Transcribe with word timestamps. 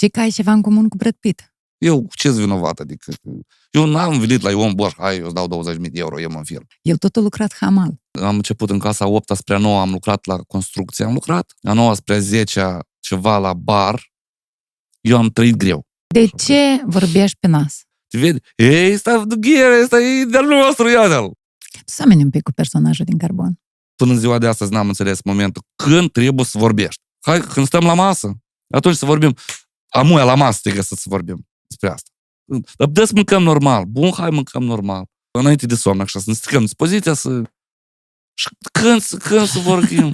știi 0.00 0.12
că 0.12 0.20
ai 0.20 0.30
ceva 0.30 0.52
în 0.52 0.62
comun 0.62 0.88
cu 0.88 0.96
Brad 0.96 1.16
Pitt. 1.20 1.54
Eu 1.78 2.08
ce-s 2.14 2.38
vinovat? 2.38 2.78
Adică, 2.78 3.12
eu 3.70 3.86
n-am 3.86 4.18
venit 4.18 4.40
la 4.40 4.50
Ion 4.50 4.74
Boș, 4.74 4.92
hai, 4.96 5.18
eu 5.18 5.24
îți 5.24 5.34
dau 5.34 5.64
20.000 5.74 5.80
de 5.80 5.88
euro, 5.92 6.20
eu 6.20 6.30
mă 6.30 6.38
în 6.38 6.44
film. 6.44 6.66
El 6.82 6.96
tot 6.96 7.16
a 7.16 7.20
lucrat 7.20 7.54
hamal. 7.54 8.00
Am 8.20 8.34
început 8.34 8.70
în 8.70 8.78
clasa 8.78 9.06
8 9.06 9.36
spre 9.36 9.54
a 9.54 9.58
9 9.58 9.80
am 9.80 9.90
lucrat 9.90 10.26
la 10.26 10.36
construcție, 10.36 11.04
am 11.04 11.12
lucrat. 11.12 11.52
A 11.62 11.72
9 11.72 11.94
spre 11.94 12.14
a 12.14 12.18
10 12.18 12.78
ceva 13.00 13.38
la 13.38 13.52
bar. 13.52 14.02
Eu 15.00 15.16
am 15.16 15.28
trăit 15.28 15.56
greu. 15.56 15.86
De 16.14 16.26
ce 16.26 16.82
vorbești 16.84 17.36
pe 17.40 17.46
nas? 17.46 17.82
Te 18.08 18.18
vede? 18.18 18.38
Ei, 18.56 18.92
ăsta 18.92 19.24
Ghere, 19.38 19.82
ăsta 19.82 20.00
e 20.00 20.24
de-al 20.24 20.46
nostru, 20.46 20.88
iată-l! 20.88 21.30
Tu 21.70 21.78
semeni 21.84 22.22
un 22.22 22.30
pic 22.30 22.42
cu 22.42 22.52
personajul 22.52 23.04
din 23.04 23.18
Carbon. 23.18 23.60
Până 23.96 24.12
în 24.12 24.18
ziua 24.18 24.38
de 24.38 24.46
astăzi 24.46 24.72
n-am 24.72 24.88
înțeles 24.88 25.22
momentul 25.22 25.62
când 25.76 26.12
trebuie 26.12 26.44
să 26.44 26.58
vorbești. 26.58 27.02
Hai, 27.20 27.40
când 27.40 27.66
stăm 27.66 27.84
la 27.84 27.94
masă, 27.94 28.40
atunci 28.74 28.96
să 28.96 29.06
vorbim. 29.06 29.34
Amuia 29.90 30.24
la 30.24 30.34
masă 30.34 30.60
te 30.62 30.82
să 30.82 30.94
vorbim 31.04 31.46
despre 31.66 31.88
asta. 31.88 32.10
Dar 32.76 32.86
putem 32.86 33.04
să 33.04 33.12
mâncăm 33.14 33.42
normal. 33.42 33.84
Bun, 33.84 34.12
hai 34.12 34.30
mâncăm 34.30 34.62
normal. 34.62 35.04
Înainte 35.30 35.66
de 35.66 35.74
somn, 35.74 36.00
așa, 36.00 36.18
să 36.18 36.24
ne 36.26 36.34
stricăm 36.34 36.60
dispoziția 36.60 37.14
să... 37.14 37.42
Și 38.34 38.48
când, 38.72 39.02
când 39.22 39.46
să 39.46 39.58
vorbim? 39.58 40.12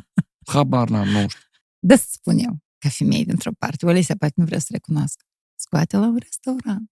Habar 0.52 0.88
n-am, 0.88 1.08
nu 1.08 1.28
știu. 1.28 1.40
Da 1.78 1.96
să 1.96 2.06
spun 2.10 2.38
eu, 2.38 2.58
ca 2.78 2.88
femeie 2.88 3.24
dintr-o 3.24 3.50
parte, 3.58 3.86
Olesia 3.86 4.14
poate 4.18 4.34
nu 4.36 4.44
vrea 4.44 4.58
să 4.58 4.66
recunoască. 4.70 5.24
Scoate 5.54 5.96
la 5.96 6.06
un 6.06 6.18
restaurant. 6.22 6.90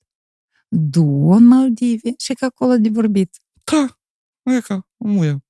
Du 0.68 1.30
în 1.32 1.46
Maldive 1.46 2.14
și 2.18 2.32
că 2.32 2.44
acolo 2.44 2.76
de 2.76 2.88
vorbit. 2.88 3.36
Da, 3.64 3.98
e 4.42 4.60
ca, 4.60 4.88
muia. 4.96 5.44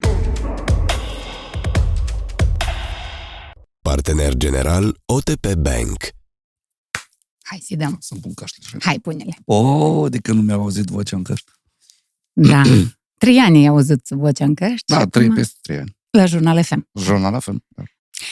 Partener 3.82 4.34
general 4.34 5.00
OTP 5.04 5.54
Bank. 5.54 6.15
Hai 7.48 7.58
să-i 7.64 7.76
dăm. 7.76 7.96
Să-mi 8.00 8.20
pun 8.20 8.34
căștile. 8.34 8.78
Hai, 8.80 8.98
pune-le. 8.98 9.36
O, 9.44 10.08
de 10.08 10.18
când 10.18 10.38
nu 10.38 10.44
mi-au 10.44 10.60
auzit 10.60 10.84
vocea 10.84 11.16
în 11.16 11.22
căști. 11.22 11.50
Da. 12.32 12.62
Trei 13.22 13.38
ani 13.38 13.58
ai 13.58 13.66
auzit 13.66 14.08
vocea 14.08 14.44
în 14.44 14.54
căști. 14.54 14.84
Da, 14.86 15.00
și 15.00 15.06
trei 15.06 15.24
acum 15.24 15.36
peste 15.36 15.58
trei 15.62 15.78
ani. 15.78 15.96
La 16.10 16.26
Jurnal 16.26 16.62
FM. 16.62 16.88
Jurnal 17.00 17.32
la 17.32 17.38
fel. 17.38 17.64
Da. 17.68 17.82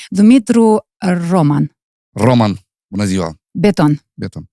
Dumitru 0.09 0.87
Roman. 1.29 1.77
Roman, 2.11 2.59
bună 2.87 3.05
ziua, 3.05 3.41
Beton. 3.51 4.01
Beton. 4.15 4.51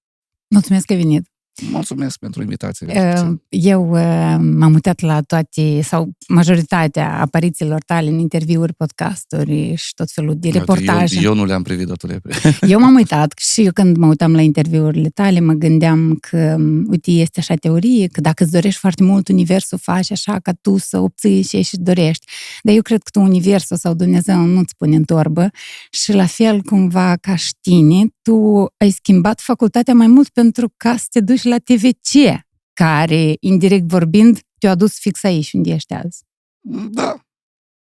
Mulțumesc 0.48 0.86
că 0.86 0.94
ai 0.94 1.00
venit. 1.00 1.31
Mulțumesc 1.70 2.18
pentru 2.20 2.42
invitație. 2.42 2.88
Uh, 2.88 3.34
Eu 3.50 3.90
uh, 3.92 4.36
m-am 4.40 4.74
uitat 4.74 5.00
la 5.00 5.22
toate 5.22 5.82
sau 5.82 6.12
majoritatea 6.28 7.20
aparițiilor 7.20 7.82
tale 7.86 8.10
în 8.10 8.20
interviuri, 8.20 8.74
podcasturi 8.74 9.76
și 9.76 9.94
tot 9.94 10.12
felul 10.12 10.36
de 10.38 10.50
reportaje. 10.50 11.16
Eu, 11.16 11.24
eu 11.24 11.34
nu 11.34 11.46
le-am 11.46 11.64
privit 11.64 11.90
atât 11.90 12.10
de 12.10 12.20
Eu 12.68 12.80
m-am 12.84 12.96
uitat 12.96 13.34
și 13.38 13.62
eu 13.66 13.72
când 13.72 13.98
mă 13.98 14.08
uitam 14.08 14.34
la 14.34 14.42
interviurile 14.42 15.10
tale, 15.10 15.40
mă 15.40 15.54
gândeam 15.54 16.18
că, 16.30 16.58
uite, 16.90 17.12
este 17.12 17.40
așa 17.40 17.56
teorie, 17.56 18.08
că 18.08 18.22
dacă 18.22 18.44
îți 18.44 18.52
dorești 18.52 18.80
foarte 18.80 19.04
mult, 19.04 19.28
universul 19.28 19.78
faci 19.78 20.12
așa 20.12 20.40
ca 20.40 20.52
tu 20.62 20.78
să 20.78 21.00
obții 21.00 21.44
ce 21.44 21.62
și 21.62 21.78
dorești. 21.78 22.26
Dar 22.64 22.76
eu 22.76 22.82
cred 22.82 23.04
că 23.04 23.10
tu 23.10 23.20
universul 23.20 23.78
sau 23.78 23.94
Dumnezeu 23.94 24.38
nu-ți 24.38 24.76
pune 24.76 24.96
în 24.96 25.04
torbă 25.04 25.50
și 25.92 26.14
la 26.14 26.26
fel 26.26 26.62
cumva 26.62 27.16
ca 27.22 27.36
și 27.36 27.52
tine, 27.62 28.06
tu 28.22 28.66
ai 28.78 28.90
schimbat 28.90 29.40
facultatea 29.40 29.94
mai 29.94 30.08
mult 30.08 30.30
pentru 30.30 30.74
ca 30.78 30.96
să 30.98 31.06
te 31.10 31.20
duci 31.20 31.41
la 31.44 31.58
TVC, 31.58 32.44
care, 32.73 33.36
indirect 33.39 33.88
vorbind, 33.88 34.39
te-a 34.59 34.70
adus 34.70 35.00
fix 35.00 35.23
aici 35.23 35.53
unde 35.53 35.73
ești 35.73 35.94
azi. 35.94 36.23
Da, 36.92 37.16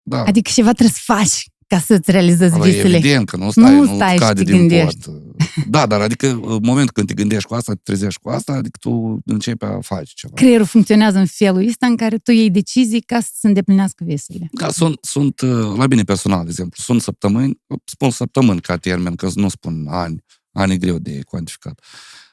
da. 0.02 0.22
Adică 0.24 0.50
ceva 0.55 0.70
trebuie 0.72 0.94
să 0.94 1.00
faci 1.05 1.44
ca 1.66 1.78
să-ți 1.78 2.10
realizezi 2.10 2.55
Ăla 2.55 2.66
e 2.66 2.70
visele. 2.70 2.97
evident 2.97 3.28
că 3.28 3.36
nu 3.36 3.50
stai, 3.50 3.75
Nu 3.75 3.84
nu, 3.84 3.94
stai 3.94 4.12
și 4.12 4.19
cade 4.19 4.42
te 4.42 4.50
din 4.50 4.58
gândești. 4.58 4.98
pod. 5.05 5.22
Da, 5.69 5.86
dar 5.86 6.00
adică 6.00 6.28
în 6.28 6.58
momentul 6.62 6.92
când 6.92 7.06
te 7.06 7.14
gândești 7.14 7.48
cu 7.48 7.55
asta, 7.55 7.72
te 7.72 7.80
trezești 7.82 8.20
cu 8.20 8.28
asta, 8.30 8.52
adică 8.52 8.78
tu 8.80 9.19
începi 9.25 9.64
a 9.64 9.78
face 9.80 10.12
ceva. 10.14 10.32
Creierul 10.34 10.66
funcționează 10.66 11.19
în 11.19 11.27
felul 11.27 11.66
ăsta 11.69 11.86
în 11.86 11.97
care 11.97 12.16
tu 12.16 12.30
iei 12.30 12.50
decizii 12.50 13.00
ca 13.00 13.20
să 13.20 13.28
se 13.38 13.47
îndeplinească 13.47 14.04
visele. 14.04 14.48
Da, 14.53 14.70
sunt, 14.70 14.98
sunt, 15.00 15.41
uh, 15.41 15.76
la 15.76 15.87
bine 15.87 16.03
personal, 16.03 16.43
de 16.44 16.50
exemplu, 16.50 16.82
sunt 16.82 17.03
săptămâni, 17.03 17.60
spun 17.84 18.10
săptămâni 18.10 18.60
ca 18.60 18.76
termen, 18.76 19.14
că 19.14 19.28
nu 19.34 19.48
spun 19.48 19.87
ani, 19.88 20.25
ani 20.53 20.72
e 20.72 20.76
greu 20.76 20.98
de 20.98 21.20
cuantificat. 21.26 21.81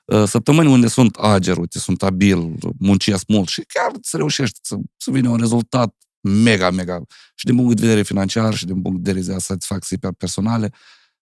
Uh, 0.06 0.24
Săptămâni 0.26 0.72
unde 0.72 0.88
sunt 0.88 1.16
ager, 1.16 1.58
uite, 1.58 1.80
sunt 1.80 2.04
abil, 2.04 2.56
muncesc 2.80 3.28
mult 3.28 3.48
și 3.48 3.64
chiar 3.68 3.92
să 4.02 4.18
reușești 4.18 4.60
să, 4.62 4.76
să 4.98 5.12
vină 5.12 5.30
un 5.30 5.38
rezultat 5.38 5.96
mega, 6.22 6.70
mega, 6.70 7.02
și 7.36 7.46
din 7.46 7.56
punct 7.56 7.76
de 7.76 7.82
vedere 7.82 8.04
financiar 8.04 8.54
și 8.54 8.66
din 8.66 8.82
punct 8.82 9.04
de 9.04 9.12
vedere 9.12 9.34
de 9.34 9.40
satisfacție 9.40 9.98
pe 9.98 10.08
personale, 10.18 10.74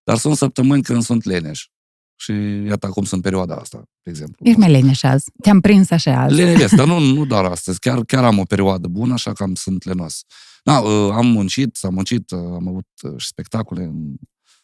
dar 0.04 0.18
sunt 0.18 0.38
săptămâni 0.38 0.84
când 0.84 1.04
sunt 1.04 1.24
leneși. 1.24 1.72
Și 2.16 2.32
iată 2.68 2.88
acum 2.88 3.04
sunt 3.04 3.22
perioada 3.22 3.56
asta, 3.56 3.84
de 4.04 4.10
exemplu. 4.10 4.46
Ești 4.48 4.60
mai 4.60 4.72
leneș 4.72 5.04
azi. 5.04 5.32
Te-am 5.42 5.60
prins 5.60 5.92
așa 5.92 6.22
azi. 6.22 6.36
Lenevesc, 6.36 6.76
dar 6.76 6.88
nu, 6.88 7.00
nu 7.14 7.26
doar 7.26 7.46
astăzi. 7.46 7.80
Chiar, 7.80 8.04
chiar 8.04 8.24
am 8.24 8.40
o 8.40 8.44
perioadă 8.44 8.88
bună, 8.88 9.14
așa 9.14 9.34
că 9.34 9.44
am, 9.44 9.56
sunt 9.56 9.84
lenos. 9.84 10.24
Da, 10.64 10.80
uh, 10.80 11.12
am 11.14 11.26
muncit, 11.26 11.76
s-am 11.76 11.94
muncit, 11.94 12.32
uh, 12.32 12.40
am 12.40 12.68
avut 12.68 12.88
uh, 13.02 13.14
și 13.18 13.28
spectacole 13.28 13.84
în 13.84 14.16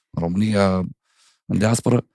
România, 0.09 0.75
în 1.45 1.57
diaspora, 1.57 2.05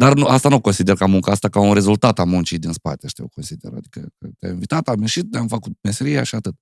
dar 0.00 0.14
nu, 0.14 0.26
asta 0.26 0.48
nu 0.48 0.60
consider 0.60 0.94
ca 0.94 1.06
muncă, 1.06 1.30
asta 1.30 1.48
ca 1.48 1.60
un 1.60 1.74
rezultat 1.74 2.18
a 2.18 2.24
muncii 2.24 2.58
din 2.58 2.72
spate, 2.72 3.08
știu, 3.08 3.28
consider. 3.28 3.72
Adică 3.76 4.00
că 4.18 4.28
te-am 4.38 4.52
invitat, 4.52 4.88
am 4.88 5.00
ieșit, 5.00 5.34
am 5.34 5.46
făcut 5.46 5.72
meseria 5.82 6.22
și 6.22 6.34
atât. 6.34 6.54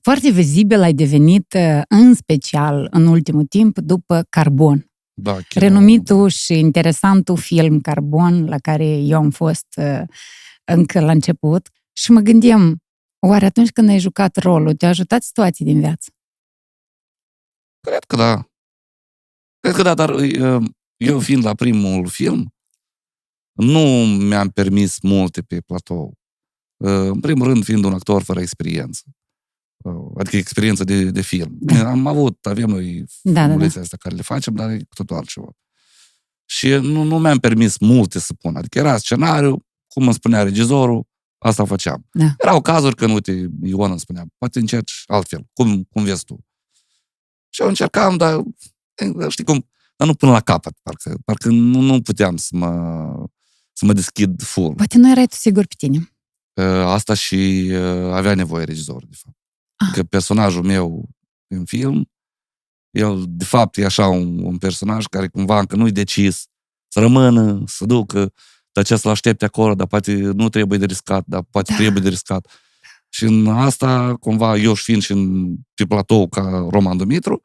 Foarte 0.00 0.30
vizibil 0.30 0.80
ai 0.80 0.92
devenit, 0.92 1.54
uh, 1.56 1.82
în 1.88 2.14
special 2.14 2.88
în 2.90 3.06
ultimul 3.06 3.44
timp, 3.44 3.78
după 3.78 4.26
Carbon. 4.28 4.90
Da, 5.14 5.32
chiar, 5.32 5.62
Renumitul 5.62 6.28
și 6.28 6.58
interesantul 6.58 7.36
film 7.36 7.80
Carbon, 7.80 8.44
la 8.46 8.58
care 8.58 8.86
eu 8.86 9.18
am 9.18 9.30
fost 9.30 9.66
uh, 9.76 10.02
încă 10.64 11.00
la 11.00 11.10
început. 11.10 11.68
Și 11.92 12.10
mă 12.10 12.20
gândeam, 12.20 12.82
oare 13.26 13.44
atunci 13.44 13.70
când 13.70 13.88
ai 13.88 13.98
jucat 13.98 14.36
rolul, 14.36 14.74
te-a 14.74 14.88
ajutat 14.88 15.22
situații 15.22 15.64
din 15.64 15.78
viață? 15.80 16.10
Cred 17.80 18.04
că 18.04 18.16
da. 18.16 18.48
Cred 19.60 19.74
că 19.74 19.82
da, 19.82 19.94
dar 19.94 20.10
uh, 20.10 20.64
eu 20.96 21.18
fiind 21.18 21.44
la 21.44 21.54
primul 21.54 22.06
film, 22.06 22.53
nu 23.54 24.06
mi-am 24.06 24.48
permis 24.48 25.00
multe 25.00 25.42
pe 25.42 25.60
platou. 25.60 26.18
Uh, 26.76 26.90
În 26.90 27.20
primul 27.20 27.46
rând, 27.46 27.64
fiind 27.64 27.84
un 27.84 27.92
actor 27.92 28.22
fără 28.22 28.40
experiență. 28.40 29.02
Uh, 29.76 30.10
Adică 30.18 30.36
experiență 30.36 30.84
de, 30.84 31.10
de 31.10 31.20
film. 31.20 31.56
Da. 31.60 31.90
Am 31.90 32.06
avut, 32.06 32.46
avem 32.46 32.68
noi 32.68 33.04
Da, 33.22 33.32
da, 33.32 33.40
da. 33.40 33.46
filmulețe 33.46 33.78
astea 33.78 33.98
care 33.98 34.14
le 34.14 34.22
facem, 34.22 34.54
dar 34.54 34.70
e 34.70 34.76
cu 34.76 34.94
totul 34.94 35.16
altceva. 35.16 35.48
Și 36.44 36.68
nu, 36.68 37.02
nu 37.02 37.18
mi-am 37.18 37.38
permis 37.38 37.78
multe 37.78 38.18
să 38.18 38.34
pun. 38.34 38.56
Adică 38.56 38.78
era 38.78 38.96
scenariu, 38.96 39.66
cum 39.86 40.04
îmi 40.04 40.14
spunea 40.14 40.42
regizorul, 40.42 41.06
asta 41.38 41.64
făceam. 41.64 42.06
Da. 42.12 42.34
Erau 42.38 42.60
cazuri 42.60 42.94
când, 42.94 43.12
uite, 43.12 43.48
Ion 43.62 43.90
îmi 43.90 44.00
spunea, 44.00 44.24
poate 44.38 44.58
încerci 44.58 45.02
altfel, 45.06 45.46
cum, 45.52 45.82
cum 45.90 46.04
vezi 46.04 46.24
tu. 46.24 46.44
Și 47.48 47.62
eu 47.62 47.68
încercam, 47.68 48.16
dar 48.16 48.42
eh, 48.94 49.28
știi 49.28 49.44
cum, 49.44 49.68
dar 49.96 50.06
nu 50.08 50.14
până 50.14 50.32
la 50.32 50.40
capăt, 50.40 50.78
parcă, 50.82 51.18
parcă 51.24 51.48
nu, 51.48 51.80
nu 51.80 52.00
puteam 52.02 52.36
să 52.36 52.48
mă, 52.52 53.26
să 53.76 53.84
mă 53.84 53.92
deschid 53.92 54.42
full. 54.42 54.74
Poate 54.74 54.98
nu 54.98 55.10
erai 55.10 55.26
tu 55.26 55.34
sigur 55.36 55.66
pe 55.66 55.74
tine. 55.78 56.08
Uh, 56.54 56.64
Asta 56.86 57.14
și 57.14 57.68
uh, 57.70 58.12
avea 58.12 58.34
nevoie 58.34 58.64
regizorul, 58.64 59.06
de 59.10 59.16
fapt. 59.22 59.36
Ah. 59.76 59.88
Că 59.92 60.02
personajul 60.02 60.62
meu 60.62 61.08
în 61.46 61.64
film, 61.64 62.10
el, 62.90 63.24
de 63.28 63.44
fapt, 63.44 63.76
e 63.76 63.84
așa 63.84 64.06
un, 64.06 64.38
un 64.44 64.58
personaj 64.58 65.04
care 65.06 65.28
cumva 65.28 65.58
încă 65.58 65.76
nu-i 65.76 65.92
decis 65.92 66.46
să 66.88 67.00
rămână, 67.00 67.62
să 67.66 67.84
ducă, 67.84 68.32
dar 68.72 68.84
ce 68.84 68.96
să-l 68.96 69.10
aștepte 69.10 69.44
acolo, 69.44 69.74
dar 69.74 69.86
poate 69.86 70.14
nu 70.14 70.48
trebuie 70.48 70.78
de 70.78 70.84
riscat, 70.84 71.24
dar 71.26 71.42
poate 71.50 71.70
Da. 71.72 71.78
trebuie 71.78 72.02
de 72.02 72.08
riscat. 72.08 72.50
Și 73.08 73.24
în 73.24 73.46
asta, 73.48 74.16
cumva, 74.20 74.56
eu 74.56 74.74
și 74.74 74.82
fiind 74.82 75.02
și 75.02 75.12
în, 75.12 75.54
pe 75.74 75.86
platou 75.86 76.28
ca 76.28 76.66
Roman 76.70 76.96
Dumitru, 76.96 77.42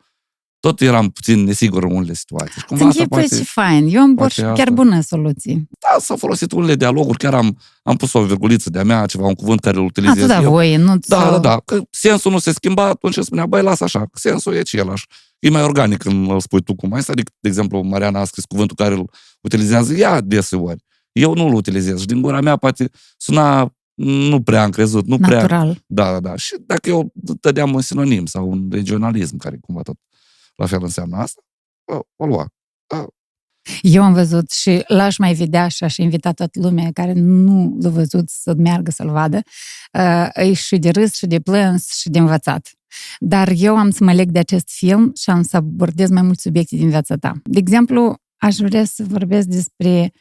tot 0.59 0.81
eram 0.81 1.09
puțin 1.09 1.43
nesigur 1.43 1.83
în 1.83 1.91
unele 1.91 2.13
situații. 2.13 2.59
Și 2.59 2.65
cumva 2.65 2.85
asta 2.85 2.99
Închipui 2.99 3.19
poate... 3.21 3.35
ce 3.35 3.43
fain. 3.43 3.87
Eu 3.87 4.01
am 4.01 4.15
poate 4.15 4.41
chiar 4.41 4.57
asta. 4.57 4.71
bună 4.71 5.01
soluție. 5.01 5.67
Da, 5.79 5.99
s-au 5.99 6.17
folosit 6.17 6.51
unele 6.51 6.75
dialoguri, 6.75 7.17
chiar 7.17 7.33
am, 7.33 7.57
am 7.83 7.95
pus 7.95 8.13
o 8.13 8.23
virguliță 8.23 8.69
de-a 8.69 8.83
mea, 8.83 9.05
ceva, 9.05 9.25
un 9.25 9.33
cuvânt 9.33 9.59
care 9.59 9.75
îl 9.75 9.81
A, 9.81 9.85
utilizez 9.85 10.21
tu 10.21 10.27
da 10.27 10.41
eu. 10.41 10.49
voie, 10.49 10.77
nu 10.77 10.97
Da, 11.07 11.29
da, 11.29 11.37
da. 11.37 11.61
Că 11.65 11.81
sensul 11.89 12.31
nu 12.31 12.39
se 12.39 12.51
schimba, 12.51 12.83
atunci 12.83 13.15
îmi 13.15 13.25
spunea, 13.25 13.45
băi, 13.45 13.61
lasă 13.61 13.83
așa, 13.83 13.99
că 13.99 14.11
sensul 14.13 14.53
e 14.53 14.59
același. 14.59 15.05
E 15.39 15.49
mai 15.49 15.63
organic 15.63 15.97
când 15.97 16.29
îl 16.31 16.39
spui 16.39 16.61
tu 16.61 16.75
cum 16.75 16.93
ai 16.93 17.01
adică, 17.07 17.31
de 17.39 17.47
exemplu, 17.47 17.81
Mariana 17.81 18.19
a 18.19 18.23
scris 18.23 18.45
cuvântul 18.45 18.75
care 18.75 18.93
îl 18.93 19.09
utilizează 19.41 19.93
ea 19.93 20.21
deseori. 20.21 20.83
Eu 21.11 21.33
nu-l 21.33 21.53
utilizez 21.53 21.99
și 21.99 22.05
din 22.05 22.21
gura 22.21 22.41
mea 22.41 22.55
poate 22.55 22.89
suna 23.17 23.73
nu 23.95 24.41
prea 24.41 24.63
am 24.63 24.69
crezut, 24.69 25.07
nu 25.07 25.17
prea... 25.17 25.41
Natural. 25.41 25.83
Da, 25.85 26.11
da, 26.11 26.19
da. 26.19 26.35
Și 26.35 26.55
dacă 26.65 26.89
eu 26.89 27.11
dădeam 27.13 27.73
un 27.73 27.81
sinonim 27.81 28.25
sau 28.25 28.49
un 28.49 28.67
regionalism, 28.71 29.37
care 29.37 29.57
cumva 29.61 29.81
tot 29.81 29.97
la 30.59 30.65
fel 30.65 30.83
înseamnă 30.83 31.17
asta, 31.17 31.41
o, 31.91 31.99
o 32.15 32.25
lua. 32.25 32.47
Eu 33.81 34.03
am 34.03 34.13
văzut 34.13 34.51
și 34.51 34.83
l-aș 34.87 35.17
mai 35.17 35.33
vedea 35.33 35.67
și 35.67 35.83
aș 35.83 35.97
invita 35.97 36.31
toată 36.31 36.59
lumea 36.59 36.91
care 36.93 37.13
nu 37.13 37.77
l-a 37.81 37.89
văzut 37.89 38.29
să 38.29 38.53
meargă 38.53 38.91
să-l 38.91 39.09
vadă. 39.09 39.41
Uh, 39.93 40.29
E 40.33 40.53
și 40.53 40.77
de 40.77 40.89
râs, 40.89 41.13
și 41.15 41.27
de 41.27 41.39
plâns, 41.39 41.91
și 41.91 42.09
de 42.09 42.19
învățat. 42.19 42.69
Dar 43.19 43.51
eu 43.55 43.77
am 43.77 43.89
să 43.89 44.03
mă 44.03 44.13
leg 44.13 44.29
de 44.29 44.39
acest 44.39 44.69
film 44.69 45.11
și 45.15 45.29
am 45.29 45.43
să 45.43 45.57
abordez 45.57 46.09
mai 46.09 46.21
mulți 46.21 46.41
subiecte 46.41 46.75
din 46.75 46.89
viața 46.89 47.15
ta. 47.15 47.39
De 47.43 47.59
exemplu, 47.59 48.15
aș 48.37 48.55
vrea 48.55 48.85
să 48.85 49.03
vorbesc 49.03 49.47
despre 49.47 50.11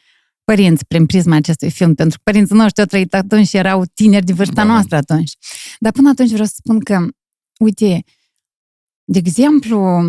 părinți 0.43 0.85
prin 0.85 1.05
prisma 1.05 1.35
acestui 1.35 1.71
film, 1.71 1.95
pentru 1.95 2.17
că 2.17 2.31
părinții 2.31 2.55
noștri 2.55 2.81
au 2.81 2.87
trăit 2.87 3.13
atunci 3.13 3.47
și 3.47 3.57
erau 3.57 3.85
tineri 3.93 4.25
de 4.25 4.33
vârsta 4.33 4.53
Da, 4.53 4.63
da. 4.63 4.67
noastră 4.71 4.95
atunci. 4.95 5.33
Dar 5.79 5.91
până 5.91 6.09
atunci 6.09 6.29
vreau 6.29 6.45
să 6.45 6.53
spun 6.55 6.79
că, 6.79 7.07
uite, 7.59 8.03
de 9.03 9.17
exemplu, 9.17 10.01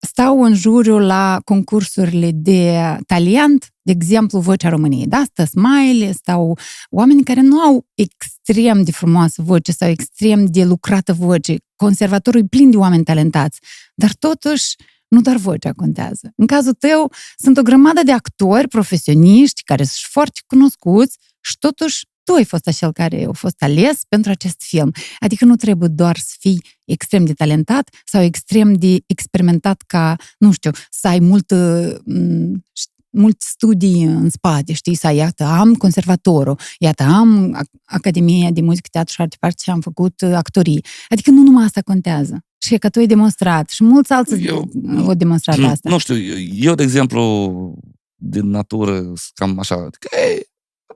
stau 0.00 0.42
în 0.42 0.54
juriu 0.54 0.98
la 0.98 1.40
concursurile 1.44 2.30
de 2.34 2.96
talent, 3.06 3.66
de 3.82 3.92
exemplu, 3.92 4.38
Vocea 4.38 4.68
României. 4.68 5.06
Da, 5.06 5.22
stă 5.24 5.44
Smile, 5.44 6.12
stau 6.12 6.58
oameni 6.90 7.24
care 7.24 7.40
nu 7.40 7.60
au 7.60 7.86
extrem 7.94 8.82
de 8.82 8.90
frumoasă 8.90 9.42
voce 9.42 9.72
sau 9.72 9.88
extrem 9.88 10.44
de 10.44 10.64
lucrată 10.64 11.12
voce. 11.12 11.56
Conservatorul 11.76 12.40
e 12.40 12.46
plin 12.50 12.70
de 12.70 12.76
oameni 12.76 13.04
talentați, 13.04 13.58
dar 13.94 14.12
totuși 14.18 14.76
nu 15.08 15.20
doar 15.20 15.36
vocea 15.36 15.72
contează. 15.72 16.32
În 16.36 16.46
cazul 16.46 16.72
tău, 16.72 17.12
sunt 17.36 17.58
o 17.58 17.62
grămadă 17.62 18.02
de 18.02 18.12
actori 18.12 18.68
profesioniști 18.68 19.62
care 19.62 19.82
sunt 19.82 20.10
foarte 20.10 20.40
cunoscuți 20.46 21.18
și 21.40 21.58
totuși 21.58 22.06
tu 22.24 22.32
ai 22.34 22.44
fost 22.44 22.66
acel 22.66 22.92
care 22.92 23.26
a 23.28 23.32
fost 23.32 23.62
ales 23.62 24.00
pentru 24.08 24.30
acest 24.30 24.62
film. 24.62 24.92
Adică 25.18 25.44
nu 25.44 25.56
trebuie 25.56 25.88
doar 25.88 26.16
să 26.16 26.34
fii 26.38 26.64
extrem 26.84 27.24
de 27.24 27.32
talentat 27.32 27.88
sau 28.04 28.22
extrem 28.22 28.72
de 28.74 28.98
experimentat 29.06 29.82
ca, 29.86 30.16
nu 30.38 30.52
știu, 30.52 30.70
să 30.90 31.08
ai 31.08 31.18
multă 31.18 31.56
m, 32.04 32.64
mulți 33.12 33.48
studii 33.48 34.02
în 34.02 34.30
spate, 34.30 34.72
știi, 34.72 34.94
să 34.94 35.06
ai, 35.06 35.16
iată, 35.16 35.44
am 35.44 35.74
conservatorul, 35.74 36.58
iată, 36.78 37.02
am 37.02 37.58
Ac- 37.62 37.80
Academia 37.84 38.50
de 38.50 38.60
Muzică, 38.60 38.88
Teatru 38.90 39.12
și 39.12 39.20
Arte 39.20 39.36
Parte 39.40 39.60
și 39.62 39.70
am 39.70 39.80
făcut 39.80 40.20
uh, 40.20 40.32
actorii. 40.34 40.84
Adică 41.08 41.30
nu 41.30 41.42
numai 41.42 41.64
asta 41.64 41.80
contează. 41.80 42.44
Și 42.58 42.74
e 42.74 42.78
că 42.78 42.88
tu 42.88 42.98
ai 42.98 43.06
demonstrat 43.06 43.68
și 43.70 43.84
mulți 43.84 44.12
alții 44.12 44.44
Eu- 44.46 44.70
au 44.96 45.14
demonstrat 45.14 45.58
asta. 45.58 45.90
Nu 45.90 45.98
știu, 45.98 46.14
eu, 46.54 46.74
de 46.74 46.82
exemplu, 46.82 47.74
din 48.14 48.46
natură, 48.50 48.96
sunt 48.96 49.18
cam 49.34 49.58
așa, 49.58 49.74
adică, 49.74 50.08
ei, 50.28 50.46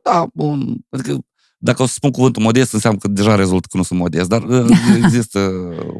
da, 0.05 0.27
bun, 0.35 0.77
adică, 0.89 1.19
dacă 1.59 1.83
o 1.83 1.87
să 1.87 1.93
spun 1.93 2.11
cuvântul 2.11 2.43
modest, 2.43 2.73
înseamnă 2.73 2.99
că 2.99 3.09
deja 3.09 3.35
rezultă 3.35 3.67
că 3.71 3.77
nu 3.77 3.83
sunt 3.83 3.99
modest, 3.99 4.29
dar 4.29 4.43
uh, 4.43 4.71
există 5.03 5.39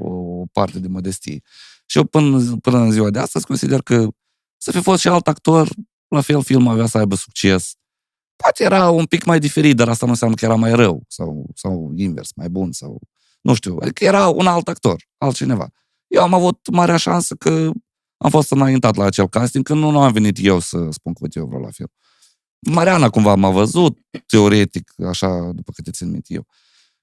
o 0.03 0.45
parte 0.53 0.79
de 0.79 0.89
modestie. 0.89 1.43
Și 1.87 1.97
eu 1.99 2.05
până, 2.05 2.57
până 2.61 2.79
în 2.79 2.91
ziua 2.91 3.11
de 3.11 3.19
astăzi 3.19 3.47
consider 3.47 3.83
că 3.83 4.09
să 4.57 4.71
fi 4.71 4.81
fost 4.81 5.01
și 5.01 5.09
alt 5.09 5.29
actor, 5.29 5.69
la 6.09 6.21
fel 6.21 6.43
filmul 6.43 6.73
avea 6.73 6.87
să 6.87 6.99
aibă 6.99 7.15
succes. 7.15 7.75
Poate 8.37 8.65
era 8.65 8.91
un 8.91 9.05
pic 9.05 9.25
mai 9.25 9.39
diferit, 9.39 9.77
dar 9.77 9.89
asta 9.89 10.05
nu 10.05 10.13
înseamnă 10.13 10.37
că 10.37 10.45
era 10.45 10.55
mai 10.55 10.75
rău 10.75 11.03
sau, 11.09 11.51
sau 11.55 11.93
invers, 11.97 12.33
mai 12.35 12.49
bun 12.49 12.73
sau 12.73 13.01
nu 13.41 13.55
știu, 13.55 13.77
adică 13.81 14.05
era 14.05 14.29
un 14.29 14.47
alt 14.47 14.69
actor, 14.69 15.09
altcineva. 15.17 15.69
Eu 16.07 16.23
am 16.23 16.35
avut 16.35 16.71
marea 16.71 16.97
șansă 16.97 17.35
că 17.35 17.71
am 18.17 18.31
fost 18.31 18.51
înaintat 18.51 18.97
la 18.97 19.05
acel 19.05 19.29
casting, 19.29 19.65
când 19.65 19.81
nu, 19.81 19.91
nu 19.91 20.01
am 20.01 20.13
venit 20.13 20.39
eu 20.41 20.59
să 20.59 20.89
spun 20.91 21.13
că 21.13 21.19
uite, 21.23 21.39
eu 21.39 21.47
vreau 21.47 21.63
la 21.63 21.71
film. 21.71 21.93
Mariana 22.65 23.09
cumva 23.09 23.35
m-a 23.35 23.51
văzut, 23.51 23.99
teoretic, 24.27 24.93
așa, 25.09 25.51
după 25.55 25.73
câte 25.75 25.91
țin 25.91 26.11
minte 26.11 26.35
eu. 26.35 26.47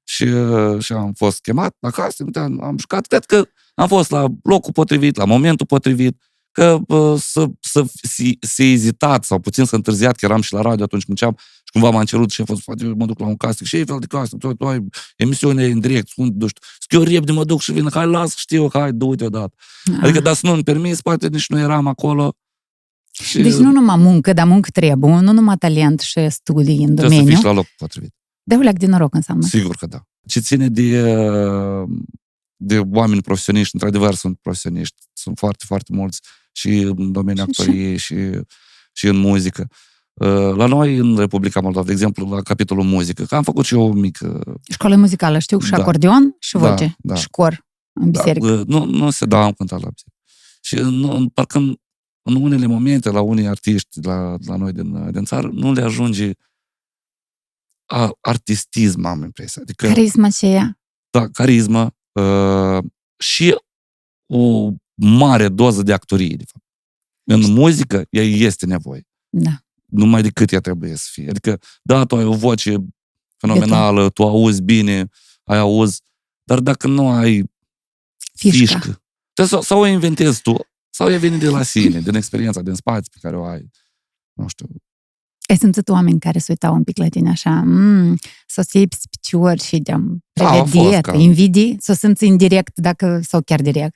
Și, 0.04 0.24
uh, 0.24 0.84
și 0.84 0.94
am 0.94 1.14
fost 1.14 1.42
chemat 1.42 1.76
la 1.80 1.90
casting, 1.90 2.28
uite, 2.28 2.40
am 2.40 2.76
jucat, 2.80 3.06
cred 3.06 3.26
că 3.26 3.46
am 3.74 3.88
fost 3.88 4.10
la 4.10 4.28
locul 4.44 4.74
potrivit, 4.74 5.16
la 5.16 5.26
momentul 5.26 5.66
potrivit, 5.66 6.22
că 6.52 6.80
uh, 6.88 7.20
să, 7.20 7.46
să, 7.60 7.86
să, 8.02 8.24
să 8.40 8.64
ezitat 8.64 9.24
sau 9.24 9.40
puțin 9.40 9.66
să 9.66 9.76
întârziat, 9.76 10.16
că 10.16 10.26
eram 10.26 10.42
și 10.42 10.54
la 10.54 10.62
radio 10.62 10.84
atunci 10.84 11.06
munceam 11.06 11.36
și 11.38 11.72
cumva 11.72 11.90
m-a 11.90 12.04
cerut 12.04 12.30
și 12.30 12.42
a 12.42 12.46
fost, 12.46 12.62
frate, 12.62 12.86
eu 12.86 12.94
mă 12.98 13.06
duc 13.06 13.20
la 13.20 13.26
un 13.26 13.36
casting 13.36 13.70
și 13.70 13.78
e 13.78 13.86
fel 13.86 14.00
de 14.00 14.06
casting, 14.06 14.42
tu, 14.42 14.54
tu 14.54 14.68
ai 14.68 14.86
emisiune 15.16 15.66
în 15.66 15.80
direct, 15.80 16.10
unde, 16.16 16.36
nu 16.38 16.48
știu, 16.48 16.62
zic, 16.82 16.92
eu 16.92 17.02
repede 17.02 17.32
mă 17.32 17.44
duc 17.44 17.62
și 17.62 17.72
vin, 17.72 17.90
hai, 17.94 18.08
las, 18.08 18.36
știu, 18.36 18.70
hai, 18.74 18.92
du-te 18.92 19.26
odată. 19.26 19.56
Adică, 20.02 20.20
dar 20.20 20.34
să 20.34 20.46
nu-mi 20.48 20.64
permis, 20.64 21.02
poate 21.02 21.28
nici 21.28 21.50
nu 21.50 21.60
eram 21.60 21.88
acolo. 21.88 22.36
Și 23.12 23.42
Deci 23.42 23.54
nu 23.54 23.72
numai 23.72 23.98
muncă, 23.98 24.34
dar 24.34 24.48
muncă 24.48 24.70
trebuie, 24.70 25.20
nu 25.20 25.32
numai 25.32 25.58
talent 25.58 26.00
și 26.00 26.30
studii 26.30 26.78
în 26.84 26.96
trebuie 26.96 26.98
să 26.98 27.04
domeniu. 27.08 27.26
fii 27.28 27.36
și 27.36 27.44
la 27.44 27.52
locul 27.52 27.74
potrivit. 27.78 28.14
De 28.44 28.56
uleac 28.56 28.78
de 28.78 28.86
noroc 28.86 29.14
înseamnă. 29.14 29.46
Sigur 29.46 29.76
că 29.76 29.86
da. 29.86 30.02
Ce 30.28 30.40
ține 30.40 30.68
de, 30.70 31.14
uh, 31.14 31.90
de 32.56 32.80
oameni 32.80 33.22
profesioniști, 33.22 33.70
într-adevăr 33.76 34.14
sunt 34.14 34.38
profesioniști, 34.42 34.96
sunt 35.14 35.38
foarte, 35.38 35.64
foarte 35.68 35.94
mulți 35.94 36.22
și 36.52 36.70
în 36.80 37.12
domeniul 37.12 37.48
Și- 37.52 37.60
actoriei 37.62 37.98
și, 37.98 38.16
și 38.94 39.08
în 39.08 39.16
muzică. 39.16 39.68
Uh, 40.14 40.28
La 40.56 40.66
noi, 40.66 40.98
în 40.98 41.18
Republica 41.18 41.60
Moldova, 41.60 41.86
de 41.86 41.92
exemplu, 41.92 42.28
la 42.36 42.42
capitolul 42.42 42.84
muzică, 42.84 43.24
că 43.24 43.36
am 43.36 43.44
făcut 43.44 43.66
și 43.66 43.74
eu 43.74 43.82
o 43.82 43.92
mică... 43.94 44.42
Școală 44.72 44.96
muzicală, 44.96 45.40
știu, 45.40 45.60
și 45.60 45.72
Da. 45.72 45.78
acordeon 45.78 46.36
și 46.40 46.54
Da, 46.58 46.70
voce, 46.70 46.96
da. 47.00 47.16
și 47.16 47.30
cor 47.30 47.66
în 47.94 48.12
Da, 48.12 48.20
biserică. 48.20 48.48
uh, 48.52 48.66
nu, 48.68 48.86
nu 48.86 49.10
se 49.10 49.26
da, 49.26 49.44
am 49.44 49.52
cântat 49.52 49.82
la 49.82 49.88
biserică. 49.90 50.18
Și 50.62 50.76
nu, 50.76 51.30
parcă 51.34 51.74
în, 52.22 52.36
în 52.36 52.42
unele 52.42 52.66
momente, 52.66 53.10
la 53.10 53.22
unii 53.22 53.48
artiști 53.48 54.00
la, 54.02 54.38
la 54.46 54.56
noi 54.56 54.72
din, 54.72 55.12
din 55.12 55.26
țară, 55.26 55.48
nu 55.48 55.74
le 55.74 55.82
ajunge 55.82 56.32
a, 57.86 58.12
artistism, 58.22 59.06
am 59.06 59.24
impresia. 59.24 59.62
Adică, 59.62 59.88
Carisma 59.88 60.28
aceea. 60.28 60.80
da, 61.10 61.30
carismă 61.30 61.96
uh, 62.12 62.84
și 63.18 63.56
o 64.34 64.72
mare 64.96 65.50
doză 65.50 65.82
de 65.84 65.94
actorie, 65.94 66.36
de 66.36 66.44
fapt. 66.48 66.66
În 67.24 67.54
muzică, 67.54 68.06
ea 68.10 68.24
este 68.24 68.66
nevoie. 68.66 69.08
Da. 69.30 69.52
Numai 69.86 70.22
decât 70.22 70.52
ea 70.52 70.60
trebuie 70.60 70.96
să 70.96 71.08
fie. 71.12 71.30
Adică, 71.30 71.60
da, 71.82 72.06
tu 72.06 72.16
ai 72.16 72.24
o 72.24 72.34
voce 72.34 72.78
fenomenală, 73.38 74.10
tu 74.10 74.24
auzi 74.24 74.62
bine, 74.62 75.10
ai 75.44 75.58
auzi, 75.58 76.02
dar 76.44 76.60
dacă 76.60 76.88
nu 76.88 77.10
ai 77.10 77.52
Fișca. 78.34 78.58
fișcă, 78.58 79.04
trebuie 79.34 79.62
să, 79.62 79.68
sau 79.68 79.80
o 79.80 79.86
inventezi 79.86 80.42
tu, 80.42 80.66
sau 80.94 81.10
e 81.12 81.18
vine 81.18 81.38
de 81.38 81.48
la 81.50 81.62
sine, 81.64 82.00
din 82.00 82.16
experiența, 82.16 82.62
din 82.62 82.74
spațiu 82.74 83.12
pe 83.12 83.18
care 83.22 83.36
o 83.38 83.44
ai. 83.44 83.70
Nu 84.34 84.48
știu. 84.48 84.66
Ai 85.50 85.58
simțit 85.58 85.90
oameni 85.90 86.20
care 86.20 86.38
se 86.40 86.46
uitau 86.50 86.74
un 86.76 86.84
pic 86.84 86.98
la 86.98 87.08
tine 87.08 87.30
așa, 87.30 87.50
mm, 87.66 88.16
să 88.48 88.60
o 88.74 88.78
iei 88.78 88.88
pe 88.88 88.96
picior 89.10 89.60
și 89.60 89.78
de-am 89.78 90.20
Da, 90.34 90.50
a 90.50 90.54
fost 90.54 90.72
prevedie, 90.72 91.02
ca- 91.02 91.14
invidii, 91.14 91.78
să 91.80 91.92
o 91.92 91.96
simți 91.96 92.26
indirect 92.26 92.80
dacă, 92.80 93.20
sau 93.24 93.42
chiar 93.42 93.62
direct. 93.62 93.96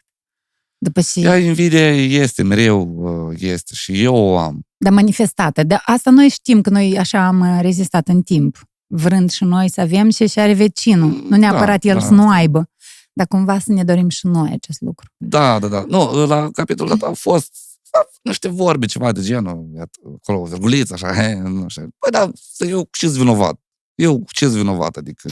După 0.77 1.01
și, 1.01 1.21
Ea 1.21 1.37
invidia 1.37 1.91
este, 1.95 2.43
mereu 2.43 2.95
uh, 3.29 3.35
este 3.41 3.73
și 3.75 4.01
eu 4.03 4.15
o 4.15 4.37
am. 4.37 4.65
dar 4.77 4.91
manifestată. 4.93 5.63
Dar 5.63 5.81
asta 5.85 6.09
noi 6.11 6.27
știm 6.29 6.61
că 6.61 6.69
noi 6.69 6.97
așa 6.99 7.27
am 7.27 7.39
uh, 7.39 7.57
rezistat 7.61 8.07
în 8.07 8.21
timp, 8.21 8.63
vrând 8.87 9.31
și 9.31 9.43
noi 9.43 9.69
să 9.69 9.81
avem 9.81 10.09
și 10.09 10.27
și 10.27 10.39
are 10.39 10.53
vecinul. 10.53 11.25
Nu 11.29 11.37
neapărat 11.37 11.83
Da, 11.85 11.89
el 11.89 11.97
da. 11.99 12.05
să 12.05 12.13
nu 12.13 12.29
aibă, 12.29 12.69
dar 13.17 13.27
cumva 13.27 13.59
să 13.59 13.71
ne 13.71 13.83
dorim 13.83 14.09
și 14.09 14.27
noi 14.27 14.51
acest 14.51 14.81
lucru. 14.81 15.07
Da, 15.17 15.59
da, 15.59 15.67
da. 15.67 15.83
Nu, 15.87 16.25
la 16.25 16.49
capitolul 16.51 16.91
ăsta 16.91 17.05
au 17.05 17.13
fost 17.13 17.53
a, 17.91 18.07
niște 18.21 18.47
vorbe, 18.47 18.85
ceva 18.85 19.11
de 19.11 19.21
genul, 19.21 19.69
iată, 19.75 19.99
acolo 20.15 20.39
o 20.39 20.45
virguliță, 20.45 20.93
așa, 20.93 21.13
he, 21.13 21.33
nu 21.33 21.67
știu. 21.67 21.87
Păi 21.99 22.11
da, 22.11 22.31
eu 22.67 22.87
ce 22.91 23.07
vinovat? 23.07 23.59
Eu 23.95 24.23
ce 24.31 24.47
vinovat? 24.47 24.95
Adică, 24.95 25.29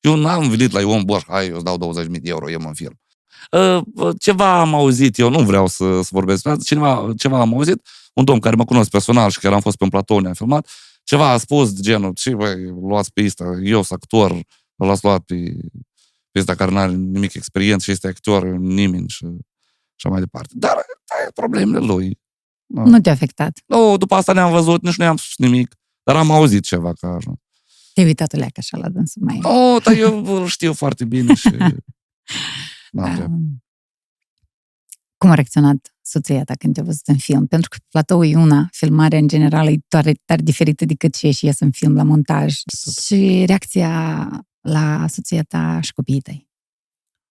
eu 0.00 0.16
n-am 0.16 0.48
venit 0.48 0.72
la 0.72 0.80
Ion 0.80 1.02
Boș, 1.04 1.22
hai, 1.26 1.48
eu 1.48 1.54
îți 1.54 1.64
dau 1.64 1.94
20.000 2.04 2.10
de 2.10 2.18
euro, 2.22 2.50
eu 2.50 2.60
mă 2.60 2.70
film. 2.74 3.00
Uh, 3.50 4.14
Ceva 4.18 4.60
am 4.60 4.74
auzit, 4.74 5.18
eu 5.18 5.30
nu 5.30 5.42
vreau 5.42 5.66
să, 5.66 6.00
să 6.02 6.08
vorbesc 6.10 6.42
despre 6.42 6.50
asta, 6.50 6.64
cineva, 6.64 7.12
ceva 7.16 7.40
am 7.40 7.54
auzit, 7.54 7.86
un 8.14 8.24
domn 8.24 8.40
care 8.40 8.56
mă 8.56 8.64
cunosc 8.64 8.90
personal 8.90 9.30
și 9.30 9.38
care 9.38 9.54
am 9.54 9.60
fost 9.60 9.76
pe 9.76 9.84
un 9.84 9.90
platou, 9.90 10.18
ne-am 10.18 10.34
filmat, 10.34 10.68
ceva 11.04 11.30
a 11.30 11.36
spus 11.36 11.72
de 11.72 11.80
genul, 11.80 12.12
ce 12.12 12.34
băi, 12.34 12.64
luați 12.88 13.12
pe 13.12 13.24
ăsta, 13.24 13.44
eu 13.62 13.82
sunt 13.82 14.00
actor, 14.02 14.40
l-ați 14.76 15.04
luat 15.04 15.20
pe, 15.20 15.34
pe 15.87 15.87
ăsta 16.38 16.54
care 16.54 16.70
n-are 16.70 16.92
nimic 16.92 17.34
experiență 17.34 17.84
și 17.84 17.90
este 17.90 18.08
actor, 18.08 18.46
nimeni 18.56 19.08
și 19.08 19.24
așa 19.96 20.08
mai 20.08 20.20
departe. 20.20 20.52
Dar 20.56 20.74
da, 20.74 21.30
problemele 21.34 21.86
lui. 21.86 22.20
Nu. 22.66 22.86
Nu 22.86 23.00
te-a 23.00 23.12
afectat. 23.12 23.62
nu, 23.66 23.96
după 23.96 24.14
asta 24.14 24.32
ne-am 24.32 24.50
văzut, 24.50 24.82
nici 24.82 24.96
nu 24.96 25.04
i-am 25.04 25.16
spus 25.16 25.46
nimic, 25.46 25.74
dar 26.02 26.16
am 26.16 26.30
auzit 26.30 26.64
ceva 26.64 26.92
ca 26.92 27.08
așa. 27.08 27.32
Te-ai 27.94 28.06
uitat 28.06 28.32
leacă 28.32 28.54
așa 28.56 28.76
la 28.76 28.88
dânsul 28.88 29.22
mai. 29.24 29.38
Nu, 29.38 29.78
dar 29.82 29.96
eu 29.96 30.24
îl 30.36 30.46
știu 30.46 30.72
foarte 30.72 31.04
bine 31.04 31.34
și... 31.34 31.48
N-am 32.90 33.14
treabă. 33.14 33.32
Um, 33.32 33.62
Cum 35.16 35.30
a 35.30 35.34
reacționat 35.34 35.94
soția 36.02 36.44
ta 36.44 36.54
când 36.54 36.74
te-a 36.74 36.82
văzut 36.82 37.06
în 37.06 37.16
film? 37.16 37.46
Pentru 37.46 37.68
că 37.68 37.76
platou 37.88 38.24
e 38.24 38.36
una, 38.36 38.68
filmarea 38.70 39.18
în 39.18 39.28
general 39.28 39.68
e 39.68 39.78
tare, 39.88 40.14
tare 40.24 40.42
diferită 40.42 40.84
decât 40.84 41.16
ce 41.16 41.30
și 41.30 41.44
ies 41.44 41.60
în 41.60 41.70
film 41.70 41.94
la 41.94 42.02
montaj. 42.02 42.54
Și 43.02 43.44
reacția 43.46 44.28
la 44.68 45.06
soția 45.08 45.42
ta 45.42 45.80
și 45.80 45.92
copiii 45.92 46.20
tăi. 46.20 46.48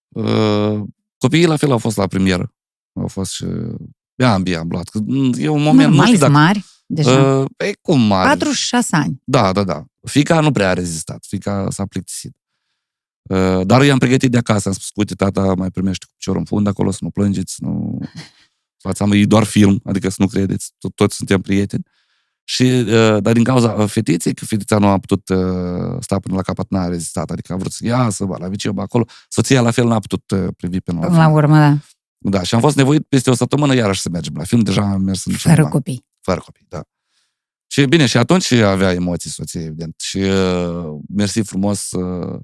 Uh, 0.08 0.84
copiii 1.18 1.46
la 1.46 1.56
fel 1.56 1.72
au 1.72 1.78
fost 1.78 1.98
la 1.98 2.08
premieră. 2.08 2.54
Au 2.94 3.08
fost 3.08 3.32
și... 3.32 3.46
Ia 4.16 4.34
ambii 4.34 4.56
am 4.56 4.68
luat. 4.70 4.90
Că 4.90 5.00
E 5.38 5.48
un 5.48 5.62
moment, 5.62 5.90
nu 5.90 5.96
Normal, 5.96 6.06
știu 6.06 6.18
sunt 6.18 6.32
dacă... 6.32 6.32
mari, 6.32 6.66
deja. 6.86 7.38
Uh, 7.40 7.46
e 7.58 7.74
cum 7.82 8.02
mare? 8.02 8.28
4 8.28 8.52
și 8.52 8.66
6 8.66 8.96
ani. 8.96 9.22
Da, 9.24 9.52
da, 9.52 9.64
da. 9.64 9.86
Fica 10.02 10.40
nu 10.40 10.52
prea 10.52 10.70
a 10.70 10.74
rezistat. 10.74 11.26
Fica 11.28 11.68
s-a 11.70 11.86
plictisit. 11.86 12.36
Uh, 13.22 13.66
dar 13.66 13.84
i-am 13.84 13.98
pregătit 13.98 14.32
de 14.32 14.38
acasă. 14.38 14.68
Am 14.68 14.74
spus, 14.74 14.90
uite, 14.96 15.14
tata 15.16 15.54
mai 15.54 15.72
primește 15.72 16.06
cu 16.06 16.12
piciorul 16.16 16.40
în 16.40 16.46
fund 16.46 16.68
acolo, 16.68 16.92
să 16.92 17.00
nu 17.02 17.10
plângeți, 17.10 17.54
să 17.54 17.60
nu... 17.64 18.00
Fața 18.88 19.06
mea, 19.06 19.18
e 19.18 19.26
doar 19.26 19.44
film, 19.44 19.80
adică 19.84 20.10
să 20.10 20.16
nu 20.20 20.28
credeți, 20.28 20.74
tot, 20.78 20.96
toți 20.96 21.16
suntem 21.16 21.42
prieteni. 21.42 21.84
Și, 22.50 22.64
uh, 22.64 23.18
dar 23.22 23.34
din 23.34 23.44
cauza 23.44 23.72
uh, 23.72 23.90
fetiței, 23.90 24.34
că 24.34 24.46
fetița 24.46 24.78
nu 24.78 24.88
a 24.88 24.98
putut 25.00 25.30
uh, 25.30 25.98
sta 26.00 26.20
până 26.20 26.36
la 26.36 26.42
capăt, 26.42 26.70
n-a 26.70 26.88
rezistat, 26.88 27.30
adică 27.32 27.54
a 27.54 27.56
vrut 27.56 27.72
să 27.72 27.86
iasă, 27.86 28.26
ba, 28.26 28.38
la 28.40 28.48
viceu, 28.48 28.72
ba, 28.72 28.82
acolo. 28.82 29.06
Soția 29.30 29.62
la 29.62 29.72
fel 29.72 29.88
n-a 29.88 30.00
putut 30.00 30.32
uh, 30.32 30.48
privi 30.58 30.80
până 30.80 31.00
la 31.00 31.06
La 31.06 31.12
final. 31.12 31.34
urmă, 31.34 31.58
da. 31.58 31.78
Da, 32.18 32.44
și 32.44 32.56
am 32.56 32.62
fost 32.62 32.76
nevoit 32.76 33.04
peste 33.08 33.30
o 33.30 33.34
săptămână 33.34 33.76
iarăși 33.76 34.02
să 34.02 34.10
mergem 34.10 34.34
la 34.38 34.44
film, 34.44 34.62
deja 34.62 34.82
am 34.82 35.02
mers 35.02 35.26
în 35.26 35.34
Fără 35.34 35.54
cinema. 35.54 35.70
copii. 35.70 36.06
Fără 36.22 36.40
copii, 36.46 36.66
da. 36.70 36.82
Și 37.68 37.86
bine, 37.86 38.06
și 38.06 38.18
atunci 38.18 38.52
avea 38.52 38.92
emoții 38.94 39.30
soție, 39.30 39.62
evident. 39.62 39.94
Și 40.00 40.18
uh, 40.18 40.98
mersi 41.16 41.42
frumos 41.42 41.92
uh, 41.92 42.40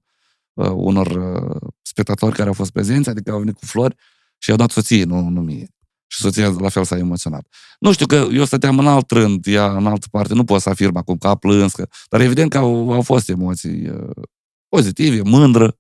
uh, 0.54 0.70
unor 0.74 1.08
uh, 1.08 1.70
spectatori 1.82 2.36
care 2.36 2.48
au 2.48 2.54
fost 2.54 2.72
prezenți, 2.72 3.10
adică 3.10 3.32
au 3.32 3.40
venit 3.40 3.56
cu 3.56 3.66
flori 3.66 3.96
și 4.38 4.50
i-au 4.50 4.58
dat 4.58 4.70
soției, 4.72 5.04
nu, 5.04 5.28
nu 5.30 5.42
mie. 5.42 5.68
Și 6.14 6.22
soția 6.22 6.50
la 6.50 6.70
fel 6.70 6.84
s-a 6.84 6.98
emoționat. 6.98 7.48
Nu 7.80 7.92
știu 7.92 8.06
că 8.06 8.28
eu 8.32 8.46
stăteam 8.46 8.80
în 8.80 8.88
alt 8.88 9.12
rând, 9.12 9.46
ea 9.46 9.78
în 9.78 9.88
altă 9.88 10.08
parte, 10.12 10.34
nu 10.34 10.44
pot 10.44 10.62
să 10.62 10.70
afirm 10.70 10.96
acum 10.98 11.18
că 11.18 11.28
a 11.28 11.36
plâns, 11.36 11.74
că, 11.74 11.88
dar 12.10 12.22
evident 12.22 12.50
că 12.50 12.58
au, 12.58 12.92
au 12.92 13.02
fost 13.02 13.30
emoții 13.30 13.90
uh, 13.90 14.24
pozitive, 14.68 15.22
mândră. 15.22 15.78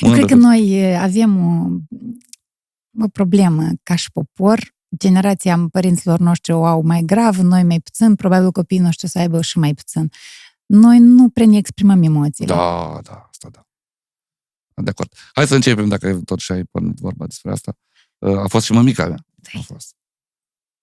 Eu 0.00 0.12
cred 0.12 0.24
că 0.24 0.34
noi 0.34 0.94
avem 0.96 1.46
o, 1.46 1.68
o 3.04 3.08
problemă 3.08 3.68
ca 3.82 3.94
și 3.94 4.10
popor. 4.12 4.74
Generația 4.96 5.68
părinților 5.70 6.18
noștri 6.18 6.52
o 6.52 6.64
au 6.64 6.82
mai 6.82 7.02
grav, 7.02 7.36
noi 7.36 7.62
mai 7.62 7.80
puțin, 7.80 8.14
probabil 8.14 8.50
copiii 8.50 8.80
noștri 8.80 9.08
să 9.08 9.18
aibă 9.18 9.40
și 9.40 9.58
mai 9.58 9.74
puțin. 9.74 10.10
Noi 10.66 10.98
nu 10.98 11.28
prea 11.28 11.46
ne 11.46 11.56
exprimăm 11.56 12.02
emoțiile. 12.02 12.54
Da, 12.54 13.00
da, 13.02 13.26
asta 13.28 13.48
da. 13.52 13.66
De 14.74 14.90
acord. 14.90 15.12
Hai 15.32 15.46
să 15.46 15.54
începem, 15.54 15.88
dacă 15.88 16.20
totuși 16.24 16.52
ai 16.52 16.64
pornit 16.64 16.98
vorba 16.98 17.26
despre 17.26 17.50
asta. 17.50 17.76
A 18.18 18.48
fost 18.48 18.64
și 18.64 18.72
mămica 18.72 19.06
mea. 19.06 19.24
A 19.52 19.60
fost. 19.64 19.94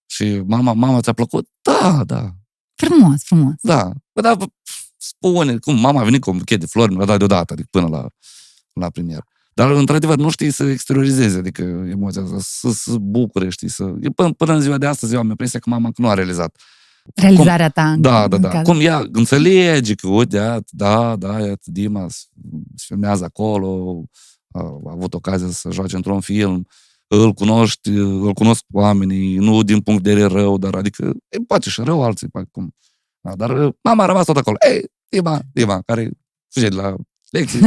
Și 0.05 0.41
mama, 0.45 0.73
mama 0.73 1.01
ți-a 1.01 1.13
plăcut? 1.13 1.49
Da, 1.61 2.03
da. 2.05 2.31
Frumos, 2.75 3.23
frumos. 3.23 3.53
Da. 3.61 3.91
Bă, 4.13 4.21
da, 4.21 4.37
spune, 4.97 5.57
cum 5.57 5.79
mama 5.79 6.01
a 6.01 6.03
venit 6.03 6.21
cu 6.21 6.29
un 6.29 6.37
buchet 6.37 6.59
de 6.59 6.65
flori, 6.65 6.91
mi 6.91 6.97
l-a 6.97 7.05
dat 7.05 7.17
deodată, 7.17 7.53
adică 7.53 7.67
până 7.71 7.87
la, 7.87 8.07
la 8.73 8.89
premier. 8.89 9.23
Dar, 9.53 9.71
într-adevăr, 9.71 10.17
nu 10.17 10.29
știi 10.29 10.51
să 10.51 10.63
exteriorizeze, 10.63 11.37
adică 11.37 11.61
emoția 11.89 12.21
asta, 12.21 12.37
să 12.39 12.71
se 12.71 12.97
bucure, 12.97 13.49
știi, 13.49 13.69
să... 13.69 13.83
Până, 14.15 14.33
până 14.33 14.53
în 14.53 14.61
ziua 14.61 14.77
de 14.77 14.85
astăzi 14.85 15.13
eu 15.13 15.19
am 15.19 15.29
impresia 15.29 15.59
că 15.59 15.69
mama 15.69 15.89
nu 15.95 16.09
a 16.09 16.13
realizat. 16.13 16.57
Realizarea 17.15 17.69
ta. 17.69 17.95
Da, 17.99 18.27
da, 18.27 18.37
da. 18.37 18.49
Caz. 18.49 18.65
Cum 18.65 18.79
ea 18.79 19.07
înțelege 19.11 19.93
că, 19.93 20.07
uite, 20.07 20.59
da, 20.69 21.15
da, 21.15 21.39
iată, 21.39 21.61
Dima 21.63 22.05
se 22.09 22.85
filmează 22.87 23.23
acolo, 23.23 24.03
a 24.51 24.81
avut 24.89 25.13
ocazia 25.13 25.49
să 25.49 25.71
joace 25.71 25.95
într-un 25.95 26.19
film, 26.19 26.67
îl 27.07 27.33
cunoști, 27.33 27.89
îl 27.89 28.33
cunosc 28.33 28.63
oamenii, 28.71 29.35
nu 29.35 29.63
din 29.63 29.81
punct 29.81 30.03
de 30.03 30.13
vedere 30.13 30.33
rău, 30.33 30.57
dar 30.57 30.75
adică, 30.75 31.13
e, 31.29 31.37
poate 31.47 31.69
și 31.69 31.81
rău 31.81 32.03
alții, 32.03 32.27
cum. 32.51 32.73
Da, 33.21 33.35
dar 33.35 33.75
mama 33.81 34.03
a 34.03 34.05
rămas 34.05 34.25
tot 34.25 34.37
acolo. 34.37 34.57
Ei, 34.71 34.83
Dima, 35.09 35.41
Dima, 35.53 35.81
care 35.85 36.11
fuge 36.49 36.69
de 36.69 36.75
la 36.75 36.95
lecții, 37.29 37.59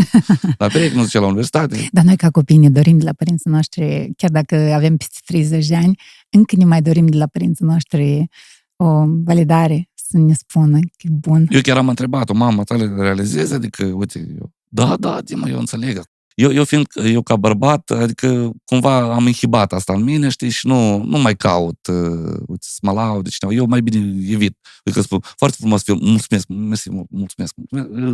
la 0.58 0.66
perechi, 0.66 0.96
nu 0.96 1.02
zice 1.02 1.18
la 1.18 1.26
universitate. 1.26 1.88
Dar 1.92 2.04
noi 2.04 2.16
ca 2.16 2.30
copii 2.30 2.56
ne 2.56 2.70
dorim 2.70 2.98
de 2.98 3.04
la 3.04 3.12
părinții 3.12 3.50
noștri, 3.50 4.12
chiar 4.16 4.30
dacă 4.30 4.56
avem 4.56 4.96
peste 4.96 5.18
30 5.24 5.66
de 5.66 5.76
ani, 5.76 6.00
încă 6.30 6.56
ne 6.56 6.64
mai 6.64 6.82
dorim 6.82 7.06
de 7.06 7.16
la 7.16 7.26
părinții 7.26 7.64
noștri 7.64 8.28
o 8.76 9.04
validare, 9.24 9.90
să 9.94 10.18
ne 10.18 10.32
spună 10.32 10.78
că 10.78 11.06
e 11.06 11.10
bun. 11.10 11.46
Eu 11.50 11.60
chiar 11.60 11.76
am 11.76 11.88
întrebat-o, 11.88 12.34
mama 12.34 12.62
ta 12.62 12.76
le 12.76 12.94
realizezi? 12.96 13.54
Adică, 13.54 13.84
uite, 13.84 14.34
eu, 14.38 14.52
da, 14.68 14.96
da, 14.96 15.20
Dima, 15.20 15.48
eu 15.48 15.58
înțeleg. 15.58 16.02
Eu, 16.34 16.52
eu 16.52 16.64
fiind, 16.64 16.86
eu 17.04 17.22
ca 17.22 17.36
bărbat, 17.36 17.90
adică 17.90 18.50
cumva 18.64 19.14
am 19.14 19.26
inhibat 19.26 19.72
asta 19.72 19.92
în 19.92 20.02
mine, 20.02 20.28
știi, 20.28 20.50
și 20.50 20.66
nu, 20.66 21.04
nu 21.04 21.18
mai 21.18 21.36
caut, 21.36 21.86
uh, 21.86 22.40
uite, 22.46 22.66
să 22.66 22.78
mă 22.82 22.92
laud 22.92 23.24
de 23.24 23.30
cineva. 23.30 23.56
Eu 23.56 23.66
mai 23.66 23.80
bine 23.80 24.32
evit. 24.32 24.58
Adică 24.84 25.02
spun, 25.02 25.20
foarte 25.36 25.56
frumos 25.60 25.82
film, 25.82 25.98
mulțumesc, 26.02 26.46
mersi, 26.48 26.90
mulțumesc. 27.10 27.54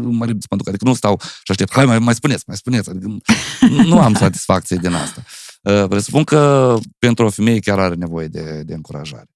Mă 0.02 0.24
ridic 0.24 0.40
să 0.40 0.46
mă 0.50 0.56
duc, 0.56 0.68
adică 0.68 0.84
nu 0.84 0.94
stau 0.94 1.20
și 1.20 1.50
aștept, 1.50 1.72
hai, 1.72 1.84
mai, 1.84 1.98
mai 1.98 2.14
spuneți, 2.14 2.44
mai 2.46 2.56
spuneți. 2.56 2.90
Adică 2.90 3.16
nu 3.84 4.00
am 4.00 4.14
satisfacție 4.24 4.76
din 4.76 4.92
asta. 4.92 5.24
Uh, 5.62 5.88
presupun 5.88 6.24
că 6.24 6.74
pentru 6.98 7.24
o 7.24 7.30
femeie 7.30 7.58
chiar 7.58 7.78
are 7.78 7.94
nevoie 7.94 8.26
de, 8.26 8.62
de 8.62 8.74
încurajare 8.74 9.28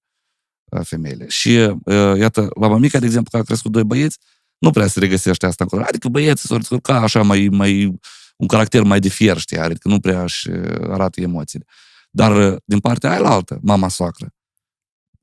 uh, 0.71 0.85
femeile. 0.85 1.27
Și 1.27 1.49
uh, 1.83 2.17
iată, 2.17 2.49
la 2.59 2.67
mămica, 2.67 2.99
de 2.99 3.05
exemplu, 3.05 3.29
care 3.31 3.43
a 3.43 3.45
crescut 3.45 3.71
doi 3.71 3.83
băieți, 3.83 4.17
nu 4.57 4.71
prea 4.71 4.87
se 4.87 4.99
regăsește 4.99 5.45
asta 5.45 5.65
în 5.69 5.81
Adică 5.81 6.07
băieții 6.07 6.47
s-au 6.47 6.57
descurcat 6.57 7.03
așa 7.03 7.21
mai, 7.21 7.47
mai 7.51 7.99
un 8.37 8.47
caracter 8.47 8.83
mai 8.83 8.99
de 8.99 9.09
fier, 9.09 9.37
știi, 9.37 9.59
are, 9.59 9.73
că 9.73 9.87
nu 9.87 9.99
prea 9.99 10.23
își 10.23 10.49
arată 10.89 11.21
emoțiile. 11.21 11.65
Dar 12.09 12.57
din 12.65 12.79
partea 12.79 13.09
aia 13.09 13.19
la 13.19 13.29
altă, 13.29 13.59
mama 13.61 13.87
soacră, 13.87 14.33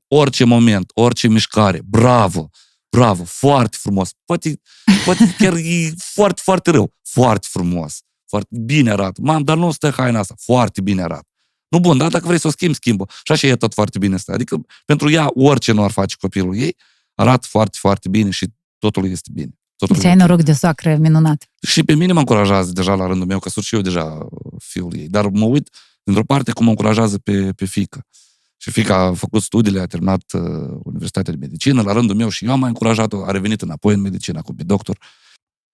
orice 0.07 0.43
moment, 0.43 0.91
orice 0.93 1.27
mișcare, 1.27 1.81
bravo, 1.85 2.49
bravo, 2.89 3.23
foarte 3.23 3.77
frumos. 3.79 4.11
Poate, 4.25 4.61
poate 5.05 5.33
chiar 5.37 5.53
e 5.53 5.93
foarte, 5.97 6.41
foarte 6.43 6.71
rău. 6.71 6.93
Foarte 7.01 7.47
frumos. 7.49 8.01
Foarte 8.25 8.57
bine 8.65 8.91
arată. 8.91 9.21
Mam, 9.23 9.43
dar 9.43 9.57
nu 9.57 9.71
stă 9.71 9.89
haina 9.89 10.19
asta. 10.19 10.35
Foarte 10.37 10.81
bine 10.81 11.01
arată. 11.01 11.27
Nu 11.67 11.79
bun, 11.79 11.97
dar 11.97 12.09
dacă 12.09 12.25
vrei 12.25 12.39
să 12.39 12.47
o 12.47 12.51
schimbi, 12.51 12.75
schimbă. 12.75 13.05
Și 13.23 13.31
așa 13.31 13.47
e 13.47 13.55
tot 13.55 13.73
foarte 13.73 13.97
bine 13.97 14.15
asta. 14.15 14.33
Adică 14.33 14.61
pentru 14.85 15.09
ea, 15.09 15.29
orice 15.33 15.71
nu 15.71 15.83
ar 15.83 15.91
face 15.91 16.15
copilul 16.19 16.55
ei, 16.55 16.75
arată 17.13 17.47
foarte, 17.49 17.77
foarte 17.79 18.09
bine 18.09 18.29
și 18.29 18.47
totul 18.77 19.09
este 19.09 19.29
bine. 19.33 19.58
Totul 19.79 19.95
deci 19.95 20.05
ai 20.05 20.15
noroc 20.15 20.41
de 20.41 20.53
soacră 20.53 20.95
minunat. 20.95 21.49
Și 21.61 21.83
pe 21.83 21.95
mine 21.95 22.13
mă 22.13 22.19
încurajează 22.19 22.71
deja 22.71 22.95
la 22.95 23.05
rândul 23.05 23.27
meu, 23.27 23.39
că 23.39 23.49
sunt 23.49 23.65
și 23.65 23.75
eu 23.75 23.81
deja 23.81 24.27
fiul 24.57 24.95
ei. 24.95 25.07
Dar 25.07 25.27
mă 25.27 25.45
uit, 25.45 25.69
dintr-o 26.03 26.23
parte, 26.23 26.51
cum 26.51 26.63
mă 26.63 26.69
încurajează 26.69 27.17
pe, 27.17 27.51
pe 27.51 27.65
fică. 27.65 28.05
Și 28.57 28.71
fica 28.71 28.95
a 28.95 29.13
făcut 29.13 29.41
studiile, 29.41 29.79
a 29.79 29.85
terminat 29.85 30.23
uh, 30.33 30.79
Universitatea 30.83 31.33
de 31.33 31.39
Medicină, 31.39 31.81
la 31.81 31.93
rândul 31.93 32.15
meu 32.15 32.29
și 32.29 32.45
eu 32.45 32.51
am 32.51 32.59
mai 32.59 32.69
încurajat-o, 32.69 33.23
a 33.23 33.31
revenit 33.31 33.61
înapoi 33.61 33.93
în 33.93 34.01
medicină, 34.01 34.41
cu 34.41 34.53
pe 34.53 34.63
doctor. 34.63 34.97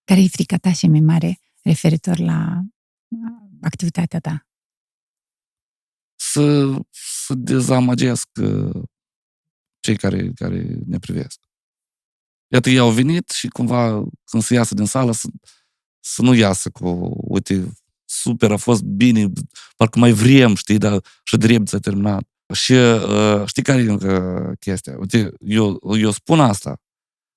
Care 0.04 0.22
e 0.22 0.28
frica 0.28 0.58
ta 0.58 0.72
și 0.72 0.88
mai 0.88 1.00
mare 1.00 1.40
referitor 1.64 2.20
la 2.20 2.62
activitatea 3.62 4.20
ta? 4.20 4.48
Să, 6.16 6.76
să 7.26 7.34
dezamăgesc 7.34 8.28
uh, 8.42 8.84
cei 9.80 9.98
care, 9.98 10.32
care 10.36 10.78
ne 10.86 10.98
privesc. 10.98 11.40
Iată, 12.48 12.70
ei 12.70 12.78
au 12.78 12.92
venit 12.92 13.30
și 13.30 13.48
cumva 13.48 14.04
când 14.24 14.44
se 14.44 14.54
iasă 14.54 14.74
din 14.74 14.86
sală 14.86 15.12
să, 15.12 15.28
să 16.00 16.22
nu 16.22 16.34
iasă 16.34 16.70
cu, 16.70 17.16
uite, 17.28 17.72
super, 18.06 18.52
a 18.52 18.58
fost 18.58 18.82
bine, 18.84 19.32
parcă 19.76 20.00
mai 20.00 20.12
vrem, 20.12 20.56
știi, 20.56 20.78
dar 20.78 21.04
și 21.24 21.38
drept 21.38 21.68
s-a 21.68 21.80
terminat. 21.80 22.28
Și 22.54 22.74
uh, 22.74 23.46
știi 23.46 23.64
care 23.64 23.82
e 23.82 23.90
încă 23.90 24.54
chestia? 24.60 24.96
Uite, 25.00 25.34
eu, 25.40 25.80
eu 25.98 26.12
spun 26.12 26.40
asta, 26.40 26.82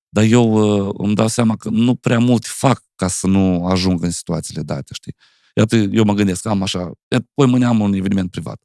dar 0.08 0.24
eu 0.24 0.52
uh, 0.52 0.94
îmi 0.98 1.14
dau 1.14 1.28
seama 1.28 1.56
că 1.56 1.68
nu 1.68 1.94
prea 1.94 2.18
mult 2.18 2.46
fac 2.46 2.84
ca 2.94 3.08
să 3.08 3.26
nu 3.26 3.66
ajung 3.66 4.02
în 4.02 4.10
situațiile 4.10 4.62
date, 4.62 4.94
știi? 4.94 5.14
Iată, 5.54 5.76
eu 5.76 6.04
mă 6.04 6.12
gândesc, 6.12 6.46
am 6.46 6.62
așa, 6.62 6.92
iată, 7.08 7.26
poi 7.34 7.46
mâine 7.46 7.64
am 7.64 7.80
un 7.80 7.92
eveniment 7.92 8.30
privat, 8.30 8.62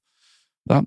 da? 0.62 0.82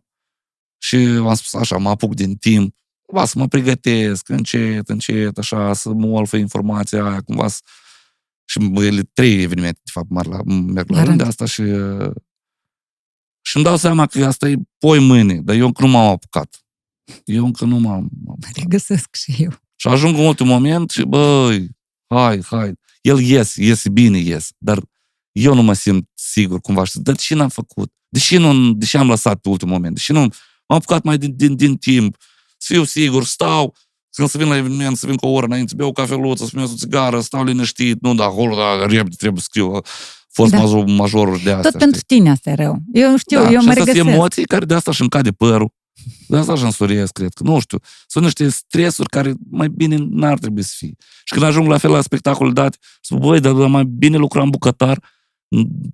Și 0.79 0.97
am 0.97 1.35
spus 1.35 1.55
așa, 1.55 1.77
mă 1.77 1.89
apuc 1.89 2.15
din 2.15 2.37
timp, 2.37 2.75
cumva 3.07 3.25
să 3.25 3.39
mă 3.39 3.49
pregătesc 3.49 4.29
încet, 4.29 4.89
încet, 4.89 5.39
așa, 5.39 5.73
să 5.73 5.89
mă 5.89 6.07
olfă 6.07 6.37
informația 6.37 7.05
aia, 7.05 7.21
cumva 7.21 7.49
să... 7.49 7.61
Și 8.45 8.71
ele 8.75 9.03
trei 9.13 9.43
evenimente, 9.43 9.81
de 9.85 9.91
fapt, 9.91 10.11
mari 10.11 10.29
la, 10.29 10.43
merg 10.45 10.91
la 10.91 11.03
rând 11.03 11.19
de 11.19 11.25
asta 11.25 11.45
și 11.45 11.63
și 13.47 13.57
îmi 13.57 13.65
dau 13.65 13.77
seama 13.77 14.07
că 14.07 14.25
asta 14.25 14.49
e 14.49 14.57
poi 14.79 14.99
mâine, 14.99 15.41
dar 15.41 15.57
eu 15.57 15.67
încă 15.67 15.83
nu 15.83 15.89
m-am 15.89 16.11
apucat. 16.11 16.65
Eu 17.25 17.45
încă 17.45 17.65
nu 17.65 17.79
m-am 17.79 18.11
apucat. 18.29 18.57
Regăsesc 18.57 19.15
și 19.15 19.35
eu. 19.39 19.51
Și 19.77 19.89
ajung 19.89 20.17
în 20.17 20.25
ultimul 20.25 20.53
moment 20.53 20.91
și, 20.91 21.03
băi, 21.03 21.69
hai, 22.07 22.43
hai. 22.43 22.73
El 23.01 23.21
ies, 23.21 23.55
iese 23.55 23.89
bine, 23.89 24.19
ies, 24.19 24.51
dar 24.59 24.83
eu 25.33 25.55
nu 25.55 25.63
mă 25.63 25.73
simt 25.73 26.09
sigur 26.15 26.61
cumva. 26.61 26.85
Și 26.85 26.99
dar 26.99 27.17
ce 27.17 27.35
n-am 27.35 27.49
făcut? 27.49 27.93
Deși, 28.09 28.37
nu, 28.37 28.73
deși 28.73 28.97
am 28.97 29.09
lăsat 29.09 29.41
pe 29.41 29.49
ultimul 29.49 29.75
moment, 29.75 29.95
deși 29.95 30.13
nu 30.13 30.19
m-am 30.19 30.33
apucat 30.67 31.03
mai 31.03 31.19
din, 31.19 31.37
din, 31.37 31.57
din 31.57 31.77
timp, 31.77 32.17
să 32.57 32.73
fiu 32.73 32.85
sigur, 32.85 33.25
stau, 33.25 33.75
când 34.11 34.29
să 34.29 34.39
vin 34.39 34.49
la 34.49 34.57
eveniment, 34.57 34.97
să 34.97 35.07
vin 35.07 35.17
cu 35.17 35.27
o 35.27 35.31
oră 35.31 35.47
înainte, 35.47 35.75
beau 35.77 35.93
cafeluță, 35.93 36.45
să 36.45 36.51
fumez 36.51 36.73
o 36.73 36.77
țigară, 36.77 37.21
stau 37.21 37.45
liniștit, 37.45 38.01
nu, 38.01 38.15
da, 38.15 38.25
acolo, 38.25 38.57
da, 38.57 38.87
repede 38.87 39.17
trebuie 39.17 39.41
să 39.41 39.49
scriu 39.49 39.83
fost 40.37 40.51
da. 40.51 40.59
major, 40.59 40.85
majorul 40.85 41.41
de 41.45 41.51
asta. 41.51 41.63
Tot 41.63 41.69
știi? 41.69 41.79
pentru 41.79 42.01
tine 42.07 42.31
asta 42.31 42.51
e 42.51 42.55
rău. 42.55 42.79
Eu 42.93 43.17
știu, 43.17 43.43
da, 43.43 43.51
eu 43.51 43.63
mă 43.63 43.73
regăsesc. 43.73 43.97
sunt 43.97 44.09
emoții 44.09 44.45
care 44.45 44.65
de 44.65 44.75
asta 44.75 44.91
își 44.91 45.03
încade 45.03 45.31
părul. 45.31 45.75
De 46.29 46.37
asta 46.37 46.53
își 46.53 46.65
însuriesc, 46.65 47.13
cred 47.13 47.33
că. 47.33 47.43
Nu 47.43 47.59
știu. 47.61 47.79
Sunt 48.07 48.25
niște 48.25 48.49
stresuri 48.49 49.09
care 49.09 49.35
mai 49.51 49.69
bine 49.69 49.97
n-ar 49.99 50.39
trebui 50.39 50.63
să 50.63 50.75
fie. 50.77 50.95
Și 50.99 51.33
când 51.33 51.43
ajung 51.45 51.69
la 51.69 51.79
fel 51.79 51.91
la 51.91 52.01
spectacol 52.01 52.53
dat, 52.53 52.77
spun, 53.01 53.19
băi, 53.19 53.41
dar 53.41 53.53
mai 53.53 53.85
bine 53.85 54.17
lucram 54.17 54.51
bucătar, 54.51 55.03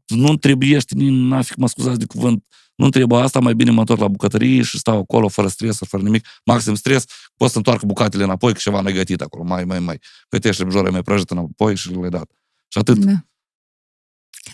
nu 0.06 0.36
trebuie, 0.36 0.78
n-a 0.96 1.42
fi, 1.42 1.52
mă 1.56 1.68
scuzați 1.68 1.98
de 1.98 2.04
cuvânt, 2.04 2.44
nu 2.82 2.88
trebuie 2.88 3.20
asta, 3.20 3.40
mai 3.40 3.54
bine 3.54 3.70
mă 3.70 3.80
întorc 3.80 4.00
la 4.00 4.08
bucătărie 4.08 4.62
și 4.62 4.78
stau 4.78 4.98
acolo 4.98 5.28
fără 5.28 5.48
stres, 5.48 5.78
fără 5.78 6.02
nimic, 6.02 6.26
maxim 6.44 6.74
stres, 6.74 7.04
pot 7.36 7.50
să 7.50 7.56
întoarcă 7.56 7.86
bucatele 7.86 8.24
înapoi, 8.24 8.52
că 8.52 8.58
ceva 8.58 8.80
mai 8.80 8.92
gătit 8.92 9.20
acolo, 9.20 9.44
mai, 9.44 9.64
mai, 9.64 9.78
mai. 9.78 9.98
Gătește 10.30 10.64
bjore 10.64 10.90
mai 10.90 11.02
prăjit 11.02 11.30
înapoi 11.30 11.76
și 11.76 11.90
le 11.90 12.08
dat. 12.08 12.30
Și 12.68 12.78
atât. 12.78 13.04
Da. 13.04 13.24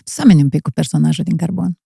Semeni 0.03 0.41
un 0.41 0.49
pic 0.49 0.61
cu 0.61 0.71
personajul 0.71 1.23
din 1.23 1.37
Carbon. 1.37 1.79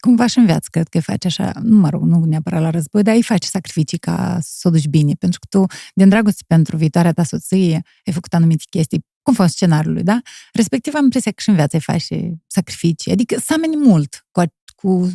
Cumva 0.00 0.26
și 0.26 0.38
în 0.38 0.44
viață, 0.44 0.68
cred 0.70 0.88
că 0.88 0.96
îi 0.96 1.02
faci 1.02 1.24
așa, 1.24 1.52
nu 1.62 1.76
mă 1.76 1.88
rog, 1.88 2.02
nu 2.02 2.24
neapărat 2.24 2.60
la 2.60 2.70
război, 2.70 3.02
dar 3.02 3.14
îi 3.14 3.22
faci 3.22 3.44
sacrificii 3.44 3.98
ca 3.98 4.38
să 4.40 4.68
o 4.68 4.70
duci 4.70 4.86
bine, 4.86 5.12
pentru 5.14 5.38
că 5.38 5.46
tu, 5.58 5.64
din 5.94 6.08
dragoste 6.08 6.42
pentru 6.46 6.76
viitoarea 6.76 7.12
ta 7.12 7.24
soție, 7.24 7.82
ai 8.06 8.12
făcut 8.12 8.34
anumite 8.34 8.64
chestii 8.70 9.06
conform 9.22 9.48
scenariului, 9.48 10.02
da? 10.02 10.20
Respectiv 10.52 10.94
am 10.94 11.04
impresia 11.04 11.30
că 11.30 11.42
și 11.42 11.48
în 11.48 11.54
viață 11.54 11.76
îi 11.76 11.82
faci 11.82 12.06
sacrificii, 12.46 13.12
adică 13.12 13.38
seameni 13.38 13.76
mult 13.76 14.26
cu, 14.30 14.42
cu 14.74 15.10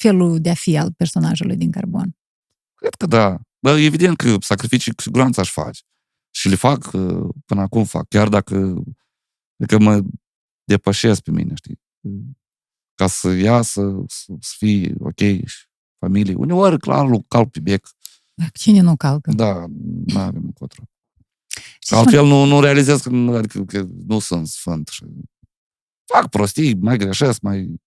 felul 0.00 0.40
de 0.40 0.50
a 0.50 0.54
fi 0.54 0.78
al 0.78 0.92
personajului 0.92 1.56
din 1.56 1.70
Carbon. 1.70 2.16
Cred 2.74 2.94
că 2.94 3.06
da. 3.06 3.40
Dar 3.58 3.78
evident 3.78 4.16
că 4.16 4.36
sacrificii 4.40 4.94
cu 4.94 5.00
siguranță 5.02 5.40
aș 5.40 5.50
face. 5.50 5.82
Și 6.30 6.48
le 6.48 6.54
fac, 6.54 6.90
uh, 6.92 7.28
până 7.46 7.60
acum 7.60 7.84
fac, 7.84 8.08
chiar 8.08 8.28
dacă, 8.28 8.82
dacă 9.56 9.78
mă 9.78 10.02
depășesc 10.64 11.20
pe 11.20 11.30
mine, 11.30 11.54
știi? 11.54 11.80
Ca 12.94 13.06
să 13.06 13.28
iasă, 13.30 14.04
să, 14.06 14.32
să 14.40 14.54
fie 14.56 14.94
ok 14.98 15.18
și 15.44 15.66
familie. 15.98 16.34
Uneori, 16.34 16.78
clar, 16.78 17.06
lu- 17.08 17.24
calc 17.28 17.50
pe 17.50 17.60
bec. 17.60 17.88
Dar 18.34 18.50
cine 18.50 18.80
nu 18.80 18.96
calcă? 18.96 19.32
Da, 19.32 19.64
nu 20.06 20.18
avem 20.18 20.42
încotro. 20.44 20.84
Și 21.80 21.94
Altfel 21.94 22.26
nu, 22.26 22.44
nu 22.44 22.60
realizez 22.60 23.00
că, 23.00 23.08
nu- 23.08 23.34
adică, 23.34 23.64
că 23.64 23.86
nu 24.06 24.18
sunt 24.18 24.46
sfânt. 24.46 24.88
Și 24.88 25.04
fac 26.04 26.28
prostii, 26.28 26.74
mai 26.74 26.96
greșesc, 26.96 27.40
mai, 27.40 27.80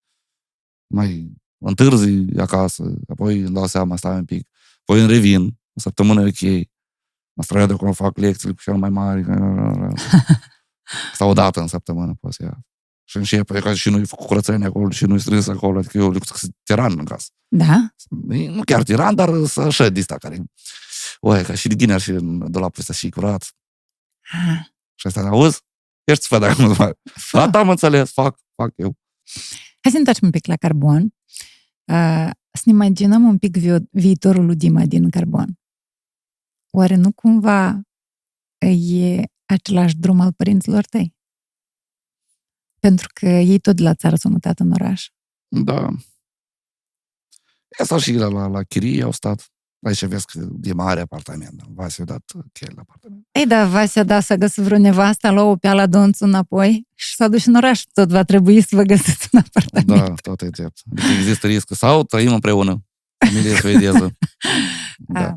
mai 0.93 1.31
întârzi 1.67 2.39
acasă, 2.39 2.93
apoi 3.07 3.39
îmi 3.39 3.53
dau 3.53 3.67
seama, 3.67 3.95
stai 3.95 4.15
un 4.15 4.25
pic, 4.25 4.49
apoi 4.81 4.99
îmi 4.99 5.09
revin, 5.09 5.45
o 5.73 5.79
săptămână 5.79 6.21
e 6.21 6.27
ok, 6.27 6.67
mă 7.33 7.43
străiat 7.43 7.67
de 7.67 7.73
acolo, 7.73 7.91
fac 7.91 8.17
lecțiile 8.17 8.53
cu 8.53 8.61
cel 8.61 8.75
mai 8.75 8.89
mari, 8.89 9.25
sau 11.13 11.29
o 11.29 11.33
dată 11.33 11.59
în 11.59 11.67
săptămână 11.67 12.13
pot 12.19 12.33
să 12.33 12.43
ia. 12.43 12.59
Și 13.03 13.17
încep, 13.17 13.49
e 13.49 13.59
ca 13.59 13.73
și 13.73 13.89
nu-i 13.89 14.05
făcut 14.05 14.27
curățenie 14.27 14.65
acolo, 14.65 14.89
și 14.89 15.05
nu-i 15.05 15.19
strâns 15.19 15.47
acolo, 15.47 15.77
adică 15.77 15.97
eu 15.97 16.13
sunt 16.23 16.55
tiran 16.63 16.99
în 16.99 17.05
casă. 17.05 17.27
Da? 17.47 17.93
E, 18.29 18.49
Nu 18.49 18.61
chiar 18.63 18.83
tiran, 18.83 19.15
dar 19.15 19.29
să 19.45 19.61
așa 19.61 19.89
de 19.89 19.99
asta 19.99 20.17
care... 20.17 20.43
Oe, 21.19 21.41
ca 21.41 21.53
și 21.53 21.67
de 21.67 21.75
ghine 21.75 21.93
ar 21.93 22.01
fi 22.01 22.09
în 22.09 22.51
dulapul 22.51 22.79
ăsta 22.79 22.93
și 22.93 23.09
curat. 23.09 23.55
Ah, 24.31 24.59
Și 24.95 25.07
asta, 25.07 25.21
auzi? 25.21 25.61
Ești 26.03 26.27
fă 26.27 26.37
dacă 26.37 26.61
nu 26.61 26.73
fac. 26.73 26.97
Da, 27.31 27.47
da, 27.47 27.59
am 27.59 27.69
înțeles, 27.69 28.11
fac, 28.11 28.39
fac 28.55 28.73
eu. 28.75 28.97
Hai 29.81 29.91
să 29.91 29.91
ne 29.91 29.97
întoarcem 29.97 30.25
un 30.25 30.31
pic 30.31 30.45
la 30.45 30.55
carbon. 30.55 31.13
Uh, 31.91 32.29
să 32.51 32.61
ne 32.65 32.71
imaginăm 32.71 33.23
un 33.23 33.37
pic 33.37 33.57
vi- 33.57 33.87
viitorul 33.91 34.45
lui 34.45 34.55
Dima 34.55 34.85
din 34.85 35.09
carbon. 35.09 35.59
Oare 36.69 36.95
nu 36.95 37.11
cumva 37.11 37.81
e 38.67 39.23
același 39.45 39.97
drum 39.97 40.19
al 40.19 40.33
părinților 40.33 40.85
tăi? 40.85 41.15
Pentru 42.79 43.07
că 43.13 43.25
ei 43.25 43.59
tot 43.59 43.75
de 43.75 43.83
la 43.83 43.93
țară 43.93 44.15
s-au 44.15 44.31
mutat 44.31 44.59
în 44.59 44.71
oraș. 44.71 45.09
Da. 45.47 45.89
E 47.79 47.83
stat 47.83 47.99
și 47.99 48.13
la, 48.13 48.27
la, 48.27 48.47
la 48.47 48.63
chirie, 48.63 49.03
au 49.03 49.11
stat. 49.11 49.52
Aici 49.83 50.05
vezi 50.05 50.25
că 50.25 50.47
e 50.63 50.73
mare 50.73 50.99
apartament. 51.01 51.61
Vasi 51.75 52.01
a 52.01 52.03
dat 52.03 52.23
cheile 52.51 52.73
la 52.75 52.81
apartament. 52.81 53.27
Ei, 53.31 53.45
da, 53.45 53.65
Vasea, 53.65 54.03
da, 54.03 54.19
să 54.19 54.35
găsi 54.35 54.61
vreo 54.61 54.77
nevastă, 54.77 55.27
a 55.27 55.31
luat 55.31 55.45
o 55.45 55.55
peală 55.55 55.85
donțul 55.85 56.27
înapoi 56.27 56.87
și 56.95 57.15
s-a 57.15 57.27
dus 57.27 57.45
în 57.45 57.55
oraș. 57.55 57.81
Tot 57.93 58.09
va 58.09 58.23
trebui 58.23 58.61
să 58.61 58.75
vă 58.75 58.81
găsiți 58.83 59.29
un 59.31 59.39
apartament. 59.45 60.07
Da, 60.07 60.13
tot 60.21 60.41
e 60.41 60.49
drept. 60.49 60.81
Adică 60.91 61.07
există 61.19 61.47
riscul. 61.47 61.75
Sau 61.75 62.03
trăim 62.03 62.33
împreună. 62.33 62.83
Familie 63.25 63.55
suedeză. 63.55 64.11
Da. 65.07 65.25
Ah. 65.25 65.33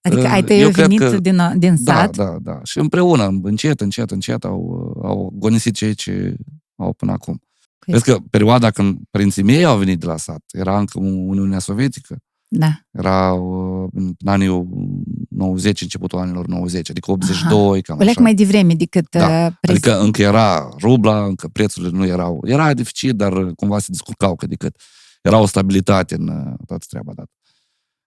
Adică 0.00 0.26
ai 0.26 0.38
Eu 0.40 0.44
tăi 0.46 0.62
au 0.64 0.70
cred 0.70 0.84
venit 0.86 0.98
că- 1.00 1.18
din, 1.20 1.40
din 1.58 1.76
Da, 1.84 1.94
sat? 1.94 2.16
da, 2.16 2.36
da. 2.40 2.60
Și 2.64 2.78
împreună, 2.78 3.38
încet, 3.42 3.80
încet, 3.80 4.10
încet, 4.10 4.44
au, 4.44 4.90
au 5.02 5.32
agonisit 5.36 5.74
cei 5.74 5.94
ce 5.94 6.36
au 6.76 6.92
până 6.92 7.12
acum. 7.12 7.40
Păi- 7.78 7.92
Vezi 7.92 8.04
că 8.04 8.18
perioada 8.30 8.70
când 8.70 8.98
părinții 9.10 9.42
mei 9.42 9.64
au 9.64 9.78
venit 9.78 10.00
de 10.00 10.06
la 10.06 10.16
sat, 10.16 10.42
era 10.52 10.78
încă 10.78 10.98
Uniunea 10.98 11.58
Sovietică, 11.58 12.16
Da. 12.48 12.80
era 12.90 13.32
uh, 13.32 13.88
în 13.92 14.14
anii 14.24 14.66
90, 15.28 15.80
începutul 15.82 16.18
anilor 16.18 16.46
90, 16.46 16.90
adică 16.90 17.10
82, 17.10 17.82
cam 17.82 17.96
O 17.96 17.98
leac 17.98 18.10
așa. 18.10 18.20
mai 18.20 18.34
devreme 18.34 18.74
decât 18.74 19.10
Da, 19.10 19.46
uh, 19.46 19.52
prez- 19.52 19.70
Adică 19.70 20.00
încă 20.00 20.22
era 20.22 20.68
rubla, 20.80 21.24
încă 21.24 21.48
prețurile 21.48 21.96
nu 21.98 22.06
erau. 22.06 22.40
Era 22.46 22.74
deficit, 22.74 23.14
dar 23.14 23.32
uh, 23.32 23.52
cumva 23.54 23.78
se 23.78 23.86
descurcau 23.90 24.36
cât 24.36 24.48
de 24.48 24.54
cât. 24.56 24.76
Era 25.22 25.38
o 25.38 25.46
stabilitate 25.46 26.14
în 26.14 26.28
uh, 26.28 26.54
toată 26.66 26.84
treaba 26.88 27.12
dată. 27.14 27.30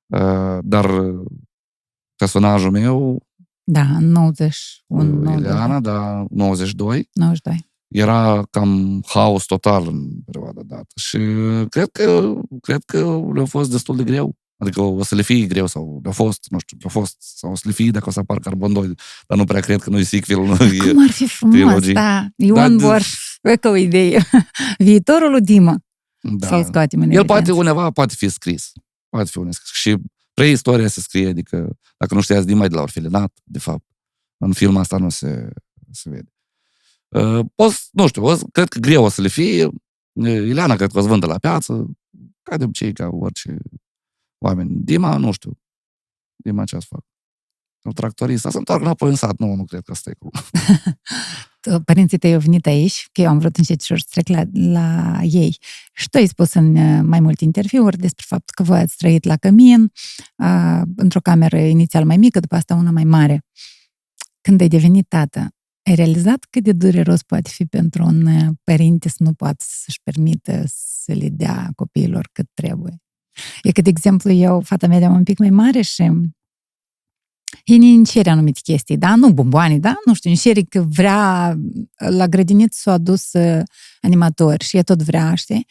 Uh, 0.08 0.60
Dar 0.64 0.86
uh, 1.00 1.26
personajul 2.16 2.72
meu, 2.72 3.24
Da, 3.64 3.82
în 3.82 4.12
91, 4.12 5.04
uh, 5.04 5.08
92. 5.24 5.38
Ileana, 5.40 5.80
da, 5.80 6.26
92, 6.30 7.10
92. 7.14 7.69
Era 7.90 8.44
cam 8.52 9.02
haos 9.08 9.46
total 9.46 9.88
în 9.88 10.10
perioada 10.26 10.62
dată. 10.66 10.88
Și 10.96 11.16
uh, 11.16 11.68
cred 11.70 11.90
că, 11.92 12.34
cred 12.62 12.84
că 12.86 13.22
le-a 13.34 13.46
fost 13.46 13.72
destul 13.72 13.96
de 13.96 14.04
greu. 14.04 14.36
Adică 14.58 14.82
o 14.82 15.04
să 15.04 15.16
le 15.16 15.22
fie 15.22 15.46
greu 15.46 15.66
sau 15.68 16.00
le-a 16.04 16.12
fost, 16.12 16.46
nu 16.50 16.60
știu, 16.60 16.78
le-a 16.80 16.90
fost, 16.90 17.16
sau 17.20 17.52
o 17.52 17.56
să 17.56 17.62
le 17.66 17.72
fie 17.72 17.92
dacă 17.92 18.10
o 18.10 18.12
să 18.12 18.20
apar 18.20 18.40
Carbon 18.40 18.74
2, 18.74 18.94
dar 19.28 19.38
nu 19.38 19.44
prea 19.44 19.60
cred 19.62 19.82
că 19.82 19.90
nu 19.90 19.98
e 20.00 20.04
sequel. 20.04 20.44
Nu 20.44 20.54
e, 20.64 20.78
Cum 20.92 21.04
ar 21.04 21.10
fi 21.10 21.28
frumos, 21.28 21.56
trilogii. 21.56 21.94
da. 21.94 22.02
Da, 22.36 22.46
Ion 22.46 22.78
de- 22.78 22.84
Borș, 22.84 23.16
că 23.62 23.70
o 23.70 23.76
idee. 23.76 24.26
Viitorul 24.78 25.32
lui 25.32 25.42
Dima, 25.42 25.78
da. 26.22 26.48
să-l 26.48 26.64
scoatem 26.64 27.02
în 27.02 27.10
El 27.12 27.26
poate, 27.26 27.42
evidență. 27.42 27.60
undeva 27.70 27.92
poate 27.92 28.14
fi 28.18 28.30
scris. 28.30 28.72
Poate 29.10 29.30
fi 29.30 29.38
unde 29.38 29.52
scris. 29.52 29.72
Și 29.72 29.96
preistoria 30.34 30.88
se 30.88 31.02
scrie, 31.02 31.28
adică, 31.28 31.78
dacă 31.98 32.14
nu 32.14 32.22
știați, 32.22 32.46
din 32.46 32.58
mai 32.58 32.68
de 32.70 32.76
la 32.76 32.82
orfelinat, 32.82 33.40
de 33.44 33.60
fapt. 33.60 33.84
În 34.38 34.54
filmul 34.54 34.80
asta 34.80 34.98
nu 34.98 35.10
se, 35.10 35.50
se 35.92 36.10
vede. 36.10 36.32
Uh, 37.10 37.46
poți, 37.56 37.90
nu 37.92 38.08
știu, 38.08 38.24
o, 38.24 38.36
să- 38.36 38.46
cred 38.52 38.68
că 38.68 38.80
greu 38.80 39.04
o 39.04 39.10
să 39.10 39.22
le 39.22 39.28
fie. 39.28 39.66
Uh, 39.66 39.74
Ileana 40.26 40.76
cred 40.76 40.92
că 40.92 40.98
o 40.98 41.02
să 41.02 41.08
vândă 41.08 41.26
la 41.26 41.38
piață, 41.38 41.86
ca 42.44 42.58
de 42.58 42.64
obicei, 42.64 42.94
ca 42.94 43.08
orice 43.12 43.58
oameni. 44.38 44.70
Dima, 44.84 45.18
nu 45.18 45.32
știu. 45.32 45.60
Dima 46.36 46.64
ce 46.64 46.80
să 46.80 46.86
fac? 46.90 47.06
Un 47.84 47.94
tractorist, 47.94 48.42
să 48.42 48.50
se 48.50 48.58
întoarcă 48.58 48.84
înapoi 48.84 49.10
în 49.10 49.16
sat. 49.16 49.38
Nu, 49.38 49.54
nu 49.56 49.66
cred 49.66 49.82
că 49.84 49.92
asta 49.92 50.10
e 50.10 50.14
cu... 50.14 50.30
Tu, 51.60 51.82
Părinții 51.86 52.18
tăi 52.18 52.34
au 52.34 52.40
venit 52.40 52.66
aici, 52.66 53.10
că 53.12 53.22
eu 53.22 53.30
am 53.30 53.40
vrut 53.40 53.58
încet 53.58 53.82
și 53.82 53.94
să 53.98 54.06
trec 54.10 54.28
la, 54.28 54.44
la 54.52 55.20
ei. 55.24 55.58
Și 55.94 56.10
tu 56.10 56.18
ai 56.18 56.28
spus 56.28 56.54
în 56.54 56.76
uh, 56.76 57.02
mai 57.04 57.20
multe 57.20 57.44
interviuri 57.44 57.98
despre 57.98 58.26
faptul 58.28 58.54
că 58.56 58.64
voi 58.64 58.80
ați 58.80 58.98
trăit 58.98 59.24
la 59.24 59.38
cămin, 59.38 59.92
uh, 60.36 60.82
într-o 60.96 61.20
cameră 61.20 61.58
inițial 61.58 62.06
mai 62.06 62.18
mică, 62.18 62.40
după 62.40 62.56
asta 62.56 62.76
una 62.76 62.92
mai 62.92 63.04
mare. 63.04 63.46
Când 64.42 64.62
ai 64.62 64.68
devenit 64.68 65.08
tată, 65.08 65.50
ai 65.90 65.96
realizat 65.96 66.48
cât 66.50 66.64
de 66.64 66.72
dureros 66.72 67.22
poate 67.22 67.50
fi 67.50 67.66
pentru 67.66 68.04
un 68.04 68.26
uh, 68.26 68.48
părinte 68.64 69.10
să 69.10 69.16
nu 69.18 69.34
poată 69.34 69.66
să-și 69.68 70.02
permită 70.04 70.64
să 70.68 71.14
le 71.14 71.30
dea 71.30 71.70
copiilor 71.76 72.30
cât 72.32 72.50
trebuie? 72.54 73.02
E 73.62 73.72
că, 73.72 73.82
de 73.82 73.90
exemplu, 73.90 74.32
eu, 74.32 74.62
fata 74.62 74.88
mea 74.88 75.00
de 75.00 75.06
un 75.06 75.24
pic 75.24 75.38
mai 75.38 75.50
mare 75.50 75.82
și 75.82 76.12
ei 77.64 77.78
ne 77.78 78.04
cere 78.04 78.30
anumite 78.30 78.60
chestii, 78.64 78.98
da? 78.98 79.16
Nu 79.16 79.34
bomboane, 79.34 79.80
da? 79.80 79.96
Nu 80.06 80.14
știu, 80.14 80.36
cere 80.36 80.62
că 80.62 80.82
vrea 80.82 81.56
la 81.96 82.28
grădiniță 82.28 82.80
s-a 82.82 82.92
adus 82.92 83.34
uh, 83.34 83.62
animatori 84.02 84.64
și 84.64 84.76
ea 84.76 84.84
tot 84.84 85.02
vrea, 85.02 85.36
știi? 85.36 85.68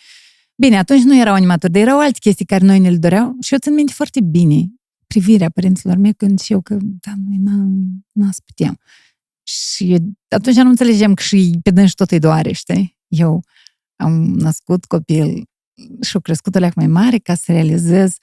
Bine, 0.54 0.78
atunci 0.78 1.02
nu 1.02 1.20
erau 1.20 1.34
animatori, 1.34 1.72
dar 1.72 1.82
erau 1.82 2.00
alte 2.00 2.18
chestii 2.18 2.44
care 2.44 2.64
noi 2.64 2.78
ne 2.78 2.90
le 2.90 2.96
doreau 2.96 3.36
și 3.40 3.52
eu 3.52 3.58
țin 3.58 3.74
minte 3.74 3.92
foarte 3.92 4.20
bine 4.20 4.66
privirea 5.06 5.50
părinților 5.50 5.96
mei 5.96 6.14
când 6.14 6.40
și 6.40 6.52
eu 6.52 6.60
că, 6.60 6.76
da, 6.80 7.12
noi 7.28 7.36
n-am, 7.38 8.04
n-am 8.12 8.30
să 8.30 8.40
putem. 8.44 8.78
Și 9.48 9.92
eu, 9.92 9.98
atunci 10.28 10.56
nu 10.56 10.68
înțelegeam 10.68 11.14
că 11.14 11.22
și 11.22 11.58
pe 11.62 11.70
dânsi 11.70 11.94
tot 11.94 12.10
îi 12.10 12.18
doare, 12.18 12.52
știi? 12.52 12.96
Eu 13.06 13.44
am 13.96 14.24
născut 14.24 14.84
copil 14.84 15.48
și 16.00 16.14
au 16.14 16.20
crescut 16.20 16.54
o 16.54 16.58
leac 16.58 16.74
mai 16.74 16.86
mare 16.86 17.18
ca 17.18 17.34
să 17.34 17.52
realizez 17.52 18.16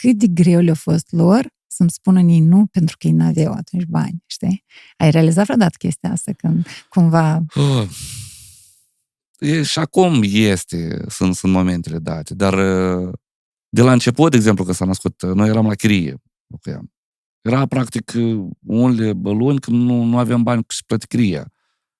cât 0.00 0.16
de 0.16 0.26
greu 0.26 0.60
le-a 0.60 0.74
fost 0.74 1.12
lor 1.12 1.54
să-mi 1.66 1.90
spună 1.90 2.20
ei 2.20 2.40
nu 2.40 2.66
pentru 2.66 2.96
că 2.98 3.06
ei 3.06 3.12
n-aveau 3.12 3.52
atunci 3.52 3.84
bani, 3.84 4.22
știi? 4.26 4.64
Ai 4.96 5.10
realizat 5.10 5.44
vreodată 5.44 5.74
chestia 5.78 6.10
asta 6.10 6.32
când 6.32 6.66
cumva... 6.88 7.44
Oh. 7.54 7.88
E, 9.38 9.62
și 9.62 9.78
acum 9.78 10.20
este, 10.24 11.04
sunt, 11.08 11.34
sunt 11.34 11.52
momentele 11.52 11.98
date, 11.98 12.34
dar 12.34 12.52
uh, 12.52 13.12
de 13.68 13.82
la 13.82 13.92
început, 13.92 14.30
de 14.30 14.36
exemplu, 14.36 14.64
că 14.64 14.72
s-a 14.72 14.84
născut, 14.84 15.22
uh, 15.22 15.34
noi 15.34 15.48
eram 15.48 15.66
la 15.66 15.74
chirie, 15.74 16.22
locuiam. 16.46 16.95
Era 17.46 17.66
practic 17.66 18.12
uh, 18.16 18.46
unele 18.66 19.12
luni 19.22 19.60
când 19.60 19.82
nu, 19.82 20.02
nu 20.02 20.18
aveam 20.18 20.42
bani 20.42 20.64
să 20.68 20.82
plăti 20.86 21.06
chiria. 21.06 21.52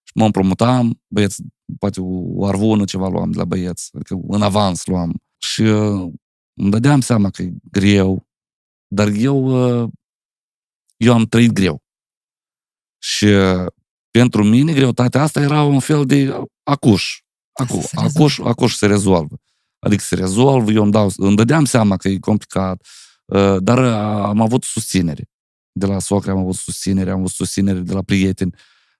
Și 0.02 0.12
mă 0.14 0.24
împrumutam, 0.24 1.02
băieți, 1.08 1.42
poate 1.78 2.00
o, 2.00 2.20
o 2.34 2.46
arvună 2.46 2.84
ceva 2.84 3.08
luam 3.08 3.30
de 3.30 3.38
la 3.38 3.44
băieți, 3.44 3.90
adică 3.94 4.20
în 4.28 4.42
avans 4.42 4.86
luam. 4.86 5.22
Și 5.36 5.62
uh, 5.62 6.12
îmi 6.54 6.70
dădeam 6.70 7.00
seama 7.00 7.30
că 7.30 7.42
e 7.42 7.52
greu, 7.70 8.28
dar 8.86 9.08
eu, 9.08 9.44
uh, 9.82 9.90
eu 10.96 11.12
am 11.12 11.24
trăit 11.24 11.52
greu. 11.52 11.82
Și 12.98 13.24
uh, 13.24 13.66
pentru 14.10 14.44
mine 14.44 14.72
greutatea 14.72 15.22
asta 15.22 15.40
era 15.40 15.62
un 15.62 15.80
fel 15.80 16.06
de 16.06 16.42
acuș. 16.62 17.20
Acu, 17.52 17.80
Se 17.86 17.96
acuș, 17.96 18.38
acuș 18.38 18.74
se 18.74 18.86
rezolvă. 18.86 19.40
Adică 19.78 20.02
se 20.02 20.14
rezolvă, 20.14 20.70
eu 20.70 20.82
îmi, 20.82 20.92
dau, 20.92 21.10
îmi 21.16 21.36
dădeam 21.36 21.64
seama 21.64 21.96
că 21.96 22.08
e 22.08 22.18
complicat, 22.18 22.86
uh, 23.24 23.56
dar 23.58 23.78
am 23.78 24.40
avut 24.40 24.64
susținere. 24.64 25.30
De 25.78 25.86
la 25.86 25.98
socre 25.98 26.30
am 26.30 26.38
avut 26.38 26.54
susținere, 26.54 27.10
am 27.10 27.18
avut 27.18 27.30
susținere 27.30 27.78
de 27.78 27.92
la 27.92 28.02
prieteni, 28.02 28.54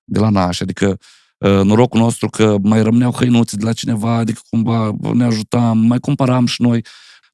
de 0.05 0.19
la 0.19 0.29
nași, 0.29 0.63
adică 0.63 0.99
uh, 1.39 1.61
norocul 1.63 2.01
nostru 2.01 2.29
că 2.29 2.57
mai 2.63 2.83
rămâneau 2.83 3.13
hăinuțe 3.13 3.57
de 3.57 3.65
la 3.65 3.73
cineva, 3.73 4.15
adică 4.15 4.41
cumva 4.51 4.97
ne 5.13 5.25
ajutam, 5.25 5.79
mai 5.79 5.99
cumpăram 5.99 6.47
și 6.47 6.63
noi. 6.63 6.85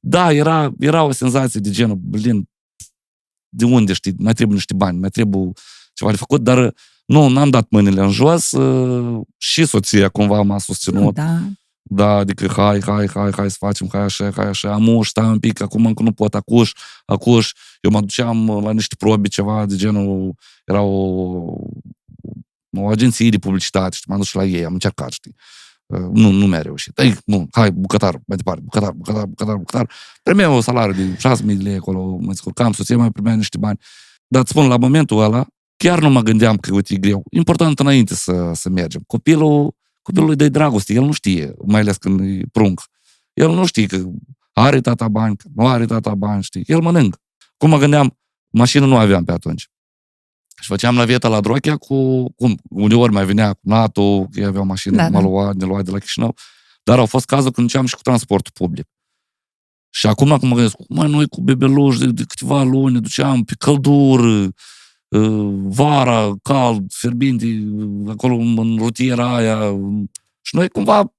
Da, 0.00 0.32
era, 0.32 0.72
era 0.78 1.02
o 1.02 1.12
senzație 1.12 1.60
de 1.60 1.70
genul, 1.70 1.96
blin, 1.96 2.48
de 3.48 3.64
unde 3.64 3.92
știi, 3.92 4.14
mai 4.18 4.32
trebuie 4.32 4.56
niște 4.56 4.74
bani, 4.74 4.98
mai 4.98 5.10
trebuie 5.10 5.50
ceva 5.92 6.10
de 6.10 6.16
făcut, 6.16 6.42
dar 6.42 6.74
nu, 7.06 7.28
n-am 7.28 7.50
dat 7.50 7.66
mâinile 7.70 8.02
în 8.02 8.10
jos 8.10 8.50
uh, 8.50 9.20
și 9.36 9.64
soția 9.64 10.08
cumva 10.08 10.42
m-a 10.42 10.58
susținut. 10.58 11.14
Da, 11.14 11.42
Da, 11.82 12.16
adică 12.16 12.48
hai, 12.48 12.82
hai, 12.82 13.08
hai, 13.08 13.30
hai 13.36 13.50
să 13.50 13.56
facem, 13.58 13.88
hai 13.92 14.00
așa, 14.00 14.30
hai 14.36 14.46
așa, 14.46 14.72
amuș, 14.72 15.08
stai 15.08 15.26
un 15.26 15.38
pic, 15.38 15.60
acum 15.60 15.86
încă 15.86 16.02
nu 16.02 16.12
pot, 16.12 16.34
acuș, 16.34 16.72
acuș. 17.04 17.52
Eu 17.80 17.90
mă 17.90 18.00
duceam 18.00 18.60
la 18.64 18.72
niște 18.72 18.94
probe, 18.98 19.28
ceva 19.28 19.66
de 19.66 19.76
genul, 19.76 20.34
era 20.64 20.80
o, 20.80 21.54
o 22.76 22.88
agenție 22.88 23.28
de 23.28 23.38
publicitate, 23.38 23.94
știi, 23.96 24.06
m-am 24.08 24.18
dus 24.18 24.28
și 24.28 24.36
la 24.36 24.44
ei, 24.44 24.64
am 24.64 24.72
încercat, 24.72 25.10
știi. 25.12 25.34
Uh, 25.86 26.08
Nu, 26.12 26.30
nu 26.30 26.46
mi-a 26.46 26.62
reușit. 26.62 26.98
Ei, 26.98 27.16
nu, 27.24 27.46
hai, 27.50 27.72
bucătar, 27.72 28.20
mai 28.26 28.36
departe, 28.36 28.60
bucătar, 28.64 28.92
bucătar, 28.92 29.24
bucătar, 29.24 29.56
bucătar. 29.56 29.90
Primeam 30.22 30.52
o 30.52 30.60
salariu 30.60 30.94
de 30.94 31.16
6.000 31.28 31.44
de 31.44 31.52
lei 31.62 31.74
acolo, 31.74 32.16
mă 32.20 32.26
descurcam, 32.26 32.72
soția 32.72 32.96
mai 32.96 33.10
primea 33.10 33.34
niște 33.34 33.58
bani. 33.58 33.78
Dar 34.26 34.40
îți 34.40 34.50
spun, 34.50 34.68
la 34.68 34.76
momentul 34.76 35.22
ăla, 35.22 35.46
chiar 35.76 36.00
nu 36.00 36.10
mă 36.10 36.20
gândeam 36.20 36.56
că, 36.56 36.74
uite, 36.74 36.94
e 36.94 36.96
greu. 36.96 37.22
Important 37.30 37.78
înainte 37.78 38.14
să, 38.14 38.50
să 38.54 38.68
mergem. 38.68 39.02
Copilul, 39.06 39.74
copilul 40.02 40.28
îi 40.28 40.36
dă 40.36 40.48
dragoste, 40.48 40.92
el 40.92 41.04
nu 41.04 41.12
știe, 41.12 41.54
mai 41.64 41.80
ales 41.80 41.96
când 41.96 42.20
e 42.20 42.42
prunc. 42.52 42.82
El 43.32 43.54
nu 43.54 43.66
știe 43.66 43.86
că 43.86 44.02
are 44.52 44.80
tata 44.80 45.08
bani, 45.08 45.36
că 45.36 45.48
nu 45.54 45.68
are 45.68 45.84
tata 45.84 46.14
bani, 46.14 46.42
știi? 46.42 46.62
El 46.66 46.80
mănâncă. 46.80 47.18
Cum 47.56 47.68
mă 47.68 47.78
gândeam, 47.78 48.18
mașină 48.50 48.86
nu 48.86 48.96
aveam 48.96 49.24
pe 49.24 49.32
atunci. 49.32 49.68
Și 50.60 50.68
făceam 50.68 50.94
naveta 50.94 51.28
la 51.28 51.40
Drochea 51.40 51.76
cu, 51.76 52.30
cum, 52.32 52.58
uneori 52.62 53.12
mai 53.12 53.24
venea 53.24 53.52
cu 53.52 53.60
NATO, 53.62 54.26
că 54.30 54.40
ei 54.40 54.44
aveau 54.44 54.64
mașină, 54.64 54.96
Da, 54.96 55.02
da, 55.02 55.08
mă 55.08 55.20
da. 55.20 55.28
lua, 55.28 55.52
ne 55.54 55.64
lua 55.64 55.82
de 55.82 55.90
la 55.90 55.98
Chișinău, 55.98 56.36
dar 56.82 56.98
au 56.98 57.06
fost 57.06 57.24
cazuri 57.24 57.54
când 57.54 57.66
duceam 57.66 57.86
și 57.86 57.94
cu 57.94 58.02
transportul 58.02 58.52
public. 58.54 58.86
Și 59.90 60.06
acum, 60.06 60.32
acum 60.32 60.48
mă 60.48 60.54
gândesc, 60.54 60.76
mai 60.88 61.10
noi 61.10 61.28
cu 61.28 61.40
bebeluși 61.40 61.98
de, 61.98 62.06
de 62.06 62.24
câteva 62.24 62.62
luni 62.62 62.92
ne 62.92 63.00
duceam 63.00 63.44
pe 63.44 63.54
căldură, 63.58 64.22
uh, 64.22 64.48
vara, 65.68 66.32
cald, 66.42 66.92
fierbinte, 66.92 67.62
uh, 67.74 68.10
acolo 68.10 68.34
în 68.34 68.76
rutiera 68.78 69.34
aia. 69.34 69.56
uh, 69.70 70.02
Și 70.42 70.56
noi 70.56 70.68
cumva 70.68 71.12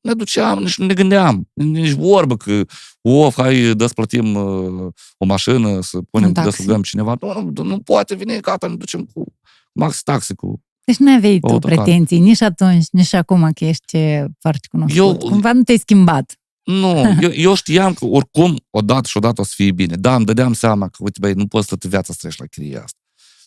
ne 0.00 0.12
duceam, 0.12 0.58
nici 0.58 0.76
nu 0.78 0.86
ne 0.86 0.94
gândeam, 0.94 1.48
nici 1.52 1.90
vorbă 1.90 2.36
că, 2.36 2.60
of, 3.02 3.34
hai, 3.36 3.74
dă 3.74 3.86
plătim 3.94 4.34
uh, 4.34 4.92
o 5.18 5.24
mașină, 5.24 5.80
să 5.80 5.98
punem, 6.10 6.28
Un 6.28 6.34
taxi. 6.34 6.50
desugăm 6.56 6.82
cineva. 6.82 7.16
Nu, 7.20 7.50
nu, 7.54 7.62
nu 7.64 7.78
poate 7.78 8.14
veni, 8.14 8.40
gata, 8.40 8.66
ne 8.66 8.74
ducem 8.74 9.08
cu 9.14 9.24
max 9.72 10.02
taxi, 10.02 10.34
cu 10.34 10.62
Deci 10.84 10.96
nu 10.96 11.12
aveai 11.14 11.38
tu 11.38 11.46
Autocar. 11.46 11.76
pretenții, 11.76 12.18
nici 12.18 12.40
atunci, 12.42 12.84
nici 12.90 13.12
acum 13.12 13.50
că 13.52 13.64
ești 13.64 13.98
foarte 14.40 14.66
cunoscut. 14.70 14.96
Eu- 14.98 15.16
Cumva 15.16 15.52
nu 15.52 15.62
te-ai 15.62 15.78
schimbat. 15.78 16.38
Nu, 16.64 16.96
eu, 17.20 17.30
eu 17.32 17.54
știam 17.54 17.92
că 17.94 18.04
oricum, 18.04 18.56
odată 18.70 19.08
și 19.08 19.16
odată 19.16 19.40
o 19.40 19.44
să 19.44 19.52
fie 19.54 19.72
bine. 19.72 19.96
Da, 19.96 20.14
îmi 20.14 20.24
dădeam 20.24 20.52
seama 20.52 20.88
că, 20.88 20.96
uite, 20.98 21.18
băi, 21.20 21.32
nu 21.32 21.46
poți 21.46 21.66
toată 21.68 21.88
viața 21.88 22.12
să 22.12 22.18
treci 22.20 22.38
la 22.38 22.46
chiria 22.46 22.82
asta. 22.82 22.98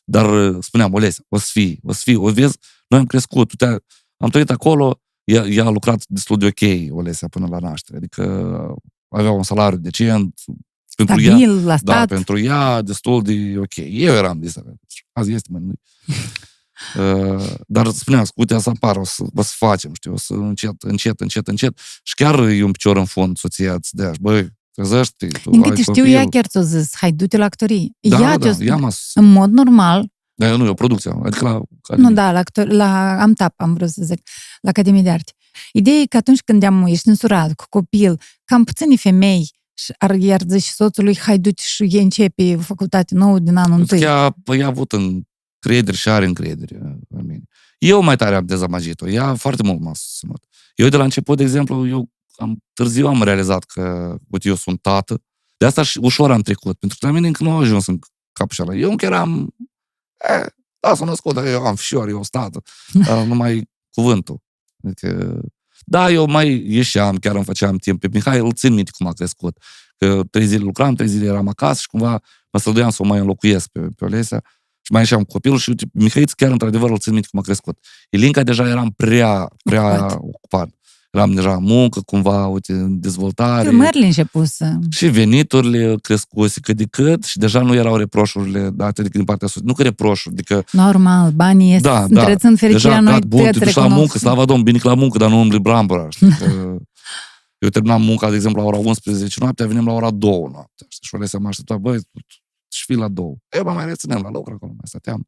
Dar 0.09 0.49
uh, 0.49 0.57
spuneam, 0.59 0.93
Olese, 0.93 1.21
o 1.29 1.37
să 1.37 1.47
fie, 1.51 1.77
o 1.83 1.91
să 1.91 2.01
fie, 2.03 2.15
o 2.15 2.31
vezi, 2.31 2.57
noi 2.87 2.99
am 2.99 3.05
crescut, 3.05 3.49
uite, 3.49 3.83
am 4.17 4.29
trăit 4.29 4.49
acolo, 4.49 5.01
ea, 5.23 5.45
ea 5.45 5.65
a 5.65 5.69
lucrat 5.69 6.03
destul 6.07 6.37
de 6.37 6.45
ok, 6.45 6.95
Olesea, 6.97 7.27
până 7.27 7.47
la 7.47 7.59
naștere. 7.59 7.97
Adică 7.97 8.23
avea 9.09 9.31
un 9.31 9.43
salariu 9.43 9.77
decent, 9.77 10.39
pentru 10.95 11.21
ea, 11.21 11.35
Stabil, 11.35 11.55
la 11.55 11.63
da, 11.63 11.77
stat. 11.77 12.07
pentru 12.07 12.39
ea 12.39 12.81
destul 12.81 13.23
de 13.23 13.55
ok. 13.57 13.75
Eu 13.75 14.13
eram 14.13 14.39
de 14.39 14.53
azi 15.11 15.31
este, 15.31 15.49
mă, 15.51 15.59
nu 15.59 15.73
Uh, 16.97 17.53
dar 17.67 17.87
spuneam, 17.87 18.25
uite, 18.35 18.59
să 18.59 18.69
apară, 18.69 18.99
o 18.99 19.03
să, 19.03 19.23
o 19.35 19.41
să 19.41 19.53
facem, 19.57 19.93
știu, 19.93 20.13
o 20.13 20.17
să 20.17 20.33
încet, 20.33 20.81
încet, 20.81 21.19
încet, 21.19 21.47
încet. 21.47 21.79
Și 22.03 22.13
chiar 22.13 22.39
e 22.39 22.63
un 22.63 22.71
picior 22.71 22.97
în 22.97 23.05
fond, 23.05 23.37
soția 23.37 23.73
îți 23.73 23.95
dea, 23.95 24.13
și, 24.13 24.19
băi, 24.21 24.56
trezește 24.81 25.27
tu 25.27 25.49
Din 25.49 25.61
ai 25.63 25.69
câte 25.69 25.81
știu, 25.81 25.93
copil. 25.93 26.11
ea 26.13 26.25
chiar 26.29 26.45
ți-a 26.45 26.61
zis, 26.61 26.95
hai, 26.95 27.11
du-te 27.11 27.37
la 27.37 27.45
actorie. 27.45 27.87
Da, 27.99 28.19
ea 28.19 28.37
da, 28.37 28.53
te-a- 28.53 28.65
ea 28.65 28.75
m-a 28.75 28.89
în 29.13 29.31
mod 29.31 29.51
normal, 29.51 30.07
Dar 30.33 30.55
nu, 30.55 30.65
e 30.65 30.69
o 30.69 30.73
producție, 30.73 31.11
adică 31.23 31.43
la... 31.43 31.95
nu, 31.95 32.11
da, 32.11 32.31
la, 32.31 32.39
actor, 32.39 32.67
la 32.67 33.21
Amtap, 33.21 33.53
am 33.57 33.73
vrut 33.73 33.89
să 33.89 34.01
zic, 34.03 34.21
la 34.61 34.69
Academie 34.69 35.01
de 35.01 35.09
Arte. 35.09 35.31
Ideea 35.73 35.95
e 35.99 36.05
că 36.05 36.17
atunci 36.17 36.39
când 36.41 36.63
am, 36.63 36.85
ești 36.85 37.07
însurat 37.07 37.53
cu 37.53 37.65
copil, 37.69 38.19
cam 38.45 38.63
puține 38.63 38.95
femei 38.95 39.49
și 39.73 39.93
ar, 39.97 40.15
iar 40.15 40.41
zice 40.47 40.71
soțului, 40.71 41.17
hai, 41.17 41.39
du-te 41.39 41.61
și 41.65 41.83
e 41.83 42.01
începe 42.01 42.55
facultate 42.55 43.15
nouă 43.15 43.39
din 43.39 43.55
anul 43.55 43.79
întâi. 43.79 44.01
Ea, 44.01 44.35
păi, 44.43 44.59
ea 44.59 44.65
a 44.65 44.67
avut 44.69 44.91
încredere 44.91 45.97
și 45.97 46.09
are 46.09 46.25
încredere 46.25 46.75
în 47.09 47.25
mine. 47.25 47.43
Eu 47.77 48.01
mai 48.01 48.15
tare 48.15 48.35
am 48.35 48.45
dezamăgit-o, 48.45 49.07
ea 49.09 49.35
foarte 49.35 49.63
mult 49.63 49.79
m-a 49.81 49.93
susținut. 49.93 50.43
Eu 50.75 50.87
de 50.89 50.97
la 50.97 51.03
început, 51.03 51.37
de 51.37 51.43
exemplu, 51.43 51.87
eu 51.87 52.09
am, 52.37 52.63
târziu 52.73 53.07
am 53.07 53.23
realizat 53.23 53.63
că, 53.63 54.15
uite, 54.29 54.47
eu 54.47 54.55
sunt 54.55 54.81
tată, 54.81 55.21
de 55.57 55.65
asta 55.65 55.83
și 55.83 55.97
ușor 56.01 56.31
am 56.31 56.41
trecut, 56.41 56.79
pentru 56.79 56.97
că 56.99 57.05
la 57.05 57.11
mine 57.11 57.27
încă 57.27 57.43
nu 57.43 57.51
a 57.51 57.59
ajuns 57.59 57.87
în 57.87 57.99
capul 58.33 58.53
și 58.53 58.61
ăla. 58.61 58.75
Eu 58.75 58.89
încă 58.89 59.05
eram, 59.05 59.55
e, 60.29 60.45
da, 60.79 60.95
s-a 60.95 61.05
născut, 61.05 61.33
dar 61.33 61.45
eu 61.45 61.65
am 61.65 61.75
fior, 61.75 62.07
eu 62.07 62.23
sunt 62.23 62.29
tată, 62.29 62.61
dar 63.07 63.25
numai 63.25 63.69
cuvântul. 63.91 64.41
Adică, 64.83 65.41
da, 65.85 66.11
eu 66.11 66.25
mai 66.25 66.63
ieșeam, 66.67 67.15
chiar 67.15 67.35
îmi 67.35 67.43
făceam 67.43 67.77
timp. 67.77 67.99
Pe 67.99 68.07
Mihai 68.11 68.39
îl 68.39 68.53
țin 68.53 68.73
minte 68.73 68.91
cum 68.97 69.07
a 69.07 69.11
crescut. 69.11 69.57
Că 69.97 70.23
trei 70.31 70.45
zile 70.45 70.63
lucram, 70.63 70.95
trei 70.95 71.07
zile 71.07 71.25
eram 71.25 71.47
acasă 71.47 71.81
și 71.81 71.87
cumva 71.87 72.21
mă 72.51 72.59
străduiam 72.59 72.89
să 72.89 73.01
o 73.01 73.05
mai 73.05 73.19
înlocuiesc 73.19 73.67
pe, 73.67 73.79
pe 73.79 74.05
Olesea 74.05 74.43
și 74.81 74.91
mai 74.91 75.01
ieșeam 75.01 75.23
cu 75.23 75.31
copilul 75.31 75.57
și 75.57 75.69
uite, 75.69 75.85
Mihaiț 75.93 76.31
chiar 76.31 76.51
într-adevăr 76.51 76.89
îl 76.89 76.97
țin 76.97 77.13
minte 77.13 77.27
cum 77.31 77.39
a 77.39 77.41
crescut. 77.41 77.85
Elinca 78.09 78.43
deja 78.43 78.67
eram 78.67 78.91
prea, 78.91 79.47
prea 79.63 79.95
Ocupat. 79.95 80.19
ocupat. 80.21 80.69
Ocupat. 81.17 81.35
Eram 81.35 81.35
deja 81.35 81.55
în 81.55 81.63
muncă, 81.63 82.01
cumva, 82.05 82.47
uite, 82.47 82.71
în 82.73 82.99
dezvoltare. 82.99 83.67
Filmările 83.69 84.05
început 84.05 84.47
să... 84.47 84.73
Și 84.89 85.07
veniturile 85.07 85.95
crescuse 86.01 86.59
cât 86.59 86.77
de 86.77 86.85
cât 86.85 87.23
și 87.23 87.37
deja 87.37 87.61
nu 87.61 87.73
erau 87.73 87.95
reproșurile 87.95 88.69
date 88.73 89.01
adică 89.01 89.17
din 89.17 89.25
partea 89.25 89.47
sus. 89.47 89.61
Nu 89.61 89.73
că 89.73 89.83
reproșuri, 89.83 90.33
adică 90.33 90.63
Normal, 90.71 91.31
banii 91.31 91.73
este, 91.75 91.87
Da, 91.87 91.99
da, 91.99 92.07
da. 92.09 92.19
întrețin 92.19 92.55
fericirea 92.55 92.89
deja, 92.89 93.01
noi, 93.01 93.13
gata, 93.13 93.25
bun, 93.27 93.37
te 93.43 93.49
trebuie 93.49 93.63
duci 93.65 93.73
să 93.73 93.79
la 93.79 93.85
muncă, 93.87 94.01
recunosc. 94.01 94.23
slava 94.23 94.45
Domnului, 94.45 94.63
bine 94.71 94.77
că 94.83 94.87
la 94.87 94.95
muncă, 94.95 95.17
dar 95.17 95.29
nu 95.29 95.39
îmbli 95.39 95.59
brambura. 95.59 96.07
știi, 96.09 96.29
că 96.39 96.45
Eu 97.59 97.69
terminam 97.69 98.01
munca, 98.01 98.29
de 98.29 98.35
exemplu, 98.35 98.61
la 98.61 98.67
ora 98.67 98.77
11 98.77 99.35
noaptea, 99.39 99.67
venim 99.67 99.85
la 99.85 99.93
ora 99.93 100.11
2 100.11 100.29
noaptea. 100.31 100.85
știi, 100.89 100.99
Și 101.07 101.15
Olesea 101.15 101.39
mă 101.39 101.47
aștepta, 101.47 101.77
băi, 101.77 101.97
tu- 101.97 102.07
tu- 102.13 102.41
și 102.75 102.83
fii 102.85 102.95
la 102.95 103.07
2. 103.07 103.25
Eu 103.57 103.63
mă 103.63 103.71
mai 103.71 103.85
rețineam 103.85 104.21
la 104.21 104.29
lucru 104.29 104.53
acolo, 104.53 104.71
mai 104.71 104.83
stăteam. 104.83 105.27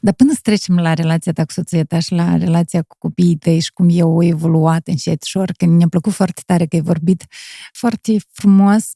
Dar 0.00 0.14
până 0.14 0.32
să 0.32 0.38
trecem 0.42 0.78
la 0.78 0.94
relația 0.94 1.32
ta 1.32 1.44
cu 1.44 1.52
soția 1.52 1.84
ta 1.84 1.98
și 1.98 2.12
la 2.12 2.36
relația 2.36 2.82
cu 2.82 2.96
copiii 2.98 3.36
tăi 3.36 3.60
și 3.60 3.72
cum 3.72 3.88
eu 3.90 4.08
au 4.10 4.22
evoluat 4.22 4.86
încetișor, 4.88 5.52
că 5.56 5.66
mi-a 5.66 5.88
plăcut 5.88 6.12
foarte 6.12 6.42
tare 6.46 6.66
că 6.66 6.76
ai 6.76 6.82
vorbit 6.82 7.24
foarte 7.72 8.16
frumos 8.32 8.92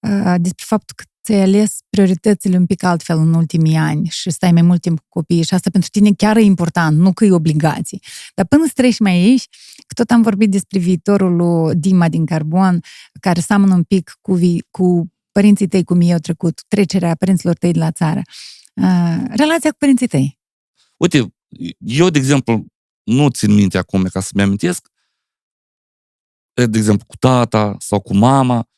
uh, 0.00 0.34
despre 0.38 0.64
faptul 0.66 0.94
că 0.96 1.04
ți-ai 1.26 1.40
ales 1.40 1.76
prioritățile 1.90 2.56
un 2.56 2.66
pic 2.66 2.82
altfel 2.82 3.18
în 3.18 3.34
ultimii 3.34 3.76
ani 3.76 4.08
și 4.08 4.30
stai 4.30 4.52
mai 4.52 4.62
mult 4.62 4.80
timp 4.80 4.98
cu 4.98 5.06
copiii 5.08 5.42
și 5.42 5.54
asta 5.54 5.70
pentru 5.70 5.90
tine 5.90 6.10
chiar 6.16 6.36
e 6.36 6.40
important, 6.40 6.98
nu 6.98 7.12
că 7.12 7.24
e 7.24 7.32
obligație. 7.32 7.98
Dar 8.34 8.46
până 8.46 8.64
să 8.66 8.72
treci 8.74 8.98
mai 8.98 9.12
aici, 9.12 9.44
că 9.86 9.94
tot 9.94 10.10
am 10.10 10.22
vorbit 10.22 10.50
despre 10.50 10.78
viitorul 10.78 11.36
lui 11.36 11.74
Dima 11.74 12.08
din 12.08 12.26
Carbon, 12.26 12.80
care 13.20 13.40
seamănă 13.40 13.74
un 13.74 13.82
pic 13.82 14.18
cu, 14.20 14.34
vi- 14.34 14.66
cu 14.70 15.12
părinții 15.32 15.66
tăi, 15.66 15.84
cum 15.84 16.00
ei 16.00 16.12
au 16.12 16.18
trecut, 16.18 16.62
trecerea 16.68 17.14
părinților 17.14 17.54
tăi 17.54 17.72
de 17.72 17.78
la 17.78 17.90
țară. 17.90 18.22
Uh, 18.82 19.24
relația 19.36 19.70
cu 19.70 19.76
părinții 19.78 20.06
tăi. 20.06 20.38
Uite, 20.96 21.34
eu, 21.78 22.10
de 22.10 22.18
exemplu, 22.18 22.66
nu 23.02 23.28
țin 23.28 23.54
minte 23.54 23.78
acum 23.78 24.04
ca 24.04 24.20
să-mi 24.20 24.42
amintesc, 24.42 24.88
e, 26.54 26.66
de 26.66 26.78
exemplu, 26.78 27.06
cu 27.06 27.16
tata 27.16 27.76
sau 27.78 28.00
cu 28.00 28.14
mama, 28.16 28.68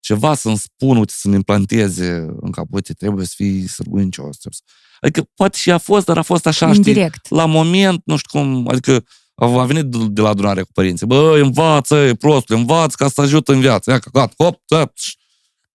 ceva 0.00 0.34
să-mi 0.34 0.56
spun, 0.58 0.96
uite, 0.96 1.12
să-mi 1.16 1.34
implanteze 1.34 2.10
în 2.40 2.50
cap, 2.50 2.66
uite, 2.70 2.92
trebuie 2.92 3.26
să 3.26 3.32
fii 3.36 3.66
sârguincios. 3.66 4.36
trebuie 4.36 4.60
să- 4.64 4.72
Adică 5.00 5.30
poate 5.34 5.58
și 5.58 5.70
a 5.70 5.78
fost, 5.78 6.06
dar 6.06 6.18
a 6.18 6.22
fost 6.22 6.46
așa, 6.46 6.66
știi, 6.72 6.76
Indirect. 6.92 7.28
la 7.30 7.46
moment, 7.46 8.02
nu 8.04 8.16
știu 8.16 8.40
cum, 8.40 8.68
adică 8.68 9.04
a 9.34 9.46
a 9.60 9.64
venit 9.64 9.84
de- 9.84 10.06
de 10.08 10.20
la 10.20 10.28
adunare 10.28 10.62
cu 10.62 10.72
părinții. 10.72 11.06
Bă, 11.06 11.38
învață, 11.42 11.94
e 11.96 12.14
prostul, 12.14 12.56
învață 12.56 12.94
ca 12.98 13.06
să 13.08 13.12
te 13.14 13.20
ajută 13.20 13.52
în 13.52 13.60
viață. 13.60 13.90
Ia, 13.90 13.98
că 13.98 14.10
gata, 14.12 14.34
hop, 14.44 14.62
hop, 14.68 14.96
ș. 14.96 15.14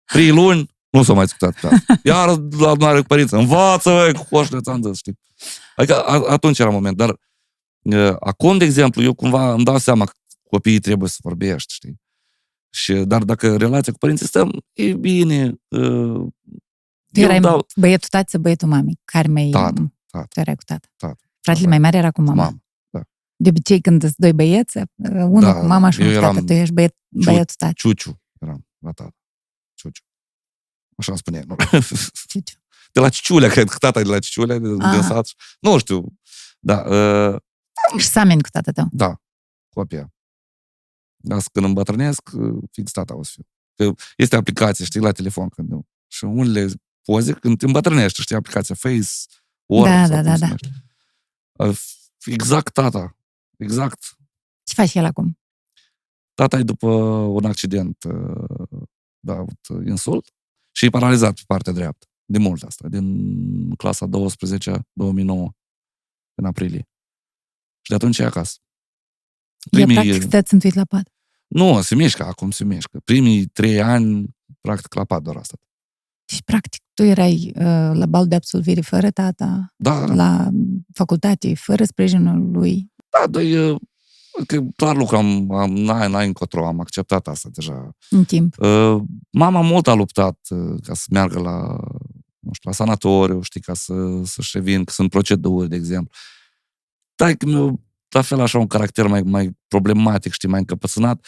trei 0.06 0.30
luni, 0.30 0.70
nu 0.94 1.04
s-a 1.04 1.14
mai 1.14 1.24
discutat 1.24 1.60
pe 1.60 1.68
asta. 1.68 2.00
Iar 2.04 2.38
la 2.60 2.70
adunare 2.70 3.00
cu 3.00 3.06
părinții, 3.08 3.38
învață, 3.38 3.90
bă, 3.90 4.12
cu 4.20 4.26
coșile, 4.30 4.60
ți-am 4.60 4.82
zis, 4.82 4.98
știi. 4.98 5.20
Adică 5.76 6.02
a, 6.04 6.24
atunci 6.30 6.60
era 6.60 6.70
moment, 6.70 6.98
dar 6.98 7.10
uh, 7.82 8.16
acum, 8.20 8.58
de 8.58 8.66
exemplu, 8.66 9.02
eu 9.04 9.14
cumva 9.14 9.54
îmi 9.54 9.64
dau 9.64 9.78
seama 9.78 10.06
că 10.06 10.12
copiii 10.50 10.80
trebuie 10.80 11.10
să 11.10 11.18
vorbești, 11.24 11.74
știi. 11.74 12.02
Și, 12.70 12.94
dar 12.94 13.24
dacă 13.24 13.58
relația 13.58 13.92
cu 13.92 13.98
părinții 13.98 14.26
stăm, 14.26 14.64
e 14.74 14.94
bine. 14.94 15.54
Uh, 15.68 16.28
Tu 17.12 17.20
eu 17.20 17.24
erai 17.26 17.40
dau 17.40 17.66
băietul 17.76 18.08
tati 18.10 18.32
sau 18.32 18.42
băietul 18.42 18.68
mamei? 18.68 19.00
Care 19.06 19.28
mai... 19.28 19.50
Tată, 19.52 19.94
tată. 20.12 20.28
Tu 20.30 20.40
erai 20.40 20.56
cu 20.56 20.64
tată. 20.64 20.88
Tată. 20.98 21.18
Fratele 21.42 21.64
Da. 21.66 21.70
mai 21.70 21.80
mare 21.80 21.98
era 21.98 22.12
cu 22.12 22.22
mama. 22.22 22.44
mamă. 22.44 22.58
De 23.36 23.50
obicei, 23.50 23.82
când 23.82 24.02
sunt 24.02 24.14
doi 24.18 24.34
băieți, 24.34 24.78
unul 25.14 25.40
Da, 25.42 25.54
cu 25.60 25.66
mama 25.66 25.90
și 25.90 26.02
eu 26.02 26.06
unul 26.08 26.18
cu 26.20 26.24
eram 26.24 26.36
tată. 26.36 26.46
Tu 26.48 26.54
ești 26.54 26.74
băiet, 26.74 26.96
ciu- 27.20 27.24
băietul 27.24 27.56
tati. 27.58 27.74
Ciuciu 27.74 28.22
eram 28.40 28.68
la 28.80 28.92
tată. 28.92 29.16
Ciuciu. 30.96 31.12
Așa 31.12 31.12
îmi 31.12 31.18
spune. 31.18 31.44
Nu? 31.48 31.56
Ciuciu. 32.30 32.58
De 32.92 33.00
la 33.00 33.10
Ciciulea, 33.10 33.50
cred 33.50 33.70
că 33.70 33.78
tata 33.78 34.00
e 34.00 34.04
de 34.04 34.10
la 34.10 34.20
Ciciulea, 34.20 34.58
de, 34.60 34.68
Aha. 34.80 34.92
din 34.92 35.02
sat. 35.02 35.28
Nu 35.60 35.78
știu. 35.78 36.14
Da, 36.60 36.80
uh, 36.82 37.40
Și 37.98 38.08
sameni 38.08 38.42
cu 38.42 38.50
tata 38.50 38.72
tău. 38.72 38.88
da, 38.92 39.22
copia. 39.70 40.14
Dar 41.16 41.42
când 41.52 41.66
îmbătrânesc, 41.66 42.30
uh, 42.34 42.64
fix 42.72 42.92
tata 42.92 43.16
o 43.16 43.24
să 43.24 43.32
fiu. 43.34 43.46
Că 43.76 44.02
este 44.18 44.36
aplicație, 44.36 44.86
știi, 44.86 45.00
la 45.00 45.12
telefon. 45.12 45.50
Când, 45.50 45.70
și 46.08 46.24
unele 46.24 46.68
poze, 47.02 47.34
când 47.34 47.58
te 47.58 47.66
îmbătrânești, 47.66 48.22
știi, 48.22 48.36
aplicația 48.36 48.76
Face, 48.76 49.08
Word, 49.66 49.90
Da, 49.92 50.06
sau 50.06 50.10
da, 50.10 50.16
cum 50.16 50.24
da, 50.24 50.36
se 50.36 50.40
da. 50.40 50.46
numește. 50.46 50.70
Uh, 51.54 51.78
Exact 52.26 52.74
tata. 52.74 53.18
Exact. 53.58 54.18
Ce 54.64 54.74
faci 54.74 54.94
el 54.94 55.06
acum? 55.06 55.40
Tata 56.34 56.58
e 56.58 56.64
după 56.64 56.88
un 57.38 57.46
accident, 57.46 58.04
uh, 58.04 58.82
da, 59.20 59.34
a 59.34 59.38
avut 59.38 59.86
insult 59.86 60.34
și 60.76 60.86
e 60.86 60.90
paralizat 60.90 61.34
pe 61.34 61.42
partea 61.48 61.74
dreaptă. 61.74 62.08
De 62.26 62.38
mult 62.38 62.64
asta, 62.64 62.88
din 62.88 63.76
clasa 63.76 64.06
12 64.06 64.88
2009, 64.94 65.52
în 66.36 66.46
aprilie. 66.46 66.88
Și 67.82 67.90
de 67.90 67.96
atunci 67.96 68.18
e 68.18 68.24
acasă. 68.24 68.58
Primii... 69.70 69.96
E 69.98 70.02
practic 70.02 70.22
stă 70.22 70.42
țintuit 70.42 70.74
la 70.74 70.84
pat. 70.84 71.10
Nu, 71.48 71.82
se 71.82 71.96
mișcă 71.96 72.24
acum, 72.24 72.52
se 72.52 72.64
mișcă. 72.64 73.00
Primii 73.04 73.46
trei 73.46 73.82
ani, 73.82 74.36
practic, 74.62 74.94
la 74.94 75.04
pat 75.04 75.22
doar 75.22 75.36
asta. 75.36 75.58
Deci, 76.26 76.42
practic, 76.42 76.82
tu 76.94 77.04
erai 77.04 77.52
uh, 77.56 77.92
la 77.94 78.06
bal 78.06 78.28
de 78.28 78.36
absolvire 78.36 78.82
fără 78.82 79.12
tata, 79.12 79.74
Da, 79.78 80.06
da. 80.06 80.14
la 80.14 80.50
facultate, 80.94 81.56
fără 81.56 81.84
sprijinul 81.84 82.52
lui. 82.52 82.92
Da, 83.10 83.28
doi, 83.28 83.70
uh, 83.70 83.80
că 84.48 84.62
clar 84.76 84.96
lucram, 84.96 85.52
am, 85.52 85.74
n-ai, 85.74 86.10
n-ai 86.10 86.28
încotro, 86.28 86.68
am 86.68 86.80
acceptat 86.80 87.28
asta 87.28 87.50
deja. 87.52 87.96
În 88.10 88.24
timp. 88.24 88.56
Uh, 88.58 89.02
mama 89.30 89.62
mult 89.62 89.88
a 89.88 89.94
luptat 89.94 90.40
uh, 90.50 90.80
ca 90.84 90.94
să 90.94 91.06
meargă 91.10 91.40
la, 91.40 91.78
nu 92.40 92.54
știu, 92.54 92.70
la 92.70 92.72
sanatoriu, 92.72 93.42
știi, 93.42 93.62
ca 93.62 93.74
să, 93.74 93.94
să-și 94.24 94.58
revin, 94.58 94.84
că 94.84 94.92
sunt 94.92 95.10
proceduri, 95.10 95.70
de 95.70 95.76
exemplu. 95.76 96.12
Dar 97.16 97.34
că 97.34 97.46
mi 97.46 97.80
la 98.10 98.22
fel 98.22 98.40
așa 98.40 98.58
un 98.58 98.68
caracter 98.68 99.08
mai, 99.08 99.22
mai 99.22 99.58
problematic, 99.68 100.32
știi, 100.32 100.50
mai 100.50 100.60
încăpățânat 100.60 101.26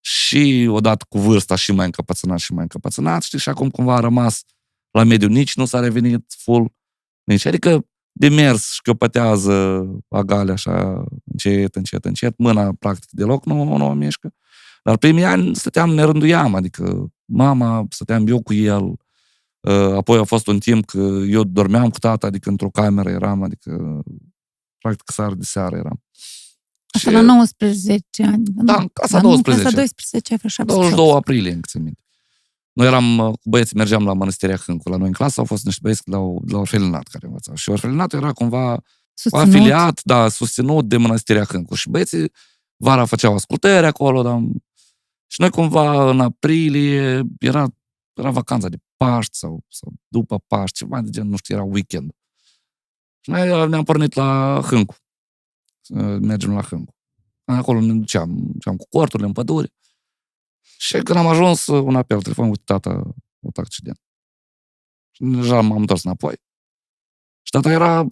și 0.00 0.68
odată 0.70 1.06
cu 1.08 1.18
vârsta 1.18 1.54
și 1.54 1.72
mai 1.72 1.84
încăpățânat 1.84 2.38
și 2.38 2.52
mai 2.52 2.62
încăpățânat, 2.62 3.22
știi, 3.22 3.38
și 3.38 3.48
acum 3.48 3.70
cumva 3.70 3.94
a 3.96 4.00
rămas 4.00 4.42
la 4.90 5.04
mediu, 5.04 5.28
nici 5.28 5.54
nu 5.54 5.64
s-a 5.64 5.80
revenit 5.80 6.34
full, 6.38 6.74
nici, 7.24 7.44
adică 7.44 7.86
de 8.16 8.28
mers 8.28 8.72
și 8.72 8.82
căpătează 8.82 9.86
agale 10.08 10.52
așa, 10.52 11.04
încet, 11.24 11.74
încet, 11.74 12.04
încet, 12.04 12.38
mâna 12.38 12.72
practic 12.78 13.10
deloc 13.10 13.44
nu, 13.44 13.76
nu 13.76 13.86
o 13.86 13.92
mișcă. 13.92 14.34
Dar 14.82 14.96
primii 14.96 15.24
ani 15.24 15.56
stăteam, 15.56 15.90
ne 15.90 16.02
rânduiam, 16.02 16.54
adică 16.54 17.12
mama, 17.24 17.86
stăteam 17.90 18.26
eu 18.26 18.42
cu 18.42 18.52
el, 18.52 18.82
uh, 19.60 19.96
apoi 19.96 20.18
a 20.18 20.24
fost 20.24 20.46
un 20.46 20.58
timp 20.58 20.84
că 20.84 21.22
eu 21.28 21.44
dormeam 21.44 21.90
cu 21.90 21.98
tata, 21.98 22.26
adică 22.26 22.48
într-o 22.48 22.70
cameră 22.70 23.10
eram, 23.10 23.42
adică 23.42 24.02
practic 24.78 25.10
seară 25.10 25.34
de 25.34 25.44
seară 25.44 25.76
eram. 25.76 26.02
Asta 26.86 27.10
la 27.10 27.20
19 27.20 28.22
ani. 28.22 28.42
Da, 28.44 28.76
în 28.76 28.88
clasa 28.88 29.16
la 29.16 29.22
12. 29.22 29.62
Clasa 29.62 29.76
12, 29.76 30.34
vreo 30.36 30.48
78. 30.48 30.94
22 30.94 31.16
aprilie, 31.16 31.52
încă 31.52 31.66
țin 31.70 31.82
minte. 31.82 32.03
Noi 32.74 32.86
eram 32.86 33.18
uh, 33.18 33.32
cu 33.32 33.48
băieții, 33.48 33.76
mergeam 33.76 34.04
la 34.04 34.12
Mănăstirea 34.12 34.56
Hâncu. 34.56 34.88
La 34.88 34.96
noi 34.96 35.06
în 35.06 35.12
clasă 35.12 35.40
au 35.40 35.46
fost 35.46 35.64
niște 35.64 35.80
băieți 35.82 36.02
de 36.04 36.16
la, 36.16 36.22
la 36.46 36.58
orfelinat 36.58 37.06
care 37.06 37.26
învățau. 37.26 37.54
Și 37.54 37.70
orfelinatul 37.70 38.18
era 38.18 38.32
cumva 38.32 38.82
Susținut. 39.14 39.46
afiliat, 39.46 40.00
da, 40.02 40.28
susținut 40.28 40.88
de 40.88 40.96
Mănăstirea 40.96 41.44
Hâncu. 41.44 41.74
Și 41.74 41.88
băieții 41.88 42.32
vara 42.76 43.04
făceau 43.04 43.34
ascultări 43.34 43.86
acolo, 43.86 44.22
dar... 44.22 44.40
Și 45.26 45.40
noi 45.40 45.50
cumva 45.50 46.10
în 46.10 46.20
aprilie 46.20 47.22
era, 47.38 47.66
era 48.12 48.30
vacanța 48.30 48.68
de 48.68 48.76
Paști 48.96 49.36
sau, 49.36 49.64
sau 49.68 49.92
după 50.08 50.38
Paști, 50.46 50.76
ceva 50.76 51.00
de 51.00 51.10
gen, 51.10 51.28
nu 51.28 51.36
știu, 51.36 51.54
era 51.54 51.64
weekend. 51.64 52.12
Și 53.20 53.30
noi 53.30 53.68
ne-am 53.68 53.84
pornit 53.84 54.14
la 54.14 54.60
Hâncu. 54.66 54.94
Să 55.80 55.94
Mergem 56.20 56.52
la 56.54 56.62
Hâncu. 56.62 56.94
Acolo 57.44 57.80
ne 57.80 57.92
duceam, 57.92 58.36
duceam 58.52 58.76
cu 58.76 58.86
corturile 58.88 59.26
în 59.26 59.32
pădure. 59.32 59.72
Și 60.78 60.92
când 61.02 61.18
am 61.18 61.26
ajuns, 61.26 61.66
un 61.66 61.96
apel, 61.96 62.22
telefon, 62.22 62.48
uite, 62.48 62.62
tata, 62.64 62.90
a 62.90 63.14
avut 63.40 63.58
accident. 63.58 64.00
Și 65.10 65.22
deja 65.24 65.60
m-am 65.60 65.80
întors 65.80 66.04
înapoi. 66.04 66.34
Și 67.42 67.50
tata 67.50 67.70
era 67.70 68.06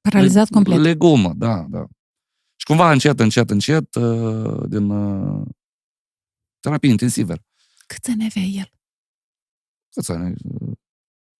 Paralizat 0.00 0.48
complet. 0.48 0.78
legumă, 0.78 1.32
da, 1.32 1.66
da. 1.68 1.86
Și 2.56 2.66
cumva 2.66 2.92
încet, 2.92 3.20
încet, 3.20 3.50
încet, 3.50 3.94
uh, 3.94 4.68
din 4.68 4.90
uh, 4.90 5.46
terapie 6.60 6.90
intensivă. 6.90 7.34
Câți 7.86 8.10
ani 8.10 8.24
avea 8.24 8.42
el? 8.42 8.70
Câți 9.90 10.10
ani? 10.10 10.36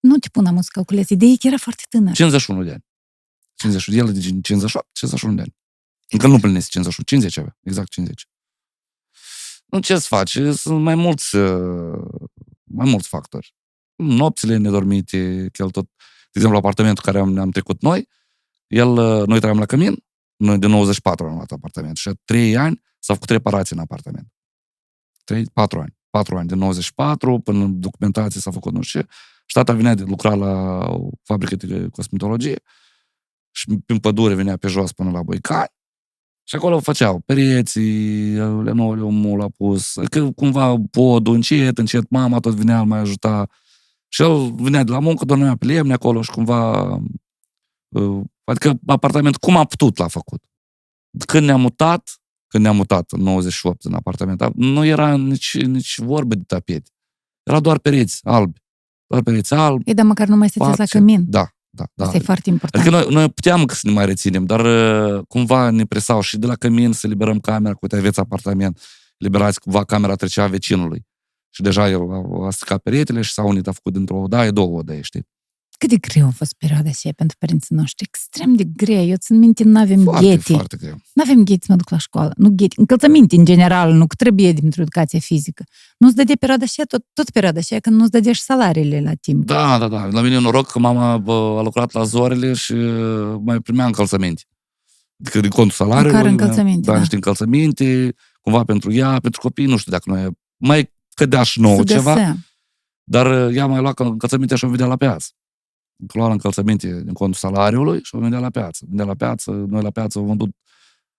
Nu 0.01 0.17
te 0.17 0.29
pun 0.29 0.47
am 0.47 0.61
să 0.61 0.69
calculez. 0.73 1.09
Ideea 1.09 1.31
e 1.31 1.37
că 1.37 1.47
era 1.47 1.57
foarte 1.57 1.83
tânăr. 1.89 2.15
51 2.15 2.63
de 2.63 2.71
ani. 2.71 2.85
51, 3.55 3.99
el 3.99 4.09
e 4.09 4.13
de 4.13 4.21
58, 4.21 4.89
51 4.93 5.35
de 5.35 5.41
ani. 5.41 5.57
Încă 6.09 6.27
nu 6.27 6.39
plinesc 6.39 6.69
51, 6.69 7.05
50 7.07 7.37
avea, 7.37 7.57
exact 7.63 7.89
50. 7.91 8.27
Nu, 9.71 9.81
ce 9.81 9.99
să 9.99 10.07
faci? 10.09 10.39
Sunt 10.53 10.83
mai 10.83 10.95
mulți, 10.95 11.37
uh, 11.37 12.03
mai 12.65 12.91
mulți 12.91 13.09
factori. 13.09 13.55
Nopțile 13.95 14.57
nedormite, 14.57 15.49
că 15.53 15.63
el 15.63 15.71
tot, 15.71 15.85
de 15.85 16.31
exemplu, 16.33 16.59
apartamentul 16.59 17.03
care 17.05 17.19
am, 17.19 17.39
am 17.39 17.51
trecut 17.51 17.83
noi, 17.83 18.09
el, 18.67 18.89
uh, 18.89 19.27
noi 19.27 19.39
trăiam 19.39 19.59
la 19.59 19.67
Cămin, 19.67 20.05
noi 20.37 20.59
de 20.59 20.67
94 20.67 21.27
am 21.27 21.35
luat 21.35 21.51
apartament 21.51 21.97
și 21.97 22.11
3 22.25 22.57
ani 22.57 22.83
s-au 22.99 23.15
făcut 23.15 23.31
reparații 23.31 23.77
în 23.77 23.83
apartament. 23.83 24.33
3, 25.25 25.45
4 25.53 25.81
ani. 25.81 25.99
4 26.11 26.37
ani, 26.37 26.49
de 26.49 26.55
94 26.55 27.39
până 27.39 27.65
în 27.65 27.81
documentație 27.81 28.41
s-a 28.41 28.51
făcut 28.51 28.73
nu 28.73 28.83
știu 28.83 29.01
ce. 29.01 29.07
Și 29.07 29.45
ștata 29.47 29.73
venea 29.73 29.95
de 29.95 30.03
lucra 30.03 30.35
la 30.35 30.85
o 30.89 31.09
fabrică 31.23 31.57
de 31.57 31.89
cosmetologie 31.89 32.63
și 33.51 33.67
prin 33.87 33.99
pădure 33.99 34.35
venea 34.35 34.57
pe 34.57 34.69
jos 34.69 34.93
până 34.93 35.11
la 35.11 35.23
Boicani. 35.23 35.73
Și 36.51 36.57
acolo 36.57 36.81
făceau 36.81 37.21
pereții, 37.21 38.35
lenoule 38.63 39.03
omul 39.03 39.43
a 39.43 39.49
pus, 39.49 39.95
că 40.11 40.31
cumva 40.31 40.77
podul, 40.91 41.35
încet, 41.35 41.79
încet, 41.79 42.11
mama 42.11 42.41
tot 42.41 42.55
venea, 42.55 42.81
îl 42.81 42.87
mai 42.87 42.99
ajuta. 42.99 43.49
Și 44.09 44.23
el 44.23 44.53
venea 44.55 44.85
de 44.85 44.91
la 44.91 44.99
muncă, 44.99 45.25
dormea 45.25 45.57
pe 45.57 45.67
lemne 45.67 45.93
acolo 45.93 46.23
și 46.23 46.31
cumva... 46.31 46.83
uh, 47.89 48.21
Adică 48.45 48.79
apartament, 48.87 49.37
cum 49.37 49.57
a 49.57 49.65
putut 49.65 49.99
l-a 49.99 50.09
făcut. 50.09 50.43
Când 51.27 51.47
ne-am 51.47 51.61
mutat, 51.61 52.21
când 52.47 52.63
ne-am 52.63 52.77
mutat 52.77 53.11
în 53.11 53.21
98 53.21 53.85
în 53.85 53.95
apartament, 53.95 54.55
nu 54.55 54.85
era 54.85 55.17
nici, 55.17 55.61
nici 55.61 55.99
vorbă 55.99 56.35
de 56.35 56.43
tapete. 56.47 56.91
Era 57.43 57.61
doar 57.61 57.79
pereți 57.79 58.21
albi. 58.23 58.63
Doar 59.07 59.23
pereți 59.23 59.55
albi. 59.55 59.89
Ei, 59.89 59.95
dar 59.95 60.05
măcar 60.05 60.29
nu 60.29 60.37
mai 60.37 60.49
stăteți 60.49 60.71
la 60.71 60.77
parce. 60.77 60.99
cămin. 60.99 61.25
Da, 61.29 61.49
da, 61.81 61.87
da. 61.95 62.05
Asta 62.05 62.17
e 62.17 62.21
foarte 62.21 62.51
important. 62.51 62.85
Adică 62.85 63.03
noi, 63.03 63.15
noi 63.15 63.31
puteam 63.31 63.65
că 63.65 63.75
să 63.75 63.81
ne 63.85 63.93
mai 63.93 64.07
reținem, 64.07 64.45
dar 64.45 64.61
uh, 64.61 65.21
cumva 65.29 65.71
ne 65.71 65.85
presau 65.85 66.21
și 66.21 66.39
de 66.39 66.47
la 66.47 66.55
cămin 66.55 66.93
să 66.93 67.07
liberăm 67.07 67.39
camera, 67.39 67.73
cu 67.73 67.79
uite, 67.83 67.97
aveți 67.97 68.21
apartament, 68.21 68.81
liberați, 69.17 69.61
cumva 69.61 69.85
camera 69.85 70.15
trecea 70.15 70.47
vecinului. 70.47 71.07
Și 71.51 71.63
deja 71.63 71.89
el 71.89 72.01
a, 72.01 72.47
a 72.47 72.51
stricat 72.51 72.83
peretele 72.83 73.21
și 73.21 73.33
s-a 73.33 73.43
unit, 73.43 73.67
a 73.67 73.73
făcut 73.73 73.93
dintr-o 73.93 74.17
odaie, 74.17 74.51
două 74.51 74.79
odăi, 74.79 75.03
știi? 75.03 75.29
Cât 75.81 75.89
de 75.89 75.97
greu 75.97 76.27
a 76.27 76.31
fost 76.31 76.55
perioada 76.59 76.89
aceea 76.89 77.13
pentru 77.17 77.37
părinții 77.39 77.75
noștri? 77.77 78.09
Extrem 78.09 78.55
de 78.55 78.65
greu. 78.77 79.05
Eu 79.05 79.17
țin 79.17 79.39
minte, 79.39 79.65
nu 79.65 79.79
avem 79.79 80.03
Foarte, 80.03 80.27
gheti. 80.27 80.53
foarte 80.53 80.77
greu. 80.77 80.97
Nu 81.13 81.23
avem 81.23 81.45
gheti 81.45 81.65
să 81.65 81.73
mă 81.73 81.77
duc 81.77 81.91
la 81.91 81.99
școală. 81.99 82.33
Nu 82.37 82.49
gheti. 82.53 82.79
Încălțăminte, 82.79 83.37
în 83.37 83.45
general, 83.45 83.93
nu 83.93 84.07
că 84.07 84.15
trebuie 84.15 84.53
pentru 84.53 84.81
educație 84.81 85.19
fizică. 85.19 85.65
Nu-ți 85.99 86.15
dădea 86.15 86.35
perioada 86.41 86.65
aceea, 86.65 86.87
tot, 86.87 87.05
tot 87.13 87.31
perioada 87.31 87.59
aceea, 87.59 87.81
când 87.81 87.97
nu-ți 87.97 88.11
dădea 88.11 88.33
și 88.33 88.41
salariile 88.41 89.01
la 89.01 89.15
timp. 89.15 89.45
Da, 89.45 89.79
da, 89.79 89.89
da. 89.89 90.05
La 90.05 90.21
mine 90.21 90.35
e 90.35 90.39
noroc 90.39 90.71
că 90.71 90.79
mama 90.79 91.19
bă, 91.19 91.57
a 91.59 91.63
lucrat 91.63 91.93
la 91.93 92.03
Zorele 92.03 92.53
și 92.53 92.73
uh, 92.73 93.41
mai 93.45 93.61
primea 93.61 93.87
încălțăminte. 93.87 94.43
Adică 95.21 95.41
din 95.41 95.51
contul 95.51 95.75
salariului. 95.87 96.13
Măcar 96.13 96.31
încălțăminte, 96.31 96.87
da. 96.87 96.93
da. 96.93 96.99
niște 96.99 97.15
încălțăminte, 97.15 98.15
cumva 98.41 98.65
pentru 98.65 98.93
ea, 98.93 99.19
pentru 99.21 99.41
copii, 99.41 99.67
nu 99.67 99.77
știu 99.77 99.93
dacă 99.93 100.11
noi 100.11 100.29
mai 100.57 100.93
cădea 101.15 101.43
și 101.43 101.61
nouă 101.61 101.77
Să 101.77 101.83
ceva, 101.83 102.15
găsea. 102.15 102.37
dar 103.05 103.47
uh, 103.47 103.57
ea 103.57 103.67
mai 103.67 103.81
lua 103.81 103.93
încălțăminte 103.97 104.57
și 104.57 104.65
o 104.65 104.69
vedea 104.69 104.87
la 104.87 104.97
piață. 104.97 105.29
Lua 106.13 106.33
încălțăminte 106.33 107.03
din 107.03 107.13
contul 107.13 107.39
salariului 107.39 108.01
și 108.03 108.15
o 108.15 108.19
vendea 108.19 108.39
la 108.39 108.51
piață. 108.51 108.85
Vendea 108.89 109.05
la 109.05 109.15
piață, 109.15 109.51
noi 109.51 109.83
la 109.83 109.91
piață 109.91 110.19
am 110.19 110.27
vândut 110.27 110.51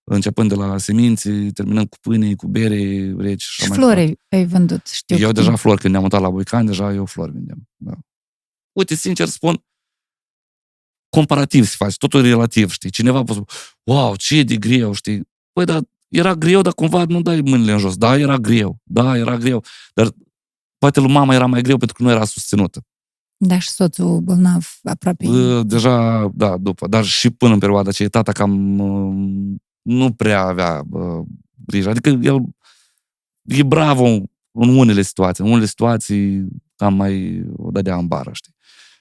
începând 0.04 0.50
de 0.50 0.56
la 0.56 0.78
semințe, 0.78 1.50
terminând 1.54 1.90
cu 1.90 1.98
pâine, 2.02 2.36
cu 2.36 2.48
bere 2.48 3.14
reci 3.18 3.42
și 3.42 3.52
Și 3.52 3.62
așa 3.62 3.70
mai 3.70 3.78
departe. 3.78 4.02
flori 4.02 4.20
ai 4.30 4.46
vândut, 4.46 4.88
știu. 4.88 5.18
Eu 5.18 5.28
cu 5.28 5.34
deja 5.34 5.48
timp. 5.48 5.60
flori, 5.60 5.80
când 5.80 5.92
ne-am 5.92 6.04
mutat 6.04 6.22
la 6.22 6.30
Boicani, 6.30 6.68
deja 6.68 6.94
eu 6.94 7.06
flori 7.06 7.32
vindeam. 7.32 7.68
Da. 7.76 7.92
Uite, 8.72 8.96
sincer 8.96 9.28
spun, 9.28 9.64
comparativ 11.10 11.66
se 11.66 11.76
face, 11.78 11.96
totul 11.98 12.26
e 12.26 12.30
relativ, 12.30 12.72
știi? 12.72 12.90
Cineva 12.90 13.20
a 13.20 13.24
spune, 13.28 13.46
wow, 13.84 14.16
ce 14.16 14.38
e 14.38 14.44
de 14.44 14.58
greu, 14.58 14.94
știi? 14.94 15.30
Păi, 15.54 15.66
dar 15.66 15.82
era 16.10 16.36
greu, 16.36 16.62
dar 16.62 16.74
cumva 16.74 17.06
nu 17.06 17.22
dai 17.22 17.42
mâinile 17.42 17.72
în 17.72 17.78
jos. 17.78 17.98
Da, 17.98 18.18
era 18.18 18.38
greu, 18.38 18.80
da, 18.84 19.18
era 19.18 19.38
greu. 19.38 19.64
Dar 19.94 20.12
poate 20.78 21.00
lui 21.00 21.12
mama 21.12 21.34
era 21.34 21.46
mai 21.46 21.62
greu 21.62 21.78
pentru 21.78 21.96
că 21.96 22.04
nu 22.04 22.10
era 22.10 22.26
susținută. 22.26 22.86
Da, 23.44 23.60
și 23.60 23.70
soțul 23.70 24.20
bolnav 24.20 24.80
aproape. 24.84 25.28
Uh, 25.28 25.66
Deja, 25.66 26.28
da, 26.34 26.58
după. 26.58 26.88
Dar 26.88 27.04
și 27.04 27.30
până 27.30 27.54
în 27.54 27.60
perioada 27.60 27.90
aceea, 27.90 28.10
tata 28.10 28.32
cam 28.32 28.80
uh, 28.80 29.58
nu 29.82 30.14
prea 30.14 30.42
avea 30.42 30.84
uh, 30.90 31.26
grijă. 31.66 31.90
Adică 31.90 32.10
el 32.10 32.44
e 33.44 33.64
bravo 33.64 34.06
în 34.52 34.76
unele 34.78 35.02
situații. 35.02 35.44
În 35.44 35.50
unele 35.50 35.66
situații 35.66 36.48
cam 36.76 36.94
mai 36.94 37.44
o 37.56 37.72
dădea 37.72 37.96
în 37.96 38.08
bară, 38.08 38.30
știi? 38.34 38.54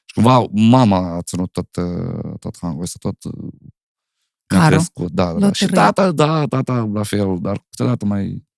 Și 0.04 0.14
cumva 0.14 0.46
mama 0.50 1.16
a 1.16 1.22
ținut 1.22 1.52
tot, 1.52 1.76
uh, 1.76 2.34
tot 2.38 2.58
hangul 2.60 2.82
ăsta, 2.82 2.98
tot 3.00 3.24
uh, 3.24 3.52
mi-a 4.50 4.60
Carul. 4.60 4.76
crescut. 4.76 5.10
Da, 5.10 5.32
da, 5.32 5.38
da. 5.38 5.52
Și 5.52 5.62
Lotărie. 5.62 5.84
tata, 5.84 6.12
da, 6.12 6.46
tata 6.46 6.90
la 6.92 7.02
fel, 7.02 7.38
dar 7.40 7.64
câteodată 7.70 8.04
mai... 8.04 8.48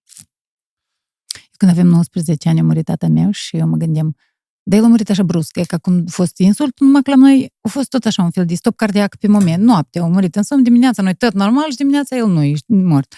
Când 1.57 1.71
aveam 1.71 1.87
19 1.87 2.49
ani, 2.49 2.61
a 2.61 2.63
murit 2.63 2.85
tata 2.85 3.09
meu 3.09 3.31
și 3.31 3.57
eu 3.57 3.67
mă 3.67 3.77
gândeam, 3.77 4.17
dar 4.63 4.79
el 4.79 4.85
a 4.85 4.89
murit 4.89 5.11
așa 5.11 5.23
brusc, 5.23 5.57
e 5.57 5.65
ca 5.65 5.79
cum 5.79 6.05
a 6.07 6.11
fost 6.11 6.39
insult, 6.39 6.81
numai 6.81 7.03
că 7.03 7.11
la 7.11 7.17
noi 7.17 7.53
a 7.61 7.69
fost 7.69 7.89
tot 7.89 8.05
așa 8.05 8.23
un 8.23 8.31
fel 8.31 8.47
de 8.47 8.55
stop 8.55 8.77
cardiac 8.77 9.17
pe 9.17 9.27
moment, 9.27 9.63
noaptea 9.63 10.03
a 10.03 10.07
murit 10.07 10.37
în 10.37 10.43
somn, 10.43 10.63
dimineața 10.63 11.03
noi 11.03 11.15
tot 11.15 11.33
normal 11.33 11.71
și 11.71 11.77
dimineața 11.77 12.17
el 12.17 12.27
nu, 12.27 12.43
ești 12.43 12.73
mort. 12.73 13.15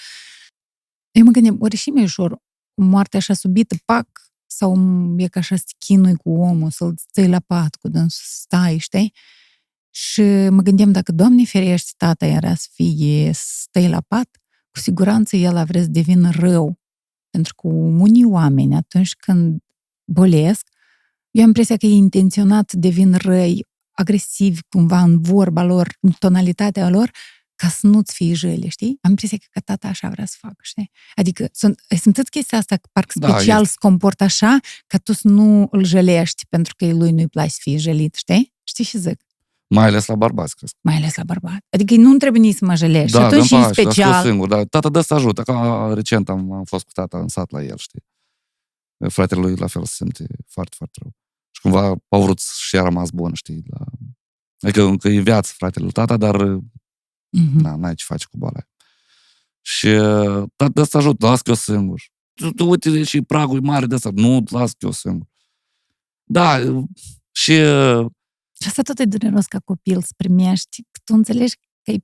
Eu 1.11 1.25
mă 1.25 1.31
gândeam, 1.31 1.57
ori 1.61 1.77
și 1.77 1.91
mai 1.91 2.03
ușor, 2.03 2.39
moartea 2.75 3.19
așa 3.19 3.35
subită, 3.35 3.77
pac, 3.85 4.09
sau 4.47 4.77
e 5.17 5.27
ca 5.27 5.41
așa 5.41 5.57
să 5.57 5.65
chinui 5.79 6.15
cu 6.15 6.31
omul, 6.31 6.71
să-l 6.71 6.95
ții 7.13 7.29
la 7.29 7.41
pat, 7.41 7.75
cu 7.75 7.89
dânsul 7.89 8.25
să 8.25 8.37
stai, 8.41 8.79
știi? 8.79 9.13
Și 9.91 10.23
mă 10.51 10.63
gândeam, 10.63 10.93
dacă, 10.93 11.13
Doamne 11.13 11.45
ferește, 11.45 11.93
tata 11.97 12.27
era 12.27 12.55
să 12.55 12.69
fie, 12.73 13.33
să 13.33 13.43
stai 13.47 13.89
la 13.89 14.01
pat, 14.01 14.29
cu 14.71 14.79
siguranță 14.81 15.37
el 15.37 15.57
a 15.57 15.65
vrea 15.65 15.83
să 15.83 15.89
devină 15.89 16.31
rău. 16.31 16.79
Pentru 17.31 17.55
că 17.55 17.67
unii 17.69 18.25
oameni, 18.25 18.75
atunci 18.75 19.15
când 19.15 19.63
bolesc, 20.13 20.69
eu 21.35 21.43
am 21.43 21.49
impresia 21.49 21.77
că 21.77 21.87
ei 21.87 21.97
intenționat 21.97 22.73
devin 22.73 23.15
răi, 23.15 23.67
agresivi 23.93 24.61
cumva 24.69 25.01
în 25.01 25.21
vorba 25.21 25.63
lor, 25.63 25.97
în 26.01 26.11
tonalitatea 26.19 26.89
lor, 26.89 27.11
ca 27.55 27.69
să 27.69 27.87
nu-ți 27.87 28.15
fie 28.15 28.35
jele, 28.35 28.69
știi? 28.69 28.99
Am 29.01 29.11
impresia 29.11 29.39
că 29.51 29.61
tata 29.61 29.89
așa 29.89 30.09
vrea 30.09 30.27
să 30.27 30.37
facă, 30.41 30.57
știi? 30.61 30.91
Adică 31.15 31.49
sunt, 31.53 31.81
simțiți 32.01 32.31
chestia 32.31 32.59
asta, 32.59 32.77
că 32.77 32.89
parcă 32.93 33.19
Da, 33.19 33.29
special 33.29 33.61
este. 33.61 33.73
se 33.73 33.77
comportă 33.79 34.25
așa, 34.25 34.59
ca 34.87 34.99
tu 34.99 35.13
să 35.13 35.29
nu 35.29 35.69
îl 35.71 35.85
jelești 35.85 36.47
pentru 36.49 36.75
că 36.77 36.87
lui 36.87 37.11
nu-i 37.11 37.29
place 37.29 37.51
să 37.51 37.59
fie 37.61 37.77
jelit, 37.77 38.15
știi? 38.15 38.53
Știi 38.63 38.85
și 38.85 38.99
zic? 38.99 39.23
Mai 39.67 39.87
ales 39.87 40.07
la 40.07 40.15
bărbați, 40.15 40.57
cred. 40.57 40.71
Mai 40.81 40.95
ales 40.95 41.15
la 41.15 41.25
bărbat. 41.25 41.65
Adică 41.71 41.95
nu 41.95 42.17
trebuie 42.17 42.41
nici 42.41 42.57
să 42.57 42.65
mă 42.65 42.75
jelești. 42.75 43.13
Da, 43.13 43.19
și 43.19 43.25
atunci 43.25 43.49
dăm 43.49 43.59
și 43.59 43.65
pași, 43.65 43.83
dar 43.83 43.93
știu 43.93 44.03
special. 44.03 44.25
singur, 44.25 44.49
dar 44.49 44.65
tata 44.65 44.89
dă 44.89 45.01
să 45.01 45.15
ajută. 45.15 45.43
Ca 45.43 45.91
recent 45.95 46.29
am, 46.29 46.53
am 46.53 46.65
fost 46.65 46.85
cu 46.85 46.93
tata 46.93 47.19
în 47.19 47.29
sat 47.29 47.51
la 47.51 47.63
el, 47.63 47.77
știi? 47.77 48.05
Fratele 49.09 49.41
lui 49.41 49.57
la 49.57 49.67
fel 49.67 49.85
se 49.85 49.93
simte 49.95 50.27
foarte, 50.47 50.75
foarte 50.77 50.99
rău. 51.03 51.13
Și 51.65 51.71
cumva 51.71 51.95
au 52.09 52.23
vrut 52.23 52.41
și 52.41 52.77
a 52.77 52.83
rămas 52.83 53.11
bun, 53.11 53.35
știi? 53.35 53.63
La... 53.67 53.85
Adică 54.61 54.83
încă 54.83 55.09
e 55.09 55.21
viață 55.21 55.53
fratele 55.57 55.85
lui 55.85 55.93
tata, 55.93 56.17
dar 56.17 56.37
Mhm. 57.37 57.59
na, 57.61 57.77
n-ai 57.77 57.95
ce 57.95 58.05
faci 58.07 58.25
cu 58.25 58.37
boala 58.37 58.55
aia. 58.57 58.69
Și 59.61 59.87
uh, 59.87 60.49
tata 60.57 60.71
dă 60.75 60.83
să 60.83 60.97
ajută, 60.97 61.27
las 61.27 61.41
că 61.41 61.51
eu 61.51 61.57
singur. 61.57 62.03
Tu, 62.35 62.51
tu 62.51 62.69
uite, 62.69 63.03
și 63.03 63.23
pragul 63.23 63.57
e 63.57 63.61
mare 63.61 63.87
de 63.87 63.95
asta. 63.95 64.11
Nu, 64.15 64.45
las 64.51 64.71
că 64.71 64.77
eu 64.81 64.91
singur. 64.91 65.27
Da, 66.25 66.59
și 67.33 67.51
uh, 67.51 68.07
Și 68.61 68.67
asta 68.69 68.83
tot 68.83 68.99
e 68.99 69.05
dureros 69.05 69.47
ca 69.47 69.59
copil 69.59 70.03
să 70.03 70.13
primești, 70.17 70.83
că 70.91 71.01
tu 71.05 71.15
înțelegi 71.15 71.55
că 71.83 71.91
e 71.91 71.99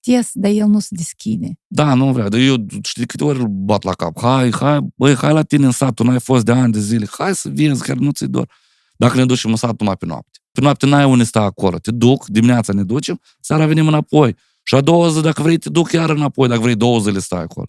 ties, 0.00 0.30
dar 0.32 0.50
el 0.50 0.66
nu 0.66 0.78
se 0.78 0.88
deschide. 0.90 1.58
Da, 1.66 1.94
nu 1.94 2.12
vrea, 2.12 2.28
dar 2.28 2.40
eu 2.40 2.66
știi 2.82 3.06
câte 3.06 3.24
ori 3.24 3.38
îl 3.38 3.46
bat 3.48 3.82
la 3.82 3.92
cap. 3.94 4.20
Hai, 4.20 4.52
hai, 4.52 4.80
băi, 4.96 5.14
hai 5.14 5.32
la 5.32 5.42
tine 5.42 5.64
în 5.64 5.70
sat, 5.72 5.94
tu 5.94 6.04
n-ai 6.04 6.20
fost 6.20 6.44
de 6.44 6.52
ani 6.52 6.72
de 6.72 6.80
zile, 6.80 7.06
hai 7.10 7.34
să 7.34 7.48
vezi, 7.48 7.82
chiar 7.82 7.96
nu 7.96 8.10
ți-i 8.10 8.28
dor. 8.28 8.52
Dacă 8.96 9.16
ne 9.16 9.24
ducem 9.24 9.50
în 9.50 9.56
sat 9.56 9.78
numai 9.78 9.96
pe 9.96 10.06
noapte. 10.06 10.38
Pe 10.52 10.60
noapte 10.60 10.86
n-ai 10.86 11.04
unde 11.04 11.24
sta 11.24 11.40
acolo. 11.40 11.78
Te 11.78 11.90
duc, 11.90 12.26
dimineața 12.26 12.72
ne 12.72 12.82
ducem, 12.82 13.20
seara 13.40 13.66
venim 13.66 13.86
înapoi. 13.86 14.36
Și 14.62 14.74
a 14.74 14.80
doua 14.80 15.08
zi, 15.08 15.20
dacă 15.20 15.42
vrei, 15.42 15.58
te 15.58 15.70
duc 15.70 15.92
iar 15.92 16.10
înapoi, 16.10 16.48
dacă 16.48 16.60
vrei 16.60 16.76
două 16.76 16.98
zile 16.98 17.18
stai 17.18 17.42
acolo. 17.42 17.66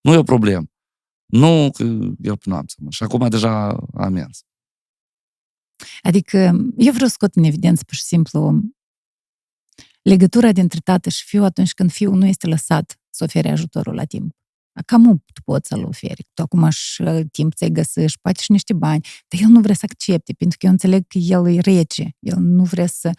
Nu 0.00 0.12
e 0.12 0.16
o 0.16 0.22
problemă. 0.22 0.66
Nu 1.26 1.70
că 1.74 1.82
el 2.22 2.36
pe 2.36 2.44
noapte. 2.44 2.74
mă. 2.78 2.90
Și 2.90 3.02
acum 3.02 3.28
deja 3.28 3.68
a 3.94 4.08
mers. 4.08 4.44
Adică 6.02 6.38
eu 6.76 6.92
vreau 6.92 7.08
să 7.08 7.14
scot 7.14 7.34
în 7.34 7.44
evidență 7.44 7.84
pur 7.84 7.94
și 7.94 8.02
simplu 8.02 8.60
legătura 10.02 10.52
dintre 10.52 10.78
tată 10.78 11.08
și 11.08 11.24
fiu 11.24 11.44
atunci 11.44 11.72
când 11.72 11.90
fiul 11.90 12.16
nu 12.16 12.26
este 12.26 12.46
lăsat 12.46 12.98
să 13.10 13.24
ofere 13.24 13.50
ajutorul 13.50 13.94
la 13.94 14.04
timp. 14.04 14.34
Cam 14.86 15.00
nu 15.02 15.22
tu 15.32 15.42
poți 15.44 15.68
să-l 15.68 15.84
oferi. 15.84 16.26
Tu 16.34 16.42
acum 16.42 16.68
și 16.70 17.02
uh, 17.02 17.20
timp 17.32 17.54
ți-ai 17.54 17.70
găsit 17.70 18.08
și 18.08 18.18
poate 18.20 18.40
și 18.42 18.52
niște 18.52 18.72
bani, 18.72 19.06
dar 19.28 19.40
el 19.40 19.48
nu 19.48 19.60
vrea 19.60 19.74
să 19.74 19.84
accepte, 19.90 20.32
pentru 20.32 20.58
că 20.58 20.66
eu 20.66 20.72
înțeleg 20.72 21.04
că 21.08 21.18
el 21.18 21.48
e 21.48 21.60
rece. 21.60 22.16
El 22.18 22.36
nu 22.38 22.62
vrea 22.62 22.86
să... 22.86 23.10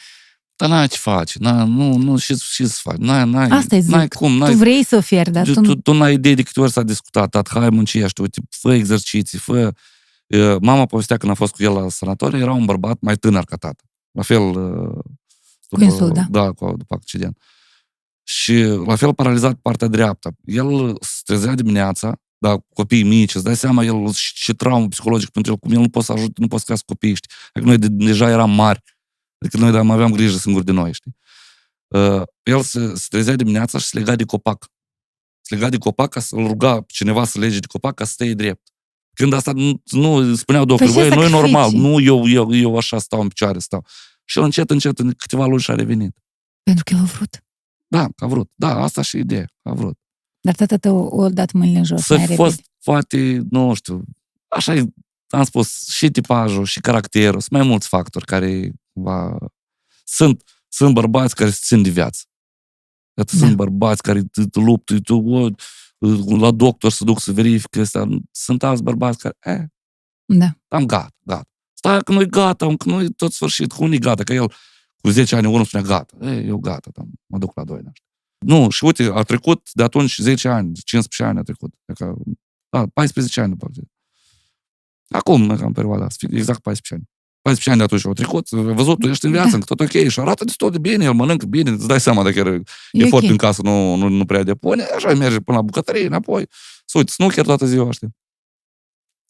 Dar 0.56 0.70
n-ai 0.70 0.88
ce 0.88 0.98
faci. 0.98 1.36
N-ai, 1.38 1.68
nu, 1.70 1.98
nu, 1.98 2.18
și, 2.18 2.36
și 2.36 2.66
să 2.66 2.80
faci. 2.82 2.98
N-ai, 2.98 3.30
n-ai, 3.30 3.48
Asta 3.48 3.80
zic. 3.80 3.92
n-ai 3.92 4.08
cum. 4.08 4.38
N-ai, 4.38 4.52
Tu 4.52 4.58
vrei 4.58 4.84
să 4.86 4.96
oferi, 4.96 5.32
dar 5.32 5.46
tu, 5.46 5.54
tu, 5.54 5.62
tu, 5.62 5.76
tu 5.76 5.94
n-ai 5.94 6.14
idee 6.14 6.34
de 6.34 6.42
câte 6.44 6.60
ori 6.60 6.72
s-a 6.72 6.84
discutat, 6.84 7.30
tată, 7.30 7.60
hai 7.60 7.70
muncește, 7.70 8.22
uite, 8.22 8.42
fă 8.50 8.74
exerciții, 8.74 9.38
fă... 9.38 9.74
Uh, 10.28 10.56
Mama 10.62 10.86
povestea 10.86 11.18
când 11.18 11.32
a 11.32 11.36
fost 11.36 11.54
cu 11.54 11.64
el 11.64 11.72
la 11.74 11.90
sanatoriu, 11.90 12.40
era 12.40 12.52
un 12.52 12.66
bărbat 12.66 12.98
mai 13.02 13.16
tânăr 13.16 13.44
ca 13.44 13.56
tată. 13.56 13.84
La 14.12 14.22
fel... 14.22 14.42
uh, 14.42 15.00
După, 15.70 15.84
insult, 15.84 16.14
da. 16.14 16.26
Da, 16.30 16.52
cu, 16.52 16.74
după 16.78 16.94
accident. 16.94 17.38
Și 18.34 18.54
la 18.86 18.96
fel 18.96 19.14
paralizat 19.14 19.56
partea 19.56 19.88
dreaptă. 19.88 20.36
El 20.46 20.96
se 21.02 21.22
trezea 21.24 21.56
dimineața, 21.56 22.22
da, 22.38 22.58
copiii 22.74 23.04
mici, 23.04 23.36
îți 23.36 23.44
dai 23.44 23.56
seama, 23.56 23.84
el 23.84 24.12
și, 24.12 24.32
și 24.36 24.54
traumă 24.54 24.88
psihologic 24.88 25.30
pentru 25.30 25.52
el, 25.52 25.58
cum 25.58 25.72
el 25.72 25.80
nu 25.80 25.90
poate 25.90 26.08
să 26.08 26.14
ajute, 26.14 26.34
nu 26.36 26.48
poate 26.48 26.58
să 26.58 26.64
crească 26.66 26.86
copiii, 26.88 27.16
știi? 27.16 27.30
Adică 27.54 27.70
noi 27.70 27.78
de, 27.78 27.88
deja 28.06 28.30
eram 28.30 28.52
mari, 28.52 28.82
adică 29.38 29.58
noi 29.58 29.84
mai 29.84 29.96
aveam 29.96 30.12
grijă 30.12 30.38
singuri 30.38 30.66
de 30.66 30.72
noi, 30.72 30.94
știi? 30.94 31.16
Uh, 31.88 32.22
el 32.44 32.62
se, 32.62 32.96
se 32.96 33.06
trezea 33.10 33.36
dimineața 33.36 33.78
și 33.78 33.86
se 33.86 33.98
lega 33.98 34.16
de 34.16 34.24
copac. 34.24 34.72
Se 35.42 35.56
lega 35.56 35.70
de 35.70 35.78
copac 35.78 36.10
ca 36.10 36.20
să-l 36.20 36.48
ruga 36.48 36.76
pe 36.76 36.92
cineva 36.94 37.26
să 37.26 37.40
lege 37.40 37.60
de 37.60 37.68
copac 37.68 37.96
ca 37.96 38.04
să 38.06 38.12
stea 38.12 38.34
drept. 38.34 38.68
Când 39.14 39.34
asta 39.34 39.52
nu, 39.52 39.82
nu 39.92 40.36
spuneau 40.36 40.66
doctorii, 40.66 40.94
Făcea 40.94 41.08
băi, 41.08 41.18
nu 41.18 41.24
e 41.24 41.30
sacrificii. 41.30 41.54
normal, 41.54 41.92
nu 41.92 42.00
eu, 42.00 42.28
eu, 42.30 42.56
eu 42.56 42.78
așa 42.78 42.98
stau 43.00 43.22
în 43.22 43.28
picioare, 43.28 43.60
stau. 43.60 43.86
Și 44.26 44.38
el 44.38 44.44
încet, 44.44 44.70
încet, 44.70 45.00
în 45.00 45.12
câteva 45.12 45.46
luni 45.46 45.62
și-a 45.62 45.76
revenit. 45.76 46.16
pentru 46.64 46.84
că 46.84 46.94
el 46.94 47.00
a 47.00 47.04
vrut. 47.06 47.44
Da, 47.92 48.08
că 48.16 48.24
a 48.24 48.28
vrut. 48.28 48.52
Da, 48.56 48.76
asta 48.84 49.02
și 49.02 49.18
ideea, 49.18 49.46
că 49.62 49.70
a 49.70 49.74
vrut. 49.74 49.98
Dar 50.42 50.56
tata 50.56 50.78
tău 50.78 50.98
o 50.98 51.30
dat 51.30 51.52
mâinile 51.52 51.78
în 51.80 51.86
jos 51.86 52.02
Să 52.02 52.14
mai 52.16 52.26
fi 52.26 52.30
repede. 52.32 52.50
fost, 52.50 52.62
poate, 52.84 53.42
nu 53.50 53.74
știu, 53.74 54.04
așa 54.48 54.76
e, 54.76 54.86
am 55.30 55.44
spus, 55.44 55.88
și 55.88 56.10
tipajul, 56.12 56.66
și 56.66 56.80
caracterul, 56.80 57.40
sunt 57.40 57.52
mai 57.52 57.68
mulți 57.68 57.88
factori 57.88 58.26
care 58.26 58.72
va... 58.94 59.38
Sunt, 60.04 60.44
sunt 60.68 60.94
bărbați 60.94 61.36
care 61.36 61.50
se 61.50 61.60
țin 61.62 61.82
de 61.82 61.90
viață. 61.90 62.22
Iată, 63.18 63.32
Da. 63.36 63.46
sunt 63.46 63.56
bărbați 63.56 64.02
care 64.02 64.22
te, 64.24 64.46
te 64.46 64.60
luptă, 64.60 65.00
tu, 65.00 65.16
o, 65.16 65.50
la 66.38 66.52
doctor 66.52 66.92
să 66.92 67.04
duc 67.04 67.20
să 67.20 67.32
verific 67.32 67.78
asta. 67.78 68.08
Sunt 68.32 68.64
alți 68.64 68.84
bărbați 68.84 69.18
care, 69.18 69.36
eh, 69.40 69.64
Da. 70.26 70.56
am 70.68 70.86
gata, 70.86 71.16
gata. 71.26 71.50
Stai 71.74 72.04
că 72.04 72.12
nu-i 72.12 72.30
gata, 72.30 72.66
încă 72.66 72.90
nu-i 72.90 73.10
tot 73.14 73.32
sfârșit, 73.34 73.72
cu 73.72 73.84
unii 73.84 74.00
gata, 74.00 74.24
că 74.24 74.34
el 74.34 74.54
cu 75.02 75.10
10 75.10 75.36
ani 75.36 75.48
unul 75.48 75.66
spunea 75.66 75.86
gata, 75.86 76.18
ei, 76.22 76.48
eu 76.48 76.58
gata, 76.58 76.90
da, 76.94 77.02
mă 77.26 77.38
duc 77.38 77.56
la 77.56 77.64
2 77.64 77.80
naște. 77.84 78.06
Nu, 78.46 78.70
și 78.70 78.84
uite, 78.84 79.04
a 79.04 79.22
trecut 79.22 79.70
de 79.74 79.84
atunci 79.84 80.18
10 80.18 80.48
ani, 80.48 80.74
15 80.74 81.24
ani 81.24 81.40
a 81.40 81.42
trecut. 81.42 81.74
Adică, 81.86 82.16
da, 82.70 82.86
14 82.94 83.42
ani 83.42 83.50
după 83.50 83.68
aceea. 83.70 83.86
Acum, 85.10 85.58
ca 85.58 85.66
în 85.66 85.72
perioada 85.72 86.06
asta, 86.06 86.28
exact 86.30 86.60
14 86.62 86.94
ani. 86.94 87.10
14 87.42 87.70
ani 87.70 87.78
de 87.78 87.84
atunci 87.84 88.06
au 88.06 88.14
trecut, 88.14 88.48
ai 88.68 88.76
văzut, 88.76 89.00
tu 89.00 89.08
ești 89.08 89.26
în 89.26 89.32
viață, 89.32 89.50
Da. 89.50 89.56
încă 89.56 89.74
tot 89.74 89.80
ok, 89.80 90.08
și 90.10 90.20
arată 90.20 90.44
destul 90.44 90.72
de 90.72 90.80
bine, 90.80 91.04
el 91.04 91.14
mănâncă 91.14 91.46
bine, 91.46 91.70
îți 91.70 91.88
dai 91.88 92.00
seama 92.00 92.24
dacă 92.24 92.40
E 92.40 92.64
efort 92.92 93.24
ok. 93.24 93.30
în 93.30 93.38
casă 93.38 93.62
nu, 93.62 93.96
nu, 93.96 94.08
nu 94.08 94.26
prea 94.26 94.44
depune, 94.44 94.84
așa 94.84 95.14
merge 95.14 95.40
până 95.40 95.58
la 95.58 95.64
bucătărie, 95.64 96.06
înapoi, 96.06 96.48
să 96.86 96.98
uite, 96.98 97.12
snooker 97.12 97.46
toată 97.46 97.66
ziua, 97.66 97.92
știi? 97.92 98.16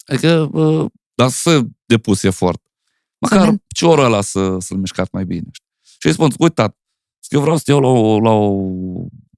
Adică, 0.05 0.49
uh, 0.53 0.85
dar 1.13 1.29
să 1.29 1.61
depus 1.85 2.23
efort. 2.23 2.61
Măcar 3.21 3.45
Să- 3.45 3.55
piciorul 3.67 4.03
ăla 4.03 4.21
să, 4.21 4.57
să-l 4.59 4.77
mișcat 4.77 5.11
mai 5.11 5.25
bine. 5.25 5.47
Știi? 5.51 5.67
Și 5.99 6.07
îi 6.07 6.13
spun, 6.13 6.31
uite, 6.39 6.53
tat, 6.53 6.77
că 7.27 7.35
eu 7.35 7.41
vreau 7.41 7.57
să 7.57 7.63
te 7.65 7.71
iau 7.71 7.79
la, 7.79 7.87
o, 7.87 8.19
la 8.19 8.29
o, 8.29 8.49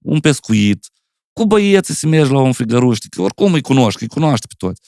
un 0.02 0.19
pescuit, 0.22 0.88
cu 1.34 1.46
băieții 1.46 1.93
să 1.93 2.08
mergi 2.08 2.32
la 2.32 2.39
un 2.39 2.52
frigăruș, 2.54 2.96
știi? 2.96 3.10
Că 3.10 3.22
oricum 3.22 3.54
îi 3.54 3.62
cunoști, 3.62 3.98
că 3.98 4.04
îi 4.04 4.10
cunoaște 4.10 4.48
pe 4.48 4.54
toți. 4.58 4.82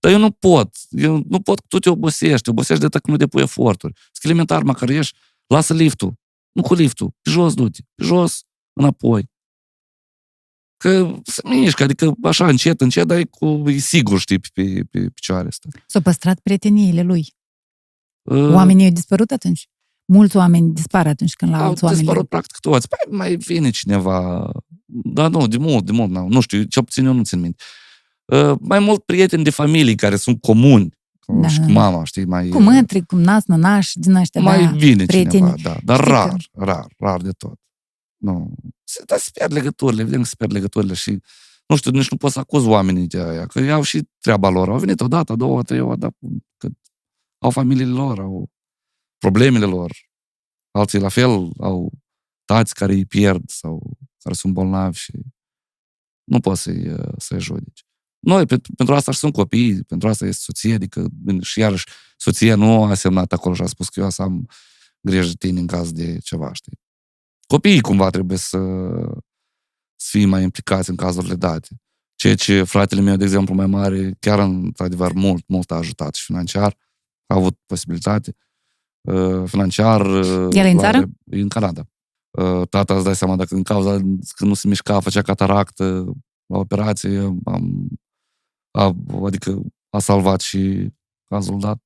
Dar 0.00 0.12
eu 0.12 0.18
nu 0.18 0.30
pot. 0.30 0.76
Eu 0.90 1.22
nu 1.28 1.40
pot 1.40 1.58
că 1.60 1.66
tu 1.68 1.78
te 1.78 1.90
obosești. 1.90 2.42
Te 2.42 2.50
obosești 2.50 2.80
de 2.80 2.86
atât 2.86 3.02
că 3.02 3.10
nu 3.10 3.16
depui 3.16 3.42
eforturi. 3.42 3.92
Să 4.12 4.20
elementar, 4.22 4.62
măcar 4.62 4.88
ieși, 4.88 5.12
lasă 5.46 5.74
liftul. 5.74 6.14
Nu 6.52 6.62
cu 6.62 6.74
liftul. 6.74 7.10
Pe 7.22 7.30
jos 7.30 7.54
du-te. 7.54 7.80
Pe 7.94 8.04
jos, 8.04 8.42
înapoi. 8.72 9.30
Că 10.76 11.14
se 11.24 11.42
mișcă, 11.44 11.82
adică 11.82 12.14
așa 12.22 12.48
încet, 12.48 12.80
încet, 12.80 13.06
dar 13.06 13.18
e, 13.18 13.24
cu, 13.24 13.46
e 13.66 13.76
sigur, 13.76 14.18
știi, 14.20 14.38
pe, 14.38 14.48
pe, 14.54 14.82
pe 14.90 15.08
picioare 15.08 15.48
asta. 15.48 15.68
S-au 15.86 16.00
păstrat 16.00 16.40
prieteniile 16.40 17.02
lui. 17.02 17.34
Uh, 18.34 18.52
Oamenii 18.54 18.84
au 18.84 18.90
dispărut 18.90 19.30
atunci. 19.30 19.68
Mulți 20.04 20.36
oameni 20.36 20.72
dispar 20.72 21.06
atunci 21.06 21.34
când 21.34 21.50
la 21.50 21.58
au 21.62 21.68
alți 21.68 21.84
oameni. 21.84 22.02
dispărut 22.02 22.28
practic 22.28 22.56
toți. 22.56 22.88
Păi 22.88 23.16
mai 23.16 23.36
vine 23.36 23.70
cineva, 23.70 24.50
dar 24.86 25.30
nu, 25.30 25.46
de 25.46 25.56
mult, 25.56 25.84
de 25.84 25.92
mult, 25.92 26.10
nu, 26.10 26.26
nu 26.28 26.40
știu, 26.40 26.62
cel 26.62 26.84
puțin 26.84 27.04
eu 27.04 27.12
nu 27.12 27.22
țin 27.22 27.40
minte. 27.40 27.62
Uh, 28.24 28.56
mai 28.60 28.78
mult 28.78 29.02
prieteni 29.04 29.44
de 29.44 29.50
familie 29.50 29.94
care 29.94 30.16
sunt 30.16 30.40
comuni, 30.40 30.88
Da, 31.26 31.48
și 31.48 31.58
da, 31.58 31.66
cu 31.66 31.72
da. 31.72 31.80
mama, 31.80 32.04
știi, 32.04 32.24
mai... 32.24 32.48
Cu 32.48 32.60
mătri, 32.60 33.06
cu 33.06 33.16
nas, 33.16 33.44
nănaș, 33.46 33.90
din 33.94 34.14
ăștia, 34.14 34.40
mai 34.40 34.64
da. 34.64 34.70
vine 34.70 35.04
prieteni. 35.04 35.30
cineva, 35.52 35.54
da, 35.62 35.76
dar 35.84 35.98
Știi 36.00 36.10
rar, 36.12 36.28
că- 36.28 36.64
rar, 36.64 36.86
rar 36.98 37.20
de 37.20 37.30
tot. 37.30 37.58
Nu. 38.16 38.54
Se, 38.84 39.02
dar 39.06 39.18
se 39.18 39.30
pierd 39.32 39.52
legăturile, 39.52 40.00
evident 40.00 40.22
că 40.22 40.28
se 40.28 40.34
pierd 40.38 40.52
legăturile 40.52 40.94
și 40.94 41.18
nu 41.66 41.76
știu, 41.76 41.90
nici 41.90 42.10
nu 42.10 42.16
pot 42.16 42.32
să 42.32 42.38
acuz 42.38 42.64
oamenii 42.64 43.06
de 43.06 43.18
aia, 43.22 43.46
că 43.46 43.60
iau 43.60 43.82
și 43.82 44.08
treaba 44.20 44.48
lor. 44.48 44.68
Au 44.68 44.78
venit 44.78 45.00
odată, 45.00 45.34
două, 45.34 45.62
trei 45.62 45.80
ori, 45.80 45.98
dar 45.98 46.10
că 46.56 46.68
au 47.42 47.50
familiile 47.50 47.92
lor, 47.92 48.18
au 48.18 48.50
problemele 49.18 49.64
lor. 49.64 49.92
Alții 50.70 50.98
la 50.98 51.08
fel 51.08 51.50
au 51.58 51.92
tați 52.44 52.74
care 52.74 52.92
îi 52.92 53.06
pierd 53.06 53.50
sau 53.50 53.98
care 54.18 54.34
sunt 54.34 54.52
bolnavi 54.52 54.98
și 54.98 55.12
nu 56.24 56.40
poți 56.40 56.62
să-i, 56.62 56.88
uh, 56.88 57.12
să-i 57.16 57.40
judeci. 57.40 57.84
Noi, 58.18 58.46
pentru, 58.46 58.72
pentru 58.76 58.94
asta 58.94 59.12
și 59.12 59.18
sunt 59.18 59.32
copii, 59.32 59.84
pentru 59.84 60.08
asta 60.08 60.26
este 60.26 60.42
soție, 60.42 60.74
adică 60.74 61.08
și 61.40 61.58
iarăși 61.58 61.86
soția 62.16 62.56
nu 62.56 62.84
a 62.84 62.94
semnat 62.94 63.32
acolo 63.32 63.54
și 63.54 63.62
a 63.62 63.66
spus 63.66 63.88
că 63.88 64.00
eu 64.00 64.10
să 64.10 64.22
am 64.22 64.48
grijă 65.00 65.26
de 65.26 65.34
tine 65.38 65.60
în 65.60 65.66
caz 65.66 65.92
de 65.92 66.18
ceva, 66.18 66.52
știi? 66.52 66.78
Copiii 67.46 67.80
cumva 67.80 68.10
trebuie 68.10 68.38
să, 68.38 68.58
să 69.96 70.08
fie 70.10 70.26
mai 70.26 70.42
implicați 70.42 70.90
în 70.90 70.96
cazurile 70.96 71.34
date. 71.34 71.80
Ceea 72.14 72.34
ce 72.34 72.62
fratele 72.62 73.00
meu, 73.00 73.16
de 73.16 73.24
exemplu, 73.24 73.54
mai 73.54 73.66
mare, 73.66 74.16
chiar 74.18 74.38
într-adevăr 74.38 75.12
mult, 75.12 75.48
mult 75.48 75.70
a 75.70 75.74
ajutat 75.74 76.14
și 76.14 76.24
financiar, 76.24 76.76
a 77.30 77.34
avut 77.34 77.58
posibilitate 77.66 78.36
uh, 79.00 79.42
financiar. 79.46 80.06
uh, 80.06 80.48
El 80.50 80.64
e 80.64 80.68
în 80.70 80.76
la- 80.76 80.80
țară? 80.82 80.98
E 81.24 81.40
în 81.40 81.48
Canada. 81.48 81.82
Uh, 82.30 82.68
Tata, 82.68 82.94
îți 82.94 83.04
dai 83.04 83.16
seama, 83.16 83.36
dacă 83.36 83.54
în 83.54 83.62
cauza 83.62 83.96
că 84.36 84.44
nu 84.44 84.54
se 84.54 84.68
mișca, 84.68 85.00
făcea 85.00 85.22
cataractă 85.22 86.12
la 86.46 86.58
operație, 86.58 87.18
am, 87.44 87.88
a, 88.70 88.96
adică 89.24 89.60
a 89.90 89.98
salvat 89.98 90.40
și 90.40 90.88
cazul 91.24 91.58
dat. 91.60 91.78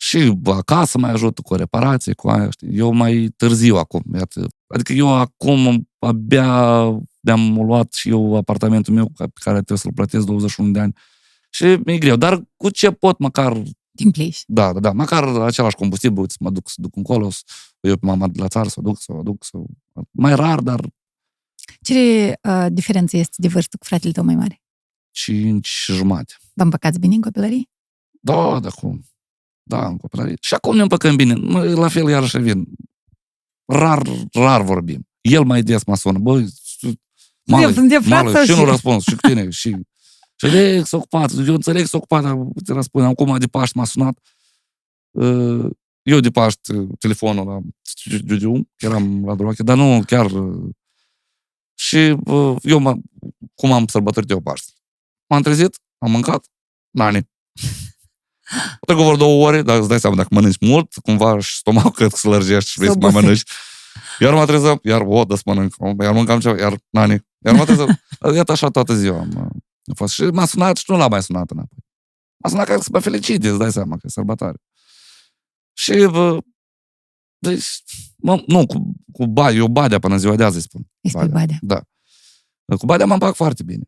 Și 0.00 0.38
acasă 0.44 0.98
mai 0.98 1.10
ajută 1.10 1.42
cu 1.42 1.52
o 1.52 1.56
reparație, 1.56 2.14
cu 2.14 2.28
aia, 2.28 2.50
știi? 2.50 2.76
Eu 2.76 2.92
mai 2.92 3.28
târziu 3.36 3.76
acum, 3.76 4.02
iată. 4.14 4.46
Adică 4.66 4.92
eu 4.92 5.08
acum 5.14 5.88
abia 5.98 6.82
mi-am 7.20 7.64
luat 7.66 7.92
și 7.92 8.08
eu 8.08 8.36
apartamentul 8.36 8.94
meu 8.94 9.08
pe 9.14 9.28
care 9.42 9.54
trebuie 9.56 9.78
să-l 9.78 9.92
plătesc 9.94 10.26
21 10.26 10.70
de 10.70 10.80
ani. 10.80 10.94
Și 11.50 11.64
mi-e 11.64 11.98
greu, 11.98 12.16
dar 12.16 12.42
cu 12.56 12.70
ce 12.70 12.90
pot 12.90 13.18
măcar, 13.18 13.62
Din 13.98 14.10
pliș. 14.10 14.42
da, 14.46 14.72
da, 14.72 14.80
da, 14.80 14.92
măcar 14.92 15.24
același 15.24 15.74
combustibil, 15.76 16.18
uite, 16.20 16.32
să 16.32 16.38
mă 16.40 16.50
duc 16.50 16.68
să 16.68 16.76
duc 16.80 16.96
încolo, 16.96 17.30
să 17.30 17.40
o 17.80 17.86
iau 17.88 17.96
pe 17.96 18.06
mama 18.06 18.28
de 18.28 18.40
la 18.40 18.48
țară, 18.48 18.68
să 18.68 18.76
o 18.78 18.82
duc, 18.82 19.00
să 19.00 19.12
o 19.12 19.18
aduc, 19.18 19.44
să 19.44 19.56
o... 19.56 19.64
Mai 20.10 20.34
rar, 20.34 20.60
dar 20.60 20.80
Ce 21.80 22.32
uh, 22.42 22.66
diferență 22.70 23.16
este 23.16 23.34
de 23.36 23.48
vârstă 23.48 23.76
cu 23.76 23.84
fratele 23.84 24.12
tău 24.12 24.24
mai 24.24 24.34
mare? 24.34 24.62
5 25.10 25.66
și 25.68 25.92
jumate. 25.92 26.34
Vă 26.54 26.62
împăcați 26.62 26.98
bine 26.98 27.14
în 27.14 27.20
copilărie? 27.20 27.62
Da, 28.20 28.60
da, 28.60 28.68
cum? 28.68 29.04
Da, 29.62 29.86
în 29.86 29.96
copilărie. 29.96 30.36
Și 30.40 30.54
acum 30.54 30.76
ne 30.76 30.82
împăcăm 30.82 31.16
bine. 31.16 31.34
Noi, 31.34 31.72
la 31.74 31.88
fel, 31.88 32.08
iarăși 32.08 32.38
vin. 32.38 32.68
Rar, 33.64 34.02
rar 34.32 34.62
vorbim. 34.62 35.08
El 35.20 35.44
mai 35.44 35.62
des 35.62 35.84
mă 35.84 35.96
sună. 35.96 36.18
Băi, 36.18 36.48
Eu 37.44 37.70
sunt 37.72 37.88
de 37.88 37.94
față 37.94 38.08
mală, 38.08 38.44
și 38.44 38.52
și- 38.52 38.58
nu 38.58 38.64
răspuns, 38.64 39.02
și 39.04 39.14
cu 39.14 39.28
tine, 39.28 39.50
și... 39.50 39.76
Și 40.40 40.50
de 40.50 40.82
s-a 40.82 40.96
ocupat. 40.96 41.30
Eu 41.46 41.54
înțeleg 41.54 41.82
că 41.82 41.88
s-a 41.88 41.96
ocupat, 41.96 42.22
dar 42.22 42.36
te 42.64 42.72
răspund. 42.72 43.04
Acum 43.04 43.38
de 43.38 43.46
Paști 43.46 43.76
m-a 43.76 43.84
sunat. 43.84 44.18
Uh, 45.10 45.70
Eu 46.02 46.20
de 46.20 46.30
Paști, 46.30 46.72
telefonul 46.98 47.46
la 47.46 47.58
Giugiu, 48.26 48.52
că 48.76 48.86
eram 48.86 49.24
la 49.24 49.34
Doroche, 49.34 49.62
dar 49.62 49.76
nu, 49.76 50.02
chiar... 50.06 50.30
uh, 50.30 50.70
Și 51.74 52.16
uh, 52.24 52.56
eu, 52.62 52.78
mă, 52.78 52.96
cum 53.54 53.72
am 53.72 53.86
sărbătorit 53.86 54.30
eu 54.30 54.40
Paști? 54.40 54.72
M-am 55.26 55.42
trezit, 55.42 55.78
am 55.98 56.10
mâncat, 56.10 56.46
nani. 56.90 57.28
Trecut 58.86 59.02
vreo 59.04 59.16
două 59.16 59.46
ore, 59.46 59.62
dar 59.62 59.78
îți 59.78 59.88
dai 59.88 60.00
seama, 60.00 60.16
dacă 60.16 60.28
mănânci 60.30 60.58
mult, 60.60 60.92
cumva 61.02 61.38
și 61.38 61.56
stomacul 61.56 61.90
cred 61.90 62.10
că 62.10 62.16
se 62.16 62.28
lărgește 62.28 62.70
și 62.70 62.78
vrei 62.78 62.88
S-a 62.88 62.94
să 62.94 62.98
mai 63.00 63.08
obosit. 63.08 63.24
mănânci. 63.26 63.50
Iar 64.18 64.34
mă 64.34 64.46
trezăm, 64.46 64.78
iar 64.82 65.00
o, 65.06 65.24
dă 65.24 65.34
să 65.34 65.42
mănânc, 65.44 65.74
iar 66.02 66.12
mâncam 66.12 66.40
ceva, 66.40 66.58
iar 66.58 66.78
nani. 66.90 67.26
Iar 67.44 67.54
mă 67.54 67.64
trezăm. 67.64 68.00
Iată 68.34 68.52
așa 68.52 68.68
toată 68.68 68.94
ziua 68.94 69.18
am, 69.18 69.30
uh, 69.36 69.62
a 69.90 69.94
fost. 69.94 70.14
Și 70.14 70.22
m-a 70.22 70.46
sunat 70.46 70.76
și 70.76 70.84
nu 70.90 70.96
l-a 70.96 71.08
mai 71.08 71.22
sunat 71.22 71.50
înapoi. 71.50 71.78
M-a 72.36 72.48
sunat 72.48 72.66
ca 72.66 72.80
să 72.80 72.88
mă 72.92 72.98
felicite, 72.98 73.48
îți 73.48 73.58
dai 73.58 73.72
seama 73.72 73.96
că 73.96 74.02
e 74.04 74.08
sărbătoare. 74.08 74.58
Și, 75.72 75.92
bă, 76.10 76.38
deci, 77.38 77.66
mă, 78.16 78.42
nu, 78.46 78.66
cu, 78.66 78.92
cu 79.12 79.26
ba, 79.26 79.50
eu 79.50 79.66
Badea 79.68 79.98
până 79.98 80.14
în 80.14 80.20
ziua 80.20 80.36
de 80.36 80.44
azi 80.44 80.56
îi 80.56 80.62
spun. 80.62 80.90
Îi 81.00 81.10
spui 81.10 81.28
Badea. 81.28 81.58
Da. 81.60 81.82
Cu 82.78 82.86
Badea 82.86 83.06
mă 83.06 83.12
împac 83.12 83.34
foarte 83.34 83.62
bine. 83.62 83.84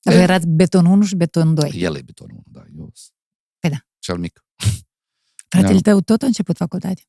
Dar 0.00 0.14
voi 0.14 0.22
erați 0.22 0.46
beton 0.48 0.86
1 0.86 1.02
și 1.04 1.14
beton 1.16 1.54
2. 1.54 1.70
El 1.74 1.96
e 1.96 2.02
betonul, 2.02 2.32
unu, 2.34 2.42
da, 2.46 2.64
eu 2.76 2.90
sunt 2.94 3.14
Păi 3.58 3.70
da. 3.70 3.76
cel 3.98 4.18
mic. 4.18 4.44
Fratele 5.48 5.80
Da. 5.80 5.90
tău 5.90 6.00
tot 6.00 6.22
a 6.22 6.26
început 6.26 6.56
facultate. 6.56 7.02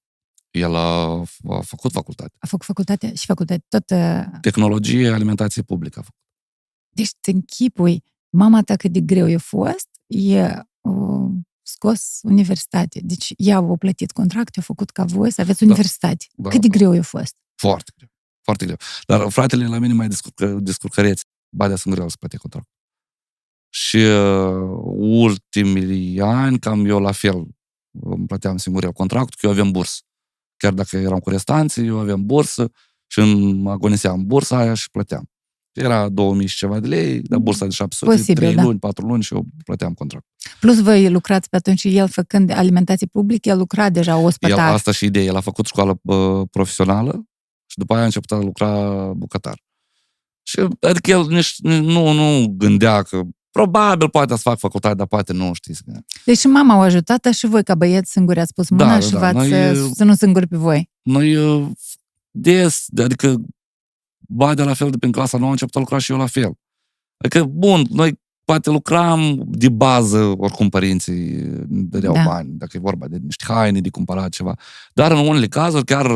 El 0.51 0.75
a, 0.75 1.19
a 1.49 1.61
făcut 1.61 1.91
facultate. 1.91 2.35
A 2.39 2.47
făcut 2.47 2.65
facultate 2.65 3.13
și 3.13 3.25
facultate 3.25 3.65
tot... 3.67 3.89
uh, 3.89 4.39
Tehnologie, 4.41 5.09
alimentație 5.09 5.61
publică 5.61 5.99
a 5.99 6.01
făcut. 6.01 6.19
Deci 6.89 7.11
te 7.21 7.31
închipui, 7.31 8.03
mama 8.33 8.61
ta 8.61 8.75
cât 8.75 8.91
de 8.91 8.99
greu 8.99 9.27
i-a 9.27 9.39
fost, 9.39 9.89
e 10.07 10.43
uh, 10.81 11.31
scos 11.61 12.19
universitate. 12.23 12.99
Deci 13.03 13.33
ea 13.37 13.57
a 13.57 13.75
plătit 13.75 14.11
contract, 14.11 14.57
a 14.57 14.61
făcut 14.61 14.89
ca 14.89 15.03
voi 15.03 15.31
să 15.31 15.41
aveți 15.41 15.63
universitate. 15.63 16.25
Da, 16.35 16.49
cât 16.49 16.61
de 16.61 16.67
da. 16.67 16.77
greu 16.77 16.93
i-a 16.93 17.01
fost. 17.01 17.35
Foarte 17.55 17.91
greu. 17.97 18.09
Foarte 18.41 18.65
greu. 18.65 18.77
Dar 19.07 19.29
fratele 19.29 19.67
la 19.67 19.77
mine 19.79 19.93
mai 19.93 20.07
descurcă, 20.07 20.57
descurcăreți. 20.61 21.25
Badea 21.55 21.75
sunt 21.75 21.93
greu 21.93 22.09
să 22.09 22.15
plătești 22.19 22.41
contract. 22.41 22.69
Și 23.69 23.97
uh, 23.97 24.77
ultimii 24.95 26.21
ani, 26.21 26.59
cam 26.59 26.85
eu 26.85 26.99
la 26.99 27.11
fel, 27.11 27.47
îmi 28.01 28.25
plăteam 28.25 28.57
singur 28.57 28.83
eu 28.83 28.91
contractul, 28.91 29.35
că 29.39 29.45
eu 29.45 29.51
aveam 29.51 29.71
bursă. 29.71 30.01
Chiar 30.57 30.73
dacă 30.73 30.97
eram 30.97 31.19
cu 31.19 31.29
restanții, 31.29 31.85
eu 31.87 31.99
aveam 31.99 32.25
bursă 32.25 32.71
și 33.07 33.19
îmi 33.19 33.69
agoniseam 33.69 34.25
bursa 34.25 34.57
aia 34.57 34.73
și 34.73 34.89
plăteam. 34.89 35.29
Era 35.73 36.09
2000 36.09 36.47
și 36.47 36.57
ceva 36.57 36.79
de 36.79 36.87
lei, 36.87 37.21
dar 37.21 37.39
bursa 37.39 37.65
de 37.65 37.71
700, 37.71 38.11
Posibil, 38.15 38.43
3 38.43 38.55
da. 38.55 38.61
luni, 38.63 38.79
4 38.79 39.05
luni 39.07 39.23
și 39.23 39.33
eu 39.33 39.45
plăteam 39.65 39.93
contract. 39.93 40.25
Plus 40.59 40.81
voi 40.81 41.09
lucrați 41.09 41.49
pe 41.49 41.55
atunci, 41.55 41.83
el 41.83 42.07
făcând 42.07 42.51
alimentație 42.51 43.07
publică, 43.07 43.49
el 43.49 43.57
lucra 43.57 43.89
deja 43.89 44.17
El, 44.17 44.25
ospătar. 44.25 44.73
asta 44.73 44.91
și 44.91 45.05
ideea. 45.05 45.25
El 45.25 45.35
a 45.35 45.39
făcut 45.39 45.65
școală 45.65 45.99
uh, 46.01 46.41
profesională 46.51 47.25
și 47.65 47.77
după 47.77 47.93
aia 47.93 48.01
a 48.01 48.05
început 48.05 48.31
a 48.31 48.37
lucra 48.37 49.11
bucătar. 49.15 49.63
Și 50.43 50.67
adică 50.79 51.11
el 51.11 51.25
nici, 51.27 51.55
nu, 51.61 52.11
nu 52.11 52.47
gândea 52.57 53.01
că 53.01 53.21
probabil 53.51 54.09
poate 54.09 54.35
să 54.35 54.41
fac 54.41 54.57
facultate, 54.59 54.95
dar 54.95 55.07
poate 55.07 55.33
nu, 55.33 55.53
știți. 55.53 55.81
Deci 56.25 56.37
și 56.37 56.47
mama 56.47 56.73
au 56.73 56.81
ajutat, 56.81 57.21
dar 57.21 57.33
și 57.33 57.45
voi 57.45 57.63
ca 57.63 57.75
băieți 57.75 58.11
singuri 58.11 58.39
ați 58.39 58.53
pus 58.53 58.69
mâna 58.69 58.85
Da, 58.85 58.93
da, 58.93 58.99
și 58.99 59.11
da. 59.11 59.19
v-ați 59.19 59.35
Noi, 59.35 59.69
uh, 59.69 59.75
susținut 59.75 60.17
singuri 60.17 60.47
pe 60.47 60.57
voi. 60.57 60.89
Noi 61.01 61.35
uh, 61.35 61.67
des, 62.31 62.85
adică 63.01 63.41
Badea 64.33 64.65
la 64.65 64.73
fel 64.73 64.89
de 64.89 64.97
prin 64.97 65.11
clasa 65.11 65.37
nouă 65.37 65.49
a 65.49 65.51
început 65.51 65.75
a 65.75 65.79
lucra 65.79 65.97
și 65.97 66.11
eu 66.11 66.17
la 66.17 66.25
fel. 66.25 66.51
Adică, 67.17 67.43
bun, 67.43 67.85
noi 67.89 68.21
poate 68.45 68.69
lucram 68.69 69.43
de 69.45 69.69
bază, 69.69 70.17
oricum 70.37 70.69
părinții 70.69 71.31
ne 71.67 71.81
dădeau 71.81 72.13
Da. 72.13 72.23
bani, 72.23 72.49
dacă 72.57 72.77
e 72.77 72.79
vorba 72.79 73.07
de 73.07 73.17
niște 73.17 73.43
haine, 73.47 73.79
de 73.81 73.89
cumpărat 73.89 74.29
ceva. 74.29 74.55
Dar 74.93 75.11
în 75.11 75.17
unele 75.17 75.47
cazuri 75.47 75.85
chiar 75.85 76.11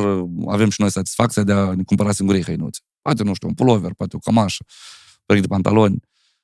avem 0.47 0.69
și 0.69 0.81
noi 0.81 0.91
satisfacția 0.91 1.43
de 1.43 1.51
a 1.51 1.73
ne 1.73 1.83
cumpăra 1.83 2.11
singurii 2.11 2.43
hăinuțe. 2.43 2.79
Poate, 3.01 3.23
nu 3.23 3.33
știu, 3.33 3.47
un 3.47 3.53
pulover, 3.53 3.93
poate 3.93 4.15
o 4.15 4.19
cămașă, 4.19 4.65
perechi 5.25 5.47
de 5.47 5.53
pantaloni. 5.53 5.99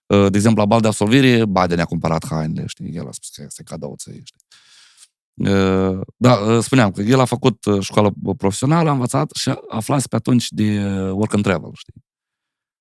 Uh, 0.06 0.30
De 0.30 0.38
exemplu, 0.38 0.62
la 0.62 0.68
bal 0.68 0.82
de 0.82 0.88
absolvire, 0.88 1.46
Badea 1.46 1.76
ne-a 1.76 1.86
cumpărat 1.86 2.26
hainele, 2.28 2.68
știi, 2.68 2.96
el 2.96 3.08
a 3.08 3.12
spus 3.12 3.30
că 3.30 3.44
este 3.46 3.64
cadou 3.64 3.96
ție, 3.98 4.22
știi. 4.24 4.40
Uh, 5.34 6.02
Da, 6.18 6.34
uh, 6.34 6.64
spuneam 6.64 6.92
că 6.92 7.02
el 7.02 7.20
a 7.20 7.26
făcut 7.26 7.66
uh, 7.66 7.82
școală 7.82 8.14
profesională, 8.38 8.90
a 8.90 8.92
învățat 8.92 9.32
și 9.32 9.50
a 9.50 9.60
aflat 9.70 10.08
pe 10.08 10.16
atunci 10.16 10.50
de 10.50 10.86
uh, 10.86 11.12
work 11.12 11.34
and 11.34 11.44
travel, 11.44 11.72
știi. 11.74 11.94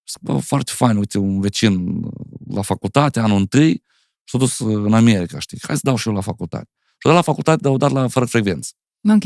Și 0.04 0.12
zic, 0.12 0.22
bă, 0.22 0.38
foarte 0.38 0.72
fain, 0.74 0.96
uite, 0.96 1.18
un 1.18 1.40
vecin 1.40 1.86
uh, 2.04 2.12
la 2.48 2.62
facultate, 2.62 3.20
anul 3.20 3.38
întâi, 3.38 3.82
s-a 4.24 4.38
dus 4.38 4.58
uh, 4.58 4.84
în 4.84 4.92
America, 4.92 5.38
știi, 5.38 5.58
hai 5.62 5.74
să 5.76 5.80
dau 5.84 5.96
și 5.96 6.08
eu 6.08 6.14
la 6.14 6.20
facultate. 6.20 6.68
Și 6.88 7.06
dat 7.06 7.14
la 7.14 7.22
facultate, 7.22 7.60
dar 7.60 7.70
au 7.70 7.76
dat 7.76 7.90
la 7.90 8.08
fără 8.08 8.24
frecvență. 8.24 8.72
Ok. 9.14 9.24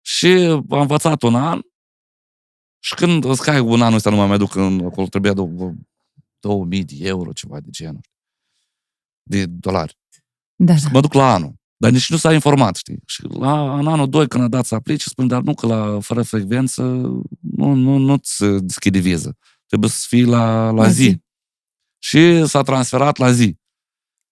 Și 0.00 0.26
am 0.70 0.80
învățat 0.80 1.22
un 1.22 1.34
an 1.34 1.60
și 2.78 2.94
când 2.94 3.24
îți 3.24 3.42
cai 3.42 3.60
un 3.60 3.82
anul 3.82 3.96
ăsta 3.96 4.10
nu 4.10 4.16
mai 4.16 4.26
mai 4.26 4.38
duc 4.38 4.54
în, 4.54 4.84
acolo 4.84 5.06
trebuia 5.06 5.32
de 5.32 5.42
2000 6.40 6.84
de 6.84 6.94
euro, 6.98 7.32
ceva 7.32 7.60
de 7.60 7.70
genul. 7.70 8.00
De 9.22 9.46
dolari. 9.46 9.98
Da, 10.54 10.76
Să 10.76 10.84
da. 10.84 10.90
mă 10.92 11.00
duc 11.00 11.12
la 11.12 11.32
anul. 11.32 11.54
Dar 11.80 11.90
nici 11.90 12.10
nu 12.10 12.16
s-a 12.16 12.32
informat, 12.32 12.76
știi? 12.76 12.98
Și 13.06 13.22
la, 13.22 13.78
în 13.78 13.86
anul 13.86 14.08
2, 14.08 14.28
când 14.28 14.44
a 14.44 14.48
dat 14.48 14.64
să 14.66 14.74
aplici, 14.74 15.02
spune, 15.02 15.28
dar 15.28 15.42
nu 15.42 15.54
că 15.54 15.66
la 15.66 16.00
fără 16.00 16.22
frecvență 16.22 16.82
nu, 17.40 17.72
nu, 17.72 17.96
nu-ți 17.96 18.44
deschide 18.44 18.98
viză. 18.98 19.36
Trebuie 19.66 19.90
să 19.90 20.04
fii 20.08 20.24
la, 20.24 20.64
la, 20.64 20.70
La 20.70 20.88
zi. 20.88 21.02
zi. 21.02 21.22
Și 21.98 22.46
s-a 22.46 22.62
transferat 22.62 23.16
la 23.16 23.32
zi. 23.32 23.56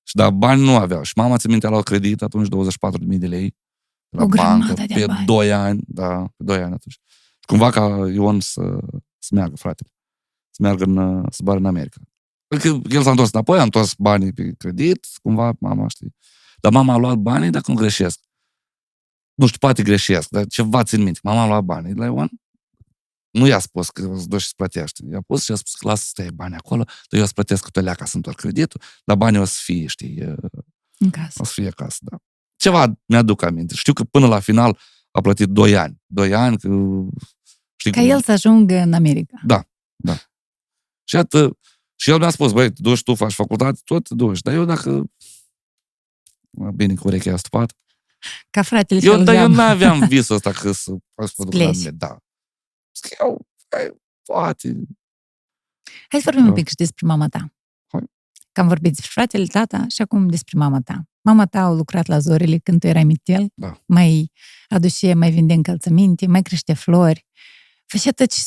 Și 0.02 0.14
dar 0.14 0.30
bani 0.30 0.62
nu 0.62 0.76
aveau. 0.76 1.02
Și 1.02 1.12
mama, 1.16 1.36
ți 1.36 1.48
minte, 1.48 1.66
a 1.66 1.70
luat 1.70 1.82
credit 1.82 2.22
atunci 2.22 2.48
24.000 2.48 3.18
de 3.18 3.26
lei 3.26 3.56
la 4.16 4.22
O 4.22 4.26
bancă 4.26 4.72
grămadă 4.72 4.86
de 4.86 4.94
pe 4.94 5.06
bani. 5.06 5.26
2 5.26 5.52
ani. 5.52 5.80
Da, 5.86 6.18
pe 6.36 6.44
2 6.44 6.56
ani 6.56 6.72
atunci. 6.74 6.92
Și 6.92 6.98
cumva 7.46 7.70
ca 7.70 8.08
Ion 8.12 8.40
să, 8.40 8.78
să 9.18 9.28
meargă, 9.34 9.56
frate. 9.56 9.84
Să 10.50 10.62
meargă 10.62 10.84
în, 10.84 11.22
să 11.22 11.36
zboare 11.36 11.58
în 11.58 11.66
America. 11.66 12.00
Că 12.58 12.78
el 12.88 13.02
s-a 13.02 13.10
întors 13.10 13.30
înapoi, 13.32 13.58
a 13.58 13.62
întors 13.62 13.94
banii 13.98 14.32
pe 14.32 14.54
credit, 14.58 15.06
cumva 15.22 15.52
mama, 15.60 15.88
știi. 15.88 16.14
Dar 16.60 16.72
mama 16.72 16.92
a 16.92 16.96
luat 16.96 17.16
banii 17.16 17.50
dacă 17.50 17.70
nu 17.70 17.76
greșesc. 17.76 18.20
Nu 19.34 19.46
știu, 19.46 19.58
poate 19.58 19.82
greșesc, 19.82 20.28
dar 20.28 20.46
ceva 20.46 20.82
țin 20.82 21.02
minte. 21.02 21.20
Mama 21.22 21.42
a 21.42 21.46
luat 21.46 21.64
banii 21.64 21.92
de 21.92 21.98
la 21.98 22.04
Ion. 22.04 22.28
Nu 23.30 23.46
i-a 23.46 23.58
spus 23.58 23.90
că 23.90 24.02
îți 24.14 24.28
duci 24.28 24.42
să 24.42 24.52
plătești. 24.56 25.04
I-a 25.10 25.20
pus 25.20 25.44
și 25.44 25.52
a 25.52 25.54
spus 25.54 25.74
că 25.74 25.88
lasă 25.88 26.02
să 26.02 26.08
stai 26.08 26.30
banii 26.30 26.56
acolo, 26.56 26.82
dar 26.84 26.94
eu 27.18 27.22
o 27.22 27.26
să 27.26 27.32
plătesc 27.32 27.62
cu 27.62 27.70
tălea 27.70 27.94
ca 27.94 28.04
să 28.04 28.16
întorc 28.16 28.36
creditul, 28.36 28.80
dar 29.04 29.16
banii 29.16 29.40
o 29.40 29.44
să 29.44 29.58
fie, 29.62 29.86
știi, 29.86 30.20
În 30.98 31.10
casă. 31.10 31.38
o 31.42 31.44
să 31.44 31.52
fie 31.52 31.66
acasă, 31.68 31.98
da. 32.00 32.16
Ceva 32.56 32.98
mi-aduc 33.06 33.42
aminte. 33.42 33.74
Știu 33.74 33.92
că 33.92 34.04
până 34.04 34.26
la 34.26 34.40
final 34.40 34.78
a 35.10 35.20
plătit 35.20 35.48
2 35.48 35.76
ani. 35.76 36.00
2 36.06 36.34
ani, 36.34 36.58
că... 36.58 36.68
Știi 37.76 37.92
Ca 37.92 38.00
cum- 38.00 38.10
el 38.10 38.22
să 38.22 38.32
ajungă 38.32 38.74
în 38.74 38.92
America. 38.92 39.40
Și 41.08 41.16
atât. 41.16 41.58
Și 42.00 42.10
el 42.10 42.18
mi-a 42.18 42.30
spus, 42.30 42.52
băi, 42.52 42.72
te 42.72 42.80
duci 42.82 43.02
tu, 43.02 43.14
faci 43.14 43.32
facultate, 43.32 43.80
tot 43.84 44.08
te 44.08 44.14
duci. 44.14 44.40
Dar 44.40 44.54
eu 44.54 44.64
dacă... 44.64 45.04
Bine, 46.74 46.94
cu 46.94 47.06
urechea 47.06 47.32
a 47.32 47.36
stupat. 47.36 47.72
Ca 48.50 48.62
fratele 48.62 49.00
Eu, 49.02 49.18
și 49.18 49.24
dar 49.24 49.34
eu 49.34 49.48
nu 49.48 49.60
aveam 49.60 50.06
visul 50.08 50.34
ăsta 50.34 50.52
că 50.52 50.72
să 50.72 50.72
să 50.72 51.32
mă 51.38 51.44
duc 51.44 51.52
la 51.52 51.58
pleci. 51.58 51.76
mine. 51.76 51.90
Da. 51.90 52.16
Zic, 53.02 53.18
eu, 53.20 53.46
băi, 53.68 53.90
poate. 54.22 54.76
Hai 56.08 56.20
să 56.20 56.24
vorbim 56.24 56.42
un 56.42 56.48
Da. 56.48 56.54
pic 56.54 56.68
și 56.68 56.74
despre 56.74 57.06
mama 57.06 57.28
ta. 57.28 57.50
că 58.52 58.62
am 58.62 58.68
vorbit 58.68 58.90
despre 58.92 59.10
fratele, 59.12 59.46
tata 59.46 59.84
și 59.88 60.02
acum 60.02 60.28
despre 60.28 60.58
mama 60.58 60.80
ta. 60.80 61.02
Mama 61.20 61.46
ta 61.46 61.60
a 61.64 61.70
lucrat 61.70 62.06
la 62.06 62.18
Zorele 62.18 62.58
când 62.58 62.80
tu 62.80 62.86
erai 62.86 63.04
mitel, 63.04 63.46
Da. 63.54 63.80
mai 63.86 64.32
aduce, 64.68 65.14
mai 65.14 65.30
vinde 65.30 65.52
încălțăminte, 65.52 66.26
mai 66.26 66.42
crește 66.42 66.72
flori. 66.74 67.26
Făcea 67.86 68.10
tot 68.10 68.30
ce 68.32 68.40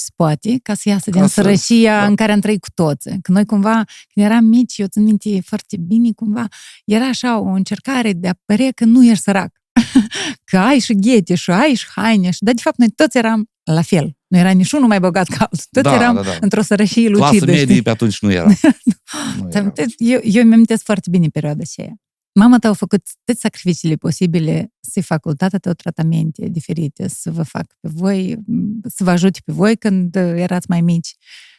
se 0.00 0.10
poate 0.16 0.58
ca 0.62 0.74
să 0.74 0.88
iasă 0.88 1.10
din 1.10 1.20
Ca 1.20 1.26
să- 1.26 1.32
sărășia 1.42 2.00
da. 2.00 2.06
în 2.06 2.14
care 2.16 2.32
am 2.32 2.40
trăit 2.40 2.60
cu 2.60 2.68
toți. 2.74 3.08
Că 3.22 3.32
noi 3.32 3.44
cumva, 3.44 3.84
când 4.14 4.26
eram 4.26 4.44
mici, 4.44 4.78
eu 4.78 4.86
țin 4.86 5.02
minte 5.02 5.40
foarte 5.44 5.76
bine, 5.76 6.08
cumva, 6.14 6.46
era 6.84 7.06
așa 7.06 7.38
o 7.38 7.48
încercare 7.48 8.12
de 8.12 8.28
a 8.28 8.34
părea 8.44 8.70
că 8.74 8.84
nu 8.84 9.04
ești 9.04 9.22
sărac. 9.22 9.52
că 10.50 10.58
ai 10.58 10.78
și 10.78 10.94
ghete 10.94 11.34
și 11.34 11.50
ai 11.50 11.74
și 11.74 11.86
haine. 11.94 12.30
Și, 12.30 12.42
dar 12.44 12.54
de 12.54 12.60
fapt 12.62 12.78
noi 12.78 12.88
toți 12.90 13.16
eram 13.18 13.48
la 13.64 13.82
fel. 13.82 14.12
Nu 14.26 14.38
era 14.38 14.50
niciunul 14.50 14.86
mai 14.88 15.00
bogat 15.00 15.26
ca 15.28 15.36
altul. 15.40 15.58
Toți 15.70 15.84
Da, 15.84 15.94
eram 15.94 16.14
da, 16.14 16.22
da. 16.22 16.36
într-o 16.40 16.62
sărășie 16.62 17.10
Clasă 17.10 17.24
lucidă. 17.32 17.52
știi? 17.52 17.66
medie 17.66 17.82
pe 17.82 17.90
atunci 17.90 18.20
nu 18.20 18.32
era. 18.32 18.46
Nu 18.52 18.52
Ți-am 18.54 19.48
era. 19.50 19.58
amintesc- 19.60 19.94
Eu, 19.96 20.20
eu 20.22 20.44
mi 20.44 20.52
amintesc 20.54 20.84
foarte 20.84 21.10
bine 21.10 21.26
perioada 21.28 21.60
aceea. 21.62 21.92
Mama 22.40 22.58
ta 22.58 22.68
a 22.68 22.72
făcut 22.72 23.02
toate 23.24 23.40
sacrificiile 23.40 23.96
posibile 23.96 24.72
să-i 24.80 25.02
facă 25.02 25.34
tata 25.34 25.58
tău 25.58 25.72
tratamente 25.72 26.48
diferite, 26.48 27.08
să 27.08 27.30
vă 27.30 27.42
facă 27.42 27.76
pe 27.80 27.88
voi, 27.92 28.36
să 28.82 29.04
vă 29.04 29.10
ajute 29.10 29.40
pe 29.44 29.52
voi 29.52 29.76
când 29.76 30.16
uh, 30.16 30.22
erați 30.22 30.66
mai 30.68 30.80
mici. 30.80 31.16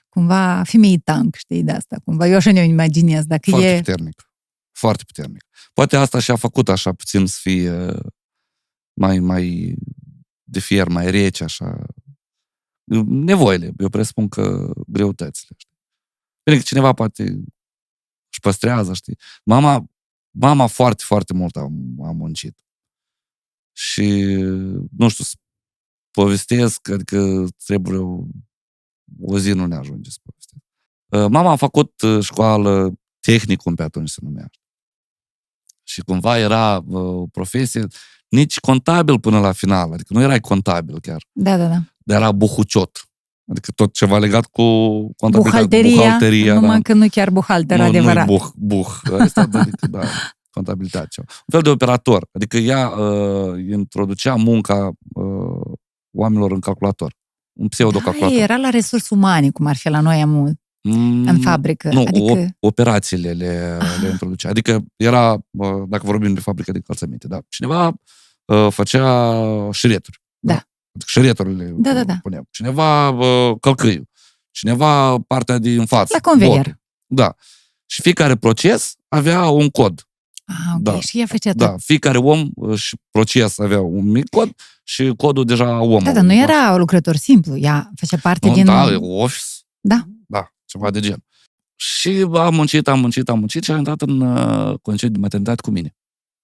Cumva 0.10 0.64
femei 0.64 0.98
tank, 0.98 1.36
știi, 1.36 1.64
de 1.64 1.72
asta. 1.72 2.02
Cumva 2.04 2.28
eu 2.28 2.36
așa 2.36 2.52
ne 2.52 2.64
imaginez. 2.64 3.26
Dacă 3.26 3.50
Foarte 3.50 3.70
e... 3.70 3.78
puternic. 3.78 4.32
Foarte 4.72 5.04
puternic. 5.04 5.46
Poate 5.74 5.96
asta 5.96 6.20
și-a 6.20 6.36
făcut 6.36 6.70
așa 6.70 6.94
puțin 6.94 7.26
să 7.26 7.38
fie 7.42 7.92
mai, 8.94 9.20
mai 9.20 9.76
de 10.44 10.60
fier, 10.60 10.88
mai 10.88 11.12
rece, 11.12 11.44
așa. 11.44 11.86
Nevoile. 13.06 13.72
Eu 13.78 13.90
presupun 13.90 14.28
că 14.28 14.74
greutățile. 14.88 15.56
Știi? 15.58 15.78
Bine 16.44 16.58
că 16.58 16.64
cineva 16.64 16.94
poate 16.94 17.24
își 18.30 18.40
păstrează, 18.42 18.94
știi? 18.94 19.18
Mama, 19.44 19.86
mama 20.32 20.68
foarte, 20.68 21.04
foarte 21.06 21.34
mult 21.34 21.56
a, 21.56 21.62
a 22.02 22.12
muncit. 22.12 22.60
Și, 23.72 24.34
nu 24.98 25.08
știu, 25.10 25.24
să 25.24 25.36
povestesc, 26.12 26.90
adică 26.90 27.48
trebuie 27.66 27.98
o, 27.98 28.24
o 29.22 29.40
zi 29.40 29.52
nu 29.52 29.66
ne 29.66 29.76
ajunge 29.76 30.10
să 30.10 30.18
povestesc. 30.24 30.64
Uh, 31.08 31.28
Mama 31.30 31.52
a 31.52 31.56
făcut 31.56 32.02
uh, 32.02 32.24
școală 32.24 32.94
tehnicum 33.20 33.76
pe 33.76 33.84
atunci 33.84 34.10
se 34.10 34.20
numea. 34.22 34.50
Și 35.84 36.02
cumva 36.02 36.38
era 36.38 36.78
uh, 36.78 36.96
o 36.96 37.28
profesie 37.28 37.88
nici 38.28 38.60
contabil 38.60 39.20
până 39.20 39.40
la 39.40 39.52
final, 39.52 39.94
adică 39.94 40.14
nu 40.14 40.22
erai 40.22 40.40
contabil 40.40 41.00
chiar, 41.00 41.24
Da, 41.32 41.58
da, 41.58 41.68
da. 41.68 41.84
dar 41.98 42.22
era 42.22 42.32
buhuciot. 42.32 43.11
Adică 43.52 43.72
tot 43.72 43.94
ceva 43.94 44.18
legat 44.18 44.46
cu 44.46 44.64
contabilitate, 45.16 45.50
Buhalteria, 45.50 45.96
buhalteria 45.96 46.54
numai 46.54 46.76
da. 46.76 46.82
că 46.82 46.94
nu 46.94 47.08
chiar 47.08 47.30
buhalter 47.30 47.78
nu, 47.78 47.86
adevărat. 47.86 48.28
Nu 48.28 48.34
buh, 48.36 48.46
buh. 48.56 49.20
Asta, 49.20 49.48
adică, 49.54 49.88
da, 49.88 50.00
contabilitate. 50.50 51.08
Ceva. 51.10 51.28
Un 51.30 51.46
fel 51.52 51.62
de 51.62 51.70
operator. 51.70 52.28
Adică 52.32 52.58
ea 52.58 52.88
uh, 52.88 53.66
introducea 53.70 54.36
munca 54.36 54.92
uh, 55.14 55.74
oamenilor 56.12 56.52
în 56.52 56.60
calculator. 56.60 57.14
Un 57.54 57.64
da, 57.64 57.68
pseudo-calculator. 57.70 58.40
era 58.42 58.58
la 58.58 58.70
resurse 58.70 59.14
umane, 59.14 59.50
cum 59.50 59.66
ar 59.66 59.76
fi 59.76 59.90
la 59.90 60.00
noi 60.00 60.22
amu, 60.22 60.54
Mm, 60.84 61.28
în 61.28 61.40
fabrică. 61.40 61.90
Nu, 61.94 62.02
adică, 62.08 62.32
adică... 62.32 62.56
operațiile 62.60 63.32
le, 63.32 63.78
le 64.02 64.10
introducea. 64.10 64.50
Adică 64.50 64.84
era, 64.96 65.34
uh, 65.52 65.84
dacă 65.88 66.06
vorbim 66.06 66.34
de 66.34 66.40
fabrică 66.40 66.72
de 66.72 66.78
încălțăminte, 66.78 67.28
da, 67.28 67.40
cineva 67.50 67.94
uh, 68.46 68.68
făcea 68.70 69.34
șireturi. 69.72 70.22
Da. 70.40 70.54
Adică 70.54 70.70
șireturile 71.06 71.74
Da, 71.78 71.94
da, 71.94 72.04
da. 72.04 72.18
puneam. 72.22 72.48
Cineva 72.52 73.10
uh, 73.10 73.56
călcâiul. 73.60 74.10
Cineva 74.52 75.20
partea 75.20 75.58
din 75.58 75.86
față. 75.86 76.14
La 76.14 76.30
conveier. 76.30 76.56
botul. 76.56 76.80
Da. 77.08 77.36
Și 77.86 78.02
fiecare 78.02 78.36
proces 78.36 78.96
avea 79.08 79.50
un 79.50 79.70
cod. 79.70 80.08
ah, 80.46 80.56
ok, 80.76 80.82
da. 80.82 81.00
și 81.00 81.20
ea 81.20 81.26
făcea 81.26 81.52
tot. 81.52 81.60
Da, 81.60 81.76
fiecare 81.78 82.18
om 82.18 82.50
uh, 82.56 82.80
și 82.80 82.98
proces 83.12 83.60
avea 83.60 83.82
un 83.82 84.10
mic 84.10 84.30
cod 84.30 84.52
și 84.84 85.14
codul 85.18 85.46
deja 85.46 85.80
omului. 85.82 86.04
Da, 86.04 86.12
dar 86.12 86.24
nu 86.24 86.34
era 86.34 86.72
un 86.72 86.80
lucrător 86.80 87.16
simplu, 87.16 87.58
ea 87.58 87.92
făcea 87.96 88.18
parte 88.22 88.48
Nu, 88.48 88.54
din... 88.54 88.66
Da, 88.66 88.92
e 88.92 88.96
office. 88.96 89.46
Da. 89.80 90.04
Da, 90.28 90.52
ceva 90.66 90.92
de 90.92 91.00
gen. 91.00 91.24
Și 91.76 92.28
am 92.34 92.54
muncit, 92.56 92.88
am 92.88 93.00
muncit, 93.00 93.30
am 93.30 93.40
muncit 93.40 93.64
și 93.64 93.72
am 93.72 93.78
intrat 93.78 94.02
în 94.02 94.22
uh, 94.22 94.80
concediu 94.82 95.14
de 95.16 95.20
maternitate 95.20 95.62
cu 95.62 95.72
mine. 95.72 95.96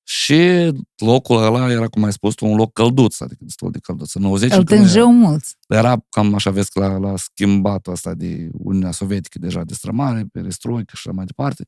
Și 0.09 0.71
locul 0.95 1.43
ăla 1.43 1.71
era, 1.71 1.87
cum 1.87 2.03
ai 2.03 2.11
spus 2.11 2.33
tu, 2.33 2.45
un 2.45 2.55
loc 2.55 2.73
călduț, 2.73 3.19
adică 3.19 3.43
destul 3.43 3.71
de 3.71 3.79
călduț. 3.79 4.13
În 4.13 4.21
90 4.21 4.51
Îl 4.51 4.57
încă 4.57 4.75
nu 4.75 4.81
tânjeu 4.81 5.11
mulți. 5.11 5.55
era, 5.67 5.79
era 5.79 6.05
cam 6.09 6.33
așa, 6.33 6.49
vezi 6.49 6.71
că 6.71 6.79
la, 6.79 6.97
la 6.97 7.17
schimbat 7.17 7.87
asta 7.87 8.13
de 8.13 8.49
Uniunea 8.53 8.91
Sovietică, 8.91 9.39
deja 9.39 9.63
de 9.63 9.73
strămare, 9.73 10.25
perestroică 10.31 10.95
și 10.95 11.01
așa 11.05 11.15
mai 11.15 11.25
departe. 11.25 11.65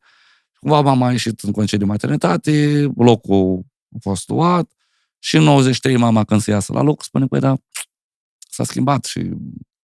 Cumva 0.59 0.81
m-am 0.81 0.97
mai 0.97 1.11
ieșit 1.11 1.39
în 1.39 1.51
concediu 1.51 1.85
de 1.85 1.91
maternitate, 1.91 2.87
locul 2.95 3.65
a 3.95 3.97
fost 4.01 4.29
luat 4.29 4.71
și 5.19 5.35
în 5.35 5.43
93 5.43 5.97
mama 5.97 6.23
când 6.23 6.41
se 6.41 6.51
iasă 6.51 6.73
la 6.73 6.81
loc 6.81 7.03
spune, 7.03 7.25
păi 7.25 7.39
da, 7.39 7.55
s-a 8.49 8.63
schimbat 8.63 9.05
și 9.05 9.31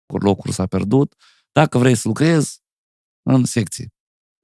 locul 0.05 0.51
s-a 0.51 0.65
pierdut. 0.65 1.15
Dacă 1.51 1.77
vrei 1.77 1.95
să 1.95 2.07
lucrezi, 2.07 2.61
în 3.23 3.45
secție. 3.45 3.93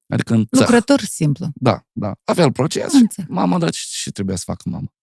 Adică 0.08 0.34
în 0.34 0.46
țăr. 0.46 0.60
Lucrător 0.62 1.00
simplu. 1.00 1.48
Da, 1.56 1.82
da. 1.92 2.14
Avea 2.24 2.44
el 2.44 2.52
proces 2.52 2.94
În 2.94 3.00
și 3.00 3.08
țăr. 3.08 3.26
mama, 3.28 3.58
da, 3.58 3.70
ce, 3.70 3.80
ce 4.04 4.12
trebuia 4.12 4.36
să 4.36 4.44
facă 4.46 4.70
mama? 4.70 4.94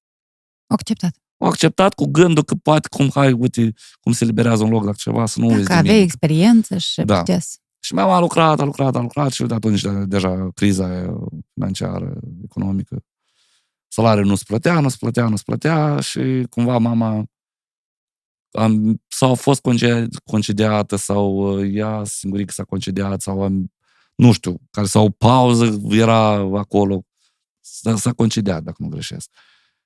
Acceptat. 0.67 1.17
Au 1.37 1.49
acceptat 1.49 1.95
cu 1.95 2.05
gândul 2.07 2.43
că 2.43 2.55
poate 2.55 2.89
cum, 2.89 3.11
hai, 3.15 3.33
uite, 3.33 3.73
cum 4.01 4.13
se 4.13 4.25
liberează 4.25 4.65
un 4.65 4.71
loc 4.71 4.85
la 4.85 4.93
ceva, 4.93 5.27
să 5.27 5.41
nu 5.41 5.47
uiți 5.47 5.59
Dacă 5.61 5.73
de 5.73 5.79
aveai 5.79 5.93
mine. 5.95 6.05
experiență 6.07 6.79
și 6.79 7.03
Da. 7.03 7.19
putea 7.19 7.39
să... 7.39 7.57
Și 7.81 7.95
mama 7.95 8.15
a 8.17 8.21
lucrat, 8.21 8.61
a 8.61 8.65
lucrat, 8.65 8.97
a 8.97 9.01
lucrat 9.01 9.31
și 9.33 9.43
de 9.43 9.55
atunci 9.55 9.81
de- 9.81 10.05
deja 10.05 10.51
criza 10.55 11.17
financiară, 11.55 12.21
economică, 12.45 13.05
salariul 13.89 14.27
nu 14.27 14.35
se 14.35 14.43
plătea, 14.47 14.81
nu 14.81 14.89
se 14.89 14.97
plătea, 14.99 15.29
nu 15.29 15.37
se 15.37 15.43
plătea 15.47 16.01
și 16.01 16.47
cumva 16.51 16.79
mama 16.79 17.25
am, 18.51 19.03
sau 19.09 19.31
a 19.31 19.35
fost 19.35 19.61
conce- 19.61 20.09
concediată 20.25 20.97
sau 20.97 21.59
uh, 21.59 21.71
ea 21.75 22.05
singurică 22.05 22.53
s-a 22.53 22.65
concediat 22.65 23.21
sau 23.21 23.43
am, 23.43 23.73
nu 24.15 24.33
știu, 24.33 24.61
care 24.71 24.87
sau 24.87 25.05
o 25.05 25.11
pauză 25.11 25.81
era 25.91 26.33
acolo, 26.35 27.05
s-a, 27.61 27.97
s-a 27.97 28.13
concediat, 28.13 28.63
dacă 28.63 28.77
nu 28.79 28.89
greșesc. 28.89 29.31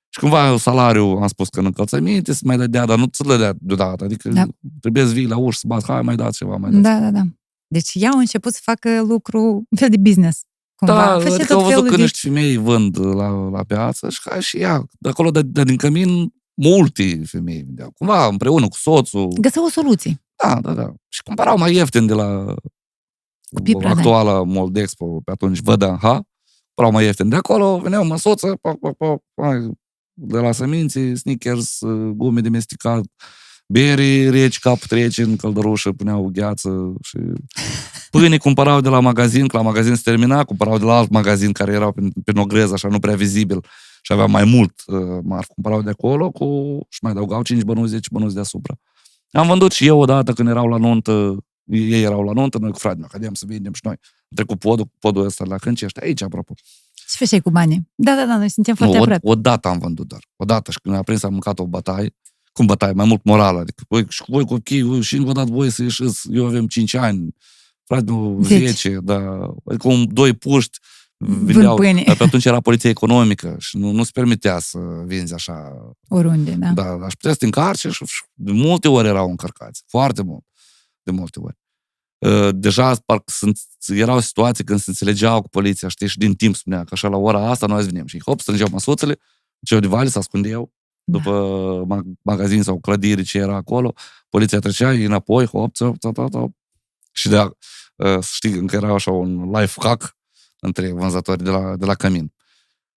Și 0.09 0.19
cumva 0.19 0.57
salariul, 0.57 1.21
am 1.21 1.27
spus 1.27 1.49
că 1.49 1.59
în 1.59 1.65
încălțăminte 1.65 2.33
se 2.33 2.41
mai 2.43 2.57
dădea, 2.57 2.85
dar 2.85 2.97
nu 2.97 3.05
ți-l 3.05 3.25
dădea 3.27 3.53
deodată. 3.59 4.03
Adică 4.03 4.29
Da. 4.29 4.45
trebuie 4.79 5.05
să 5.05 5.11
vii 5.13 5.27
la 5.27 5.37
ușă, 5.37 5.57
să 5.61 5.67
bați, 5.67 5.85
hai, 5.85 6.01
mai 6.01 6.15
dați 6.15 6.37
ceva, 6.37 6.55
mai 6.55 6.71
dați. 6.71 6.83
Da, 6.83 6.99
da, 6.99 7.11
da. 7.11 7.23
Deci 7.67 7.91
ea 7.93 8.09
a 8.13 8.17
început 8.17 8.53
să 8.53 8.59
facă 8.63 9.01
lucru, 9.01 9.41
un 9.41 9.77
fel 9.77 9.89
de 9.89 9.97
business. 9.97 10.43
Cumva. 10.75 10.95
Da, 10.95 11.19
Făcea 11.19 11.33
adică 11.33 11.53
tot 11.53 11.55
au 11.55 11.61
văzut 11.61 11.73
felul 11.73 11.89
că 11.89 11.95
de... 11.95 12.01
niște 12.01 12.17
femei 12.21 12.57
vând 12.57 12.99
la, 12.99 13.49
la 13.49 13.63
piață 13.63 14.09
și 14.09 14.19
hai 14.29 14.41
și 14.41 14.57
ea. 14.57 14.83
De 14.99 15.09
acolo, 15.09 15.31
de, 15.31 15.41
de 15.41 15.63
din 15.63 15.77
cămin, 15.77 16.33
multe 16.53 17.21
femei 17.25 17.61
vindeau. 17.61 17.91
Cumva, 17.97 18.27
împreună 18.27 18.67
cu 18.67 18.77
soțul. 18.77 19.27
Găseau 19.41 19.65
o 19.65 19.69
soluție. 19.69 20.23
Da, 20.43 20.59
da, 20.61 20.73
da. 20.73 20.93
Și 21.07 21.21
cumpărau 21.23 21.57
mai 21.57 21.75
ieftin 21.75 22.05
de 22.05 22.13
la 22.13 22.55
Pipra, 23.63 23.93
da. 23.93 23.95
actuala 23.95 24.43
Moldexpo, 24.43 25.21
pe 25.23 25.31
atunci 25.31 25.59
VDH. 25.59 26.01
Cumpărau 26.73 26.91
mai 26.91 27.05
ieftin 27.05 27.29
de 27.29 27.35
acolo, 27.35 27.77
veneau 27.77 28.05
măsoță, 28.05 28.57
pac, 28.61 28.77
pac, 28.77 28.95
pac, 28.97 29.21
hai, 29.41 29.69
de 30.13 30.37
la 30.37 30.51
semințe, 30.51 31.15
sneakers, 31.15 31.79
gume 32.13 32.41
de 32.41 32.49
mesticat, 32.49 33.03
beri 33.67 34.29
reci, 34.29 34.59
cap 34.59 34.77
trece 34.77 35.23
în 35.23 35.35
căldărușă, 35.35 35.91
puneau 35.91 36.29
gheață 36.33 36.93
și 37.01 37.17
pâine 38.11 38.37
cumpărau 38.37 38.81
de 38.81 38.89
la 38.89 38.99
magazin, 38.99 39.47
că 39.47 39.57
la 39.57 39.63
magazin 39.63 39.95
se 39.95 40.01
termina, 40.03 40.43
cumpărau 40.43 40.77
de 40.77 40.85
la 40.85 40.97
alt 40.97 41.09
magazin 41.09 41.51
care 41.51 41.71
era 41.71 41.91
pe, 41.91 42.01
pe 42.23 42.31
nogrez, 42.31 42.71
așa 42.71 42.87
nu 42.87 42.99
prea 42.99 43.15
vizibil 43.15 43.65
și 44.01 44.13
avea 44.13 44.25
mai 44.25 44.43
mult 44.43 44.73
uh, 44.87 45.19
marf. 45.23 45.47
Cumpărau 45.47 45.81
de 45.81 45.89
acolo 45.89 46.29
cu, 46.31 46.79
și 46.89 46.99
mai 47.01 47.11
adăugau 47.11 47.41
5 47.41 47.61
bănuți, 47.61 47.91
10 47.91 48.07
bănuți 48.11 48.33
deasupra. 48.33 48.75
Am 49.31 49.47
vândut 49.47 49.71
și 49.71 49.85
eu 49.85 49.99
odată 49.99 50.33
când 50.33 50.49
erau 50.49 50.67
la 50.67 50.77
nuntă, 50.77 51.37
ei 51.69 52.01
erau 52.01 52.23
la 52.23 52.31
nuntă, 52.31 52.57
noi 52.57 52.71
cu 52.71 52.77
fratele 52.77 52.99
meu, 53.01 53.09
cădeam 53.11 53.33
să 53.33 53.45
vindem 53.47 53.73
și 53.73 53.81
noi. 53.83 53.95
Am 54.01 54.35
trecut 54.35 54.59
podul, 54.59 54.89
podul 54.99 55.25
ăsta 55.25 55.43
la 55.47 55.57
Câncești, 55.57 56.03
aici, 56.03 56.21
apropo. 56.21 56.53
Ce 56.93 57.15
făceai 57.17 57.39
cu 57.39 57.51
banii? 57.51 57.89
Da, 57.95 58.15
da, 58.15 58.25
da, 58.25 58.37
noi 58.37 58.49
suntem 58.49 58.75
foarte 58.75 58.95
Nu, 58.95 58.99
o, 58.99 59.03
aproape. 59.03 59.27
o 59.27 59.35
dată 59.35 59.67
am 59.67 59.77
vândut 59.79 60.07
doar. 60.07 60.21
O 60.35 60.45
dată 60.45 60.71
și 60.71 60.79
când 60.79 60.95
a 60.95 61.01
prins 61.03 61.23
am 61.23 61.31
mâncat 61.31 61.59
o 61.59 61.65
bătaie, 61.67 62.15
cum 62.51 62.65
bătaie, 62.65 62.91
mai 62.91 63.05
mult 63.05 63.23
morală. 63.23 63.59
Adică, 63.59 63.83
voi, 63.87 64.05
și 64.09 64.21
cu 64.21 64.31
voi 64.31 64.45
copiii, 64.45 64.81
voi, 64.81 65.01
și 65.01 65.15
încă 65.15 65.29
o 65.29 65.31
dată 65.31 65.51
voi 65.51 65.69
să 65.69 65.81
ieșiți, 65.83 66.27
eu 66.31 66.45
avem 66.45 66.67
5 66.67 66.93
ani, 66.93 67.35
frate 67.83 68.11
meu 68.11 68.39
Zece. 68.41 68.65
10, 68.65 68.97
da, 69.03 69.51
adică 69.65 69.87
un, 69.87 70.13
doi 70.13 70.33
puști 70.33 70.77
Vând 71.21 71.39
vindeau, 71.39 71.75
pâine. 71.75 72.03
dar 72.05 72.15
pe 72.15 72.23
atunci 72.23 72.45
era 72.45 72.59
poliția 72.59 72.89
economică 72.89 73.55
și 73.59 73.77
nu, 73.77 73.91
nu 73.91 74.03
se 74.03 74.09
permitea 74.13 74.59
să 74.59 74.79
vinzi 75.05 75.33
așa. 75.33 75.71
Oriunde, 76.07 76.51
da. 76.51 76.71
Da, 76.71 76.83
aș 76.83 77.13
putea 77.13 77.31
să 77.31 77.37
te 77.37 77.45
încarce 77.45 77.89
și, 77.89 78.05
și 78.05 78.23
de 78.33 78.51
multe 78.51 78.87
ori 78.87 79.07
erau 79.07 79.29
încărcați, 79.29 79.83
foarte 79.87 80.21
mult, 80.21 80.43
de 81.03 81.11
multe 81.11 81.39
ori. 81.39 81.58
Uh, 82.19 82.49
Deja 82.53 82.95
parcă 82.95 83.23
sunt, 83.25 83.59
erau 83.87 84.19
situații 84.19 84.63
când 84.63 84.79
se 84.79 84.89
înțelegeau 84.89 85.41
cu 85.41 85.49
poliția, 85.49 85.87
știi, 85.87 86.07
și 86.07 86.17
din 86.17 86.35
timp 86.35 86.55
spunea 86.55 86.83
că 86.83 86.89
așa 86.91 87.07
la 87.07 87.17
ora 87.17 87.49
asta 87.49 87.65
noi 87.65 87.77
azi 87.77 87.87
venim. 87.87 88.05
Și 88.05 88.21
hop, 88.25 88.39
strângeau 88.39 88.67
măsuțele, 88.71 89.19
ce 89.65 89.79
de 89.79 89.87
vale, 89.87 90.09
se 90.09 90.17
ascundeau 90.17 90.73
după 91.03 91.83
ma- 91.85 92.21
magazin 92.21 92.63
sau 92.63 92.79
clădiri 92.79 93.23
ce 93.23 93.37
era 93.37 93.55
acolo, 93.55 93.93
poliția 94.29 94.59
trecea 94.59 94.93
ei 94.93 95.03
înapoi, 95.03 95.45
hop, 95.45 95.73
țop, 95.73 95.97
țop, 95.97 96.15
țop, 96.15 96.31
țop. 96.31 96.55
Și 97.11 97.29
de 97.29 97.37
uh, 97.95 98.23
știi, 98.23 98.51
încă 98.51 98.75
era 98.75 98.93
așa 98.93 99.11
un 99.11 99.51
life 99.51 99.81
hack, 99.81 100.17
între 100.59 100.91
vânzători 100.91 101.43
de 101.43 101.49
la, 101.49 101.75
de 101.75 101.85
la 101.85 101.95
cămin. 101.95 102.33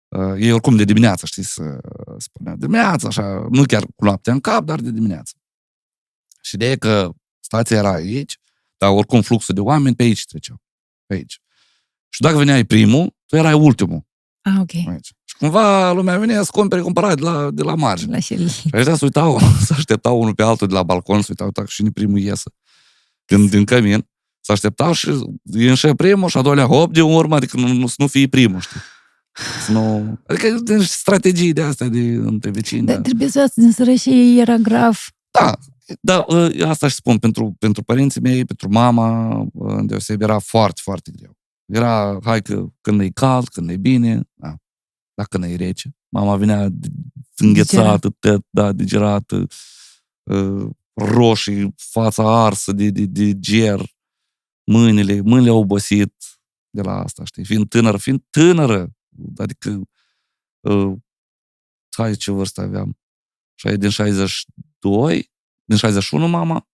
Uh, 0.07 0.33
ei 0.37 0.51
oricum 0.51 0.75
de 0.75 0.83
dimineață, 0.83 1.25
știi, 1.25 1.43
să 1.43 1.79
spunea. 2.17 2.55
Dimineața, 2.55 3.07
așa, 3.07 3.47
nu 3.49 3.63
chiar 3.63 3.83
cu 3.95 4.03
noaptea 4.03 4.33
în 4.33 4.39
cap, 4.39 4.63
dar 4.63 4.79
de 4.79 4.91
dimineață. 4.91 5.33
Și 6.41 6.57
de 6.57 6.75
că 6.75 7.09
stația 7.39 7.77
era 7.77 7.91
aici, 7.91 8.39
dar 8.79 8.89
oricum 8.89 9.21
fluxul 9.21 9.55
de 9.55 9.61
oameni 9.61 9.95
pe 9.95 10.03
aici 10.03 10.25
treceau. 10.25 10.61
Pe 11.05 11.13
aici. 11.13 11.39
Și 12.09 12.21
dacă 12.21 12.37
veneai 12.37 12.63
primul, 12.65 13.15
tu 13.25 13.35
erai 13.35 13.53
ultimul. 13.53 14.07
Ah, 14.41 14.53
ok. 14.59 14.73
Aici. 14.73 15.11
Și 15.25 15.35
cumva 15.39 15.91
lumea 15.91 16.17
venea 16.17 16.43
să 16.43 16.49
cumpere 16.51 16.81
cumpărat 16.81 17.15
de 17.15 17.21
la, 17.21 17.51
de 17.51 17.61
la 17.63 17.75
margine. 17.75 18.11
La 18.11 18.19
șerii. 18.19 18.49
Și 18.49 18.69
ăștia 18.73 18.95
se 18.95 19.05
uitau, 19.05 19.39
se 19.65 19.73
așteptau 19.73 20.19
unul 20.21 20.35
pe 20.35 20.43
altul 20.43 20.67
de 20.67 20.73
la 20.73 20.83
balcon, 20.83 21.21
se 21.21 21.27
uitau 21.29 21.49
dacă 21.51 21.67
și 21.69 21.83
primul 21.83 22.19
iesă 22.19 22.53
din, 23.25 23.47
din 23.47 23.65
cămin. 23.65 24.07
Se 24.41 24.51
așteptau 24.51 24.91
și 24.93 25.09
ieșea 25.43 25.95
primul 25.95 26.29
și 26.29 26.37
a 26.37 26.41
doilea 26.41 26.65
hop 26.65 26.93
de 26.93 27.01
urmă, 27.01 27.35
adică 27.35 27.57
nu, 27.57 27.67
nu, 27.73 27.87
să 27.87 27.95
nu 27.97 28.07
fie 28.07 28.27
primul, 28.27 28.59
știi? 28.59 28.79
Să 29.65 29.71
nu... 29.71 30.17
Adică 30.27 30.49
din 30.49 30.79
strategii 30.79 31.53
de 31.53 31.61
astea 31.61 31.87
de 31.87 31.99
între 31.99 32.49
vecini. 32.49 32.85
Dar 32.85 32.95
Da, 32.95 33.01
trebuie 33.01 33.29
să 33.29 33.51
din 33.55 33.71
sărășie 33.71 34.41
era 34.41 34.55
grav. 34.55 35.07
da, 35.31 35.57
da 36.01 36.25
ă, 36.29 36.49
asta 36.67 36.87
și 36.87 36.95
spun, 36.95 37.17
pentru, 37.17 37.55
pentru 37.59 37.83
părinții 37.83 38.21
mei, 38.21 38.45
pentru 38.45 38.69
mama, 38.69 39.29
în 39.53 39.85
deosebire, 39.85 40.31
era 40.31 40.39
foarte, 40.39 40.81
foarte 40.83 41.11
greu. 41.11 41.37
Era, 41.65 42.19
hai 42.23 42.41
că 42.41 42.65
când 42.81 43.01
e 43.01 43.09
cald, 43.09 43.47
când 43.47 43.69
e 43.69 43.77
bine, 43.77 44.21
da. 44.33 44.55
Dar 45.13 45.27
când 45.27 45.43
e 45.43 45.55
rece, 45.55 45.95
mama 46.09 46.35
venea 46.35 46.69
de- 46.69 46.87
înghețată, 47.35 48.09
tot, 48.19 48.45
da, 48.49 48.71
digerată, 48.71 49.47
ă, 50.29 50.69
roșii, 50.93 51.73
fața 51.75 52.45
arsă 52.45 52.71
de, 52.71 52.89
de, 52.89 53.05
de 53.05 53.39
ger, 53.39 53.81
mâinile, 54.71 55.21
mâinile 55.21 55.49
au 55.49 55.59
obosit 55.59 56.13
de 56.69 56.81
la 56.81 56.99
asta, 57.03 57.23
știi? 57.23 57.45
Fiind 57.45 57.69
tânără, 57.69 57.97
fiind 57.97 58.23
tânără, 58.29 58.91
adică, 59.37 59.81
uh, 60.59 60.93
hai 61.89 62.15
ce 62.15 62.31
vârstă 62.31 62.61
aveam? 62.61 62.97
Și 63.55 63.67
din 63.77 63.89
62, 63.89 65.31
din 65.69 65.77
61 65.77 66.27
mama, 66.27 66.67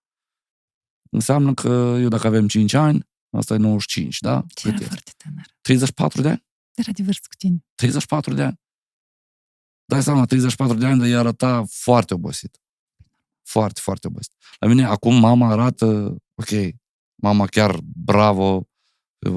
înseamnă 1.12 1.54
că 1.54 1.98
eu 2.02 2.08
dacă 2.08 2.28
avem 2.28 2.48
5 2.48 2.74
ani, 2.74 3.08
asta 3.38 3.54
e 3.54 3.58
95, 3.58 4.20
da? 4.20 4.44
Ce 4.54 4.68
era 4.68 4.78
Cât 4.78 4.86
e? 4.86 4.90
foarte 4.90 5.12
tânăr. 5.18 5.46
34 5.62 6.22
de 6.22 6.30
ani? 6.30 6.46
Era 6.74 6.92
de 6.92 7.04
vârstă 7.04 7.28
cu 7.30 7.36
tine. 7.38 7.66
34 7.76 8.34
de 8.34 8.42
ani. 8.42 8.60
Dai 9.86 10.04
seama, 10.04 10.26
34 10.26 10.78
de 10.78 10.86
ani, 10.86 11.00
dar 11.00 11.08
ea 11.08 11.20
arăta 11.20 11.64
foarte 11.68 12.14
obosit. 12.14 12.62
Foarte, 13.44 13.80
foarte 13.84 14.08
obosit. 14.08 14.34
La 14.60 14.68
mine, 14.68 14.86
acum, 14.86 15.16
mama 15.16 15.52
arată, 15.52 16.16
ok, 16.36 16.74
mama 17.16 17.46
chiar 17.46 17.80
bravo, 17.84 18.68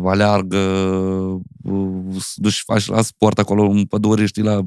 aleargă, 0.05 0.59
uh, 1.63 2.25
duci, 2.35 2.63
faci 2.65 2.87
la 2.87 3.03
sport 3.03 3.39
acolo 3.39 3.69
în 3.69 3.87
pădure, 3.87 4.27
știi, 4.27 4.43
la... 4.43 4.67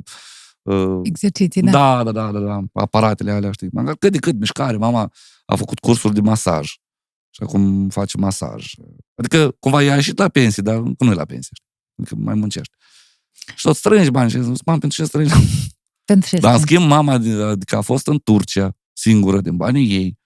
Uh, 0.62 1.00
Exerciții, 1.04 1.62
da. 1.62 1.72
da, 1.72 2.04
da, 2.04 2.12
da, 2.12 2.32
da, 2.32 2.40
da, 2.40 2.60
aparatele 2.74 3.32
alea, 3.32 3.52
știi. 3.52 3.70
Mama, 3.72 3.94
cât 3.94 4.12
de 4.12 4.18
cât 4.18 4.40
mișcare, 4.40 4.78
mama 4.78 5.12
a 5.46 5.56
făcut 5.56 5.80
cursuri 5.80 6.14
de 6.14 6.22
masaj. 6.22 6.68
Și 7.30 7.44
acum 7.44 7.90
face 7.90 8.18
masaj. 8.18 8.74
Adică, 9.16 9.56
cumva, 9.60 9.84
ea 9.84 9.92
a 9.92 9.96
ieșit 9.96 10.18
la 10.18 10.30
pensie, 10.30 10.64
dar 10.64 10.76
încă 10.76 11.04
nu 11.04 11.12
e 11.12 11.14
la 11.14 11.26
pensie, 11.26 11.52
știi. 11.54 11.70
Adică 11.98 12.16
mai 12.16 12.34
muncește. 12.34 12.76
Și 13.56 13.66
tot 13.66 13.76
strângi 13.76 14.10
bani 14.12 14.30
și 14.30 14.42
zic, 14.44 14.66
mam, 14.66 14.80
pentru 14.80 15.02
ce 15.02 15.08
strângi? 15.08 15.34
Pentru 16.06 16.30
ce 16.30 16.38
Dar, 16.38 16.54
în 16.54 16.60
spune? 16.60 16.76
schimb, 16.76 16.90
mama 16.92 17.14
adică 17.50 17.76
a 17.76 17.82
fost 17.82 18.08
în 18.08 18.20
Turcia, 18.20 18.78
singură, 18.94 19.42
din 19.42 19.58
banii 19.58 19.94
ei. 19.94 20.20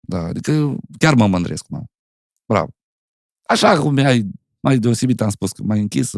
Da, 0.00 0.18
adică 0.18 0.76
chiar 0.98 1.14
mă 1.14 1.26
mândresc, 1.26 1.68
mama. 1.68 1.84
Bravo. 2.46 2.70
Așa 3.46 3.78
cum 3.80 3.96
ai 3.96 4.30
mai 4.60 4.78
deosebit, 4.78 5.20
am 5.20 5.30
spus 5.30 5.52
că 5.52 5.62
mai 5.62 5.80
închis, 5.80 6.12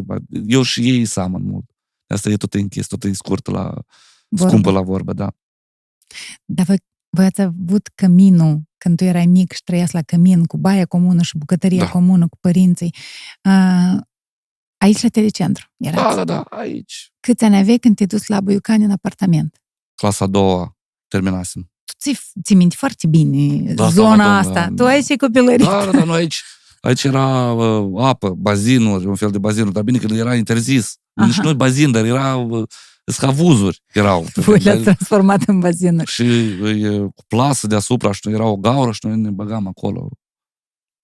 eu 0.47 0.63
și 0.63 0.91
ei 0.91 1.05
seamăn 1.05 1.43
mult. 1.43 1.76
De 2.07 2.15
Asta 2.15 2.29
e 2.31 2.37
tot 2.37 2.55
închis, 2.55 2.87
tot 2.87 3.05
e 3.05 3.13
scurt 3.13 3.47
la, 3.47 3.75
Vorbă. 4.29 4.49
scumpă 4.49 4.71
la 4.71 4.81
vorbă, 4.81 5.13
da. 5.13 5.35
Dar 6.45 6.67
voi, 6.67 6.77
voi 7.09 7.25
ați 7.25 7.41
avut 7.41 7.89
căminul 7.95 8.63
când 8.79 8.97
tu 8.97 9.05
erai 9.05 9.27
mic 9.27 9.53
și 9.53 9.63
trăiați 9.63 9.95
la 9.95 10.03
cămin 10.03 10.45
cu 10.45 10.57
baia 10.57 10.87
comună 10.87 11.23
și 11.23 11.39
bucătăria 11.39 11.85
Da. 11.85 11.91
comună 11.91 12.29
cu 12.29 12.37
părinții. 12.41 12.95
Uh, 13.45 14.01
aici 14.79 15.03
la 15.03 15.09
telecentru 15.09 15.67
erați. 15.77 16.03
Da, 16.03 16.15
da, 16.15 16.25
da, 16.25 16.41
aici. 16.41 17.13
Câți 17.21 17.45
ani 17.45 17.57
aveai 17.57 17.79
când 17.79 17.97
te-ai 17.97 18.09
dus 18.09 18.27
la 18.27 18.41
Buiucani 18.41 18.85
în 18.85 18.91
apartament? 18.91 19.61
Clasa 19.95 20.25
a 20.25 20.29
doua, 20.29 20.77
terminasem. 21.09 21.71
Tu 21.85 21.93
ți, 21.99 22.33
ți 22.43 22.55
minte 22.55 22.75
foarte 22.79 23.07
bine 23.07 23.75
Da, 23.75 23.89
zona 23.89 24.17
da, 24.17 24.23
da, 24.25 24.37
asta. 24.39 24.53
da, 24.53 24.67
tu 24.67 24.75
da. 24.75 24.87
aici 24.87 25.11
ai 25.11 25.17
copilărit. 25.17 25.67
Da, 25.67 25.85
da, 25.85 25.91
da, 25.91 26.05
noi 26.05 26.17
aici, 26.17 26.43
aici 26.87 27.05
era 27.05 27.53
uh, 27.53 28.05
apă, 28.05 28.31
bazinuri, 28.31 29.07
un 29.07 29.15
fel 29.15 29.31
de 29.31 29.39
bazinuri, 29.39 29.73
dar 29.73 29.83
bine 29.83 29.99
că 29.99 30.15
era 30.15 30.35
interzis. 30.35 30.97
Aha. 31.15 31.27
Nici 31.27 31.39
nu 31.39 31.55
bazin, 31.55 31.91
dar 31.91 32.05
era 32.05 32.37
uh, 32.37 32.69
scavuzuri 33.05 33.83
erau. 33.93 34.27
Voi 34.35 34.59
le-ați 34.59 34.83
transformat 34.83 35.43
în 35.43 35.61
bazinuri. 35.61 36.11
și 36.11 36.23
e, 36.23 36.99
cu 36.99 37.25
plasă 37.29 37.67
deasupra 37.67 38.13
și 38.13 38.29
era 38.29 38.45
o 38.45 38.57
gaură 38.57 38.93
și 38.93 39.07
noi 39.07 39.17
ne 39.17 39.31
băgam 39.31 39.67
acolo. 39.67 40.09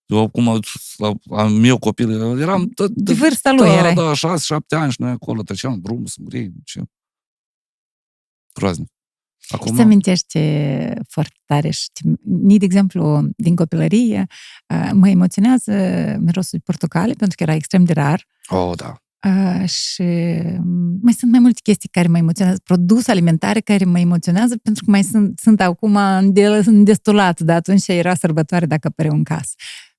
Eu 0.07 0.19
acum, 0.23 0.61
la, 0.97 1.13
am 1.37 1.65
eu 1.65 1.79
copil, 1.79 2.41
eram... 2.41 2.71
Da, 2.75 2.85
De 2.89 3.13
vârsta 3.13 3.53
lui 3.53 3.67
da, 3.67 3.75
erai. 3.75 3.95
da, 3.95 4.15
șase, 4.15 4.45
șapte 4.45 4.75
ani 4.75 4.93
și 4.93 5.01
noi 5.01 5.11
acolo 5.11 5.43
treceam 5.43 5.79
drum, 5.81 6.05
să 6.05 6.17
murim, 6.21 6.53
ce... 6.65 6.83
Groaznic. 8.55 8.91
Acum... 9.53 9.67
Acum, 9.67 9.77
Și 9.77 9.83
amintește 9.83 11.03
foarte 11.09 11.35
tare 11.45 11.71
și 11.71 11.89
ni, 12.25 12.59
de 12.59 12.65
exemplu, 12.65 13.29
din 13.37 13.57
copilărie, 13.57 14.27
uh, 14.75 14.91
mă 14.93 15.09
emoționează 15.09 15.73
mirosul 16.21 16.59
de 16.59 16.65
portocale, 16.65 17.13
pentru 17.13 17.37
că 17.37 17.43
era 17.43 17.55
extrem 17.55 17.85
de 17.85 17.93
rar. 17.93 18.27
oh, 18.49 18.77
da. 18.77 18.97
Uh, 19.27 19.69
și 19.69 20.03
mai 21.01 21.13
sunt 21.13 21.31
mai 21.31 21.41
multe 21.41 21.61
chestii 21.63 21.89
care 21.89 22.09
mă 22.09 22.19
emoționează, 22.19 22.61
produse 22.65 23.11
alimentare 23.11 23.61
care 23.61 23.85
mă 23.85 23.99
emoționează, 23.99 24.57
pentru 24.57 24.85
că 24.85 24.91
mai 24.91 25.03
sunt, 25.03 25.39
sunt 25.39 25.61
acum 25.61 25.97
înde- 25.97 26.63
îndestulat, 26.65 27.41
dar 27.41 27.57
atunci 27.57 27.89
era 27.89 28.15
sărbătoare 28.15 28.67
dacă 28.67 28.89
apăreau 28.89 29.15
în 29.15 29.23
casă. 29.25 29.53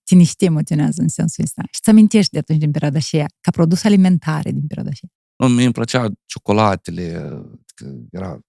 Ține 0.06 0.24
și 0.24 0.36
te 0.36 0.46
emoționează 0.46 1.02
în 1.02 1.08
sensul 1.08 1.44
ăsta. 1.44 1.62
Și 1.72 1.80
ți 1.82 1.90
amintești 1.90 2.32
de 2.32 2.38
atunci 2.38 2.60
din 2.60 2.72
perioada 2.72 2.98
aceea, 2.98 3.26
ca 3.42 3.52
produs 3.52 3.84
alimentare 3.84 4.52
din 4.52 4.68
perioada 4.68 4.92
aceea. 4.94 5.12
Nu, 5.36 5.48
mie 5.48 5.64
îmi 5.64 5.74
plăcea 5.74 6.12
ciocolatele, 6.26 7.30
că 7.76 7.86
era 8.12 8.40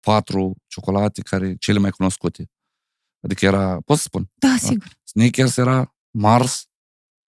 patru 0.00 0.56
ciocolate 0.66 1.20
care 1.22 1.54
cele 1.54 1.78
mai 1.78 1.90
cunoscute. 1.90 2.50
Adică 3.20 3.44
era, 3.44 3.78
pot 3.84 3.96
să 3.96 4.02
spun, 4.02 4.30
Da, 4.34 4.54
sigur. 4.58 4.88
Snickers 5.04 5.56
era 5.56 5.94
Mars, 6.10 6.64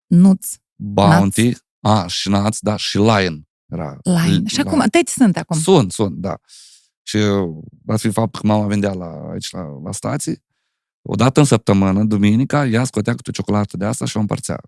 Nuți, 0.08 0.60
Bounty, 0.76 1.54
a, 1.80 2.08
și 2.08 2.30
Nuts, 2.30 2.60
da, 2.60 2.76
și 2.76 2.98
Lion 2.98 3.48
era. 3.68 3.98
Line. 4.04 4.42
Și 4.48 4.56
Da. 4.56 4.70
acum, 4.70 4.86
tăi 4.90 5.02
sunt 5.06 5.38
acum. 5.38 5.60
Sunt, 5.60 5.92
sunt, 5.92 6.16
da. 6.18 6.38
Și 7.04 7.18
dat 7.84 8.00
fi 8.00 8.10
faptul 8.10 8.42
că 8.42 8.48
mama 8.48 8.68
vendea 8.68 8.94
la, 8.94 9.30
aici 9.32 9.52
la, 9.52 9.62
la 9.84 9.92
stații, 9.92 10.44
o 11.02 11.16
dată 11.16 11.40
în 11.40 11.46
săptămână, 11.46 12.04
duminica, 12.04 12.66
ea 12.66 12.84
scotea 12.84 13.16
câte 13.16 13.30
o 13.30 13.34
ciocolată 13.34 13.78
de 13.78 13.86
asta 13.86 14.06
și 14.06 14.18
o 14.18 14.20
împărțea. 14.20 14.60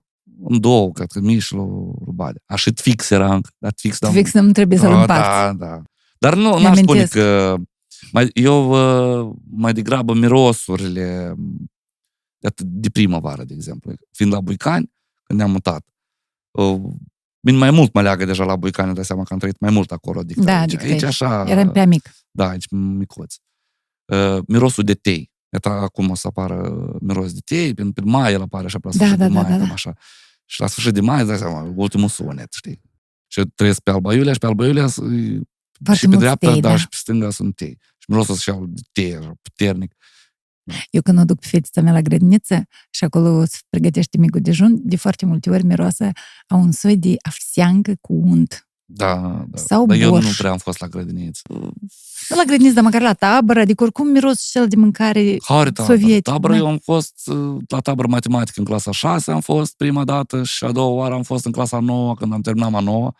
În 0.43 0.59
două, 0.59 0.91
cred 0.91 1.11
că 1.11 1.19
mie 1.19 1.39
și 1.39 1.53
lui 1.53 1.91
Rubale. 2.05 2.41
Așa 2.45 2.71
fix 2.75 3.09
era 3.09 3.33
încă, 3.33 3.49
dar 3.57 3.71
fix, 3.75 3.99
da, 3.99 4.09
Fix 4.09 4.33
nu 4.33 4.51
trebuie 4.51 4.77
să-l 4.77 4.89
da, 4.89 4.99
împarți. 4.99 5.57
da, 5.57 5.65
da. 5.67 5.81
Dar 6.17 6.35
nu, 6.35 6.49
Mi-am 6.49 6.61
n-aș 6.61 6.77
spune 6.77 6.99
amintesc. 6.99 7.13
că 7.13 7.55
mai, 8.11 8.29
eu 8.33 8.69
uh, 9.29 9.35
mai 9.49 9.73
degrabă 9.73 10.13
mirosurile 10.13 11.33
de, 12.37 12.47
atât 12.47 12.65
de 12.65 12.89
primăvară, 12.89 13.43
de 13.43 13.53
exemplu. 13.53 13.93
Fiind 14.11 14.31
la 14.33 14.41
Buicani, 14.41 14.91
când 15.23 15.39
ne-am 15.39 15.51
mutat, 15.51 15.85
uh, 16.51 16.81
Bine, 17.45 17.57
mai 17.57 17.71
mult 17.71 17.93
mă 17.93 18.01
leagă 18.01 18.25
deja 18.25 18.43
la 18.43 18.55
Buicani, 18.55 18.87
îmi 18.87 18.95
dai 18.95 19.05
seama 19.05 19.23
că 19.23 19.33
am 19.33 19.39
trăit 19.39 19.59
mai 19.59 19.71
mult 19.71 19.91
acolo 19.91 20.23
decât 20.23 20.43
Da, 20.43 20.59
aici. 20.59 20.69
decât 20.69 20.83
aici, 20.85 20.93
aici. 20.93 21.03
așa... 21.03 21.43
Eram 21.47 21.71
prea 21.71 21.85
mic. 21.85 22.09
Da, 22.31 22.47
aici 22.49 22.67
micuț. 22.69 23.35
Uh, 24.05 24.37
mirosul 24.47 24.83
de 24.83 24.93
tei. 24.93 25.31
Iată, 25.53 25.69
acum 25.69 26.09
o 26.09 26.15
să 26.15 26.27
apară 26.27 26.71
miros 26.99 27.33
de 27.33 27.39
tei, 27.45 27.73
prin, 27.73 27.91
prin 27.91 28.09
mai 28.09 28.33
el 28.33 28.41
apare 28.41 28.65
așa, 28.65 28.79
pe 28.79 28.87
la 28.87 28.93
Da, 28.93 28.97
sfârșit 29.05 29.17
da, 29.19 29.27
de 29.27 29.33
da, 29.33 29.39
mai, 29.41 29.49
da, 29.51 29.57
cam 29.57 29.67
da. 29.67 29.73
așa. 29.73 29.93
Și 30.45 30.59
la 30.61 30.67
sfârșit 30.67 30.93
de 30.93 31.01
mai, 31.01 31.17
îți 31.19 31.27
dai 31.27 31.37
seama, 31.37 31.73
ultimul 31.75 32.09
sunet, 32.09 32.53
știi? 32.53 32.81
Și 33.27 33.39
eu 33.39 33.45
trăiesc 33.55 33.79
pe 33.79 33.91
Alba 33.91 34.13
Iulia 34.13 34.33
și 34.33 34.39
pe 34.39 34.45
Alba 34.45 34.65
Iulia 34.65 34.87
s- 34.87 34.99
Foarte 35.83 35.93
și 35.93 36.01
pe 36.01 36.07
mulți 36.07 36.19
dreapta, 36.23 36.51
tei, 36.51 36.61
da, 36.61 36.69
da. 36.69 36.77
și 36.77 36.87
pe 36.87 36.95
stânga 36.99 37.29
sunt 37.29 37.55
tei. 37.55 37.79
Și 38.03 38.09
mirosul 38.11 38.35
și 38.35 38.51
de 38.67 38.81
tei, 38.91 39.15
așa, 39.15 39.33
puternic. 39.41 39.93
Eu 40.89 41.01
când 41.01 41.19
o 41.19 41.23
duc 41.23 41.39
pe 41.39 41.47
fetița 41.49 41.81
mea 41.81 41.93
la 41.93 42.01
grădiniță 42.01 42.63
și 42.89 43.03
acolo 43.03 43.45
se 43.45 43.57
pregătește 43.69 44.17
micul 44.17 44.41
dejun, 44.41 44.79
de 44.83 44.95
foarte 44.95 45.25
multe 45.25 45.49
ori 45.49 45.63
miroase 45.63 46.11
a 46.47 46.55
un 46.55 46.71
soi 46.71 46.97
de 46.97 47.15
afseangă 47.21 47.93
cu 48.01 48.13
unt. 48.13 48.67
Da, 48.85 49.45
da. 49.49 49.57
Sau 49.57 49.85
Dar 49.85 49.97
eu 49.97 50.09
borș. 50.09 50.25
nu 50.25 50.31
prea 50.37 50.51
am 50.51 50.57
fost 50.57 50.79
la 50.79 50.87
grădiniță. 50.87 51.41
Nu 52.29 52.35
la 52.35 52.43
grădiniță, 52.45 52.73
dar 52.73 52.83
măcar 52.83 53.01
la 53.01 53.13
tabără, 53.13 53.59
adică 53.59 53.83
oricum 53.83 54.07
miros 54.07 54.41
cel 54.41 54.67
de 54.67 54.75
mâncare 54.75 55.37
Care 55.37 55.71
tabără? 55.71 55.97
sovietic. 55.97 56.23
Tabără 56.23 56.53
da. 56.53 56.59
eu 56.59 56.67
am 56.67 56.77
fost 56.77 57.21
uh, 57.25 57.61
la 57.67 57.79
tabără 57.79 58.07
matematică 58.07 58.59
în 58.59 58.65
clasa 58.65 58.91
6, 58.91 59.31
am 59.31 59.41
fost 59.41 59.75
prima 59.77 60.03
dată 60.03 60.43
și 60.43 60.63
a 60.63 60.71
doua 60.71 60.89
oară 60.89 61.13
am 61.13 61.23
fost 61.23 61.45
în 61.45 61.51
clasa 61.51 61.79
9, 61.79 62.15
când 62.15 62.33
am 62.33 62.41
terminat 62.41 62.73
a 62.73 62.79
9. 62.79 63.11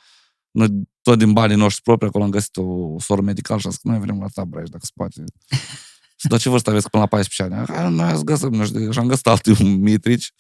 Noi, 0.52 0.68
tot 1.04 1.18
din 1.18 1.34
banii 1.34 1.56
noștri 1.56 1.82
proprii, 1.84 2.08
acolo 2.10 2.24
am 2.24 2.30
găsit 2.30 2.58
o 2.58 3.00
soră 3.00 3.22
medical 3.22 3.60
și 3.60 3.66
am 3.66 3.72
zis 3.72 3.82
că 3.82 3.88
noi 3.90 4.00
vrem 4.00 4.20
la 4.20 4.28
tabără 4.34 4.60
aici, 4.62 4.70
dacă 4.72 4.86
se 4.86 4.92
poate. 4.96 5.24
și 6.22 6.28
dar 6.28 6.40
ce 6.40 6.50
vârstă 6.50 6.70
aveți 6.70 6.90
până 6.90 7.04
la 7.04 7.10
14 7.10 7.56
ani? 7.56 7.68
Hai, 7.68 7.92
noi 7.94 8.18
să 8.18 8.24
găsim, 8.24 8.50
nu 8.54 8.66
știu, 8.66 8.92
și 8.92 9.00
am 9.00 9.08
găsit 9.08 9.28
altul 9.28 9.56
mitrici, 9.66 10.32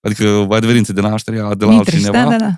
adică 0.00 0.46
adeverințe 0.50 0.92
de 0.92 1.00
naștere, 1.00 1.36
de 1.36 1.64
la 1.64 1.70
Mitriș, 1.70 1.94
altcineva. 1.94 2.22
da, 2.22 2.28
da, 2.30 2.36
da. 2.36 2.54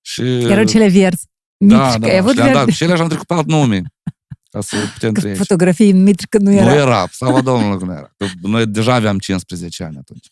Și, 0.00 0.22
Erau 0.22 0.64
cele 0.64 0.88
verzi. 0.88 1.26
da, 1.56 1.66
Mici, 1.88 1.98
da, 2.00 2.06
că 2.06 2.12
ai 2.12 2.16
avut 2.18 2.30
și 2.30 2.36
le-am 2.36 2.48
dat, 2.48 2.56
verde. 2.56 2.72
și 2.72 2.82
ele 2.84 2.94
și-am 2.94 3.08
trecut 3.08 3.26
pe 3.26 3.34
alt 3.34 3.46
nume. 3.46 3.82
Ca 4.50 4.60
să 4.60 4.76
putem 4.92 5.12
Că 5.12 5.18
trăi. 5.20 5.30
aici. 5.30 5.38
fotografii 5.40 5.90
în 5.90 6.02
mitri 6.02 6.26
când 6.28 6.44
nu 6.44 6.50
Nu 6.50 6.56
era. 6.56 6.74
era, 6.74 7.06
slavă 7.08 7.40
Domnului 7.40 7.78
că 7.78 7.84
nu 7.84 7.92
era. 7.92 8.12
Că 8.16 8.26
noi 8.42 8.66
deja 8.66 8.94
aveam 8.94 9.18
15 9.18 9.84
ani 9.84 9.96
atunci. 9.96 10.26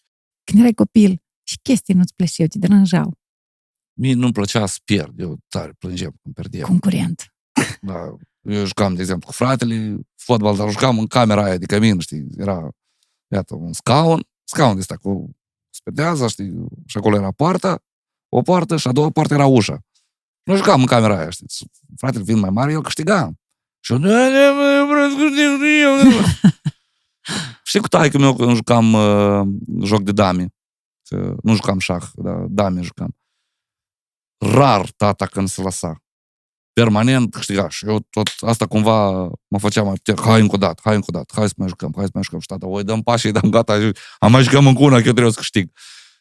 Când 0.44 0.58
erai 0.58 0.72
copil 0.72 1.22
și 1.42 1.58
chestii 1.62 1.94
nu-ți 1.94 2.14
plăceau, 2.14 2.46
te 2.46 2.58
deranjau. 2.58 3.18
Mie 3.98 4.14
nu-mi 4.14 4.32
plăcea 4.32 4.66
să 4.66 4.78
pierd. 4.84 5.20
Eu 5.20 5.36
tare 5.48 5.72
plângeam 5.78 6.14
când 6.22 6.34
pierdeam. 6.34 6.68
Concurent. 6.68 7.34
Da. 7.80 8.16
Eu 8.40 8.64
jucam, 8.64 8.94
de 8.94 9.00
exemplu, 9.00 9.26
cu 9.26 9.32
fratele, 9.32 9.98
fotbal, 10.16 10.56
dar 10.56 10.70
jucam 10.70 10.98
în 10.98 11.06
camera 11.06 11.44
aia 11.44 11.56
de 11.56 11.66
cămin, 11.66 11.98
știi? 11.98 12.26
Era, 12.36 12.68
iată, 13.28 13.54
un 13.54 13.72
scaun, 13.72 14.26
scaun 14.44 14.74
de 14.74 14.80
ăsta 14.80 14.96
cu 14.96 15.30
spedeaza, 15.70 16.26
știi? 16.26 16.66
Și 16.86 16.96
acolo 16.96 17.16
era 17.16 17.30
poarta, 17.30 17.82
o 18.28 18.42
poartă 18.42 18.76
și 18.76 18.88
a 18.88 18.92
doua 18.92 19.10
poartă 19.10 19.34
era 19.34 19.46
ușa. 19.46 19.78
Noi 20.42 20.56
jucam 20.56 20.80
în 20.80 20.86
camera 20.86 21.18
aia, 21.18 21.30
știi? 21.30 21.46
Fratele 21.96 22.24
fiind 22.24 22.40
mai 22.40 22.50
mare, 22.50 22.72
el 22.72 22.82
câștiga. 22.82 23.32
Și 23.80 23.92
eu, 23.92 23.98
"Da, 23.98 24.08
da, 24.08 24.52
mă, 24.52 24.74
eu 24.78 24.86
vreau 24.86 25.08
să 25.10 25.16
câștig 25.16 25.62
și 25.62 25.80
eu." 25.80 25.94
Știi 27.64 27.80
cu 27.80 27.88
taică 27.88 28.18
meu 28.18 28.36
când 28.36 28.54
jucam 28.54 28.92
uh, 28.92 29.46
joc 29.82 30.02
de 30.02 30.12
dame. 30.12 30.54
Că 31.08 31.34
nu 31.42 31.54
jucam 31.54 31.78
șah, 31.78 32.04
dar 32.14 32.36
dame 32.48 32.82
jucam. 32.82 33.16
Rar 34.38 34.90
tata 34.96 35.26
când 35.26 35.48
se 35.48 35.62
lăsa. 35.62 36.00
Permanent 36.72 37.32
câștiga. 37.32 37.68
Și 37.68 37.86
eu 37.86 38.06
tot 38.10 38.28
asta 38.40 38.66
cumva 38.66 39.10
mă 39.48 39.58
făcea 39.58 39.82
mai 39.82 39.92
puternic. 39.92 40.24
Hai 40.24 40.40
încă 40.40 40.54
o 40.54 40.58
dată, 40.58 40.80
hai 40.84 40.94
încă 40.94 41.06
o 41.08 41.12
dată, 41.12 41.32
hai 41.36 41.48
să 41.48 41.54
mai 41.56 41.68
jucăm, 41.68 41.92
hai 41.96 42.04
să 42.04 42.10
mai 42.14 42.22
jucăm. 42.22 42.40
Și 42.40 42.46
tata, 42.46 42.66
oi, 42.66 42.84
dăm 42.84 43.02
pașii, 43.02 43.32
dăm 43.32 43.50
gata, 43.50 43.80
și 43.80 43.92
am 44.18 44.30
mai 44.30 44.42
jucăm 44.42 44.66
încă 44.66 44.82
una, 44.82 44.96
că 44.96 45.06
eu 45.06 45.12
trebuie 45.12 45.32
să 45.32 45.38
câștig. 45.38 45.70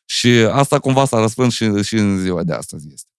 Și 0.06 0.30
asta 0.52 0.80
cumva 0.80 1.06
s-a 1.06 1.20
răspâns 1.20 1.54
și, 1.54 1.84
și 1.84 1.96
în 1.96 2.22
ziua 2.22 2.44
de 2.44 2.54
astăzi 2.54 2.88
este. 2.94 3.10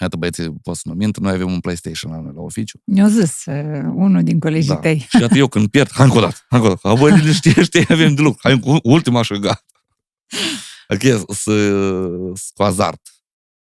Iată, 0.00 0.16
băieții, 0.16 0.52
pot 0.62 0.76
să 0.76 0.82
nu 0.84 0.94
mint, 0.94 1.18
noi 1.18 1.32
avem 1.32 1.52
un 1.52 1.60
PlayStation 1.60 2.12
la 2.12 2.20
noi 2.20 2.32
la 2.34 2.40
oficiu. 2.40 2.80
Mi-a 2.84 3.08
zis 3.08 3.44
uh, 3.44 3.54
unul 3.94 4.22
din 4.22 4.38
colegii 4.40 4.68
Da. 4.68 4.76
tăi. 4.76 5.06
Și 5.08 5.16
atât 5.16 5.36
eu 5.36 5.48
când 5.48 5.68
pierd, 5.68 5.90
hai 5.92 6.06
încă 6.06 6.18
o 6.18 6.20
dată, 6.20 6.36
hai 6.48 6.60
încă 6.60 6.72
o 6.72 6.74
dată. 6.82 7.00
Băi, 7.00 7.16
liniștește, 7.16 7.86
avem 7.88 8.14
de 8.14 8.22
lucru. 8.22 8.38
Hai 8.42 8.52
încă 8.52 8.78
ultima 8.82 9.22
și 9.22 9.38
gata. 9.38 9.64
Adică 10.88 11.24
să, 11.28 11.52
să 12.34 12.50
cu 12.54 12.62
azart. 12.62 13.00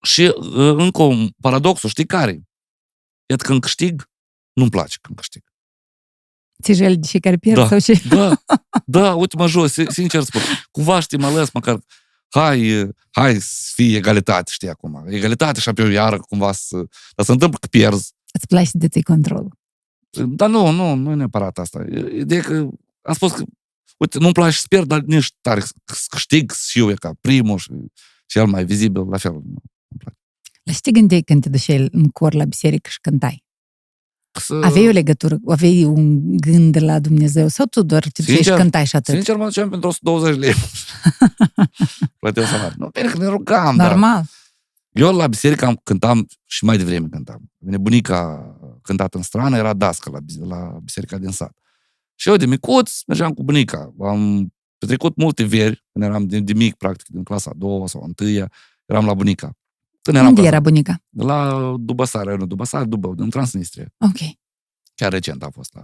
Și 0.07 0.35
uh, 0.37 0.75
încă 0.77 1.03
un 1.03 1.29
paradoxul, 1.41 1.89
știi 1.89 2.07
care? 2.07 2.43
Iată 3.27 3.45
când 3.45 3.61
câștig, 3.61 4.11
nu-mi 4.53 4.71
place 4.71 4.97
când 5.01 5.17
câștig. 5.17 5.43
Ți 6.63 6.73
jeli 6.73 6.97
de 6.97 7.07
cei 7.07 7.21
care 7.21 7.37
pierd 7.37 7.59
Da. 7.59 7.67
sau 7.67 7.79
ce? 7.79 8.03
Da, 8.09 8.43
da, 8.99 9.15
uite 9.15 9.37
mă 9.37 9.47
jos, 9.47 9.73
sincer 9.89 10.23
spun. 10.23 10.41
Cumva 10.71 11.01
știi, 11.01 11.19
mă 11.19 11.31
lăs 11.31 11.51
măcar, 11.51 11.79
hai, 12.29 12.91
hai 13.11 13.41
să 13.41 13.73
fie 13.75 13.97
egalitate, 13.97 14.51
știi 14.51 14.69
acum. 14.69 15.05
Egalitate 15.07 15.61
și 15.61 15.69
apoi 15.69 15.93
iară 15.93 16.19
cumva 16.19 16.53
să... 16.53 16.77
Dar 17.15 17.25
se 17.25 17.33
întâmplă 17.33 17.59
că 17.59 17.67
pierzi. 17.67 18.13
Îți 18.33 18.47
place 18.47 18.67
să 18.67 18.79
deții 18.79 19.03
controlul. 19.03 19.59
Dar 20.11 20.49
nu, 20.49 20.71
nu, 20.71 20.95
nu 20.95 21.11
e 21.11 21.15
neapărat 21.15 21.59
asta. 21.59 21.85
Ideea 22.13 22.43
că 22.43 22.69
am 23.03 23.15
spus 23.15 23.33
că, 23.33 23.43
uite, 23.99 24.19
nu-mi 24.19 24.33
place 24.33 24.57
să 24.57 24.67
pierd, 24.69 24.87
dar 24.87 25.01
nici 25.01 25.33
tare 25.41 25.61
să 25.61 25.73
să 25.85 26.07
câștig 26.09 26.53
și 26.53 26.79
eu 26.79 26.91
e 26.91 26.95
ca 26.95 27.13
primul 27.21 27.59
și 27.59 27.71
cel 28.27 28.47
mai 28.47 28.65
vizibil, 28.65 29.09
la 29.09 29.17
fel. 29.17 29.43
La 30.67 30.73
ce 30.73 30.79
te 30.81 30.91
gândeai 30.91 31.21
când 31.23 31.43
te 31.43 31.49
duceai 31.49 31.89
în 31.91 32.09
cor 32.09 32.35
la 32.35 32.45
biserică 32.45 32.89
și 32.91 33.01
cântai? 33.01 33.45
Să, 34.31 34.61
Aveai 34.65 34.89
o 34.89 34.91
legătură, 34.91 35.39
aveai 35.47 35.85
un 35.85 36.37
gând 36.37 36.83
la 36.83 36.99
Dumnezeu 36.99 37.49
sau 37.49 37.67
tu 37.67 37.83
doar 37.83 38.03
te 38.03 38.09
duceai 38.17 38.37
și 38.37 38.43
Sincer, 38.43 38.61
cântai 38.61 38.87
și 38.87 38.97
atât? 38.97 39.15
Sincer, 39.15 39.37
mă 39.37 39.45
duceam 39.45 39.69
pentru 39.71 39.89
120 39.89 40.37
lei. 40.37 40.53
Plăteau 42.21 42.47
salariu. 42.47 42.77
Nu, 42.79 42.89
bine 42.89 43.09
că 43.09 43.19
ne 43.19 43.27
rugam, 43.27 43.77
dar 43.77 43.91
Normal. 43.91 44.25
Eu 44.93 45.17
la 45.17 45.27
biserică 45.27 45.65
am, 45.67 45.81
cântam 45.83 46.27
și 46.45 46.65
mai 46.65 46.77
devreme 46.77 47.09
cântam. 47.11 47.51
Bine, 47.59 47.79
bunica 47.79 48.19
a 48.63 48.79
cântat 48.83 49.15
în 49.15 49.23
strană, 49.23 49.57
era 49.57 49.73
dască 49.75 50.11
la, 50.11 50.21
bis- 50.21 50.39
la 50.39 50.79
biserica 50.83 51.19
din 51.19 51.31
sat. 51.31 51.57
Și 52.15 52.29
eu 52.29 52.37
de 52.37 52.47
micuț 52.47 53.01
mergeam 53.07 53.33
cu 53.33 53.43
bunica. 53.43 53.95
Am 54.01 54.53
petrecut 54.79 55.17
multe 55.17 55.45
veri, 55.45 55.85
când 55.93 56.05
eram 56.05 56.27
de, 56.27 56.41
de 56.41 56.53
mic, 56.53 56.75
practic, 56.75 57.07
din 57.09 57.23
clasa 57.23 57.51
a 57.51 57.57
doua 57.57 57.87
sau 57.87 58.01
a 58.03 58.05
întâia, 58.05 58.53
eram 58.87 59.05
la 59.07 59.15
bunica. 59.15 59.51
Când 60.07 60.17
eram 60.17 60.29
Unde 60.29 60.41
clasa- 60.41 60.55
era 60.55 60.61
bunica? 60.61 61.03
La 61.11 61.75
Dubăsare, 61.81 62.37
nu 62.37 62.47
Dubăsare, 62.47 62.85
Dubău, 62.85 63.15
din 63.15 63.31
Transnistria. 63.31 63.95
Ok. 63.99 64.37
Chiar 64.95 65.13
recent 65.13 65.43
a 65.43 65.49
fost 65.51 65.75
la... 65.75 65.83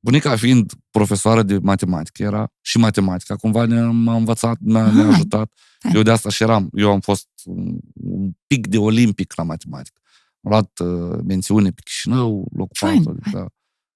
Bunica 0.00 0.36
fiind 0.36 0.72
profesoară 0.90 1.42
de 1.42 1.58
matematică, 1.58 2.22
era 2.22 2.52
și 2.60 2.78
matematica, 2.78 3.36
cumva 3.36 3.64
ne- 3.64 3.80
m-a 3.82 4.14
învățat, 4.14 4.58
ne-a, 4.60 4.90
ne-a 4.92 5.06
Ah, 5.06 5.12
ajutat. 5.14 5.52
hai. 5.80 5.92
Eu 5.94 6.02
de 6.02 6.10
asta 6.10 6.28
și 6.30 6.42
eram, 6.42 6.68
eu 6.72 6.90
am 6.90 7.00
fost 7.00 7.28
un, 7.44 7.78
un 7.94 8.32
pic 8.46 8.66
de 8.66 8.78
olimpic 8.78 9.34
la 9.36 9.42
matematică. 9.42 10.00
Am 10.42 10.50
luat 10.50 10.78
uh, 10.78 11.18
mențiune 11.26 11.70
pe 11.70 11.80
Chișinău, 11.84 12.48
locul 12.52 12.76
Fain, 12.88 13.02
4, 13.02 13.20
fain. 13.22 13.34
da, 13.34 13.40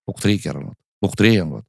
locul 0.04 0.22
3 0.22 0.38
chiar 0.38 0.54
am 0.54 0.60
luat. 0.62 0.78
Locul 0.98 1.16
3 1.16 1.40
am 1.40 1.48
luat. 1.48 1.66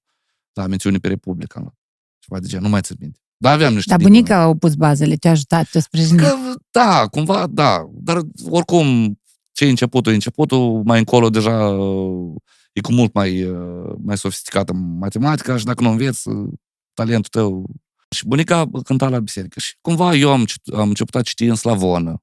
Da, 0.54 0.68
mențiune 0.68 0.98
pe 0.98 1.08
Republică 1.08 1.58
am 1.58 1.64
luat. 1.64 1.78
Ceva 2.20 2.40
de 2.40 2.48
genul, 2.48 2.64
nu 2.66 2.70
mai 2.72 2.82
țin 2.82 2.96
minte. 3.00 3.20
Dar 3.42 3.54
aveam 3.54 3.74
niște 3.74 3.90
Dar 3.90 3.98
diplome. 3.98 4.20
bunica 4.20 4.42
a 4.42 4.56
pus 4.56 4.76
bazele, 4.76 5.16
te-a 5.16 5.32
ajutat, 5.32 5.70
te-a 5.70 5.82
sprijinit. 5.82 6.22
Că, 6.22 6.34
da, 6.72 7.08
cumva, 7.12 7.48
da. 7.48 7.90
Dar 7.92 8.22
oricum, 8.50 9.20
ce 9.52 9.66
e 9.66 9.70
începutul, 9.70 10.12
e 10.12 10.16
începutul, 10.16 10.82
mai 10.86 11.00
încolo 11.00 11.30
deja 11.30 11.68
uh, 11.68 12.36
e 12.74 12.82
cu 12.82 12.92
mult 12.94 13.14
mai, 13.14 13.44
uh, 13.44 13.94
mai 14.04 14.18
sofisticată 14.18 14.74
matematica 14.74 15.58
și 15.58 15.66
dacă 15.66 15.84
nu 15.84 15.90
înveți, 15.90 16.28
uh, 16.28 16.50
talentul 16.94 17.42
tău... 17.42 17.70
Și 18.16 18.28
bunica 18.28 18.70
cânta 18.84 19.10
la 19.10 19.20
biserică 19.20 19.60
și 19.60 19.76
cumva 19.82 20.14
eu 20.14 20.32
am, 20.32 20.46
cit- 20.46 20.74
am 20.74 20.88
început 20.88 21.16
a 21.16 21.22
citi 21.22 21.46
în 21.46 21.56
slavonă. 21.56 22.22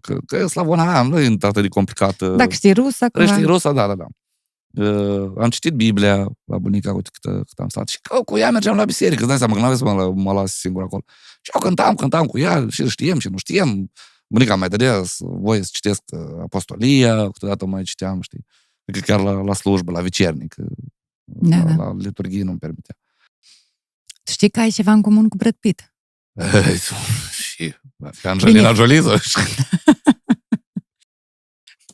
Că, 0.00 0.18
că 0.26 0.46
slavona 0.46 1.02
nu 1.02 1.20
e 1.20 1.36
atât 1.40 1.62
de 1.62 1.68
complicată. 1.68 2.28
Dacă 2.28 2.52
știi 2.52 2.72
rusă, 2.72 3.04
acum... 3.04 3.26
Știi 3.26 3.44
rusa, 3.44 3.72
da, 3.72 3.86
da, 3.86 3.94
da. 3.94 4.06
Uh, 4.74 5.32
am 5.38 5.50
citit 5.50 5.72
Biblia 5.72 6.16
la 6.44 6.58
bunica, 6.58 6.92
uite 6.92 7.10
cât, 7.12 7.32
cât 7.48 7.58
am 7.58 7.68
stat. 7.68 7.88
Și 7.88 7.98
că, 8.02 8.20
cu 8.24 8.36
ea 8.38 8.50
mergeam 8.50 8.76
la 8.76 8.84
biserică, 8.84 9.18
îți 9.20 9.28
dai 9.28 9.38
seama 9.38 9.54
că 9.54 9.60
n-aveți 9.60 9.78
să 9.78 9.84
mă, 9.84 10.12
mă 10.14 10.32
las 10.32 10.52
singur 10.54 10.82
acolo. 10.82 11.02
Și 11.40 11.50
eu 11.54 11.60
cântam, 11.60 11.94
cântam 11.94 12.26
cu 12.26 12.38
ea 12.38 12.66
și 12.68 12.88
știem 12.88 13.18
și 13.18 13.28
nu 13.28 13.36
știem. 13.36 13.92
Bunica 14.26 14.54
mai 14.54 14.68
dădea 14.68 15.02
să- 15.04 15.24
voie 15.26 15.62
să 15.62 15.68
citesc 15.72 16.02
uh, 16.12 16.20
apostolia, 16.42 17.30
câteodată 17.30 17.66
mai 17.66 17.82
citeam, 17.82 18.20
știi. 18.20 18.46
Adică 18.86 19.04
chiar 19.12 19.20
la, 19.20 19.30
la 19.42 19.54
slujbă, 19.54 19.92
la 19.92 20.00
vicernic. 20.00 20.54
uh, 20.58 20.66
Da, 21.24 21.56
la, 21.56 21.62
da. 21.62 21.74
la 21.84 21.94
liturghie 21.98 22.42
nu-mi 22.42 22.58
permitea. 22.58 22.96
Tu 24.22 24.32
știi 24.32 24.50
că 24.50 24.60
ai 24.60 24.70
ceva 24.70 24.92
în 24.92 25.02
comun 25.02 25.28
cu 25.28 25.36
Brad 25.36 25.54
Pitt? 25.60 25.94
și 27.42 27.74
Angelina 28.22 28.72
Jolie, 28.72 29.00
sau- 29.00 29.42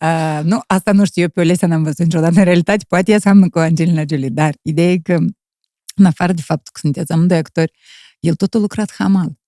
Uh, 0.02 0.40
nu, 0.42 0.60
asta 0.66 0.92
nu 0.92 1.04
știu, 1.04 1.22
eu 1.22 1.28
pe 1.28 1.40
Olesa 1.40 1.66
n-am 1.66 1.82
văzut 1.82 1.98
niciodată 1.98 2.38
în 2.38 2.44
realitate, 2.44 2.84
poate 2.88 3.10
ea 3.10 3.18
seamănă 3.18 3.48
cu 3.48 3.58
Angelina 3.58 4.02
Jolie, 4.08 4.28
dar 4.28 4.54
ideea 4.62 4.90
e 4.90 4.98
că, 4.98 5.14
în 5.96 6.04
afară 6.04 6.32
de 6.32 6.42
faptul 6.42 6.72
că 6.72 6.80
sunteți 6.82 7.12
amândoi 7.12 7.36
actori, 7.36 7.72
el 8.20 8.34
tot 8.34 8.54
a 8.54 8.58
lucrat 8.58 8.92
hamal. 8.92 9.38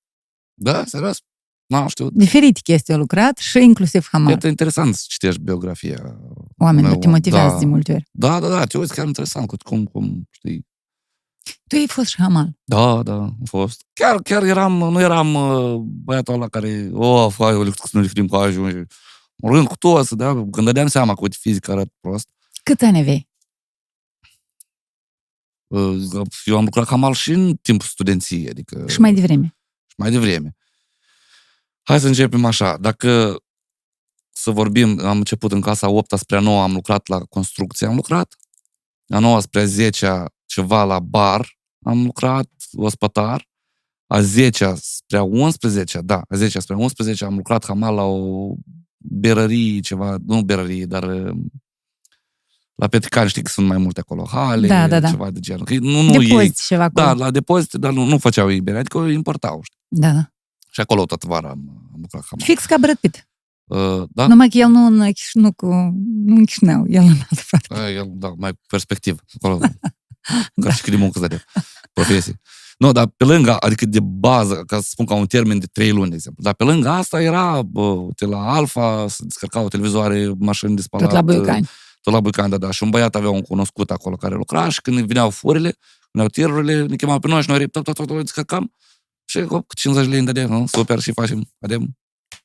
Da, 0.54 0.84
serios? 0.86 1.18
Nu 1.66 1.88
știu. 1.88 2.10
Diferite 2.10 2.60
chestii 2.62 2.94
a 2.94 2.96
lucrat 2.96 3.38
și 3.38 3.58
inclusiv 3.62 4.08
hamal. 4.10 4.32
Este 4.32 4.48
interesant 4.48 4.94
să 4.94 5.04
citești 5.08 5.40
biografia. 5.40 6.18
Oamenilor 6.56 6.90
unui 6.90 7.00
te 7.00 7.06
om. 7.06 7.12
motivează 7.12 7.52
da. 7.54 7.58
de 7.58 7.66
multe 7.66 7.92
ori. 7.92 8.04
Da, 8.10 8.40
da, 8.40 8.48
da, 8.48 8.64
te 8.64 8.78
uiți 8.78 8.94
chiar 8.94 9.06
interesant, 9.06 9.46
cu 9.46 9.56
cum, 9.64 9.84
cum, 9.84 10.28
știi, 10.30 10.66
Tu 11.66 11.76
ai 11.76 11.86
fost 11.88 12.08
și 12.08 12.16
hamal. 12.22 12.58
Da, 12.64 13.02
da, 13.02 13.14
am 13.14 13.42
fost. 13.44 13.84
Chiar, 13.92 14.16
chiar 14.22 14.42
eram, 14.42 14.72
nu 14.72 15.00
eram 15.00 15.34
uh, 15.34 15.74
băiatul 15.80 16.34
ăla 16.34 16.48
care, 16.48 16.90
oh, 16.92 17.32
fai, 17.32 17.54
o 17.54 17.64
să 17.64 17.98
ne 17.98 18.06
știm 18.06 18.26
cu 19.40 19.46
ajung. 19.46 19.52
Mă 19.52 19.56
rând 19.56 19.66
cu 19.68 19.76
toți, 19.76 20.16
da? 20.16 20.32
Când 20.32 20.64
dădeam 20.64 20.86
seama 20.86 21.14
că, 21.14 21.20
uite, 21.22 21.36
fizic 21.40 21.68
arăt 21.68 21.88
prost, 22.00 22.28
Câți 22.62 22.84
ani 22.84 22.98
aveai? 22.98 23.28
uh, 25.66 26.26
eu 26.44 26.56
am 26.56 26.64
lucrat 26.64 26.86
cam 26.86 27.04
al 27.04 27.14
și 27.14 27.30
în 27.32 27.56
timpul 27.56 27.86
studenției, 27.86 28.48
adică 28.48 28.84
Și 28.88 29.00
mai 29.00 29.14
devreme. 29.14 29.56
și 29.86 29.94
mai 29.96 30.10
devreme. 30.10 30.56
Hai 31.82 32.00
să 32.00 32.06
începem 32.06 32.44
așa. 32.44 32.76
Dacă 32.76 33.36
să 34.30 34.50
vorbim, 34.50 35.00
am 35.00 35.16
început 35.16 35.52
în 35.52 35.60
clasa 35.60 35.88
8 35.88 36.18
spre 36.18 36.36
a 36.36 36.40
9, 36.40 36.62
am 36.62 36.72
lucrat 36.72 37.06
la 37.06 37.18
construcție, 37.20 37.86
am 37.86 37.94
lucrat. 37.94 38.34
A 39.08 39.18
9 39.18 39.40
spre 39.40 39.60
a 39.60 39.64
10 39.64 40.24
ceva 40.46 40.84
la 40.84 40.98
bar, 41.00 41.58
am 41.84 42.04
lucrat 42.04 42.48
ospătar. 42.72 43.48
A 44.06 44.20
10 44.20 44.74
spre 44.80 45.16
a 45.16 45.22
11, 45.22 46.00
da, 46.00 46.22
a 46.28 46.36
10 46.36 46.58
spre 46.58 46.74
a 46.74 46.78
11 46.78 47.24
am 47.24 47.34
lucrat 47.36 47.64
hamal 47.66 47.94
la 47.94 48.02
o 48.02 48.54
berărie, 49.06 49.80
ceva, 49.80 50.16
nu 50.26 50.42
berărie, 50.42 50.86
dar 50.86 51.02
uh, 51.02 51.36
la 52.74 52.86
Petricani, 52.88 53.28
știi 53.28 53.42
că 53.42 53.50
sunt 53.50 53.66
mai 53.66 53.78
multe 53.78 54.00
acolo, 54.00 54.26
hale, 54.30 54.66
Da, 54.66 54.88
da, 54.88 55.00
da. 55.00 55.08
ceva 55.10 55.30
de 55.30 55.40
genul. 55.40 55.64
Că 55.64 55.74
Nu, 55.74 56.00
nu 56.02 56.12
ei, 56.22 56.28
Depozit 56.28 56.60
ceva 56.60 56.82
acolo. 56.84 57.06
da, 57.06 57.12
la 57.12 57.30
depozite, 57.30 57.78
dar 57.78 57.92
nu, 57.92 58.04
nu 58.04 58.18
făceau 58.18 58.50
ei 58.50 58.60
bere, 58.60 58.78
adică 58.78 58.98
o 58.98 59.08
importau, 59.08 59.60
știi. 59.62 59.78
da, 59.88 60.10
da. 60.12 60.28
Și 60.70 60.80
acolo 60.80 61.04
tot 61.04 61.24
vara 61.24 61.48
am, 61.48 61.88
am 61.92 61.98
lucrat 62.00 62.24
cam. 62.28 62.38
Fix 62.38 62.64
ca 62.64 62.76
Brad 62.80 62.96
Pitt. 62.96 63.28
Uh, 63.64 64.02
da? 64.10 64.26
Numai 64.26 64.48
că 64.48 64.58
el 64.58 64.68
nu 64.68 64.86
în 64.86 65.12
Chișinău, 65.12 65.52
cu, 65.52 65.66
nu 66.24 66.34
în 66.36 66.44
Chișinău, 66.44 66.84
el 66.88 67.02
în 67.02 67.08
altă 67.30 67.44
parte. 67.50 67.74
Uh, 67.74 67.94
el, 67.96 68.10
da, 68.14 68.32
mai 68.36 68.52
perspectiv. 68.68 69.20
Acolo. 69.40 69.58
Ca 70.62 70.72
și 70.72 70.82
cât 70.82 70.92
de 70.92 70.98
muncă 70.98 71.26
de 71.26 71.44
profesie. 71.92 72.40
Nu, 72.78 72.92
dar 72.92 73.06
pe 73.06 73.24
lângă, 73.24 73.56
adică 73.56 73.86
de 73.86 74.00
bază, 74.00 74.62
ca 74.66 74.76
să 74.80 74.86
spun 74.90 75.04
ca 75.06 75.14
un 75.14 75.26
termen 75.26 75.58
de 75.58 75.66
trei 75.66 75.90
luni, 75.90 76.08
de 76.08 76.14
exemplu. 76.14 76.42
Dar 76.42 76.54
pe 76.54 76.64
lângă 76.64 76.88
asta 76.88 77.22
era, 77.22 77.62
bă, 77.62 77.80
uite, 77.80 78.24
la 78.26 78.54
Alfa, 78.54 79.06
se 79.08 79.22
descărcau 79.22 79.68
televizoare, 79.68 80.32
mașini 80.38 80.76
de 80.76 80.82
spălat. 80.82 81.06
Tot 81.06 81.14
la 81.14 81.22
Buicani. 81.22 81.68
Tot 82.00 82.12
la 82.12 82.20
Buicani, 82.20 82.50
da, 82.50 82.58
da. 82.58 82.70
Și 82.70 82.82
un 82.82 82.90
băiat 82.90 83.14
avea 83.14 83.30
un 83.30 83.40
cunoscut 83.42 83.90
acolo 83.90 84.16
care 84.16 84.34
lucra 84.34 84.68
și 84.68 84.80
când 84.80 85.00
veneau 85.06 85.30
furile, 85.30 85.76
veneau 86.12 86.30
tirurile, 86.30 86.86
ne 86.86 86.96
chemau 86.96 87.18
pe 87.18 87.28
noi 87.28 87.42
și 87.42 87.48
noi 87.50 87.68
tot, 87.68 87.84
tot, 87.84 87.94
tot, 87.94 88.06
tot, 88.06 88.20
descărcam. 88.20 88.72
Și 89.24 89.42
hop, 89.42 89.74
50 89.74 90.06
lei 90.08 90.16
îmi 90.16 90.26
dădea, 90.26 90.46
nu? 90.46 90.66
Super, 90.66 91.00
și 91.00 91.12
facem, 91.12 91.50
vedem, 91.58 91.96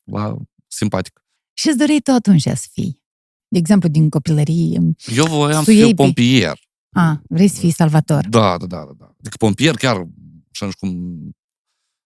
la 0.04 0.36
simpatic. 0.68 1.24
Și 1.54 1.68
îți 1.68 1.78
doreai 1.78 2.00
tu 2.00 2.12
atunci 2.12 2.42
să 2.42 2.68
fii? 2.72 3.02
De 3.48 3.58
exemplu, 3.58 3.90
din 3.90 4.10
copilărie. 4.10 4.80
Eu 5.16 5.26
voiam 5.26 5.58
să 5.64 5.64
Suiei 5.64 5.80
fiu 5.86 5.94
pe- 5.96 6.04
pompier. 6.04 6.60
A, 6.92 7.22
vrei 7.30 7.48
să 7.48 7.60
fii 7.60 7.72
salvator. 7.72 8.28
Da, 8.28 8.58
da, 8.58 8.66
da, 8.66 8.78
da, 8.78 8.92
da. 8.98 9.14
Adică 9.20 9.36
pompier 9.38 9.76
chiar, 9.76 10.08
și 10.52 10.64
nu 10.64 10.72
știu 10.72 10.88
cum... 10.88 11.20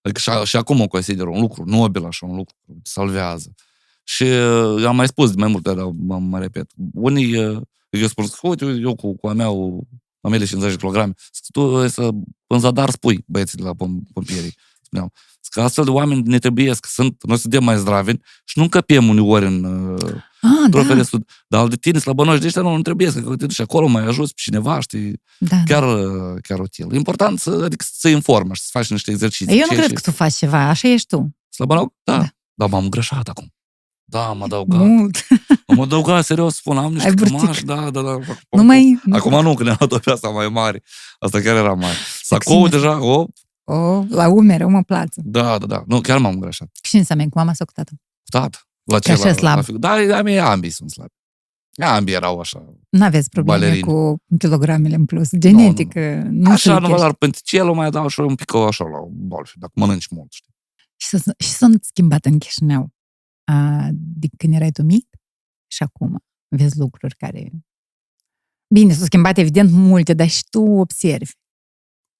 Adică 0.02 0.20
și, 0.20 0.30
și 0.44 0.56
acum 0.56 0.80
o 0.80 0.86
consider 0.86 1.26
un 1.26 1.40
lucru 1.40 1.64
nobil, 1.64 2.04
așa, 2.04 2.26
un 2.26 2.36
lucru 2.36 2.54
care 2.66 2.78
te 2.82 2.90
salvează. 2.90 3.54
Și 4.04 4.22
uh, 4.22 4.84
am 4.84 4.96
mai 4.96 5.06
spus 5.06 5.30
de 5.30 5.40
mai 5.40 5.48
multe, 5.48 5.74
dar 5.74 5.84
mă, 5.96 6.18
mă 6.18 6.38
repet. 6.38 6.70
Unii, 6.94 7.36
uh, 7.36 7.60
eu 7.90 8.06
spun, 8.06 8.26
că, 8.26 8.48
uite, 8.48 8.64
eu 8.64 8.94
cu, 8.94 9.16
cu 9.16 9.28
a 9.28 9.32
mea, 9.32 9.50
o, 9.50 9.78
a 10.20 10.28
mele 10.28 10.44
50 10.44 10.80
de 10.80 10.86
kg, 10.86 10.94
zic, 11.32 11.50
tu 11.52 11.82
uh, 11.82 11.90
să 11.90 12.10
în 12.46 12.58
zadar 12.58 12.90
spui 12.90 13.24
băieții 13.26 13.58
de 13.58 13.64
la 13.64 13.72
pom- 13.74 14.12
pompierii, 14.12 14.54
spuneau. 14.94 15.12
Zic 15.42 15.52
că 15.52 15.60
astfel 15.60 15.84
de 15.84 15.90
oameni 15.90 16.22
ne 16.26 16.38
trebuie, 16.38 16.68
că 16.70 16.88
sunt, 16.90 17.16
noi 17.26 17.38
suntem 17.38 17.64
mai 17.64 17.76
zdraveni 17.78 18.20
și 18.44 18.58
nu 18.58 18.62
încăpem 18.62 19.08
uneori 19.08 19.46
în 19.46 19.64
uh, 19.64 20.12
Ah, 20.40 20.70
trofele 20.70 20.94
da, 20.94 21.02
sud. 21.02 21.28
Dar 21.46 21.66
de 21.66 21.76
tine, 21.76 21.98
slăbănoși 21.98 22.40
de 22.40 22.46
ăștia, 22.46 22.62
nu, 22.62 22.76
nu 22.76 22.82
trebuie, 22.82 23.12
că 23.12 23.20
te 23.36 23.46
duci 23.46 23.60
acolo, 23.60 23.86
mai 23.86 24.04
ajuți 24.04 24.34
pe 24.34 24.40
cineva, 24.44 24.80
știi, 24.80 25.22
da. 25.38 25.56
chiar, 25.66 25.82
uh, 25.82 26.40
chiar 26.42 26.58
util. 26.58 26.92
E 26.92 26.96
important 26.96 27.38
să, 27.40 27.60
adică 27.64 27.84
să 27.92 28.08
informă 28.08 28.54
și 28.54 28.62
să 28.62 28.68
faci 28.72 28.90
niște 28.90 29.10
exerciții. 29.10 29.54
Eu 29.54 29.60
nu 29.60 29.66
Ce 29.68 29.74
cred 29.74 29.86
și- 29.88 29.92
că 29.94 30.00
tu 30.00 30.10
faci 30.10 30.34
ceva, 30.34 30.68
așa 30.68 30.88
ești 30.88 31.06
tu. 31.06 31.36
Slăbănoc? 31.48 31.92
Da. 32.02 32.12
Da. 32.12 32.18
da. 32.18 32.28
Dar 32.54 32.68
m-am 32.68 32.88
greșat 32.88 33.28
acum. 33.28 33.52
Da, 34.04 34.26
am 34.26 34.42
adăugat. 34.42 34.80
Mult. 34.80 35.26
Am 35.66 35.80
adăugat, 35.80 36.24
serios, 36.24 36.54
spun, 36.54 36.78
am 36.78 36.92
niște 36.92 37.08
Ai 37.08 37.14
burtic. 37.14 37.36
cămași, 37.38 37.64
da, 37.64 37.90
da, 37.90 38.00
da. 38.02 38.18
Nu 38.50 38.62
mai... 38.62 39.00
Acum 39.10 39.42
nu, 39.42 39.54
că 39.54 39.62
ne-am 39.62 39.76
luat 39.88 40.02
pe 40.02 40.10
asta 40.10 40.28
mai 40.28 40.48
mare. 40.48 40.82
Asta 41.18 41.40
chiar 41.40 41.56
era 41.56 41.72
mare. 41.72 41.94
Sacou 42.22 42.60
Maxime. 42.60 42.80
deja, 42.80 43.02
op, 43.02 43.30
O, 43.64 44.04
la 44.08 44.28
umere, 44.28 44.64
o 44.64 44.68
mă 44.68 44.82
plață. 44.82 45.20
da, 45.24 45.58
da, 45.58 45.66
da. 45.66 45.84
Nu, 45.86 46.00
chiar 46.00 46.18
m-am 46.18 46.38
greșat. 46.38 46.68
Și 46.82 46.96
înseamnă 46.96 47.24
cu 47.24 47.38
mama 47.38 47.52
sau 47.52 47.66
cu 47.66 47.72
tatăl? 47.72 47.96
Tat. 48.30 48.68
La 48.84 48.98
ce? 48.98 49.08
Că 49.08 49.14
așa 49.14 49.26
La, 49.28 49.32
slab. 49.34 49.56
la, 49.56 49.62
figu- 49.62 49.78
da, 49.78 49.96
la 50.00 50.22
mine 50.22 50.38
ambii 50.38 50.70
sunt 50.70 50.90
slabi. 50.90 51.12
Ambii 51.82 52.14
erau 52.14 52.40
așa. 52.40 52.64
N-aveți 52.88 53.28
probleme 53.28 53.58
Balerini. 53.60 53.86
cu 53.86 54.16
kilogramele 54.38 54.94
în 54.94 55.04
plus. 55.04 55.28
Genetică, 55.38 56.14
nu, 56.16 56.30
nu 56.30 56.50
așa, 56.50 56.78
nu, 56.78 56.86
știu. 56.86 56.98
dar 56.98 57.14
pânticelul 57.14 57.74
mai 57.74 57.90
dau 57.90 58.08
și 58.08 58.20
un 58.20 58.34
pic 58.34 58.54
așa 58.54 58.84
la 58.84 58.98
bolfi, 59.10 59.58
dacă 59.58 59.72
mănânci 59.76 60.08
mult, 60.08 60.32
știi. 60.32 60.54
Și, 60.96 61.18
s- 61.18 61.44
și 61.44 61.50
sunt 61.50 61.84
schimbat 61.84 62.24
în 62.24 62.38
Chișinău. 62.38 62.88
A, 63.44 63.88
de 63.92 64.26
când 64.36 64.54
erai 64.54 64.70
tu 64.70 64.82
mic 64.82 65.06
și 65.70 65.82
acum 65.82 66.24
vezi 66.56 66.78
lucruri 66.78 67.14
care... 67.16 67.50
Bine, 68.74 68.92
s-au 68.92 69.04
schimbat 69.04 69.38
evident 69.38 69.70
multe, 69.70 70.14
dar 70.14 70.28
și 70.28 70.44
tu 70.50 70.60
observi. 70.62 71.32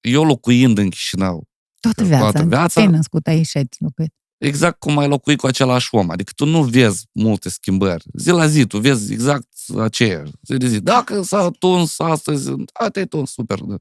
Eu 0.07 0.23
locuind 0.23 0.77
în 0.77 0.89
Chișinău, 0.89 1.47
Toată 1.79 2.07
Toată 2.07 2.31
viața. 2.31 2.43
viața. 2.43 2.81
Te-ai 2.81 2.87
născut 2.87 3.27
aici 3.27 3.47
și 3.47 3.57
ai 3.57 3.67
locuit. 3.77 4.13
exact 4.37 4.79
cum 4.79 4.97
ai 4.97 5.07
locui 5.07 5.35
cu 5.35 5.47
același 5.47 5.95
om. 5.95 6.09
Adică 6.09 6.31
tu 6.35 6.45
nu 6.45 6.63
vezi 6.63 7.05
multe 7.11 7.49
schimbări. 7.49 8.03
Zi 8.13 8.29
la 8.29 8.47
zi, 8.47 8.65
tu 8.65 8.79
vezi 8.79 9.13
exact 9.13 9.47
aceeași. 9.79 10.31
Zi 10.41 10.57
de 10.57 10.67
zi. 10.67 10.79
Dacă 10.79 11.21
s-a 11.21 11.49
tuns 11.59 11.99
astăzi, 11.99 12.51
a, 12.73 12.89
te-ai 12.89 13.05
tuns, 13.05 13.31
super. 13.31 13.59
Da. 13.59 13.77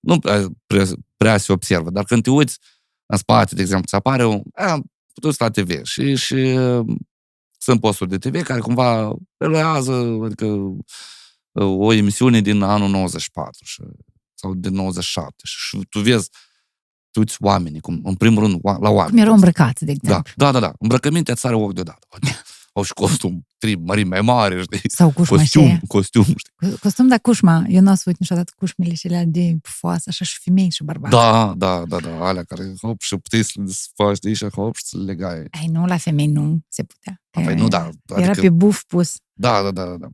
Nu 0.00 0.18
prea, 0.18 0.46
prea, 0.66 0.84
prea 1.16 1.36
se 1.36 1.52
observă, 1.52 1.90
dar 1.90 2.04
când 2.04 2.22
te 2.22 2.30
uiți 2.30 2.58
în 3.06 3.16
spate, 3.16 3.54
de 3.54 3.60
exemplu, 3.60 3.86
ți 3.86 3.94
apare 3.94 4.24
un... 4.24 4.42
A, 4.54 4.80
tu 5.20 5.30
la 5.38 5.50
TV 5.50 5.82
și, 5.82 6.16
și 6.16 6.34
uh, 6.34 6.86
sunt 7.58 7.80
posturi 7.80 8.10
de 8.10 8.18
TV 8.18 8.42
care 8.42 8.60
cumva 8.60 9.14
reluează 9.36 9.92
adică, 10.24 10.46
uh, 10.46 10.82
o 11.52 11.92
emisiune 11.92 12.40
din 12.40 12.62
anul 12.62 12.88
94 12.88 13.64
și, 13.64 13.82
sau 14.38 14.54
din 14.54 14.72
97 14.74 15.34
și 15.44 15.80
tu 15.90 16.00
vezi 16.00 16.28
tu 17.10 17.20
uiți 17.20 17.36
oamenii, 17.40 17.80
cum, 17.80 18.00
în 18.04 18.14
primul 18.14 18.42
rând, 18.42 18.54
oa- 18.58 18.78
la 18.80 18.88
oameni. 18.88 19.08
Cum 19.10 19.18
erau 19.18 19.34
îmbrăcați, 19.34 19.84
de 19.84 19.92
Da, 19.92 19.92
exemplu. 19.92 20.32
da, 20.36 20.50
da, 20.52 20.60
da. 20.60 20.72
Îmbrăcămintea 20.78 21.34
ți 21.34 21.46
are 21.46 21.54
ochi 21.54 21.72
deodată. 21.74 22.06
Au 22.72 22.82
și 22.84 22.92
costum, 22.92 23.46
trei 23.58 23.76
mărimi 23.76 24.08
mai 24.08 24.20
mari, 24.20 24.62
știi? 24.62 24.90
Sau 24.90 25.10
cușma 25.10 25.36
Costium, 25.36 25.64
aceea. 25.64 25.80
costium, 25.86 26.24
știi? 26.24 26.52
Cu- 26.56 26.78
Costum, 26.80 27.08
dar 27.08 27.18
cușma. 27.18 27.64
Eu 27.68 27.80
nu 27.80 27.90
o 27.90 27.94
să 27.94 28.02
uit 28.06 28.18
niciodată 28.18 28.52
cușmele 28.56 28.94
și 28.94 29.06
alea 29.06 29.24
de 29.24 29.56
pufoasă, 29.62 30.04
așa 30.08 30.24
și 30.24 30.38
femei 30.42 30.70
și 30.70 30.84
bărbați. 30.84 31.14
Da, 31.14 31.54
da, 31.56 31.82
da, 31.86 32.00
da, 32.00 32.26
alea 32.26 32.44
care, 32.44 32.72
hop, 32.82 33.00
și 33.00 33.16
puteai 33.16 33.42
să 33.44 33.50
le 33.54 33.72
faci, 33.94 34.16
știi, 34.16 34.34
și 34.34 34.46
hop, 34.48 34.76
și 34.76 34.84
să 34.84 34.96
le 34.98 35.04
legai. 35.04 35.44
Ai, 35.50 35.66
nu, 35.66 35.84
la 35.86 35.96
femei 35.96 36.26
nu 36.26 36.58
se 36.68 36.82
putea. 36.82 37.22
Păi 37.30 37.44
Că 37.44 37.54
nu, 37.54 37.68
da, 37.68 37.88
Era 38.16 38.24
adică, 38.26 38.40
pe 38.40 38.50
buf 38.50 38.82
pus 38.86 39.14
da, 39.32 39.62
da, 39.62 39.70
da, 39.70 39.84
da. 39.84 40.08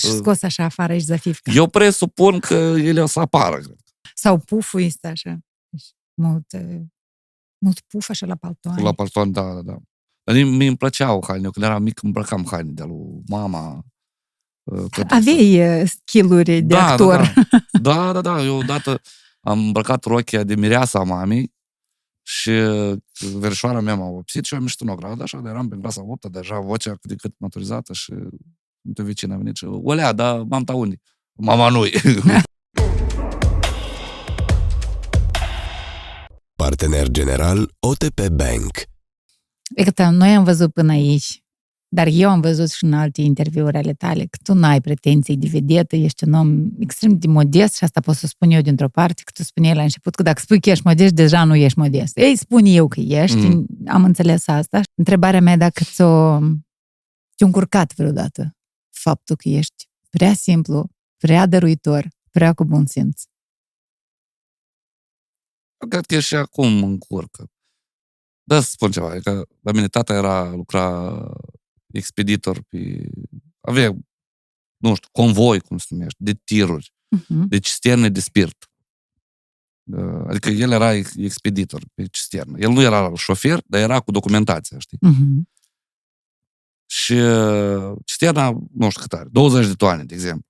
Și 0.00 0.06
scos 0.06 0.42
așa 0.42 0.64
afară 0.64 0.92
și 0.92 1.04
zafifcă. 1.04 1.50
Eu 1.50 1.66
presupun 1.68 2.38
că 2.38 2.54
ele 2.78 3.02
o 3.02 3.06
să 3.06 3.20
apară, 3.20 3.56
cred. 3.56 3.76
Sau 4.14 4.38
puful 4.38 4.80
este 4.80 5.06
așa. 5.06 5.38
Deci, 5.68 5.94
mult, 6.14 6.52
eh, 6.52 6.80
mult 7.58 7.80
puf 7.80 8.08
așa 8.08 8.26
la 8.26 8.36
paltoane. 8.36 8.82
La 8.82 8.92
palton, 8.92 9.32
da, 9.32 9.54
da, 9.54 9.62
da. 9.62 9.76
Dar 10.22 10.34
mie 10.34 10.44
mi 10.44 10.66
îmi 10.66 10.76
plăceau 10.76 11.24
haine. 11.26 11.44
Eu 11.44 11.50
când 11.50 11.64
eram 11.64 11.82
mic 11.82 12.02
îmbrăcam 12.02 12.46
haine 12.50 12.70
de-a 12.72 12.84
lui 12.84 13.22
mama. 13.26 13.84
uh, 14.62 14.84
cătușă. 14.90 15.14
Aveai 15.14 15.54
eh, 15.54 15.88
skill-uri 15.88 16.44
de 16.44 16.60
da, 16.60 16.86
actor. 16.86 17.32
Da, 17.32 17.58
da. 17.80 18.12
da, 18.12 18.12
da, 18.12 18.20
da. 18.20 18.42
Eu 18.42 18.56
odată 18.56 19.00
am 19.40 19.58
îmbrăcat 19.58 20.04
rochia 20.04 20.42
de 20.42 20.54
mireasa 20.54 20.98
a 20.98 21.02
mamei 21.02 21.54
și 22.22 22.50
verișoara 23.38 23.80
mea 23.80 23.94
m-a 23.94 24.06
opsit 24.06 24.44
și 24.44 24.52
eu 24.52 24.58
am 24.58 24.64
ieșit 24.64 24.80
în 24.80 24.88
ogradă, 24.88 25.22
așa, 25.22 25.40
de 25.40 25.48
eram 25.48 25.68
pe 25.68 25.76
clasa 25.76 26.02
8 26.02 26.26
deja 26.26 26.60
vocea 26.60 26.90
cât 26.90 27.06
de 27.10 27.14
cât 27.14 27.34
maturizată 27.38 27.92
și 27.92 28.12
uite 28.86 29.02
vecina 29.02 29.34
a 29.34 29.38
venit 29.38 29.56
și, 29.56 29.64
olea, 29.64 30.12
dar 30.12 30.40
mam 30.48 30.64
ta 30.64 30.74
unde? 30.74 30.96
Mama 31.32 31.68
nu 31.68 31.82
Partener 36.56 37.08
general 37.08 37.70
OTP 37.80 38.28
Bank. 38.28 38.70
Iată, 39.76 40.08
noi 40.10 40.34
am 40.34 40.44
văzut 40.44 40.72
până 40.72 40.92
aici, 40.92 41.40
dar 41.88 42.06
eu 42.10 42.30
am 42.30 42.40
văzut 42.40 42.70
și 42.70 42.84
în 42.84 42.92
alte 42.92 43.20
interviuri 43.20 43.76
ale 43.76 43.92
tale 43.92 44.22
că 44.24 44.38
tu 44.42 44.54
n-ai 44.54 44.80
pretenții 44.80 45.36
de 45.36 45.48
vedetă, 45.50 45.96
ești 45.96 46.24
un 46.24 46.32
om 46.32 46.68
extrem 46.78 47.18
de 47.18 47.26
modest 47.26 47.76
și 47.76 47.84
asta 47.84 48.00
pot 48.00 48.14
să 48.14 48.26
spun 48.26 48.50
eu 48.50 48.60
dintr-o 48.60 48.88
parte, 48.88 49.22
că 49.24 49.30
tu 49.34 49.42
spuneai 49.42 49.74
la 49.74 49.82
început 49.82 50.14
că 50.14 50.22
dacă 50.22 50.40
spui 50.40 50.60
că 50.60 50.70
ești 50.70 50.86
modest, 50.86 51.12
deja 51.14 51.44
nu 51.44 51.54
ești 51.54 51.78
modest. 51.78 52.18
Ei, 52.18 52.36
spun 52.36 52.64
eu 52.64 52.88
că 52.88 53.00
ești, 53.00 53.36
Mm. 53.46 53.66
am 53.86 54.04
înțeles 54.04 54.48
asta. 54.48 54.80
Întrebarea 54.94 55.40
mea 55.40 55.52
e 55.52 55.56
dacă 55.56 55.84
ți-o, 55.84 56.38
ți-o 57.36 57.46
încurcat 57.46 57.94
vreodată 57.96 58.55
faptul 58.98 59.36
că 59.36 59.48
ești 59.48 59.88
prea 60.10 60.34
simplu, 60.34 60.90
prea 61.16 61.46
dăruitor, 61.46 62.08
prea 62.30 62.52
cu 62.52 62.64
bun 62.64 62.86
simț. 62.86 63.22
Eu 65.82 65.88
cred 65.88 66.06
că 66.06 66.18
și 66.20 66.34
acum 66.34 66.72
mă 66.72 66.86
încurcă. 66.86 67.50
Da, 68.42 68.60
să 68.60 68.70
spun 68.70 68.90
ceva, 68.90 69.14
e 69.14 69.20
că 69.20 69.46
la 69.60 69.72
mine 69.72 69.88
tata 69.88 70.12
era, 70.12 70.50
lucra 70.50 71.14
expeditor 71.86 72.62
pe... 72.68 73.08
Avea, 73.60 73.96
nu 74.76 74.94
știu, 74.94 75.08
convoi, 75.12 75.60
cum 75.60 75.78
se 75.78 75.86
numește, 75.90 76.18
de 76.18 76.32
tiruri, 76.32 76.94
Uh-huh. 77.16 77.48
de 77.48 77.58
cisterne 77.58 78.08
de 78.08 78.20
spirit. 78.20 78.70
Uh, 79.92 80.24
Adică 80.28 80.48
el 80.48 80.70
era 80.70 80.92
ex- 80.94 81.16
expeditor 81.16 81.82
pe 81.94 82.06
cisternă. 82.06 82.58
El 82.58 82.70
nu 82.70 82.80
era 82.80 83.12
șofer, 83.14 83.62
dar 83.66 83.80
era 83.80 84.00
cu 84.00 84.10
documentația, 84.10 84.78
știi? 84.78 84.98
Uh-huh. 84.98 85.55
Și 86.86 87.12
uh, 87.12 87.96
cisterna, 88.04 88.58
nu 88.72 88.88
știu 88.90 89.02
cât 89.02 89.12
are, 89.12 89.28
20 89.30 89.66
de 89.66 89.72
toane, 89.74 90.04
de 90.04 90.14
exemplu. 90.14 90.44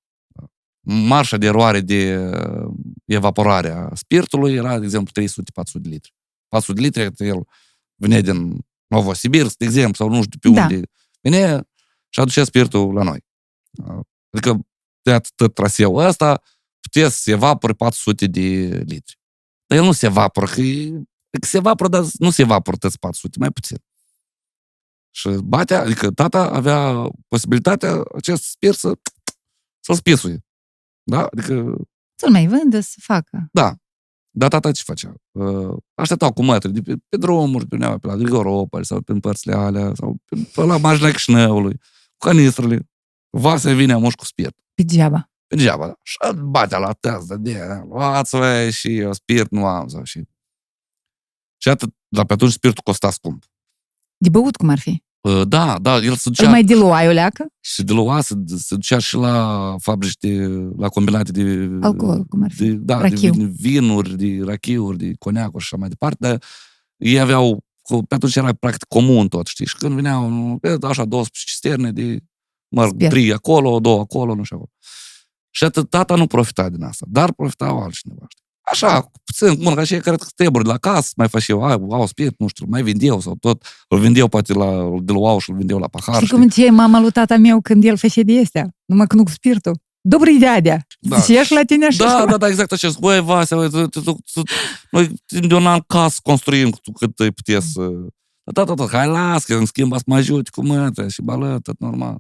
Marșa 0.81 1.37
de 1.37 1.47
eroare 1.47 1.81
de 1.81 2.17
uh, 2.17 2.73
evaporare 3.05 3.71
a 3.71 3.95
spiritului 3.95 4.55
era, 4.55 4.79
de 4.79 4.85
exemplu, 4.85 5.23
300-400 5.23 5.27
de 5.73 5.89
litri. 5.89 6.15
400 6.49 6.81
de 6.81 6.87
litri, 6.87 7.15
că 7.15 7.25
el 7.25 7.47
venea 7.95 8.21
din 8.21 8.59
Novosibirsk, 8.87 9.57
de 9.57 9.65
exemplu, 9.65 9.95
sau 9.95 10.09
nu 10.09 10.23
știu 10.23 10.39
pe 10.39 10.49
Da. 10.49 10.63
unde. 10.63 10.83
Venea 11.21 11.69
și 12.09 12.21
aducea 12.21 12.45
spiritul 12.45 12.95
la 12.95 13.03
noi. 13.03 13.25
Uh, 13.85 14.01
Adică, 14.31 14.67
de 15.03 15.13
atât 15.13 15.55
traseul 15.55 15.99
ăsta, 15.99 16.43
puteți 16.81 17.23
să 17.23 17.31
evapore 17.31 17.73
400 17.73 18.27
de 18.27 18.41
litri. 18.87 19.19
Dar 19.67 19.79
el 19.79 19.85
nu 19.85 19.93
se 19.93 20.07
evaporă, 20.07 20.47
că, 20.47 20.61
e- 20.61 20.91
că 21.41 21.47
se 21.47 21.57
evaporă, 21.57 21.89
dar 21.89 22.05
nu 22.19 22.31
se 22.31 22.43
evaporă 22.43 22.77
toți 22.77 22.99
400, 22.99 23.39
mai 23.39 23.51
puțin. 23.51 23.77
Și 25.17 25.29
batea, 25.29 25.81
adică 25.81 26.11
tata 26.11 26.51
avea 26.51 27.09
posibilitatea 27.29 28.03
acest 28.15 28.43
spirit 28.43 28.77
să, 28.77 28.99
să-l 29.81 29.95
spisuie. 29.95 30.45
Da? 31.03 31.27
Adică, 31.27 31.77
Să-l 32.15 32.31
mai 32.31 32.47
vândă, 32.47 32.81
să 32.81 32.97
facă. 32.99 33.49
da. 33.53 33.75
Dar 34.31 34.49
tata 34.49 34.73
ce 34.73 34.83
făcea? 34.85 35.15
Uh, 35.31 35.77
Așteptau 35.95 36.33
cu 36.33 36.43
mătri 36.43 36.73
de 36.73 36.81
pe, 36.83 36.95
pe 37.09 37.17
drumuri, 37.17 37.67
pe, 37.67 37.77
pe 37.77 38.07
la 38.07 38.15
Grigoropol 38.17 38.85
sau 38.85 39.01
pe 39.01 39.13
părțile 39.13 39.55
alea, 39.55 39.95
sau 39.95 40.17
pe, 40.25 40.51
pe 40.55 40.61
la 40.61 40.77
marginea 40.77 41.11
Chișinăului, 41.11 41.77
cu 42.17 42.27
canistrele. 42.27 42.89
Vasea 43.31 43.75
vine 43.75 43.93
amuș 43.93 44.15
cu 44.15 44.25
spirit. 44.25 44.55
Pe 44.75 44.83
degeaba. 44.83 45.31
Pe 45.47 45.57
degeaba, 45.57 45.87
da. 45.87 45.95
Și 46.03 46.17
batea 46.35 46.79
la 46.79 46.93
test, 46.93 47.27
de 47.29 47.37
de, 47.37 47.83
luați-vă 47.89 48.71
și 48.71 48.99
eu 48.99 49.13
spirit 49.13 49.51
nu 49.51 49.67
am, 49.67 49.89
sau 49.89 50.05
și 50.05 50.29
Și 51.57 51.69
atât, 51.69 51.95
dar 52.09 52.25
pe 52.27 52.33
atunci 52.33 52.53
spiritul 52.53 52.83
costa 52.85 53.11
scump. 53.11 53.45
De 54.17 54.29
băut 54.29 54.57
cum 54.57 54.69
ar 54.69 54.79
fi? 54.79 55.05
Uh, 55.27 55.43
Da, 55.49 55.79
da, 55.79 55.95
el 55.97 56.03
se 56.03 56.09
Îl 56.29 56.33
ducea 56.35 56.51
mai 56.51 56.65
diluai 56.65 57.09
o 57.09 57.11
leacă? 57.11 57.47
și 57.61 57.83
de 57.83 57.93
lua 57.93 58.21
se, 58.21 58.35
se 58.57 58.75
ducea 58.75 58.99
și 58.99 59.15
la 59.17 59.75
fabrici 59.79 60.17
de, 60.17 60.47
la 60.77 60.89
combinate 60.89 61.33
de... 61.33 61.69
Alcool, 61.81 62.25
cum 62.25 62.43
ar 62.43 62.51
fi? 62.53 62.65
De, 62.65 62.71
da, 62.73 63.01
Rachiu. 63.01 63.31
de 63.31 63.45
vin- 63.45 63.51
vinuri, 63.61 64.17
de 64.17 64.41
rachiuri, 64.45 64.99
de 64.99 65.13
coniacuri 65.19 65.65
și 65.65 65.69
așa 65.73 65.81
mai 65.81 65.89
departe, 65.89 66.17
dar 66.21 66.43
ei 66.97 67.21
aveau, 67.21 67.65
cu- 67.83 68.03
pe 68.05 68.15
atunci 68.15 68.37
era 68.37 68.53
practic 68.53 68.85
comun 68.89 69.29
tot, 69.29 69.47
știi, 69.47 69.67
și 69.67 69.77
când 69.77 69.95
veneau, 69.95 70.59
e, 70.63 70.69
așa, 70.69 71.05
12 71.05 71.31
cisterne 71.33 71.93
de, 71.93 72.19
mă 72.69 72.83
rog, 72.83 72.91
Spirit. 72.93 73.11
trei 73.11 73.33
acolo, 73.33 73.79
două 73.81 74.01
acolo, 74.01 74.35
nu 74.35 74.43
știu 74.43 74.57
acolo. 74.57 74.71
Și 75.51 75.65
atât 75.65 75.91
tata 75.91 76.15
nu 76.15 76.27
profita 76.27 76.69
din 76.69 76.83
asta, 76.83 77.07
dar 77.09 77.33
profitau 77.33 77.79
altcineva, 77.83 78.25
știi. 78.29 78.45
Așa, 78.71 79.11
puțin, 79.25 79.63
bun, 79.63 79.75
ca 79.75 79.85
și 79.85 79.97
care 79.97 80.17
treburi 80.35 80.65
de 80.65 80.71
la 80.71 80.79
casă, 80.79 81.13
mai 81.17 81.29
fac 81.29 81.41
și 81.41 81.51
eu, 81.51 81.65
ai, 81.65 81.79
au 81.91 82.07
spirit, 82.07 82.39
nu 82.39 82.47
știu, 82.47 82.67
mai 82.69 82.83
vindeau 82.83 83.21
sau 83.21 83.35
tot, 83.41 83.65
îl 83.89 83.99
vindeau 83.99 84.29
poate 84.29 84.53
la, 84.53 84.67
îl 84.67 85.01
diluau 85.03 85.39
și 85.39 85.51
îl 85.51 85.57
vindeau 85.57 85.79
la 85.79 85.89
pahar, 85.89 86.15
Știi 86.15 86.27
știi? 86.27 86.39
cum 86.39 86.49
ce 86.49 86.71
mama 86.71 87.01
lui 87.01 87.11
tata 87.11 87.37
meu 87.37 87.61
când 87.61 87.85
el 87.85 87.97
făcea 87.97 88.23
de 88.23 88.41
astea? 88.41 88.71
Numai 88.85 89.07
că 89.07 89.17
nu 89.17 89.23
cu 89.23 89.31
spiritul. 89.31 89.79
Dobrii 90.01 90.39
dadea! 90.39 90.87
Da. 91.01 91.17
Da. 91.17 91.23
Și 91.23 91.37
ești 91.37 91.53
la 91.55 91.63
tine 91.63 91.87
așa. 91.87 92.05
Da, 92.05 92.27
da, 92.27 92.37
da, 92.37 92.49
exact 92.49 92.73
așa. 92.73 92.91
Băi, 93.01 93.21
Vasea, 93.21 93.57
uite, 93.57 93.77
tu, 93.77 93.89
tu, 93.89 94.01
tu, 94.01 94.21
tu, 94.33 94.43
noi 94.91 95.13
timp 95.27 95.45
de 95.45 95.55
un 95.55 95.67
an 95.67 95.81
casă 95.87 96.19
construim 96.23 96.71
cu 96.71 96.93
cât 96.99 97.19
îi 97.19 97.33
putea 97.33 97.61
să... 97.61 97.91
Da, 98.53 98.65
da, 98.65 98.75
da, 98.75 98.87
hai 98.87 99.07
las, 99.07 99.45
că 99.45 99.55
în 99.55 99.67
schimb 99.67 99.97
să 99.97 100.03
mă 100.07 100.15
ajut 100.15 100.49
cu 100.49 100.65
mântrea 100.65 101.09
și 101.09 101.23
bală, 101.23 101.59
tot 101.63 101.79
normal. 101.79 102.17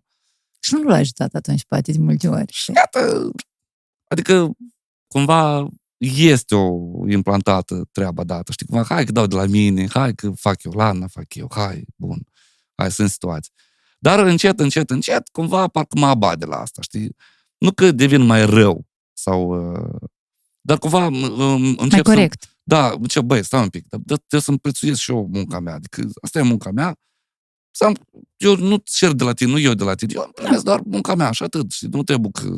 Și 0.60 0.74
nu 0.74 0.82
l-a 0.82 0.96
ajutat 0.96 1.34
atunci, 1.34 1.64
poate, 1.64 1.92
de 1.92 1.98
multe 1.98 2.28
ori. 2.28 2.52
Și 2.52 2.72
iată, 2.74 3.30
adică, 4.08 4.50
cumva, 5.06 5.68
este 5.98 6.54
o 6.54 6.78
implantată 7.08 7.88
treaba 7.92 8.24
dată, 8.24 8.52
știi, 8.52 8.66
cumva, 8.66 8.84
hai 8.84 9.04
că 9.04 9.12
dau 9.12 9.26
de 9.26 9.34
la 9.34 9.44
mine, 9.44 9.88
hai 9.88 10.14
că 10.14 10.30
fac 10.30 10.62
eu, 10.62 10.72
la 10.72 10.88
Ana 10.88 11.06
fac 11.06 11.34
eu, 11.34 11.48
hai, 11.54 11.84
bun, 11.96 12.18
hai, 12.74 12.90
sunt 12.90 13.10
situații. 13.10 13.52
Dar 13.98 14.18
încet, 14.18 14.60
încet, 14.60 14.90
încet, 14.90 15.28
cumva, 15.28 15.68
parcă 15.68 15.98
mă 15.98 16.06
abade 16.06 16.44
la 16.44 16.56
asta, 16.56 16.82
știi? 16.82 17.16
Nu 17.58 17.72
că 17.72 17.90
devin 17.90 18.22
mai 18.22 18.46
rău, 18.46 18.86
sau... 19.12 19.72
uh, 19.72 20.08
Dar 20.60 20.78
cumva 20.78 21.08
m- 21.08 21.10
m- 21.10 21.76
încep 21.76 21.90
Mai 21.90 21.90
să... 21.90 22.02
corect. 22.02 22.50
Da, 22.62 22.94
ce 23.08 23.20
băi, 23.20 23.44
stai 23.44 23.62
un 23.62 23.68
pic, 23.68 23.88
dar 23.88 24.00
dar 24.04 24.16
trebuie 24.18 24.40
să-mi 24.40 24.58
prețuiesc 24.58 25.00
și 25.00 25.10
eu 25.10 25.28
munca 25.32 25.60
mea. 25.60 25.74
Adică 25.74 26.08
asta 26.22 26.38
e 26.38 26.42
munca 26.42 26.70
mea. 26.70 26.98
Să 27.70 27.84
am, 27.84 27.96
eu 28.36 28.56
nu 28.56 28.76
cer 28.84 29.12
de 29.12 29.24
la 29.24 29.32
tine, 29.32 29.50
nu 29.50 29.58
eu 29.58 29.74
de 29.74 29.84
la 29.84 29.94
tine. 29.94 30.12
Eu 30.14 30.22
îmi 30.22 30.32
primesc 30.32 30.64
doar 30.64 30.80
munca 30.84 31.14
mea 31.14 31.30
și 31.30 31.42
atât. 31.42 31.70
Și 31.70 31.86
nu 31.86 32.02
trebuie 32.02 32.30
că... 32.30 32.48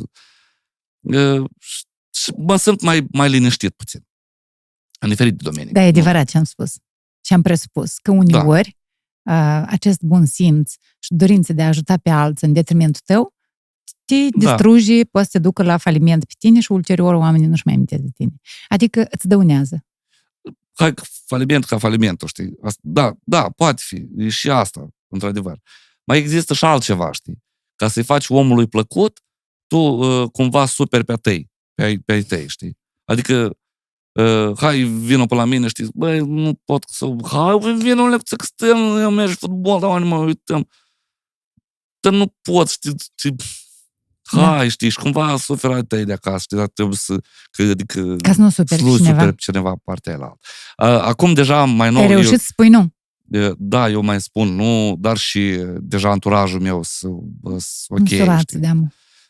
Uh, 1.00 1.44
și- 2.18 2.24
și 2.24 2.32
mă 2.36 2.56
simt 2.56 2.80
mai, 2.80 3.06
mai 3.12 3.28
liniștit 3.30 3.70
puțin. 3.76 4.06
În 5.00 5.08
diferite 5.08 5.42
domenii. 5.42 5.72
Da, 5.72 5.82
e 5.82 5.86
adevărat 5.88 6.28
ce 6.28 6.38
am 6.38 6.44
spus. 6.44 6.74
Și 7.24 7.32
am 7.32 7.42
presupus 7.42 7.98
că 7.98 8.10
uneori 8.10 8.76
da. 9.22 9.64
acest 9.66 10.00
bun 10.00 10.26
simț 10.26 10.72
și 10.98 11.14
dorință 11.14 11.52
de 11.52 11.62
a 11.62 11.66
ajuta 11.66 11.96
pe 11.96 12.10
alții 12.10 12.46
în 12.46 12.52
detrimentul 12.52 13.00
tău 13.04 13.34
te 14.04 14.28
Da. 14.30 14.38
distruge, 14.38 15.04
poate 15.04 15.28
să 15.30 15.38
te 15.38 15.42
ducă 15.44 15.62
la 15.62 15.76
faliment 15.76 16.24
pe 16.24 16.32
tine 16.38 16.60
și 16.60 16.72
ulterior 16.72 17.14
oamenii 17.14 17.46
nu-și 17.46 17.62
mai 17.64 17.74
amintesc 17.74 18.02
de 18.02 18.10
tine. 18.14 18.32
Adică 18.68 19.06
îți 19.10 19.28
dăunează. 19.28 19.86
Hai, 20.72 20.94
că 20.94 21.02
faliment 21.26 21.64
ca 21.64 21.78
falimentul, 21.78 22.28
știi? 22.28 22.54
Asta, 22.62 22.80
da, 22.82 23.12
da, 23.24 23.50
poate 23.56 23.82
fi. 23.84 24.06
E 24.16 24.28
și 24.28 24.50
asta, 24.50 24.88
într-adevăr. 25.08 25.60
Mai 26.04 26.18
există 26.18 26.54
și 26.54 26.64
altceva, 26.64 27.12
știi? 27.12 27.42
Ca 27.76 27.88
să-i 27.88 28.02
faci 28.02 28.28
omului 28.28 28.66
plăcut, 28.66 29.20
tu 29.66 29.76
uh, 29.78 30.30
cumva 30.30 30.66
superi 30.66 31.04
pe-a 31.04 31.16
tăi, 31.16 31.50
pe 31.78 31.84
ai, 31.84 31.98
pe 31.98 32.12
ai 32.12 32.22
tăi, 32.22 32.48
știi? 32.48 32.78
Adică, 33.04 33.56
uh, 34.12 34.52
hai, 34.56 34.82
vină 34.82 35.26
pe 35.26 35.34
la 35.34 35.44
mine, 35.44 35.68
știi? 35.68 35.88
Băi, 35.94 36.18
nu 36.18 36.60
pot 36.64 36.84
să... 36.88 37.06
Hai, 37.30 37.58
vină 37.78 38.02
în 38.02 38.08
lecție 38.08 38.36
că 38.36 38.44
stăm, 38.44 38.96
eu 38.96 39.10
merg 39.10 39.30
fotbal, 39.30 39.80
dar 39.80 40.00
nu 40.00 40.06
mă 40.06 40.16
uităm. 40.16 40.68
Dar 42.00 42.12
nu 42.12 42.34
pot, 42.42 42.68
știi? 42.68 42.94
știi? 43.18 43.36
Hai, 44.22 44.68
știi, 44.68 44.88
și 44.88 44.98
cumva 44.98 45.36
suferă 45.36 45.74
ai 45.74 45.82
tăi 45.82 46.04
de 46.04 46.12
acasă, 46.12 46.38
știi? 46.38 46.56
Dar 46.56 46.68
trebuie 46.68 46.96
să... 46.96 47.20
Că, 47.50 47.62
adică, 47.62 48.16
Ca 48.16 48.32
să 48.32 48.40
nu 48.40 48.50
superi 48.50 48.80
să 48.80 48.86
nu 48.86 48.96
cineva. 48.96 49.18
superi 49.18 49.36
cineva 49.36 49.74
partea 49.84 50.12
aia 50.12 50.20
la 50.20 50.26
altă. 50.26 50.98
Uh, 51.02 51.08
Acum 51.08 51.34
deja 51.34 51.64
mai 51.64 51.90
nou... 51.90 52.02
Ai 52.02 52.08
eu- 52.10 52.14
reușit 52.20 52.40
să 52.40 52.46
spui 52.48 52.68
nu. 52.68 52.92
E, 53.30 53.52
Da, 53.58 53.88
eu 53.88 54.02
mai 54.02 54.20
spun 54.20 54.48
nu, 54.48 54.96
dar 54.98 55.16
și 55.16 55.58
deja 55.80 56.10
anturajul 56.10 56.60
meu 56.60 56.82
să, 56.82 57.08
să 57.56 57.84
ok, 57.88 57.98
nu 57.98 58.06
surați, 58.06 58.40
știi? 58.42 58.58
da, 58.58 58.72
mă. 58.72 58.86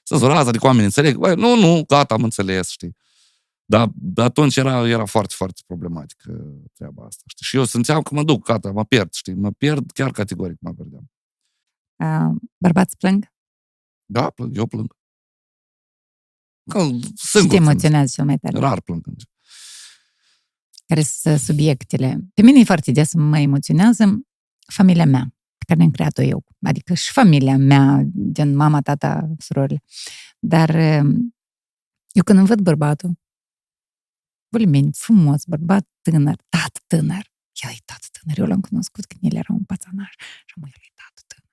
Să 0.08 0.16
zurați, 0.16 0.48
adică 0.48 0.64
oamenii 0.64 0.84
înțeleg, 0.84 1.16
băi, 1.16 1.34
nu, 1.34 1.56
nu, 1.56 1.84
gata, 1.86 2.14
am 2.14 2.22
înțeles, 2.22 2.68
știi? 2.68 2.96
Dar 3.64 3.88
atunci 4.14 4.56
era, 4.56 4.88
era 4.88 5.04
foarte, 5.04 5.34
foarte 5.36 5.60
problematică 5.66 6.32
treaba 6.74 7.04
asta, 7.04 7.22
știi? 7.26 7.46
Și 7.46 7.56
eu 7.56 7.64
simțeam 7.64 8.02
că 8.02 8.14
mă 8.14 8.22
duc, 8.22 8.44
gata, 8.44 8.70
mă 8.70 8.84
pierd, 8.84 9.12
știi? 9.12 9.34
Mă 9.34 9.50
pierd 9.50 9.90
chiar 9.90 10.10
categoric, 10.10 10.56
mă 10.60 10.72
pierdeam. 10.72 11.10
A, 11.96 12.34
Bărbați 12.58 12.96
plâng? 12.96 13.32
Da, 14.04 14.30
plâng, 14.30 14.56
eu 14.56 14.66
plâng. 14.66 14.96
Că, 16.70 16.78
Și 16.78 17.00
te 17.00 17.10
singur 17.14 17.48
plâng. 17.56 17.68
emoționează 17.68 18.12
cel 18.14 18.24
mai 18.24 18.38
tare? 18.38 18.58
Rar 18.58 18.80
plâng. 18.80 19.06
Care 20.86 21.02
sunt 21.02 21.38
subiectele? 21.38 22.18
Pe 22.34 22.42
mine 22.42 22.60
e 22.60 22.64
foarte 22.64 22.92
des 22.92 23.12
mă 23.14 23.38
emoționează 23.38 24.20
familia 24.72 25.04
mea, 25.06 25.22
pe 25.22 25.37
care 25.68 25.78
ne-am 25.78 25.90
creat-o 25.90 26.22
eu. 26.22 26.44
Adică 26.66 26.94
și 26.94 27.12
familia 27.12 27.56
mea, 27.56 28.02
din 28.12 28.54
mama, 28.56 28.80
tata, 28.80 29.28
surorile. 29.38 29.82
Dar 30.38 30.68
um, 30.74 31.34
eu 32.12 32.22
când 32.24 32.38
îmi 32.38 32.46
văd 32.46 32.60
bărbatul, 32.60 33.12
Bulimeni, 34.50 34.90
frumos, 34.92 35.44
bărbat 35.44 35.86
tânăr, 36.02 36.36
tată 36.48 36.80
tânăr. 36.86 37.32
El 37.64 37.70
e 37.70 37.76
tată 37.84 38.06
tânăr, 38.20 38.38
eu 38.38 38.46
l-am 38.46 38.60
cunoscut 38.60 39.04
când 39.06 39.32
el 39.32 39.38
era 39.38 39.52
un 39.52 39.62
pățanaș 39.64 40.12
și 40.46 40.54
am 40.56 40.62
el 40.62 40.72
e 40.74 40.92
tată 40.94 41.20
tânăr. 41.26 41.50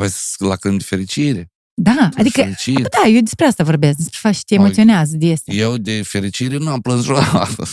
Aveți 0.00 0.42
la 0.42 0.56
când 0.56 0.78
de 0.78 0.84
fericire. 0.84 1.52
Da, 1.74 2.08
De 2.14 2.20
adică, 2.20 2.40
fericire. 2.40 2.82
da, 2.82 3.08
eu 3.08 3.20
despre 3.20 3.44
asta 3.46 3.64
vorbesc, 3.64 3.96
despre 3.96 4.18
fapt 4.22 4.34
și 4.34 4.44
te 4.44 4.54
Ai- 4.54 4.60
emoționează 4.60 5.16
de 5.16 5.26
este. 5.26 5.52
Eu 5.54 5.76
de 5.76 6.02
fericire 6.02 6.56
nu 6.56 6.70
am 6.70 6.80
plâns 6.80 7.04
vreodată. 7.04 7.64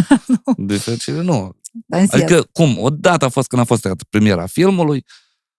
de 0.56 0.76
fericire 0.76 1.22
nu. 1.22 1.56
Dar 1.86 2.00
în 2.00 2.06
sens. 2.06 2.22
Adică, 2.22 2.48
cum, 2.52 2.78
odată 2.78 3.24
a 3.24 3.28
fost 3.28 3.48
când 3.48 3.62
a 3.62 3.64
fost 3.64 3.84
iată, 3.84 4.04
premiera 4.10 4.46
filmului, 4.46 5.04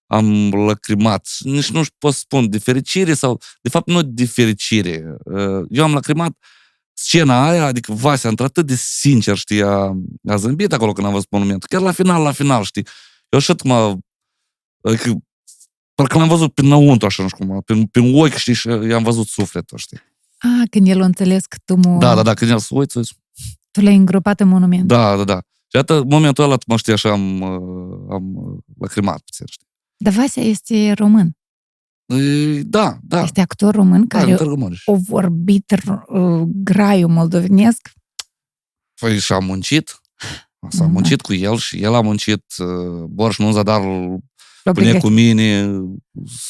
am 0.06 0.50
lacrimat. 0.52 1.28
Nici 1.40 1.72
nu 1.72 1.82
pot 1.98 2.14
să 2.14 2.20
spun 2.20 2.50
de 2.50 2.58
fericire 2.60 3.14
sau, 3.14 3.42
de 3.62 3.70
fapt, 3.70 3.88
nu 3.88 4.02
de 4.02 4.26
fericire. 4.26 5.16
Uh, 5.24 5.66
Eu 5.70 5.84
am 5.84 5.94
lacrimat 5.94 6.32
scena 6.94 7.50
aia, 7.50 7.66
adică 7.66 7.94
Vasea, 7.94 8.30
într-atât 8.30 8.66
de 8.66 8.76
sincer, 8.76 9.38
știi, 9.38 9.62
a, 9.62 9.94
a 10.28 10.36
zâmbit 10.36 10.74
acolo 10.74 10.92
când 10.94 11.08
am 11.08 11.14
văzut 11.14 11.32
monumentul. 11.32 11.68
Chiar 11.72 11.82
la 11.82 11.92
final, 11.92 12.24
la 12.24 12.32
final, 12.32 12.64
știi. 12.64 12.88
Eu 13.30 13.40
așa 13.40 13.56
cum 13.56 13.72
a, 13.72 13.98
adică, 14.82 15.16
parcă 15.96 16.18
l-am 16.18 16.28
văzut 16.28 16.54
prinăuntru, 16.54 17.06
așa, 17.08 17.24
nu 17.24 17.30
știu 17.30 17.46
cum, 17.48 17.62
prin, 17.62 17.86
prin 17.86 18.16
ochi, 18.16 18.34
știi, 18.34 18.54
și 18.54 18.68
i-am 18.68 19.04
văzut 19.04 19.28
sufletul, 19.28 19.78
știi. 19.78 19.98
A, 20.38 20.64
când 20.70 20.88
el 20.88 21.02
a 21.02 21.06
înțeles 21.06 21.46
că 21.46 21.58
tu, 21.66 21.76
mă, 21.76 21.98
Da, 22.00 22.16
da, 22.16 22.24
da, 22.24 22.34
când 22.34 22.52
el 22.52 22.60
se 22.60 22.68
uită, 22.72 23.02
zice, 23.02 23.16
tu 23.72 23.82
l-ai 23.82 23.96
îngropat 23.96 24.40
în 24.40 24.48
monument. 24.48 24.88
da, 24.88 25.16
da, 25.16 25.24
da. 25.24 25.42
Și 25.78 25.84
atât, 25.84 26.10
momentul 26.10 26.44
ăla, 26.44 26.58
mă 26.68 26.78
știi, 26.78 26.94
așa, 26.94 27.12
am, 27.12 27.42
uh, 27.42 28.08
am 28.10 28.36
uh, 28.36 28.58
lacrimat 28.80 29.20
puțin, 29.20 29.46
știi. 29.50 29.68
Dar 29.98 30.14
Vasea 30.14 30.44
este 30.44 30.92
român. 30.94 31.32
E, 32.06 32.62
Da, 32.62 32.98
da. 33.02 33.22
Este 33.22 33.42
actor 33.42 33.76
român 33.76 34.06
da, 34.08 34.18
care 34.18 34.32
în 34.32 34.38
Târgu 34.38 34.56
Mureș. 34.58 34.82
o 34.86 34.96
vorbit 34.96 35.74
r- 35.76 36.06
uh, 36.08 36.42
graiul 36.46 37.10
moldovenesc. 37.10 37.90
Păi 39.02 39.20
și-a 39.20 39.40
muncit. 39.40 40.02
S-a 40.70 40.84
Da. 40.84 40.88
muncit 40.88 41.22
cu 41.22 41.34
el 41.34 41.58
și 41.58 41.82
el 41.84 41.94
a 41.94 42.02
muncit 42.02 42.44
uh, 42.58 43.04
Borș 43.04 43.38
nu 43.38 43.64
dar 43.64 43.82
îl 44.70 44.74
L-a 44.76 44.80
pune 44.80 44.86
pregătit. 44.86 45.02
cu 45.02 45.14
mine 45.14 45.72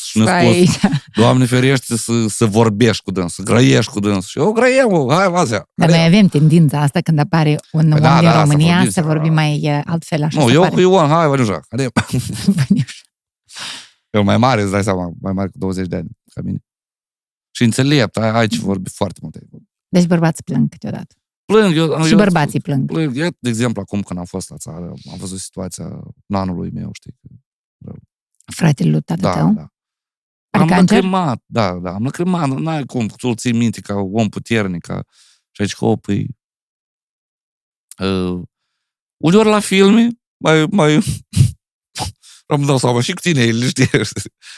și 0.04 0.18
ne-a 0.20 0.40
spus, 0.42 0.54
Aici. 0.56 0.80
Doamne 1.16 1.46
ferește 1.46 1.98
să, 1.98 2.26
să 2.28 2.46
vorbești 2.46 3.04
cu 3.04 3.12
dâns, 3.12 3.34
să 3.34 3.42
grăiești 3.42 3.92
cu 3.92 4.00
dâns. 4.00 4.26
Și 4.28 4.38
eu 4.40 4.52
grăiem, 4.52 5.08
hai, 5.10 5.30
Vazea. 5.30 5.64
Dar 5.74 5.90
noi 5.90 6.04
avem 6.06 6.28
tendința 6.28 6.82
asta 6.82 7.02
când 7.02 7.20
apare 7.20 7.56
un 7.72 7.82
om 7.84 7.90
Păi 7.90 8.00
da, 8.00 8.20
din 8.20 8.28
da, 8.30 8.34
să 8.34 8.40
România 8.42 8.74
vorbim, 8.74 8.92
să 8.92 9.00
să- 9.02 9.06
vorbim 9.08 9.34
mai 9.34 9.60
uh, 9.64 9.82
altfel 9.86 10.24
așa. 10.24 10.40
Nu, 10.42 10.48
să 10.48 10.54
eu 10.54 10.62
pare. 10.62 10.74
cu 10.74 10.80
Ioan, 10.80 11.10
hai, 11.10 11.28
Vaniușa, 11.28 11.60
haide. 11.70 11.90
Băniuș. 12.56 13.02
El 14.18 14.24
mai 14.24 14.38
mare, 14.38 14.62
îți 14.62 14.72
dai 14.72 14.84
seama, 14.84 15.12
mai 15.22 15.34
mare 15.34 15.48
cu 15.50 15.58
20 15.58 15.88
de 15.88 15.96
ani 15.96 16.08
ca 16.34 16.42
mine. 16.42 16.60
Și 17.52 17.64
înțelept, 17.64 18.18
ai, 18.18 18.30
ai 18.30 18.48
ce 18.48 18.60
vorbi 18.60 18.90
foarte 18.90 19.20
multe. 19.22 19.40
Deci 19.90 20.06
bărbații 20.06 20.44
plâng 20.44 20.70
câteodată. 20.70 21.16
Plâng, 21.46 21.76
eu, 21.76 22.04
Și 22.04 22.12
eu, 22.12 22.18
bărbații 22.18 22.60
plâng. 22.60 22.86
Plâng, 22.86 23.18
eu, 23.18 23.30
de 23.40 23.50
exemplu, 23.50 23.82
acum 23.82 24.02
când 24.02 24.20
am 24.20 24.26
fost 24.26 24.50
la 24.50 24.58
țară, 24.58 24.94
am 25.12 25.18
văzut 25.18 25.40
situația 25.40 26.00
nanului 26.26 26.70
meu, 26.74 26.90
știi? 26.94 27.16
Fratele 28.56 28.90
lui 28.90 29.02
tată 29.02 29.22
Da, 29.22 29.34
tău. 29.34 29.54
da. 29.54 29.72
Are 30.50 30.64
am 30.64 30.68
cancer? 30.70 30.96
lacrimat, 30.96 31.44
da, 31.46 31.80
da, 31.80 31.94
am 31.94 32.04
lacrimat, 32.04 32.50
n-ai 32.50 32.86
cum, 32.86 33.08
tu 33.08 33.28
îl 33.28 33.36
ții 33.36 33.52
minte 33.54 33.82
ca 33.82 33.94
om 33.96 34.30
puternic, 34.30 34.82
ca... 34.86 35.04
și 35.52 35.62
aici, 35.62 35.76
că, 35.76 35.86
păi... 35.86 36.28
Uh, 37.98 38.42
uneori 39.24 39.48
la 39.50 39.60
filme, 39.60 40.10
mai, 40.38 40.66
mai... 40.66 40.94
Îmi 42.54 42.66
dau 42.66 42.78
seama 42.78 43.02
și 43.02 43.14
cu 43.14 43.20
tine, 43.20 43.42
el 43.42 43.62
știi. 43.68 43.90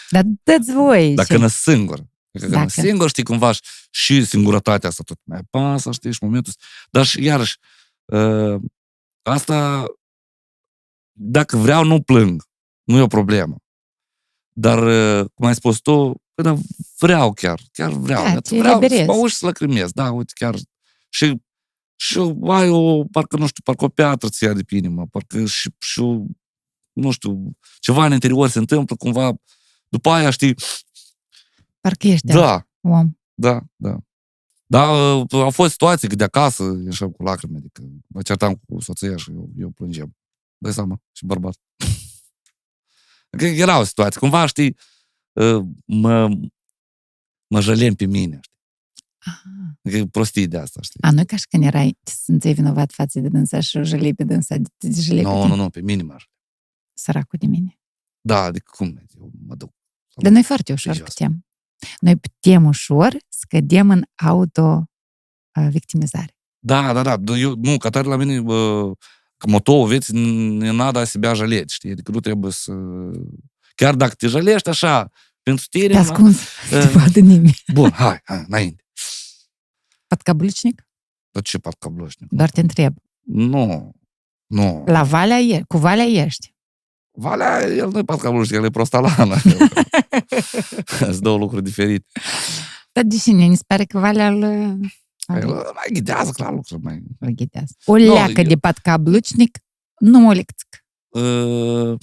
Dar 0.09 0.23
dă-ți 0.43 0.71
voi. 0.73 1.13
Dacă 1.13 1.27
ce- 1.33 1.37
când 1.39 1.49
singur. 1.49 1.97
Dacă 1.97 2.07
când 2.45 2.51
Dacă. 2.51 2.67
singur, 2.69 3.09
știi, 3.09 3.23
cumva 3.23 3.51
și- 3.51 3.61
și 3.89 4.25
singurătatea 4.25 4.89
asta 4.89 5.03
tot 5.03 5.19
mai 5.23 5.41
pasă, 5.49 5.91
știi, 5.91 6.11
și 6.11 6.19
momentul 6.23 6.49
ăsta. 6.57 6.65
Dar 6.91 7.05
și, 7.05 7.23
iarăși, 7.23 7.57
uh, 8.05 8.61
asta 9.21 9.85
dacă 11.11 11.57
vreau, 11.57 11.83
nu 11.83 12.01
plâng. 12.01 12.43
Nu 12.89 12.97
e 12.97 13.01
o 13.01 13.07
problemă. 13.07 13.55
Dar, 14.53 14.83
uh, 15.21 15.29
cum 15.33 15.45
ai 15.45 15.55
spus 15.55 15.79
tu, 15.79 16.21
păi, 16.33 16.43
da, 16.43 16.55
vreau 16.97 17.33
chiar, 17.33 17.61
chiar 17.71 17.91
vreau. 17.91 18.23
Da, 18.23 18.33
Da, 18.33 18.39
te 18.39 18.57
vreau 18.57 18.79
să 18.79 18.85
eliberezi. 18.85 19.09
mă 19.09 19.15
uși 19.15 19.35
să 19.35 19.45
lăcrimez. 19.45 19.91
Da, 19.91 20.11
uite, 20.11 20.33
chiar. 20.35 20.55
Și, 21.09 21.41
și 21.95 22.19
ai 22.47 22.69
o, 22.69 23.03
parcă, 23.03 23.37
nu 23.37 23.47
știu, 23.47 23.63
parcă 23.63 23.83
o 23.83 23.89
piatră 23.89 24.29
ți 24.29 24.43
ia 24.43 24.53
de 24.53 24.63
pe 24.63 24.75
inimă, 24.75 25.05
parcă 25.07 25.45
și, 25.45 25.69
și 25.79 25.99
o- 25.99 26.23
nu 26.91 27.11
știu, 27.11 27.51
ceva 27.79 28.05
în 28.05 28.11
interior 28.11 28.49
se 28.49 28.59
întâmplă 28.59 28.95
cumva, 28.95 29.33
după 29.89 30.09
aia, 30.09 30.29
știi, 30.29 30.55
Parcă 31.79 32.07
ești 32.07 32.25
da, 32.27 32.67
om. 32.81 33.11
da, 33.33 33.61
da. 33.75 33.97
Dar 34.65 35.19
uh, 35.21 35.25
au 35.31 35.49
fost 35.49 35.71
situații 35.71 36.07
că 36.07 36.15
de 36.15 36.23
acasă 36.23 36.63
ieșeam 36.83 37.09
cu 37.11 37.23
lacrimi, 37.23 37.57
adică 37.57 37.81
mă 38.07 38.21
certam 38.21 38.55
cu 38.67 38.79
soția 38.81 39.15
și 39.17 39.31
eu, 39.31 39.49
eu 39.57 39.69
plângeam. 39.69 40.15
Dai 40.57 40.73
seama, 40.73 41.01
și 41.11 41.25
bărbat. 41.25 41.57
Că 43.37 43.45
era 43.45 43.79
o 43.79 43.83
situație, 43.83 44.19
cumva, 44.19 44.45
știi, 44.45 44.77
uh, 45.31 45.65
mă, 45.85 46.29
mă 47.47 47.61
jălem 47.61 47.93
pe 47.93 48.05
mine, 48.05 48.39
știi? 48.41 48.57
Aha. 49.17 49.41
Că 49.89 49.97
e 49.97 50.07
prostii 50.07 50.47
de 50.47 50.57
asta, 50.57 50.81
știi? 50.81 51.01
A, 51.01 51.11
nu 51.11 51.19
e 51.19 51.23
ca 51.23 51.35
și 51.35 51.47
când 51.47 51.63
erai, 51.63 51.97
te 52.03 52.11
simțeai 52.11 52.53
vinovat 52.53 52.91
față 52.91 53.19
de 53.19 53.27
dânsa 53.27 53.59
și 53.59 53.77
o 53.77 53.83
jălei 53.83 54.13
pe 54.13 54.23
dânsa, 54.23 54.55
te 54.77 54.91
jălei 54.91 55.23
pe 55.23 55.29
Nu, 55.29 55.41
tine. 55.41 55.55
nu, 55.55 55.61
nu, 55.61 55.69
pe 55.69 55.81
mine 55.81 56.03
mă 56.03 56.15
Săracul 56.93 57.39
de 57.41 57.45
mine. 57.45 57.79
Da, 58.21 58.43
adică 58.43 58.71
cum, 58.75 59.01
eu 59.19 59.31
mă 59.47 59.55
duc. 59.55 59.73
Dar 60.15 60.31
noi 60.31 60.43
foarte 60.43 60.71
ușor 60.71 60.95
jos. 60.95 61.07
putem. 61.07 61.45
Noi 61.99 62.15
putem 62.15 62.65
ușor 62.65 63.17
scădem 63.27 63.89
în 63.89 64.03
auto-victimizare. 64.15 66.37
Da, 66.59 66.93
da, 66.93 67.17
da, 67.17 67.37
eu, 67.37 67.55
nu, 67.55 67.77
ca 67.77 67.89
tare 67.89 68.07
la 68.07 68.15
mine, 68.15 68.39
uh, 68.39 68.97
că 69.38 69.46
motoul 69.50 69.86
vieții 69.88 70.14
ne 70.58 70.70
nada 70.70 71.04
себя 71.04 71.32
жалеть, 71.34 71.70
știi? 71.70 71.90
Adică 71.90 72.10
nu 72.10 72.20
trebuie 72.20 72.52
să... 72.52 72.72
Chiar 73.74 73.94
dacă 73.94 74.14
te 74.14 74.26
jalești 74.26 74.68
așa, 74.68 75.10
pentru 75.42 75.64
tine... 75.70 75.86
Te 75.86 75.96
ascunzi, 75.96 76.42
Eh. 76.72 76.80
te 76.80 76.86
vadă 76.98 77.20
nimeni. 77.20 77.62
Bun, 77.72 77.90
hai, 77.90 78.20
hai, 78.24 78.44
înainte. 78.46 78.84
Patcablучnic? 80.06 80.86
Dar 81.30 81.42
ce 81.42 81.58
parcabloșnic? 81.58 82.28
Doar 82.30 82.50
te 82.50 82.60
întreb. 82.60 82.94
Nu, 83.22 83.92
nu. 84.46 84.82
La 84.86 85.02
Valea 85.02 85.38
e, 85.38 85.62
cu 85.66 85.78
Valea 85.78 86.04
ești. 86.04 86.52
Valea, 87.10 87.66
el 87.66 87.88
nu 87.90 87.98
e 87.98 88.02
parcabloșnic, 88.02 88.58
el 88.58 88.64
e 88.64 88.70
prostalană. 88.70 89.36
Sunt 90.98 91.18
două 91.18 91.38
lucruri 91.38 91.62
diferite. 91.62 92.06
Dar 92.92 93.04
deși 93.04 93.32
ne 93.32 93.54
se 93.54 93.62
pare 93.66 93.84
că 93.84 93.98
Valea 93.98 94.28
îl, 94.28 94.42
el 95.35 95.49
îl, 95.49 95.53
mai 95.53 95.87
ghidează 95.93 96.31
clar 96.31 96.53
lucruri, 96.53 96.81
mai... 96.81 97.01
îl 97.19 97.29
ghidează. 97.29 97.73
O 97.85 97.95
leacă 97.95 98.41
eu- 98.41 98.47
de 98.47 98.55
patcablучnic, 98.57 99.57
nu 99.99 100.27
o 100.27 100.31
lecțic. 100.31 100.85
Uh, 101.09 101.97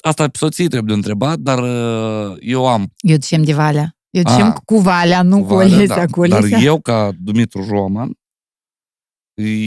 asta 0.00 0.28
pe 0.28 0.38
soții 0.38 0.68
trebuie 0.68 0.92
de 0.92 0.98
întrebat, 0.98 1.38
dar 1.38 1.58
uh, 1.58 2.36
eu 2.40 2.66
am 2.66 2.92
Eu 3.00 3.16
ducem 3.16 3.42
de 3.42 3.54
Valea. 3.54 3.96
Eu 4.10 4.22
ducem 4.22 4.46
Ah. 4.46 4.56
cu 4.64 4.78
Valea, 4.78 5.22
nu 5.22 5.38
cu 5.40 5.54
Valea, 5.54 5.76
Olesea, 5.76 5.96
da. 5.96 6.06
cu 6.06 6.20
Olesea. 6.20 6.48
Dar 6.48 6.62
eu, 6.62 6.80
ca 6.80 7.10
Dumitru 7.20 7.66
Roman, 7.68 8.18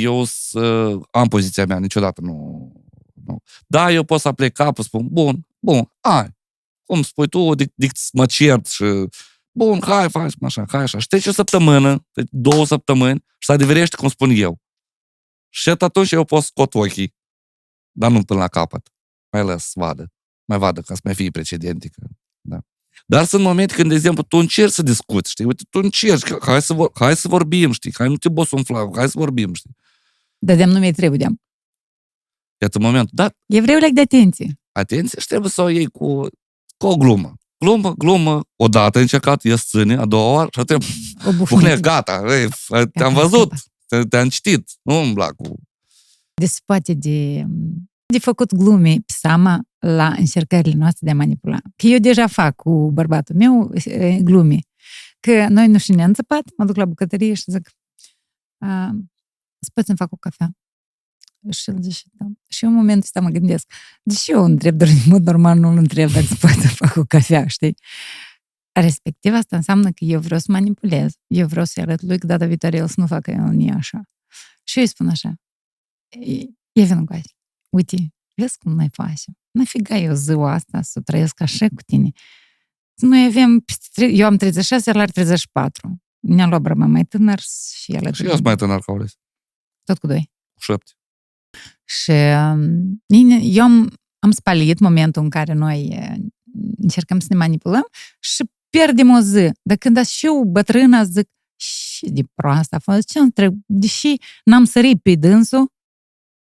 eu 0.01 0.23
să 0.23 0.93
am 1.11 1.27
poziția 1.27 1.65
mea, 1.65 1.79
niciodată 1.79 2.21
nu... 2.21 2.71
nu. 3.25 3.37
Da, 3.67 3.91
eu 3.91 4.03
pot 4.03 4.19
să 4.19 4.27
aplec 4.27 4.53
capul, 4.53 4.83
spun, 4.83 5.07
bun, 5.11 5.47
bun, 5.59 5.91
hai, 5.99 6.29
cum 6.83 7.01
spui 7.01 7.27
tu, 7.27 7.55
dic, 7.55 7.71
dic, 7.75 7.91
mă 8.13 8.25
cert 8.25 8.67
și 8.67 8.83
bun, 9.51 9.81
hai, 9.81 10.09
faci 10.09 10.33
așa, 10.41 10.65
hai 10.67 10.81
așa. 10.81 10.99
Și 10.99 11.07
trece 11.07 11.29
o 11.29 11.31
săptămână, 11.31 12.07
trece 12.11 12.29
două 12.31 12.65
săptămâni 12.65 13.23
și 13.27 13.45
se 13.45 13.51
adeverește 13.51 13.95
cum 13.95 14.09
spun 14.09 14.29
eu. 14.29 14.61
Și 15.49 15.69
atunci 15.69 16.11
eu 16.11 16.23
pot 16.25 16.43
scot 16.43 16.73
ochii, 16.73 17.15
dar 17.91 18.11
nu 18.11 18.23
până 18.23 18.39
la 18.39 18.47
capăt. 18.47 18.93
Mai 19.31 19.43
lăs 19.43 19.63
să 19.63 19.71
vadă, 19.75 20.11
mai 20.45 20.57
vadă 20.57 20.81
ca 20.81 20.93
să 20.93 21.01
mai 21.03 21.15
fie 21.15 21.29
precedente. 21.29 21.87
Că, 21.87 22.07
da. 22.41 22.59
Dar 23.05 23.25
sunt 23.25 23.43
momente 23.43 23.73
când, 23.73 23.89
de 23.89 23.95
exemplu, 23.95 24.23
tu 24.23 24.37
încerci 24.37 24.71
să 24.71 24.81
discuți, 24.81 25.31
știi? 25.31 25.45
Uite, 25.45 25.63
tu 25.69 25.79
încerci, 25.79 26.23
că 26.23 26.37
hai 26.41 26.61
să, 26.61 26.73
vor, 26.73 26.91
hai 26.93 27.15
să 27.15 27.27
vorbim, 27.27 27.71
știi? 27.71 27.93
Hai, 27.93 28.07
nu 28.07 28.17
te 28.17 28.29
bosunfla, 28.29 28.89
hai 28.95 29.09
să 29.09 29.17
vorbim, 29.17 29.53
știi? 29.53 29.75
Dădeam 30.37 30.69
nume 30.69 30.91
trebuie 30.91 31.17
de 31.17 31.25
Iată 32.61 32.79
momentul. 32.79 33.11
Da, 33.13 33.31
Evreuleac 33.45 33.91
de 33.91 34.01
atenție. 34.01 34.59
atenție 34.71 35.19
și 35.19 35.27
trebuie 35.27 35.49
să 35.49 35.61
o 35.61 35.69
iei 35.69 35.85
cu, 35.87 36.27
cu 36.77 36.87
o 36.87 36.97
glumă. 36.97 37.33
Glumă, 37.61 37.93
glumă, 37.97 38.41
odată 38.55 38.97
ai 38.97 39.03
încercat, 39.03 39.43
ies 39.43 39.67
ține, 39.67 39.95
a 39.95 40.05
doua 40.05 40.33
oară 40.33 40.49
și 40.51 40.59
atunci, 40.59 40.85
O 41.17 41.31
bucne, 41.31 41.37
bufniță. 41.37 41.79
gata, 41.79 42.23
ei, 42.39 42.47
te-am 42.67 42.87
Gata, 42.93 43.09
văzut, 43.09 43.51
scăpat. 43.53 43.63
te- 43.87 44.07
te-am 44.07 44.29
citit, 44.29 44.69
nu 44.81 44.99
umbla 45.01 45.27
cu... 45.27 45.55
de 46.33 46.45
se 46.45 46.59
poate 46.65 46.93
de, 46.93 47.45
de 48.05 48.19
făcut 48.19 48.53
glume 48.53 48.93
pe 48.93 49.13
seama 49.19 49.61
la 49.79 50.07
încercările 50.07 50.75
noastre 50.75 51.05
de 51.05 51.11
a 51.11 51.15
manipula. 51.15 51.57
Că 51.75 51.87
eu 51.87 51.97
deja 51.99 52.27
fac 52.27 52.55
cu 52.55 52.91
bărbatul 52.91 53.35
meu 53.35 53.71
eh, 53.73 54.17
glume. 54.23 54.59
Că 55.19 55.47
noi 55.49 55.67
nu 55.67 55.77
și 55.77 55.91
ne-am 55.91 56.07
înțepat, 56.07 56.41
mă 56.57 56.65
duc 56.65 56.75
la 56.75 56.85
bucătărie 56.85 57.33
și 57.33 57.43
zic, 57.51 57.69
"A, 58.57 58.85
îți 59.59 59.71
poți 59.73 59.85
să-mi 59.85 59.97
fac 59.97 60.11
o 60.11 60.15
cafea? 60.15 60.51
Și 61.49 61.69
el 61.69 61.81
zice, 61.81 62.03
da. 62.11 62.25
Și 62.49 62.63
eu 62.63 62.69
în 62.69 62.75
momentul 62.75 63.03
ăsta 63.03 63.19
mă 63.21 63.29
gândesc, 63.29 63.71
deși 64.03 64.31
eu 64.31 64.43
întreb, 64.43 64.75
dar 64.77 64.87
în 64.87 64.95
mod 65.05 65.21
normal 65.25 65.59
nu 65.59 65.69
îl 65.69 65.77
întreb 65.77 66.11
dacă 66.11 66.25
se 66.25 66.35
poate 66.39 66.59
să 66.59 66.67
fac 66.67 66.95
o 66.95 67.03
cafea, 67.03 67.47
știi? 67.47 67.75
Respectiv, 68.71 69.33
asta 69.33 69.55
înseamnă 69.55 69.85
că 69.91 70.03
eu 70.03 70.19
vreau 70.19 70.39
să 70.39 70.51
manipulez. 70.51 71.13
Eu 71.27 71.47
vreau 71.47 71.65
să-i 71.65 71.83
arăt 71.83 72.01
lui 72.01 72.19
că 72.19 72.25
data 72.25 72.45
viitoare 72.45 72.77
el 72.77 72.87
să 72.87 72.93
nu 72.97 73.07
facă 73.07 73.31
el 73.31 73.37
nu 73.39 73.61
e 73.61 73.71
așa. 73.71 74.01
Și 74.63 74.77
eu 74.77 74.83
îi 74.83 74.89
spun 74.89 75.09
așa, 75.09 75.33
"E- 76.09 76.45
e 76.71 76.83
vină 76.83 77.03
cu 77.05 77.13
azi. 77.13 77.35
Uite, 77.69 77.95
vezi 78.35 78.57
cum 78.57 78.71
noi 78.75 78.89
facem. 78.91 79.37
Nafiga 79.51 79.97
eu 79.97 80.13
ziua 80.13 80.51
asta 80.53 80.81
să 80.81 81.01
trăiesc 81.01 81.41
așa 81.41 81.67
cu 81.67 81.81
tine. 81.85 82.11
Noi 82.95 83.25
avem, 83.25 83.59
peste 83.59 83.87
tre- 83.91 84.11
eu 84.11 84.25
am 84.25 84.37
36, 84.37 84.89
el 84.89 84.99
are 84.99 85.11
34. 85.11 86.01
Ne-a 86.19 86.47
luat 86.47 86.61
bărba 86.61 86.85
mai 86.85 87.03
tânăr 87.05 87.39
și 87.39 87.91
el 87.93 88.13
Și 88.13 88.23
eu 88.23 88.29
sunt 88.31 88.43
mai 88.43 88.55
tânăr 88.55 88.79
ca 88.81 88.91
Oles, 88.91 89.11
tot 89.83 89.97
cu 89.97 90.07
doi. 90.07 90.31
cu 90.53 90.59
șapte. 90.61 90.91
Și 91.85 92.11
um, 92.11 93.03
bine, 93.07 93.39
eu 93.43 93.63
am, 93.63 93.93
am 94.19 94.31
spalit 94.31 94.79
momentul 94.79 95.23
în 95.23 95.29
care 95.29 95.53
noi 95.53 95.87
e, 95.91 96.15
încercăm 96.77 97.19
să 97.19 97.27
ne 97.29 97.35
manipulăm 97.35 97.85
și 98.19 98.43
pierdem 98.69 99.09
o 99.09 99.19
zi. 99.19 99.49
Dar 99.61 99.77
când 99.77 99.97
a 99.97 100.03
și 100.03 100.25
eu 100.25 100.43
bătrână 100.43 101.03
zic, 101.03 101.29
și 101.61 102.09
de 102.09 102.21
proastă 102.35 102.75
a 102.75 102.79
fost, 102.79 103.07
ce 103.07 103.19
am 103.19 103.29
trebuie, 103.29 103.59
deși 103.65 104.15
n-am 104.43 104.63
sărit 104.63 105.01
pe 105.01 105.15
dânsul 105.15 105.71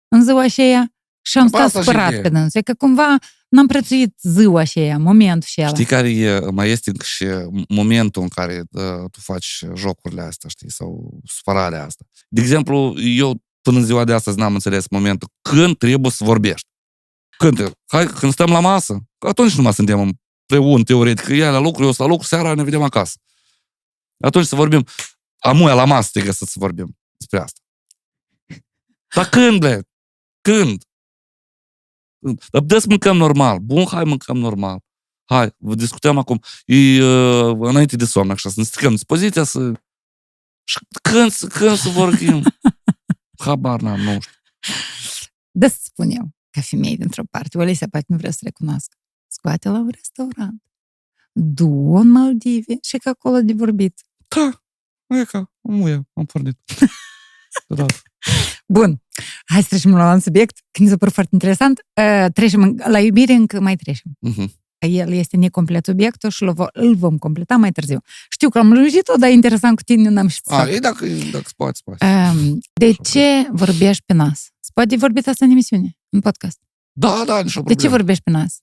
în 0.08 0.24
ziua 0.24 0.42
aceea 0.42 0.92
și 1.26 1.38
am 1.38 1.46
Bă, 1.46 1.56
stat 1.56 1.66
asta 1.66 1.78
și 1.78 1.84
supărat 1.84 2.12
e. 2.12 2.20
pe 2.20 2.28
dânsul. 2.28 2.60
E 2.60 2.62
că 2.62 2.74
cumva 2.74 3.18
n-am 3.48 3.66
prețuit 3.66 4.14
ziua 4.22 4.60
aceea, 4.60 4.98
momentul 4.98 5.48
și 5.48 5.66
Știi 5.66 5.84
care 5.84 6.10
e, 6.10 6.38
mai 6.38 6.70
este 6.70 6.90
încă 6.90 7.04
și 7.04 7.24
momentul 7.68 8.22
în 8.22 8.28
care 8.28 8.62
uh, 8.70 9.10
tu 9.10 9.20
faci 9.20 9.64
jocurile 9.74 10.20
astea, 10.20 10.48
știi, 10.48 10.70
sau 10.70 11.20
supărarea 11.24 11.84
asta. 11.84 12.04
De 12.28 12.40
exemplu, 12.40 12.94
eu 13.00 13.42
până 13.62 13.78
în 13.78 13.84
ziua 13.84 14.04
de 14.04 14.12
astăzi 14.12 14.38
n-am 14.38 14.54
înțeles 14.54 14.88
momentul 14.88 15.28
când 15.50 15.78
trebuie 15.78 16.10
să 16.10 16.24
vorbești. 16.24 16.68
Când? 17.38 17.72
Hai, 17.86 18.06
când 18.06 18.32
stăm 18.32 18.50
la 18.50 18.60
masă, 18.60 19.00
că 19.18 19.28
atunci 19.28 19.54
nu 19.56 19.62
mai 19.62 19.72
suntem 19.74 20.00
împreună, 20.50 20.82
teoretic, 20.82 21.24
că 21.24 21.32
ea 21.32 21.50
la 21.50 21.58
lucru, 21.58 21.82
eu 21.82 21.92
sunt 21.92 21.98
la 21.98 22.06
lucru, 22.06 22.26
seara 22.26 22.54
ne 22.54 22.62
vedem 22.62 22.82
acasă. 22.82 23.18
Atunci 24.24 24.46
să 24.46 24.54
vorbim, 24.56 24.86
amuia 25.38 25.74
la 25.74 25.84
masă 25.84 26.08
te 26.12 26.20
găsesc 26.20 26.50
să 26.50 26.58
vorbim 26.58 26.98
despre 27.16 27.38
asta. 27.38 27.60
Dar 29.14 29.28
când, 29.28 29.58
ble? 29.58 29.88
Când? 30.40 30.82
Când? 32.20 32.44
Dar 32.50 32.60
puteți 32.60 32.82
să 32.82 32.88
mâncăm 32.88 33.16
normal. 33.16 33.58
Bun, 33.58 33.86
hai 33.86 34.04
mâncăm 34.04 34.36
normal. 34.36 34.80
Hai, 35.24 35.54
vă 35.58 35.74
discutăm 35.74 36.18
acum. 36.18 36.40
E, 36.64 37.02
uh, 37.02 37.56
înainte 37.60 37.96
de 37.96 38.04
somn, 38.04 38.30
așa, 38.30 38.48
să 38.48 38.54
ne 38.58 38.64
stricăm 38.64 38.90
dispoziția 38.90 39.44
să... 39.44 39.72
Și 40.64 40.78
când, 41.02 41.30
să- 41.30 41.46
când 41.46 41.76
să 41.76 41.88
vorbim? 41.88 42.42
Habar 43.44 43.80
n-am, 43.80 44.00
nu 44.00 44.18
știu. 44.20 44.30
Da 45.50 45.68
să 45.68 45.78
spun 45.82 46.10
eu, 46.10 46.30
ca 46.50 46.60
femeie 46.60 46.96
dintr-o 46.96 47.22
parte, 47.30 47.58
Olesea 47.58 47.86
poate 47.90 48.06
nu 48.08 48.16
vrea 48.16 48.30
să 48.30 48.38
recunoască. 48.42 48.96
Scoate 49.26 49.68
la 49.68 49.78
un 49.78 49.88
restaurant. 49.94 50.62
Du 51.32 51.94
în 51.96 52.08
Maldive 52.10 52.74
și 52.82 52.96
că 52.98 53.08
acolo 53.08 53.40
de 53.40 53.52
vorbit. 53.52 54.00
Da, 54.28 54.50
e 55.18 55.24
ca, 55.24 55.52
amuia, 55.68 56.08
am 56.12 56.24
pornit. 56.24 56.58
Da. 57.66 57.86
Bun, 58.66 59.02
hai 59.46 59.62
să 59.62 59.68
trecem 59.68 59.90
la 59.90 59.96
un 60.04 60.08
alt 60.10 60.22
subiect, 60.22 60.58
când 60.70 60.88
se 60.88 60.96
pare 60.96 61.10
foarte 61.10 61.30
interesant. 61.32 61.80
Uh, 62.00 62.26
trecem 62.32 62.62
în- 62.62 62.80
la 62.86 63.00
iubire, 63.00 63.32
încă 63.32 63.60
mai 63.60 63.76
trecem. 63.76 64.12
Mhm. 64.86 64.94
El 64.94 65.12
este 65.12 65.36
necomplet 65.36 65.84
subiectul 65.84 66.30
și 66.30 66.42
îl 66.42 66.52
vo- 66.54 66.72
îl 66.72 66.94
vom 66.94 67.18
completa 67.18 67.56
mai 67.56 67.70
târziu. 67.70 68.00
Știu 68.30 68.48
că 68.48 68.58
am 68.58 68.72
lungit-o, 68.72 69.16
dar 69.18 69.28
e 69.28 69.32
interesant 69.32 69.76
cu 69.76 69.82
tine, 69.82 70.08
n-am 70.08 70.28
știut. 70.28 70.58
A, 70.58 70.68
e 70.70 70.78
dacă, 70.78 71.06
dacă 71.06 71.44
se 71.46 71.52
poate, 71.56 71.72
se 71.74 71.80
poate. 71.84 72.06
Um, 72.38 72.58
de 72.72 72.92
ce 72.92 73.46
vorbești 73.52 74.02
pe 74.06 74.12
nas? 74.12 74.40
Se 74.60 74.70
poate 74.74 74.96
vorbi 74.96 75.18
asta 75.28 75.44
în 75.44 75.50
emisiune, 75.50 75.96
în 76.08 76.20
podcast. 76.20 76.58
Da, 76.92 77.22
da, 77.26 77.36
nicio 77.42 77.42
De 77.42 77.50
problemă. 77.52 77.80
ce 77.80 77.88
vorbești 77.88 78.22
pe 78.22 78.30
nas? 78.30 78.56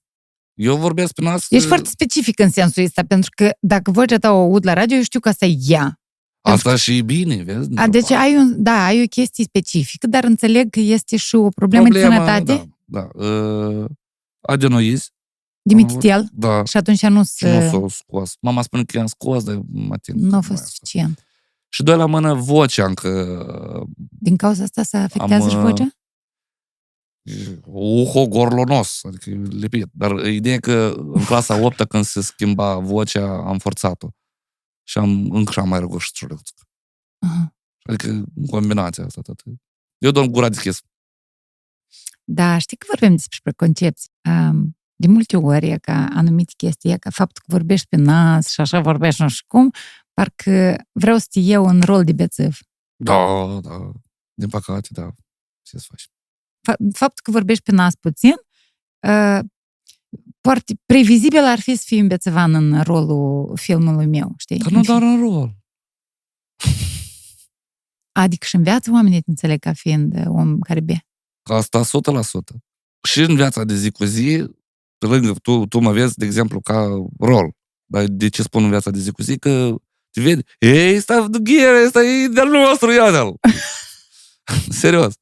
Eu 0.53 0.75
vorbesc 0.77 1.13
pe 1.13 1.21
nas... 1.21 1.45
Ești 1.49 1.67
foarte 1.67 1.89
specific 1.89 2.39
în 2.39 2.49
sensul 2.49 2.83
ăsta, 2.83 3.03
pentru 3.07 3.29
că 3.35 3.49
dacă 3.59 3.91
vocea 3.91 4.17
ta 4.17 4.31
o 4.31 4.41
aud 4.41 4.65
la 4.65 4.73
radio, 4.73 4.95
eu 4.97 5.03
știu 5.03 5.19
că 5.19 5.29
asta 5.29 5.45
e 5.45 5.57
ea. 5.67 5.99
Asta 6.41 6.75
și 6.75 6.97
e 6.97 7.01
bine, 7.01 7.35
vezi? 7.35 7.57
A, 7.57 7.61
dintr-o 7.65 7.85
deci 7.91 8.01
parte. 8.01 8.15
ai, 8.15 8.35
un, 8.35 8.63
da, 8.63 8.85
ai 8.85 9.01
o 9.01 9.05
chestie 9.05 9.43
specifică, 9.43 10.07
dar 10.07 10.23
înțeleg 10.23 10.69
că 10.69 10.79
este 10.79 11.17
și 11.17 11.35
o 11.35 11.49
problemă, 11.49 11.87
de 11.87 12.01
sănătate. 12.01 12.69
Da. 12.85 13.09
da. 13.15 13.25
Uh, 13.25 13.85
adenoizi. 14.41 15.11
Dimititel. 15.69 16.29
Da. 16.33 16.63
Și 16.65 16.77
atunci 16.77 17.01
nu 17.01 17.23
Și 17.23 17.45
nu 17.45 17.59
se... 17.59 17.69
s-o 17.69 17.87
scos. 17.87 18.35
Mama 18.41 18.61
spune 18.61 18.83
că 18.83 18.97
i-am 18.97 19.05
scos, 19.05 19.43
dar 19.43 19.59
mă 19.67 19.93
ating. 19.93 20.19
Nu 20.19 20.27
a 20.27 20.31
mai 20.31 20.41
fost 20.41 20.61
asta. 20.61 20.65
suficient. 20.73 21.23
Și 21.69 21.83
doi 21.83 21.97
la 21.97 22.05
mână 22.05 22.33
vocea 22.33 22.85
încă 22.85 23.87
Din 24.09 24.35
cauza 24.35 24.63
asta 24.63 24.83
se 24.83 24.97
afectează 24.97 25.43
Am, 25.43 25.49
și 25.49 25.55
uh, 25.55 25.61
vocea? 25.61 25.93
uho 27.65 28.27
gorlonos, 28.27 29.03
adică 29.03 29.29
e 29.29 29.35
lipit. 29.35 29.87
Dar 29.91 30.25
ideea 30.25 30.55
e 30.55 30.59
că 30.59 30.95
în 30.97 31.23
clasa 31.23 31.55
8 31.65 31.83
când 31.83 32.05
se 32.05 32.21
schimba 32.21 32.77
vocea, 32.77 33.47
am 33.47 33.57
forțat-o. 33.57 34.07
Și 34.83 34.97
am, 34.97 35.31
încă 35.31 35.51
și 35.51 35.59
am 35.59 35.69
mai 35.69 35.79
răgușit 35.79 36.15
șuleț. 36.15 36.49
Aha. 37.19 37.55
Adică 37.81 38.09
în 38.09 38.45
combinația 38.49 39.05
asta 39.05 39.21
tot. 39.21 39.43
Eu 39.97 40.11
dorm 40.11 40.27
gura 40.27 40.49
deschis. 40.49 40.81
Da, 42.23 42.57
știi 42.57 42.77
că 42.77 42.85
vorbim 42.89 43.15
despre 43.15 43.39
preconcepții. 43.43 44.09
Um, 44.29 44.78
de 44.99 45.07
multe 45.07 45.37
ori 45.37 45.69
e 45.69 45.77
ca 45.77 46.07
anumite 46.13 46.53
chestii, 46.57 46.91
e 46.91 46.97
ca 46.97 47.09
faptul 47.09 47.43
că 47.47 47.55
vorbești 47.55 47.87
pe 47.87 47.95
nas 47.95 48.49
și 48.49 48.61
așa 48.61 48.79
vorbești 48.79 49.21
nu 49.21 49.27
știu 49.29 49.45
cum, 49.47 49.71
parcă 50.13 50.75
vreau 50.91 51.17
să 51.17 51.25
te 51.29 51.39
iau 51.39 51.65
în 51.65 51.81
rol 51.81 52.03
de 52.03 52.11
bețiv. 52.13 52.57
Da, 52.95 53.15
da. 53.61 53.91
Din 54.33 54.49
păcate, 54.49 54.87
da. 54.91 55.11
Ce 55.61 55.77
să 55.77 55.85
faci? 55.89 56.07
Fa- 56.71 56.93
Faptul 56.93 57.23
că 57.23 57.31
vorbești 57.31 57.63
pe 57.63 57.71
nas 57.71 57.95
puțin, 57.95 58.33
uh, 59.07 59.39
foarte 60.41 60.73
previzibil 60.85 61.43
ar 61.43 61.59
fi 61.59 61.75
să 61.75 61.83
fii 61.85 62.01
un 62.01 62.07
bețivan 62.07 62.53
în 62.53 62.81
rolul 62.83 63.57
filmului 63.57 64.05
meu, 64.05 64.33
știi? 64.37 64.57
Dar 64.57 64.71
În 64.71 64.77
nu 64.77 64.83
film. 64.83 64.99
doar 64.99 65.11
în 65.11 65.19
rol. 65.19 65.55
Adică 68.23 68.45
și 68.45 68.55
în 68.55 68.63
viață 68.63 68.91
oamenii 68.91 69.21
te 69.21 69.29
înțeleg 69.29 69.59
ca 69.59 69.73
fiind 69.73 70.15
uh, 70.15 70.25
om 70.27 70.59
care 70.59 70.79
bea. 70.79 71.05
Asta 71.43 71.81
100%. 71.83 71.89
Și 73.07 73.19
în 73.21 73.35
viața 73.35 73.63
de 73.63 73.75
zi 73.75 73.91
cu 73.91 74.03
zi, 74.03 74.45
pe 74.99 75.05
lângă, 75.05 75.33
tu, 75.41 75.65
tu 75.65 75.79
mă 75.79 75.91
vezi, 75.91 76.17
de 76.17 76.25
exemplu, 76.25 76.61
ca 76.61 76.87
rol. 77.19 77.51
Dar 77.85 78.05
de 78.07 78.29
ce 78.29 78.41
spun 78.41 78.63
în 78.63 78.69
viața 78.69 78.89
de 78.91 78.99
zi 78.99 79.11
cu 79.11 79.21
zi? 79.21 79.37
Că 79.37 79.75
te 80.11 80.21
vedi, 80.21 80.41
ei, 80.59 80.95
ăsta 80.97 81.25
ghiere, 81.41 81.83
ăsta 81.85 82.03
e 82.03 82.27
de-al 82.27 82.47
nostru, 82.49 82.91
iată-l. 82.91 83.35
Serios. 84.81 85.13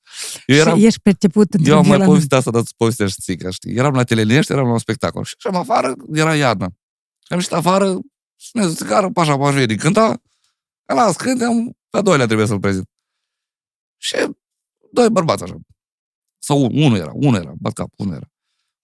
Eu 0.45 0.55
eram, 0.55 0.77
și 0.79 0.85
ești 0.85 0.99
perceput 0.99 1.53
într-un 1.53 1.73
eu 1.73 1.77
am 1.79 1.79
mai 1.79 1.89
fel 1.89 1.93
anume. 1.95 2.07
povestit 2.07 2.33
asta, 2.33 2.51
dar 2.51 2.61
îți 2.61 2.75
povestești 2.75 3.21
țică, 3.21 3.49
știi? 3.49 3.75
Eram 3.75 3.93
la 3.93 4.03
Telenești, 4.03 4.51
eram 4.51 4.65
la 4.65 4.71
un 4.71 4.79
spectacol. 4.79 5.23
Și 5.23 5.35
am 5.43 5.55
afară, 5.55 5.93
era 6.13 6.35
iarnă. 6.35 6.67
Și 7.19 7.27
am 7.33 7.37
ieșit 7.37 7.51
afară, 7.53 7.99
spuneți, 8.35 8.75
țigară, 8.75 9.09
pașa, 9.09 9.37
pașa, 9.37 9.51
vedi, 9.55 9.75
cânta. 9.75 10.21
Că 10.85 10.93
las, 10.93 11.15
cânte, 11.15 11.43
am, 11.43 11.77
pe 11.89 11.97
a 11.97 12.01
doilea 12.01 12.25
trebuie 12.25 12.47
să-l 12.47 12.59
prezint. 12.59 12.89
Și 13.97 14.15
doi 14.91 15.09
bărbați 15.09 15.43
așa. 15.43 15.55
Sau 16.39 16.61
un- 16.61 16.83
unul 16.83 16.97
era, 16.97 17.11
unul 17.13 17.39
era, 17.41 17.53
bat 17.57 17.73
cap, 17.73 17.89
unul 17.97 18.13
era. 18.15 18.27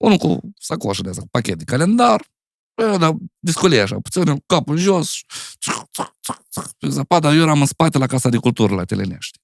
Unul 0.03 0.17
cu 0.17 0.39
sacoșă 0.59 1.01
de 1.01 1.09
asta, 1.09 1.21
cu 1.21 1.27
pachet 1.31 1.57
de 1.57 1.63
calendar, 1.63 2.31
eu, 2.75 2.97
da, 2.97 3.15
discolie 3.39 3.81
așa, 3.81 3.97
puțin 3.99 4.43
capul 4.45 4.75
în 4.75 4.81
jos, 4.81 5.19
țuc, 5.59 5.89
țuc, 5.93 6.15
țuc, 6.23 6.41
țuc, 6.51 6.71
pe 6.77 6.89
zăpadă, 6.89 7.27
eu 7.27 7.41
eram 7.41 7.59
în 7.59 7.65
spate 7.65 7.97
la 7.97 8.07
Casa 8.07 8.29
de 8.29 8.37
Cultură, 8.37 8.75
la 8.75 8.83
Telenești. 8.83 9.39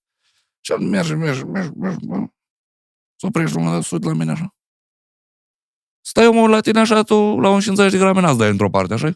Și 0.62 0.72
am 0.72 0.84
merge, 0.84 1.14
merge, 1.14 1.44
merge, 1.44 1.70
merge, 1.76 2.06
merge. 2.06 2.26
S-o 3.16 3.28
oprește 3.28 3.58
un 3.58 3.64
moment 3.64 3.80
dat, 3.82 3.90
se 3.90 3.96
uită 3.96 4.08
la 4.08 4.14
mine 4.14 4.32
așa. 4.32 4.56
Stai 6.02 6.28
omul 6.28 6.50
la 6.50 6.60
tine 6.60 6.80
așa, 6.80 7.02
tu 7.04 7.40
la 7.40 7.50
un 7.50 7.60
50 7.60 7.92
de 7.92 7.98
grame 7.98 8.22
n-ați 8.22 8.38
dai 8.38 8.50
într-o 8.50 8.70
parte, 8.70 8.94
așa 8.94 9.14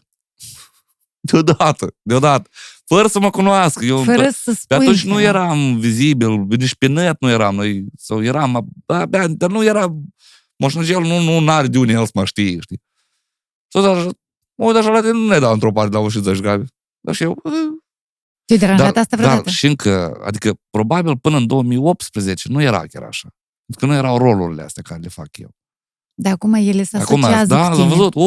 Deodată, 1.20 1.94
deodată. 2.02 2.50
Fără 2.84 3.06
să 3.08 3.20
mă 3.20 3.30
cunoască. 3.30 3.84
Eu, 3.84 4.02
Fără 4.02 4.28
să 4.30 4.52
spui. 4.52 4.64
pe 4.66 4.74
atunci 4.74 5.04
nu 5.04 5.14
că- 5.14 5.20
eram 5.20 5.78
vizibil, 5.78 6.38
nici 6.38 6.74
pe 6.74 6.86
net 6.86 7.20
nu 7.20 7.28
eram 7.30 7.54
noi, 7.54 7.84
sau 7.96 8.22
eram, 8.22 8.72
abia, 8.86 9.26
dar 9.26 9.50
nu 9.50 9.64
era, 9.64 9.94
moșnăgel 10.64 11.00
nu, 11.00 11.38
nu 11.40 11.50
are 11.50 11.66
de 11.66 11.78
unde 11.78 11.92
el 11.92 12.04
să 12.04 12.10
mă 12.14 12.24
știe, 12.24 12.58
știi? 12.60 12.82
Tot 13.68 13.84
așa, 13.84 14.08
mă 14.54 14.64
uit 14.66 14.76
așa 14.76 14.88
la 14.90 15.00
tine, 15.00 15.12
nu 15.12 15.26
ne 15.26 15.38
dau 15.38 15.52
într-o 15.52 15.72
parte 15.72 15.92
la 15.96 15.98
150 15.98 16.42
grame. 16.42 16.64
Dar 17.00 17.14
și 17.14 17.22
eu, 17.22 17.40
"Eh, 17.44 17.52
Te-ai 18.44 18.58
deranjat 18.58 18.96
asta 18.96 19.16
dar 19.16 19.26
vreodată? 19.26 19.50
și 19.50 19.66
încă, 19.66 20.20
adică 20.24 20.54
probabil 20.70 21.16
până 21.18 21.36
în 21.36 21.46
2018 21.46 22.48
nu 22.48 22.62
era 22.62 22.78
chiar 22.86 23.02
așa. 23.02 23.28
Pentru 23.66 23.86
că 23.86 23.92
nu 23.92 23.98
erau 23.98 24.18
rolurile 24.18 24.62
astea 24.62 24.82
care 24.82 25.00
le 25.00 25.08
fac 25.08 25.36
eu. 25.38 25.50
Dar 26.14 26.32
acum 26.32 26.54
ele 26.54 26.82
se 26.82 26.96
Acum, 26.96 27.22
asociază 27.24 27.54
da, 27.54 27.60
cu 27.60 27.64
am 27.64 27.72
tine. 27.74 27.88
văzut, 27.88 28.14
o, 28.14 28.22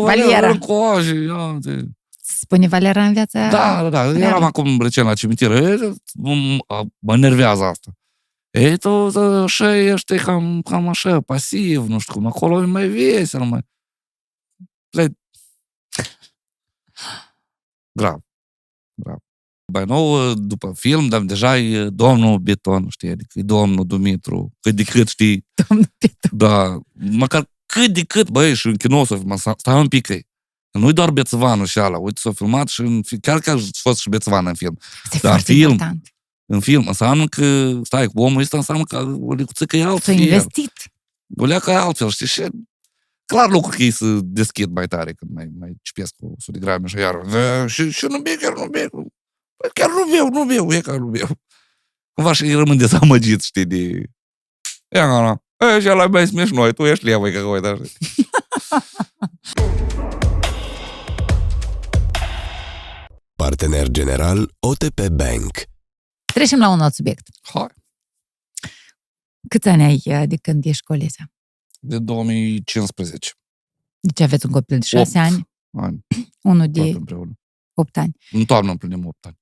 Valiera. 0.00 0.24
Valiera, 0.28 0.48
în 0.50 0.58
coaje, 0.58 1.14
ia, 1.14 1.58
te... 1.62 1.70
Se 2.26 2.34
spune 2.40 2.68
Valera 2.68 3.04
în 3.04 3.12
viața... 3.12 3.48
Da, 3.50 3.82
da, 3.82 3.88
da. 3.90 4.04
Eram 4.04 4.16
reală. 4.18 4.44
acum 4.44 4.80
recent 4.80 5.06
la 5.06 5.14
cimitir. 5.14 5.50
E, 5.50 5.76
m- 5.78 6.58
a- 6.66 6.86
mă 6.98 7.16
nervează 7.16 7.62
asta. 7.64 7.90
Ei, 8.54 8.78
tu, 8.78 9.10
tu 9.10 9.18
așa 9.20 9.76
ești 9.76 10.16
cam, 10.16 10.62
cam 10.62 10.88
așa, 10.88 11.20
pasiv, 11.20 11.86
nu 11.86 11.98
știu 11.98 12.12
cum. 12.12 12.26
Acolo 12.26 12.62
e 12.62 12.64
mai 12.66 12.88
vesel, 12.88 13.40
mai... 13.44 13.60
Le... 14.90 15.18
Grav. 17.98 18.20
Grav. 19.02 19.18
Mai 19.72 19.84
nou, 19.84 20.34
după 20.34 20.72
film, 20.76 21.08
dar 21.08 21.20
deja 21.20 21.58
e 21.58 21.88
domnul 21.88 22.38
Beton, 22.38 22.88
știi, 22.88 23.08
adică 23.10 23.38
e 23.38 23.42
domnul 23.42 23.86
Dumitru, 23.86 24.52
cât 24.60 24.74
de 24.76 24.82
cât, 24.84 25.08
știi, 25.08 25.46
Domnul 25.68 25.86
Pitu. 25.98 26.36
da, 26.36 26.80
măcar 26.92 27.50
cât 27.66 27.92
de 27.94 28.04
cât, 28.04 28.30
băi, 28.30 28.54
și 28.54 28.66
în 28.66 28.76
kino 28.76 29.04
s-a 29.04 29.16
filmat, 29.16 29.38
stai 29.38 29.80
un 29.80 29.88
pic, 29.88 30.08
ei. 30.08 30.26
Nu-i 30.78 30.92
doar 30.92 31.10
bețăvanul 31.10 31.66
și 31.66 31.78
ala, 31.78 31.98
uite, 31.98 32.20
s-a 32.20 32.32
filmat 32.32 32.68
și 32.68 32.80
în, 32.80 33.02
fi- 33.02 33.20
chiar 33.20 33.40
că 33.40 33.50
a 33.50 33.56
fost 33.72 34.00
și 34.00 34.08
bețăvan 34.08 34.46
în 34.46 34.54
film. 34.54 34.78
Asta 35.04 35.16
e 35.16 35.20
Da, 35.22 35.28
foarte 35.28 35.52
film. 35.52 35.70
important 35.70 36.13
în 36.46 36.60
film. 36.60 36.86
Înseamnă 36.86 37.26
că, 37.26 37.78
stai, 37.82 38.08
omul 38.14 38.40
ăsta 38.40 38.56
înseamnă 38.56 38.84
că 38.84 39.16
o 39.20 39.34
lecuță 39.34 39.64
că 39.64 39.76
e 39.76 39.84
altfel. 39.84 40.14
S-a 40.14 40.20
investit. 40.20 40.72
O 41.36 41.44
leacă 41.44 41.70
e 41.70 41.74
altfel, 41.74 42.08
știi? 42.08 42.26
Și 42.26 42.42
clar 43.24 43.50
lucru 43.50 43.70
că 43.76 43.82
ei 43.82 43.90
să 43.90 44.18
deschid 44.22 44.70
mai 44.70 44.86
tare 44.86 45.12
când 45.12 45.30
mai, 45.34 45.48
mai 45.58 45.72
cipesc 45.82 46.14
cu 46.16 46.32
100 46.36 46.58
de 46.58 46.86
și 46.86 46.96
iar 46.96 47.20
și, 47.68 47.90
și 47.90 48.06
nu 48.06 48.18
bine, 48.18 48.36
chiar 48.36 48.52
nu 48.52 48.66
bine. 48.66 48.88
Păi 49.56 49.70
chiar 49.72 49.88
nu 49.88 50.10
beau, 50.10 50.28
nu 50.28 50.44
beau, 50.44 50.72
e 50.72 50.80
chiar 50.80 50.96
nu 50.96 51.06
beau. 51.06 51.28
Cumva 52.12 52.32
și 52.32 52.52
rămân 52.52 52.76
dezamăgit, 52.76 53.42
știi, 53.42 53.64
de... 53.64 54.02
Ia, 54.88 55.06
na, 55.06 55.44
E, 55.56 55.80
și 55.80 55.88
ăla 55.88 56.06
mai 56.06 56.26
smești 56.26 56.54
noi, 56.54 56.72
tu 56.72 56.84
ești 56.84 57.04
levă, 57.04 57.28
că 57.28 57.40
voi, 57.40 57.60
dar... 57.60 57.78
Partener 63.36 63.88
general 63.88 64.54
OTP 64.58 65.08
Bank 65.08 65.73
Trecem 66.34 66.58
la 66.58 66.68
un 66.68 66.80
alt 66.80 66.94
subiect. 66.94 67.28
Hai. 67.42 67.66
Câți 69.48 69.68
ani 69.68 69.82
ai 69.82 70.02
uh, 70.04 70.28
de 70.28 70.36
când 70.36 70.64
ești 70.64 70.82
colisa? 70.82 71.32
De 71.80 71.98
2015 71.98 73.30
Deci 74.00 74.20
aveți 74.20 74.46
un 74.46 74.52
copil 74.52 74.78
de 74.78 74.84
șase 74.86 75.18
Opt. 75.18 75.26
ani, 75.26 75.48
ani, 75.72 76.06
unul 76.50 76.68
toate 76.68 76.90
de 76.90 76.96
împreună. 76.96 77.38
opt 77.74 77.96
ani. 77.96 78.16
În 78.30 78.44
toamnă 78.44 78.70
împlinim 78.70 79.06
8 79.06 79.26
ani. 79.26 79.38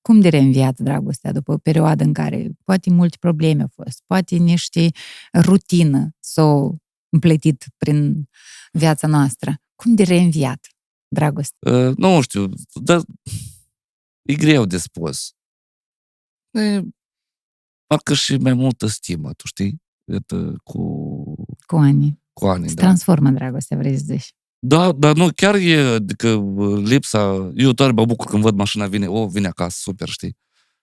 Cum 0.00 0.20
de 0.20 0.28
reînviat 0.28 0.78
dragostea 0.78 1.32
după 1.32 1.52
o 1.52 1.58
perioadă 1.58 2.04
în 2.04 2.12
care 2.12 2.50
poate 2.64 2.90
multe 2.90 3.16
probleme 3.20 3.62
au 3.62 3.70
fost, 3.74 4.02
poate 4.06 4.36
niște 4.36 4.90
rutină 5.34 6.16
s-au 6.20 6.78
împletit 7.08 7.64
prin 7.76 8.28
viața 8.72 9.06
noastră. 9.06 9.60
Cum 9.74 9.94
de 9.94 10.02
reînviat 10.02 10.66
dragostea? 11.08 11.72
Uh, 11.88 11.96
nu 11.96 12.20
știu, 12.20 12.48
dar 12.74 13.02
e 14.22 14.34
greu 14.34 14.64
de 14.64 14.78
spus. 14.78 15.34
E, 16.52 16.82
parcă 17.86 18.14
și 18.14 18.36
mai 18.36 18.52
multă 18.54 18.86
stimă, 18.86 19.32
tu 19.32 19.46
știi? 19.46 19.82
Iată, 20.12 20.54
cu, 20.64 20.80
Cu 21.66 21.76
ani. 21.76 22.20
cu 22.32 22.46
anii, 22.46 22.68
Se 22.68 22.74
da. 22.74 22.82
transformă 22.82 23.30
dragostea, 23.30 23.76
vrei 23.76 23.96
să 23.96 24.02
zici. 24.06 24.34
Da, 24.58 24.92
dar 24.92 25.16
nu, 25.16 25.28
chiar 25.36 25.54
e, 25.54 25.78
adică 25.78 26.28
uh, 26.28 26.82
lipsa, 26.84 27.50
eu 27.54 27.72
tare 27.72 27.92
mă 27.92 28.04
bucur 28.04 28.26
când 28.26 28.42
văd 28.42 28.54
mașina 28.56 28.86
vine, 28.86 29.06
o, 29.08 29.26
vine 29.26 29.46
acasă, 29.46 29.76
super, 29.80 30.08
știi? 30.08 30.36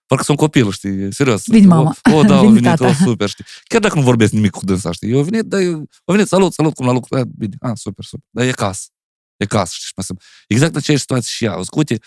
Parcă 0.06 0.24
sunt 0.24 0.36
copil, 0.38 0.70
știi, 0.70 1.12
serios. 1.12 1.42
Vine 1.46 1.66
mama. 1.66 1.96
O, 2.12 2.16
o 2.18 2.22
da, 2.22 2.36
a 2.36 2.40
Vine 2.40 2.52
venit, 2.52 2.68
tata. 2.68 2.86
o, 2.86 2.92
super, 2.92 3.28
știi? 3.28 3.44
Chiar 3.64 3.80
dacă 3.80 3.94
nu 3.94 4.02
vorbesc 4.02 4.32
nimic 4.32 4.50
cu 4.50 4.64
dânsa, 4.64 4.92
știi? 4.92 5.10
Eu 5.10 5.22
venit, 5.22 5.42
dar 5.44 5.60
eu, 5.60 5.84
a 6.04 6.12
venit, 6.12 6.26
salut, 6.26 6.52
salut, 6.52 6.74
cum 6.74 6.86
la 6.86 6.92
lucru, 6.92 7.16
a, 7.18 7.22
bine, 7.36 7.56
a, 7.60 7.74
super, 7.74 8.04
super, 8.04 8.26
dar 8.30 8.46
e 8.46 8.50
casă. 8.50 8.88
E 9.36 9.44
casă, 9.46 9.72
știi, 9.74 9.86
și 9.86 9.92
mă 9.96 10.02
simt. 10.02 10.22
Exact 10.48 10.76
aceeași 10.76 11.02
situație 11.02 11.30
și 11.32 11.44
ea. 11.44 11.60
Uite, 11.76 11.98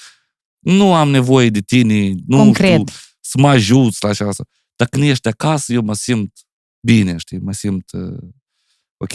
nu 0.59 0.93
am 0.93 1.09
nevoie 1.09 1.49
de 1.49 1.59
tine, 1.59 2.11
nu 2.25 2.37
Concret. 2.37 2.69
știu, 2.71 2.83
să 3.33 3.41
mă 3.41 3.49
ajuți 3.49 4.03
la 4.03 4.09
așa 4.09 4.27
asta. 4.27 4.43
Dar 4.75 4.87
când 4.87 5.03
ești 5.03 5.27
acasă, 5.27 5.73
eu 5.73 5.81
mă 5.81 5.93
simt 5.93 6.39
bine, 6.79 7.17
știi, 7.17 7.37
mă 7.37 7.51
simt 7.51 7.91
uh, 7.91 8.17
ok. 8.97 9.13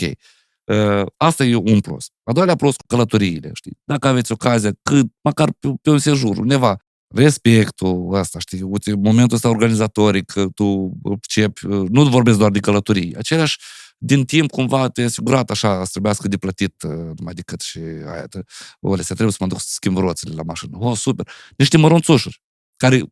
Uh, 0.64 1.06
asta 1.16 1.44
e 1.44 1.54
un 1.54 1.80
plus. 1.80 2.10
A 2.22 2.32
doilea 2.32 2.56
plus 2.56 2.76
cu 2.76 2.86
călătoriile, 2.86 3.50
știi? 3.54 3.78
Dacă 3.84 4.08
aveți 4.08 4.32
ocazia, 4.32 4.72
cât, 4.82 5.06
măcar 5.20 5.52
pe, 5.58 5.74
pe 5.82 5.90
un 5.90 5.98
sejur, 5.98 6.36
undeva, 6.36 6.76
respectul 7.14 8.14
ăsta, 8.14 8.38
știi? 8.38 8.62
Uite, 8.62 8.94
momentul 8.94 9.36
ăsta 9.36 9.48
organizatoric, 9.48 10.30
că 10.30 10.46
tu 10.54 10.98
începi, 11.02 11.66
uh, 11.66 11.88
nu 11.88 12.08
vorbesc 12.08 12.38
doar 12.38 12.50
de 12.50 12.60
călătorii, 12.60 13.16
același 13.16 13.58
din 13.98 14.24
timp 14.24 14.50
cumva 14.50 14.88
te-ai 14.88 15.06
asigurat 15.06 15.50
așa, 15.50 15.84
să 15.84 15.90
trebuiască 15.90 16.28
de 16.28 16.36
plătit 16.36 16.82
uh, 16.82 16.90
numai 17.16 17.34
decât 17.34 17.60
și 17.60 17.78
aia, 18.06 18.26
te, 18.26 18.40
o, 18.80 18.96
se 18.96 19.02
trebuie 19.02 19.30
să 19.30 19.38
mă 19.40 19.46
duc 19.46 19.60
să 19.60 19.66
schimb 19.68 19.96
roțile 19.96 20.34
la 20.34 20.42
mașină. 20.42 20.76
O, 20.80 20.94
super! 20.94 21.28
Niște 21.56 21.76
mărunțușuri, 21.76 22.42
care 22.76 23.02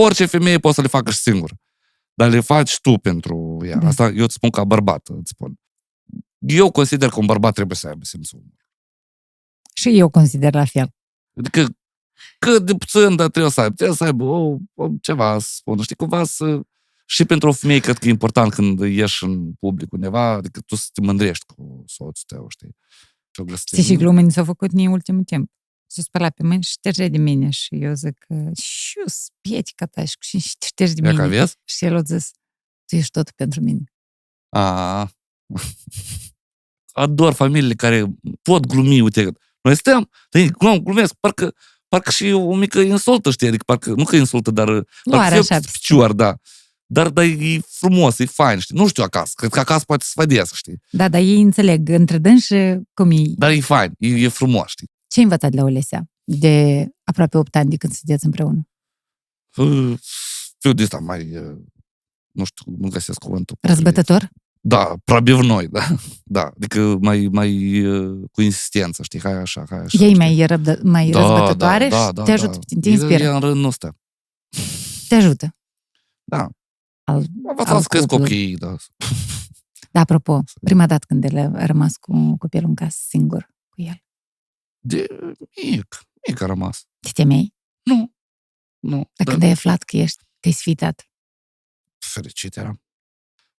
orice 0.00 0.26
femeie 0.26 0.58
poate 0.58 0.76
să 0.76 0.82
le 0.82 0.88
facă 0.88 1.10
și 1.10 1.18
singură. 1.18 1.54
dar 2.14 2.30
le 2.30 2.40
faci 2.40 2.80
tu 2.80 2.98
pentru 2.98 3.58
ea. 3.64 3.76
Da. 3.76 3.86
Asta 3.86 4.08
eu 4.08 4.24
îți 4.24 4.34
spun 4.34 4.50
ca 4.50 4.64
bărbat, 4.64 5.08
îți 5.08 5.30
spun. 5.30 5.54
Eu 6.38 6.70
consider 6.70 7.08
că 7.08 7.18
un 7.18 7.26
bărbat 7.26 7.54
trebuie 7.54 7.76
să 7.76 7.88
aibă 7.88 8.04
simțul 8.04 8.38
umor. 8.38 8.68
Și 9.74 9.98
eu 9.98 10.08
consider 10.08 10.54
la 10.54 10.64
fel. 10.64 10.94
Adică 11.36 11.66
cât 12.38 12.66
de 12.66 12.74
puțin, 12.74 13.16
dar 13.16 13.28
trebuie 13.28 13.52
să 13.52 13.60
aibă. 13.60 13.74
Trebuie 13.74 13.96
să 13.96 14.04
aibă 14.04 14.24
o, 14.24 14.56
o, 14.74 14.88
ceva, 15.00 15.38
să 15.38 15.48
spun, 15.52 15.82
știi, 15.82 15.96
cumva 15.96 16.24
să... 16.24 16.60
Și 17.06 17.24
pentru 17.24 17.48
o 17.48 17.52
femeie 17.52 17.80
cred 17.80 17.98
că 17.98 18.06
e 18.06 18.10
important 18.10 18.52
când 18.52 18.80
ieși 18.80 19.24
în 19.24 19.52
public 19.52 19.92
undeva, 19.92 20.30
adică 20.30 20.60
tu 20.60 20.74
să 20.74 20.88
te 20.92 21.00
mândrești 21.00 21.44
cu 21.46 21.82
soțul 21.86 22.24
tău, 22.26 22.46
știi? 22.48 22.76
Și 23.30 23.40
o 23.40 23.56
Știi 23.56 23.82
și 23.82 23.96
glumeni 23.96 24.32
s-au 24.32 24.44
făcut 24.44 24.72
în 24.72 24.86
ultimul 24.86 25.24
timp. 25.24 25.50
S-a 25.92 26.02
spălat 26.02 26.34
pe 26.34 26.42
mâini 26.42 26.62
și 26.62 26.70
șterge 26.70 27.08
de 27.08 27.18
mine. 27.18 27.50
Și 27.50 27.68
eu 27.74 27.92
zic 27.94 28.16
că 28.18 28.50
șius, 28.62 29.26
pietică 29.40 29.86
ta 29.86 30.04
și 30.04 30.16
și 30.38 30.38
ștergi 30.66 30.94
de 30.94 31.06
Ia 31.08 31.14
că 31.14 31.22
mine. 31.22 31.36
vezi? 31.38 31.54
Și 31.64 31.84
el 31.84 31.96
a 31.96 32.02
zis, 32.02 32.30
tu 32.86 32.96
ești 32.96 33.10
tot 33.10 33.30
pentru 33.30 33.60
mine. 33.60 33.84
A. 34.48 35.10
Ador 36.92 37.32
familiile 37.32 37.74
care 37.74 38.06
pot 38.42 38.66
glumi, 38.66 39.00
uite, 39.00 39.32
noi 39.60 39.74
stăm, 39.76 40.10
glum, 40.58 40.78
glumesc, 40.78 41.14
parcă, 41.20 41.54
parcă 41.88 42.10
și 42.10 42.30
o 42.30 42.54
mică 42.54 42.78
insultă, 42.80 43.30
știi, 43.30 43.46
adică 43.46 43.62
parcă, 43.66 43.90
nu 43.90 44.04
că 44.04 44.16
insultă, 44.16 44.50
dar 44.50 44.68
Nu 44.68 44.84
parcă 45.04 45.24
are 45.24 45.40
fie 45.42 45.56
așa. 45.56 45.68
picior, 45.72 46.12
da. 46.12 46.36
Dar, 46.86 47.08
dar 47.08 47.24
e 47.24 47.58
frumos, 47.66 48.18
e 48.18 48.24
fain, 48.24 48.58
știi? 48.58 48.76
Nu 48.76 48.88
știu 48.88 49.02
acasă, 49.02 49.32
cred 49.36 49.50
că 49.50 49.58
acasă 49.60 49.84
poate 49.84 50.04
să 50.04 50.10
fădesc, 50.14 50.54
știi? 50.54 50.80
Da, 50.90 51.08
dar 51.08 51.20
ei 51.20 51.40
înțeleg 51.40 51.88
între 51.88 52.18
dânsi 52.18 52.54
cum 52.94 53.10
e. 53.10 53.22
Dar 53.36 53.50
e 53.50 53.60
fain, 53.60 53.92
e, 53.98 54.08
e 54.08 54.28
frumos, 54.28 54.68
știi? 54.70 54.88
Ce 55.10 55.18
ai 55.18 55.24
învățat 55.24 55.52
la 55.54 55.62
Olesea 55.62 56.04
de 56.24 56.86
aproape 57.04 57.36
8 57.38 57.56
ani 57.56 57.70
de 57.70 57.76
când 57.76 57.92
sunteți 57.92 58.24
împreună? 58.24 58.68
Uh, 59.56 59.98
Fiu 60.58 60.72
de 60.72 60.82
ăsta 60.82 60.98
mai, 60.98 61.36
uh, 61.36 61.56
nu 62.30 62.44
știu, 62.44 62.72
nu 62.78 62.88
găsesc 62.88 63.18
cuvântul. 63.18 63.56
potrivit. 63.60 63.84
Răzbătător? 63.84 64.28
Da, 64.60 64.94
probabil 65.04 65.44
noi, 65.46 65.68
da. 65.68 65.86
Da, 66.24 66.42
adică 66.56 66.96
mai, 67.00 67.28
mai 67.32 67.80
uh, 67.86 68.28
cu 68.32 68.40
insistență, 68.42 69.02
știi, 69.02 69.20
hai 69.20 69.32
așa, 69.32 69.64
hai 69.68 69.78
așa. 69.78 69.98
Ei 70.04 70.06
știi? 70.08 70.16
mai, 70.16 70.46
răbdă, 70.46 70.80
mai 70.82 71.10
răzbătătoare 71.10 71.88
da, 71.88 72.06
și 72.06 72.12
da, 72.12 72.22
te 72.22 72.32
ajută, 72.32 72.50
da. 72.52 72.58
pe 72.58 72.64
tine, 72.66 72.80
te 72.80 72.88
inspiră, 72.90 73.22
E, 73.22 73.26
e 73.26 73.28
în 73.30 73.40
rândul 73.40 73.64
ăsta. 73.64 73.96
te 75.08 75.14
ajută. 75.14 75.56
Da. 76.24 76.48
Al, 77.04 77.16
Am 77.16 77.24
învățat 77.48 77.74
al 77.74 77.80
să 77.80 77.86
cresc 77.88 78.06
cuplului. 78.06 78.28
copiii, 78.28 78.56
da. 78.56 78.76
Da, 79.90 80.00
apropo, 80.00 80.42
prima 80.68 80.86
dată 80.86 81.04
când 81.08 81.24
el 81.24 81.36
a 81.56 81.66
rămas 81.66 81.96
cu 81.96 82.36
copilul 82.38 82.68
în 82.68 82.74
casă 82.74 82.98
singur 83.08 83.48
cu 83.68 83.82
el. 83.82 84.02
De 84.80 85.06
mic, 85.62 86.00
mic 86.28 86.40
a 86.40 86.46
rămas. 86.46 86.86
Te 87.00 87.10
temeai? 87.12 87.54
Nu, 87.82 88.14
nu. 88.78 88.96
Dar 88.96 89.10
Dar 89.16 89.26
când 89.26 89.42
ai 89.42 89.50
aflat 89.50 89.82
că 89.82 89.96
ești, 89.96 90.24
te-ai 90.40 90.54
sfitat. 90.54 91.10
fericit 91.98 92.56
eram. 92.56 92.82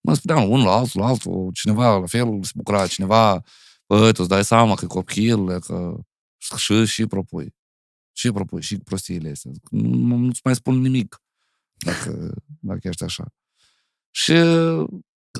Mă 0.00 0.14
spuneam 0.14 0.50
unul 0.50 0.64
la 0.66 0.72
altul, 0.72 1.00
la 1.00 1.06
altul, 1.06 1.50
cineva 1.52 1.96
la 1.98 2.06
fel 2.06 2.44
se 2.44 2.52
bucura, 2.54 2.86
cineva, 2.86 3.42
bă, 3.86 4.12
tu 4.12 4.20
îți 4.20 4.28
dai 4.28 4.44
seama 4.44 4.74
că 4.74 4.86
copil, 4.86 5.58
că 5.60 5.96
și, 6.56 6.84
și 6.86 7.06
propui. 7.06 7.54
Și 8.12 8.30
propui, 8.32 8.62
și 8.62 8.78
prostiile 8.78 9.30
astea. 9.30 9.50
Nu, 9.70 10.16
nu-ți 10.16 10.40
mai 10.44 10.54
spun 10.54 10.80
nimic 10.80 11.22
dacă, 11.76 12.34
dacă 12.60 12.88
ești 12.88 13.04
așa. 13.04 13.24
Și 14.10 14.32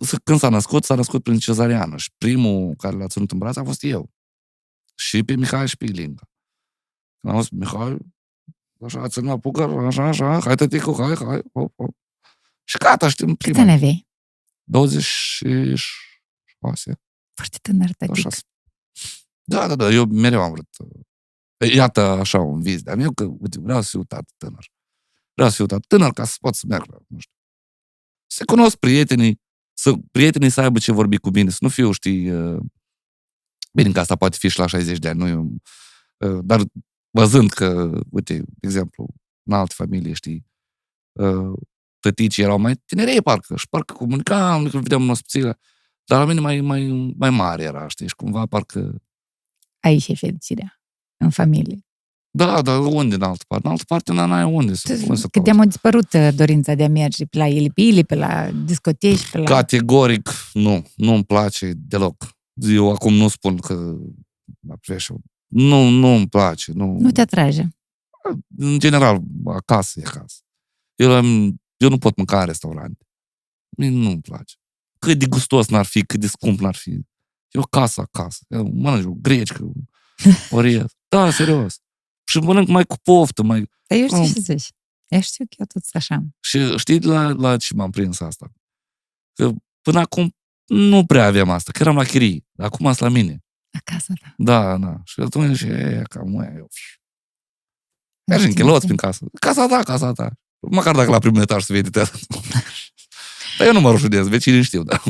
s- 0.01 0.17
când 0.25 0.39
s-a 0.39 0.49
născut, 0.49 0.85
s-a 0.85 0.95
născut 0.95 1.23
prin 1.23 1.39
cezariană 1.39 1.97
și 1.97 2.11
primul 2.19 2.75
care 2.77 2.97
l-a 2.97 3.07
ținut 3.07 3.31
în 3.31 3.39
braț 3.39 3.57
a 3.57 3.65
fost 3.65 3.83
eu. 3.83 4.11
Și 5.01 5.23
pe 5.23 5.37
Mihai 5.37 5.69
și 5.69 5.77
pe 5.77 5.85
Ilinca. 5.85 6.31
Când 7.21 7.35
am 7.35 7.41
zis, 7.41 7.51
Mihai, 7.51 7.97
așa, 8.85 9.09
țin 9.09 9.25
la 9.25 9.39
pucăr, 9.39 9.71
așa, 9.71 10.05
așa, 10.05 10.41
hai 10.41 10.55
tăticu, 10.55 10.95
hai, 11.03 11.15
hai, 11.15 11.43
hop, 11.53 11.75
hop. 11.77 11.97
Și 12.65 12.77
gata, 12.79 13.09
știm, 13.09 13.27
Câți 13.27 13.37
prima. 13.39 13.61
ani 13.61 13.71
aveai? 13.71 14.09
26. 14.65 17.01
Foarte 17.35 17.59
tânăr, 17.63 17.91
tătic. 17.99 18.27
Așa. 18.27 18.29
Da, 19.43 19.67
da, 19.67 19.77
da, 19.77 19.89
eu 19.89 20.05
mereu 20.05 20.41
am 20.43 20.53
vrut. 20.53 20.69
uh, 20.79 21.73
Iată 21.75 22.01
așa 22.01 22.39
un 22.39 22.61
vis 22.63 22.83
de-a 22.83 22.95
meu, 22.95 23.13
că 23.13 23.25
uite, 23.25 23.61
vreau 23.61 23.81
să 23.83 23.89
fiu 23.89 24.05
tată 24.05 24.33
tânăr. 24.37 24.71
Vreau 25.35 25.51
să 25.51 25.57
fiu 25.57 25.67
tată 25.67 25.85
tânăr 25.89 26.13
ca 26.13 26.25
să 26.25 26.37
pot 26.41 26.55
să 26.55 26.65
merg, 26.69 26.85
la, 26.91 26.99
nu 27.07 27.19
știu. 27.19 27.35
Să 28.27 28.45
cunosc 28.45 28.77
prietenii, 28.77 29.41
să 29.73 29.93
prietenii 30.11 30.51
să 30.51 30.61
aibă 30.61 30.79
ce 30.79 30.93
vorbi 30.93 31.17
cu 31.19 31.31
mine, 31.31 31.51
să 31.51 31.59
nu 31.61 31.69
fiu, 31.69 31.93
știi, 31.93 32.31
uh, 32.31 32.61
bine 33.71 33.93
că 33.93 34.01
asta 34.01 34.17
poate 34.17 34.37
fi 34.41 34.49
și 34.49 34.59
la 34.59 34.67
60 34.67 34.99
de 34.99 35.09
ani, 35.09 35.19
nu 35.19 35.29
eu, 35.29 35.53
uh, 36.17 36.39
dar 36.45 36.61
văzând 37.11 37.51
că, 37.51 38.01
uite, 38.11 38.37
de 38.39 38.67
exemplu, 38.67 39.07
în 39.43 39.53
alte 39.57 39.75
familii, 39.77 40.15
știi, 40.15 40.47
uh, 41.13 41.59
tăticii 42.01 42.43
erau 42.43 42.59
mai 42.59 42.75
tinerei, 42.85 43.23
parcă, 43.23 43.57
și 43.57 43.69
parcă 43.69 43.93
comunicam, 43.93 44.69
că 44.69 44.79
vedeam 44.79 45.03
în 45.03 45.09
ospițile, 45.09 45.59
dar 46.05 46.19
la 46.19 46.25
mine 46.25 46.41
mai, 46.41 46.61
mai, 46.61 47.13
mai 47.19 47.31
mare 47.31 47.63
era, 47.63 47.89
știi, 47.89 48.09
și 48.09 48.15
cumva 48.15 48.47
parcă, 48.47 49.03
Aici 49.81 50.09
e 50.09 50.15
fericirea. 50.15 50.81
În 51.17 51.31
familie. 51.31 51.85
da, 52.31 52.63
dar 52.63 52.79
unde 52.79 53.15
în 53.15 53.23
altă 53.23 53.45
parte? 53.49 53.67
În 53.67 53.71
altă 53.73 53.85
parte 53.87 54.13
n-ai 54.13 54.45
unde 54.45 54.75
să, 54.75 54.93
unde 55.03 55.15
să 55.15 55.29
Cât 55.29 55.45
cauți. 55.45 55.51
am 55.61 55.67
dispărut 55.67 56.13
uh, 56.13 56.29
dorința 56.35 56.75
de 56.75 56.85
a 56.85 56.89
merge 56.89 57.25
pe 57.25 57.39
la 57.39 57.47
ilipili, 57.47 58.05
pe 58.05 58.15
la 58.15 58.51
discoteci, 58.51 59.31
pe 59.31 59.39
la... 59.39 59.45
Categoric, 59.45 60.31
nu, 60.53 60.87
nu-mi 60.97 61.25
place 61.25 61.73
deloc. 61.77 62.39
Eu 62.69 62.91
acum 62.91 63.15
nu 63.15 63.29
spun 63.29 63.57
că 63.57 63.97
la 64.67 64.75
preșu. 64.81 65.21
Nu, 65.47 65.89
nu 65.89 66.07
îmi 66.09 66.29
place. 66.29 66.73
Nu, 66.73 66.99
Nu 66.99 67.11
te 67.11 67.21
atrage. 67.21 67.67
În 68.57 68.79
general, 68.79 69.21
acasă 69.45 70.01
e 70.01 70.07
acasă. 70.07 70.41
Eu, 70.95 71.13
am- 71.13 71.61
eu 71.77 71.89
nu 71.89 71.99
pot 71.99 72.17
mânca 72.17 72.41
în 72.41 72.47
restaurant. 72.47 73.03
Mie 73.77 73.89
nu-mi 73.89 74.21
place. 74.21 74.55
Cât 74.99 75.19
de 75.19 75.27
gustos 75.27 75.69
n-ar 75.69 75.85
fi, 75.87 76.03
cât 76.05 76.21
de 76.21 76.27
scump 76.27 76.59
n-ar 76.61 76.75
fi. 76.75 76.91
Eu 77.51 77.61
acasă, 77.63 78.01
acasă. 78.01 78.45
Eu 78.49 78.71
mănânc 78.75 79.07
o 79.09 79.13
grecică, 79.15 79.71
orez. 80.51 80.85
Da, 81.09 81.31
serios. 81.31 81.81
Și 82.25 82.39
mănânc 82.39 82.69
mai 82.69 82.85
cu 82.85 82.97
poftă, 83.03 83.43
mai... 83.43 83.71
Dar 83.87 83.99
eu 83.99 84.07
știu 84.07 84.19
Oh. 84.21 84.31
ce 84.35 84.41
zici. 84.41 84.71
Eu 85.09 85.21
știu 85.21 85.45
că 85.45 85.55
eu 85.59 85.67
tot 85.67 85.83
sunt 85.83 85.95
așa. 85.95 86.25
Și 86.41 86.77
știi 86.79 87.01
la, 87.01 87.29
la 87.29 87.57
ce 87.57 87.75
m-am 87.75 87.91
prins 87.91 88.21
asta? 88.21 88.53
Că 89.33 89.53
până 89.83 89.99
acum 89.99 90.35
nu 90.71 91.07
prea 91.07 91.27
aveam 91.27 91.51
asta, 91.51 91.73
că 91.73 91.83
eram 91.83 91.97
la 91.97 92.05
chirii. 92.05 92.47
Dar 92.53 92.67
acum 92.67 92.87
sunt 92.87 92.99
la 92.99 93.09
mine. 93.09 93.45
Acasă, 93.71 94.13
da. 94.23 94.35
Da, 94.37 94.77
da. 94.77 95.01
Și 95.05 95.21
atunci, 95.21 95.61
e, 95.61 96.03
cam 96.09 96.41
e, 96.41 96.53
eu. 96.57 96.69
Mergi 98.25 98.47
în 98.47 98.53
chiloți 98.55 98.85
prin 98.85 98.97
casă. 98.97 99.27
Casa 99.41 99.67
ta, 99.67 99.83
casa 99.83 100.13
ta. 100.13 100.31
Măcar 100.59 100.95
dacă 100.95 101.11
la 101.11 101.19
primul 101.19 101.41
etaj 101.41 101.63
se 101.63 101.73
vede 101.73 101.91
teatru. 101.91 102.19
Dar 103.59 103.67
eu 103.67 103.73
nu 103.73 103.81
mă 103.81 103.91
rușinez, 103.91 104.29
vecinii 104.29 104.63
știu, 104.63 104.83
da. 104.83 105.03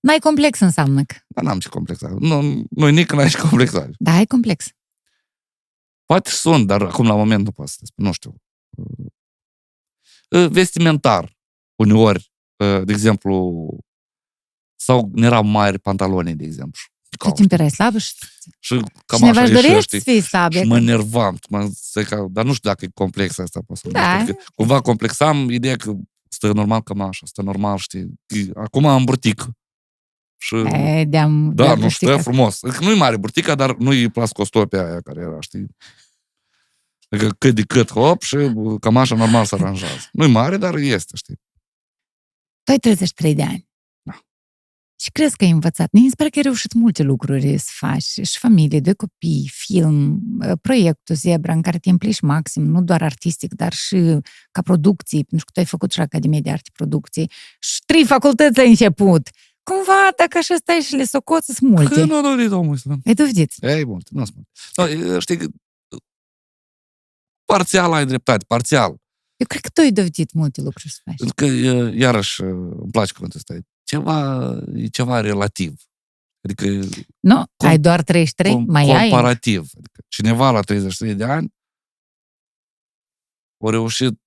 N-ai 0.00 0.18
complex 0.18 0.60
înseamnă 0.60 1.02
că. 1.04 1.14
Dar 1.28 1.44
n-am 1.44 1.58
ce 1.58 1.68
complexa. 1.68 2.16
Nu, 2.18 2.64
nu 2.70 2.88
nici 2.88 3.10
n-ai 3.10 3.28
ce 3.28 3.38
complexa. 3.38 3.90
Da, 3.98 4.12
ai 4.12 4.26
complex. 4.26 4.66
Poate 6.04 6.30
și 6.30 6.36
sunt, 6.36 6.66
dar 6.66 6.82
acum 6.82 7.06
la 7.06 7.14
moment 7.14 7.44
nu 7.44 7.52
pot 7.52 7.68
să 7.68 7.76
te 7.78 7.84
spun, 7.86 8.04
nu 8.04 8.12
știu. 8.12 8.34
Uh, 10.30 10.48
Vestimentar, 10.48 11.36
uneori, 11.74 12.32
uh, 12.56 12.82
de 12.84 12.92
exemplu, 12.92 13.66
sau 14.76 15.10
ne 15.14 15.26
erau 15.26 15.44
mari 15.44 15.78
pantaloni, 15.78 16.34
de 16.34 16.44
exemplu. 16.44 16.80
Tu 17.18 17.30
timp 17.30 17.52
erai 17.52 17.70
slabă 17.70 17.98
și 17.98 18.14
Și 18.60 18.74
cam 19.06 19.18
cineva 19.18 19.40
așa 19.40 19.42
își 19.42 19.52
ieșea, 19.52 19.68
dorește 19.70 19.96
știi? 19.98 19.98
să 19.98 20.10
fii 20.20 20.28
slabă. 20.28 20.58
Și 20.58 20.64
mă 20.64 20.76
enervam. 20.76 21.38
Mă, 21.48 21.70
zic 21.92 22.08
că- 22.08 22.26
dar 22.30 22.44
nu 22.44 22.52
știu 22.52 22.68
dacă 22.70 22.84
e 22.84 22.88
complex 22.94 23.38
asta. 23.38 23.60
Pot 23.66 23.76
să 23.76 23.88
Da. 23.88 24.10
Adică, 24.12 24.38
cumva 24.54 24.80
complexam 24.80 25.50
ideea 25.50 25.76
că 25.76 25.92
stă 26.28 26.52
normal 26.52 26.82
cam 26.82 27.00
așa, 27.00 27.26
stă 27.26 27.42
normal, 27.42 27.76
știi. 27.78 28.06
E- 28.26 28.50
Acum 28.54 28.86
am 28.86 29.04
burtică. 29.04 29.56
Și, 30.38 30.54
E, 30.56 31.04
de-am, 31.04 31.54
da, 31.54 31.64
de-am 31.64 31.78
nu 31.78 31.88
știi 31.88 32.06
știu, 32.06 32.16
că- 32.16 32.22
frumos. 32.22 32.62
Adică 32.62 32.84
nu-i 32.84 32.96
mare 32.96 33.16
burtica, 33.16 33.54
dar 33.54 33.76
nu-i 33.76 34.08
plascostopia 34.10 34.86
aia 34.86 35.00
care 35.00 35.20
era, 35.20 35.40
știi. 35.40 35.66
Adică 37.08 37.30
cât 37.38 37.54
de 37.54 37.62
cât, 37.62 37.90
hop, 37.90 38.22
și 38.22 38.36
cam 38.80 38.96
așa 38.96 39.14
normal 39.14 39.44
se 39.44 39.54
aranjează. 39.54 40.08
Nu-i 40.12 40.30
mare, 40.30 40.56
dar 40.56 40.74
este, 40.74 41.16
știi. 41.16 41.34
Tu 42.62 42.70
ai 42.72 42.78
33 42.78 43.34
de 43.34 43.42
ani. 43.42 43.65
Da. 44.96 45.02
Și 45.04 45.10
crezi 45.10 45.36
că 45.36 45.44
ai 45.44 45.50
învățat. 45.50 45.88
Mi 45.92 46.08
se 46.08 46.14
pare 46.16 46.30
că 46.30 46.38
ai 46.38 46.44
reușit 46.44 46.72
multe 46.72 47.02
lucruri 47.02 47.58
să 47.58 47.70
faci. 47.72 48.02
Și 48.02 48.38
familie, 48.38 48.80
doi 48.80 48.94
copii, 48.94 49.50
film, 49.52 50.22
uh, 50.40 50.52
proiectul 50.60 51.14
Zebra, 51.14 51.52
în 51.52 51.62
care 51.62 51.78
te 51.78 51.88
implici 51.88 52.20
maxim, 52.20 52.62
nu 52.62 52.82
doar 52.82 53.02
artistic, 53.02 53.54
dar 53.54 53.72
și 53.72 54.18
ca 54.50 54.62
producții, 54.62 55.24
pentru 55.24 55.44
că 55.46 55.52
tu 55.52 55.60
ai 55.60 55.66
făcut 55.66 55.92
și 55.92 56.00
Academia 56.00 56.40
de 56.40 56.50
Arte 56.50 56.70
Producții. 56.72 57.30
Și 57.58 57.80
trei 57.86 58.04
facultăți 58.04 58.60
ai 58.60 58.68
început. 58.68 59.28
Cumva, 59.62 60.12
dacă 60.16 60.38
așa 60.38 60.54
stai 60.54 60.80
și 60.80 60.94
le 60.94 61.04
socoți, 61.04 61.54
sunt 61.54 61.70
multe. 61.70 61.94
Că 61.94 62.04
nu 62.04 62.16
a 62.16 62.20
dorit 62.20 62.50
omul 62.50 62.72
ăsta. 62.72 62.96
Ai 63.04 63.14
dovedit. 63.14 63.52
Ei, 63.60 63.84
mult, 63.84 64.10
nu 64.10 64.24
spun. 64.24 64.42
No, 64.76 64.88
e, 64.88 65.18
știi, 65.18 65.36
că 65.36 65.46
parțial 67.44 67.92
ai 67.92 68.06
dreptate, 68.06 68.44
parțial. 68.48 68.96
Eu 69.36 69.46
cred 69.46 69.60
că 69.60 69.68
tu 69.68 69.80
ai 69.80 69.90
dovedit 69.90 70.32
multe 70.32 70.60
lucruri 70.60 70.92
să 70.92 71.00
faci. 71.04 71.16
Pentru 71.16 71.34
că, 71.34 71.44
e, 71.44 71.98
iarăși, 71.98 72.42
e, 72.42 72.46
îmi 72.46 72.90
place 72.90 73.12
cuvântul 73.12 73.38
ăsta, 73.38 73.54
e 73.54 73.60
ceva, 73.86 74.50
e 74.74 74.86
ceva 74.86 75.20
relativ. 75.20 75.80
Adică 76.40 76.66
Nu? 77.20 77.42
Com- 77.56 77.68
ai 77.68 77.78
doar 77.78 78.02
33? 78.02 78.52
com- 78.52 78.64
mai 78.66 78.90
ai? 78.90 79.08
comparativ. 79.08 79.70
Adică 79.76 80.00
cineva 80.08 80.50
la 80.50 80.60
33 80.60 81.14
de 81.14 81.24
ani 81.24 81.54
a 83.64 83.70
reușit 83.70 84.20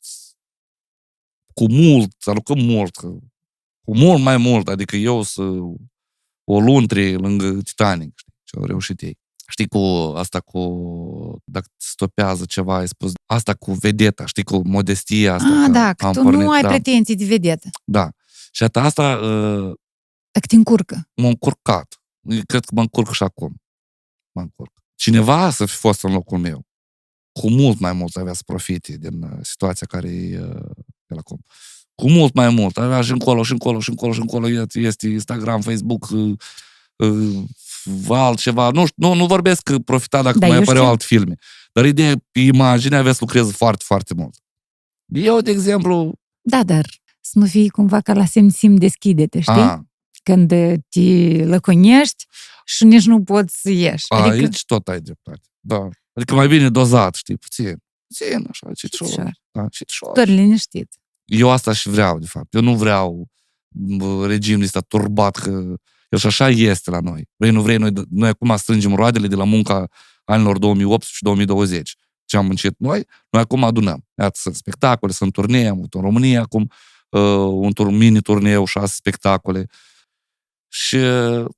cu 1.54 1.72
mult, 1.72 2.14
să 2.18 2.30
alucăm 2.30 2.60
mult, 2.60 2.96
că- 2.96 3.18
cu 3.86 3.96
mult 3.98 4.22
mai 4.22 4.38
mult, 4.38 4.68
adică 4.68 4.96
eu 4.96 5.22
să 5.24 5.42
o 6.44 6.60
luntri 6.60 7.14
lângă 7.14 7.62
Titanic, 7.62 8.18
știi, 8.18 8.34
ce 8.44 8.58
au 8.58 8.66
reușit 8.66 9.02
ei. 9.02 9.18
Știi, 9.48 9.68
cu 9.68 9.78
asta 10.16 10.40
cu, 10.40 10.60
dacă 11.44 11.66
te 11.68 11.86
stopează 11.88 12.46
ceva, 12.46 12.76
ai 12.78 12.88
spus, 12.88 13.12
asta 13.26 13.54
cu 13.54 13.72
vedeta, 13.74 14.26
știi, 14.26 14.44
cu 14.44 14.68
modestia 14.68 15.34
asta. 15.34 15.48
Ah, 15.48 15.66
că 15.66 15.72
da, 15.72 15.94
că 15.94 16.06
am 16.06 16.14
tu 16.14 16.22
pornit, 16.22 16.42
nu 16.42 16.52
ai 16.52 16.62
da, 16.62 16.68
pretenții 16.68 17.16
de 17.16 17.26
vedetă. 17.26 17.70
Da. 17.84 18.10
Și 18.52 18.64
atât 18.64 18.82
asta 18.82 19.18
uh, 19.18 19.74
Dacă 20.32 20.46
te 20.48 20.56
încurcă. 20.56 21.10
m-a 21.16 21.28
încurcat. 21.28 22.02
Eu 22.22 22.42
Cred 22.46 22.66
că 22.66 22.72
mă 22.76 22.82
încurc 22.82 23.14
și 23.14 23.24
acum. 23.24 23.62
Mă 24.32 24.42
încurc. 24.42 24.72
Cineva 24.96 25.50
să 25.50 25.66
fi 25.66 25.76
fost 25.76 26.04
în 26.04 26.12
locul 26.12 26.38
meu, 26.38 26.66
cu 27.40 27.50
mult 27.50 27.80
mai 27.80 27.94
mult 27.94 28.16
avea 28.16 28.34
să 28.34 28.42
profite 28.46 28.98
din 28.98 29.22
uh, 29.24 29.30
situația 29.42 29.88
care 29.88 30.08
e 30.10 30.40
uh, 30.40 30.72
el 31.08 31.18
acum. 31.18 31.40
Cu 31.96 32.10
mult 32.10 32.34
mai 32.34 32.50
mult. 32.50 32.78
Avea 32.78 33.02
și 33.02 33.12
încolo, 33.12 33.44
și 33.44 33.52
încolo, 33.52 33.80
și 33.80 33.90
încolo, 33.90 34.14
și 34.14 34.20
încolo. 34.20 34.48
Este- 34.50 34.80
Este 34.80 35.08
Instagram, 35.08 35.62
Facebook, 35.62 36.10
uh, 36.10 36.38
uh, 36.96 37.44
altceva. 38.10 38.70
Nu, 38.70 38.86
știu, 38.86 39.08
nu, 39.08 39.14
nu 39.14 39.26
vorbesc 39.26 39.62
că 39.62 39.80
profita 39.80 40.22
dacă 40.22 40.38
Da, 40.38 40.48
mai 40.48 40.56
eu 40.56 40.62
apăreau 40.62 40.84
știu. 40.84 40.92
alte 40.94 41.06
filme. 41.08 41.36
Dar 41.72 41.86
ideea, 41.86 42.16
pe 42.32 42.40
imagine 42.40 42.96
avea 42.96 43.12
să 43.12 43.18
lucrez 43.22 43.52
foarte, 43.52 43.84
foarte 43.88 44.14
mult. 44.14 44.36
Eu, 45.06 45.40
de 45.42 45.52
exemplu, 45.52 46.14
Da, 46.42 46.64
dar 46.64 46.86
să 47.32 47.40
nu 47.40 47.46
fii 47.46 47.70
cumva 47.70 48.02
ca 48.02 48.14
la 48.14 48.26
semn 48.26 48.50
sim 48.50 48.76
deschide-te, 48.76 49.40
știi? 49.40 49.54
a, 49.54 49.86
Când 50.24 50.48
te 50.90 51.46
lăconești 51.46 52.26
și 52.66 52.84
nici 52.84 53.06
nu 53.06 53.24
poți 53.24 53.62
să 53.62 53.70
ieși. 53.70 54.06
Adică... 54.08 54.28
Adică, 54.30 54.46
Aici 54.46 54.66
tot 54.66 54.88
ai 54.88 55.02
dreptate. 55.02 55.42
Da. 55.60 55.90
Adică 56.14 56.36
mai 56.36 56.48
bine 56.48 56.70
dozat, 56.70 57.16
știi, 57.16 57.38
puțin. 57.38 57.78
Puțin, 58.08 58.48
așa, 58.50 58.68
și 58.76 58.88
Ușor. 58.92 59.08
ușor. 59.08 59.32
Da, 59.52 59.66
și 59.72 59.84
ușor. 59.88 60.14
doar 60.14 60.28
liniștit. 60.28 60.94
Eu 61.26 61.50
asta 61.50 61.74
și 61.74 61.90
vreau, 61.90 62.20
de 62.20 62.26
fapt. 62.26 62.54
Eu 62.54 62.62
nu 62.62 62.76
vreau 62.76 63.28
bă, 63.68 64.28
regimul 64.28 64.64
ăsta 64.64 64.80
turbat, 64.80 65.36
că 65.36 65.76
el 66.10 66.20
și 66.20 66.26
așa 66.26 66.50
este 66.50 66.90
la 66.90 67.00
noi. 67.00 67.28
Vrei, 67.36 67.52
nu 67.52 67.62
vrei, 67.62 67.78
noi, 67.78 67.92
noi 68.10 68.30
acum 68.30 68.58
strângem 68.58 68.96
roadele 68.96 69.28
de 69.28 69.36
la 69.36 69.44
munca 69.44 69.88
anilor 70.24 70.58
2018 70.58 71.16
și 71.16 71.24
2020. 71.24 71.96
Ce 72.26 72.38
am 72.38 72.46
muncit 72.46 72.74
noi, 72.78 73.04
noi 73.30 73.42
acum 73.42 73.64
adunăm. 73.64 74.06
Iată, 74.18 74.40
sunt 74.42 74.56
spectacole, 74.56 75.12
sunt 75.12 75.32
turnee, 75.32 75.68
am 75.68 75.78
avut 75.78 75.94
în 75.94 76.02
România 76.02 76.42
acum 76.42 76.62
uh, 76.62 76.68
un 77.52 77.72
tur, 77.72 77.90
mini-turneu, 77.90 78.66
șase 78.66 78.94
spectacole. 78.96 79.66
Și, 80.72 80.96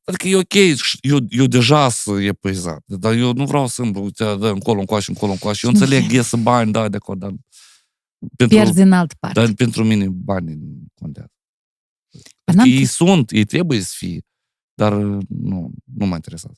adică 0.04 0.28
e 0.28 0.36
ok, 0.36 0.76
și 0.76 0.98
eu, 1.02 1.18
eu 1.30 1.46
deja 1.46 1.90
sunt 1.90 2.24
epuizat, 2.24 2.84
dar 2.86 3.14
eu 3.14 3.34
nu 3.34 3.46
vreau 3.46 3.68
să 3.68 3.82
îmblu, 3.82 4.04
uite, 4.04 4.24
dă 4.36 4.48
încolo, 4.48 4.80
încoace, 4.80 5.06
încolo, 5.12 5.32
încoace. 5.32 5.66
Eu 5.66 5.72
Nu 5.72 5.80
înțeleg, 5.80 6.04
vrei. 6.04 6.16
ies 6.16 6.34
bani, 6.36 6.72
da, 6.72 6.90
de 6.90 6.96
acolo, 6.98 7.18
dar 7.18 7.32
pentru, 8.36 8.58
Pierzi 8.58 8.82
în 8.82 8.92
altă 8.92 9.16
parte. 9.20 9.40
dar 9.40 9.54
pentru 9.54 9.84
mine 9.84 10.08
banii 10.10 10.56
nu 10.56 10.84
contează. 10.94 11.32
Dar 12.44 12.56
n-am 12.56 12.68
Ei 12.68 12.86
sunt, 12.86 13.32
ei 13.32 13.46
trebuie 13.46 13.80
să 13.82 13.94
fie, 13.98 14.22
dar 14.74 14.94
nu, 14.94 15.72
nu 15.96 16.06
mă 16.06 16.16
interesează. 16.16 16.58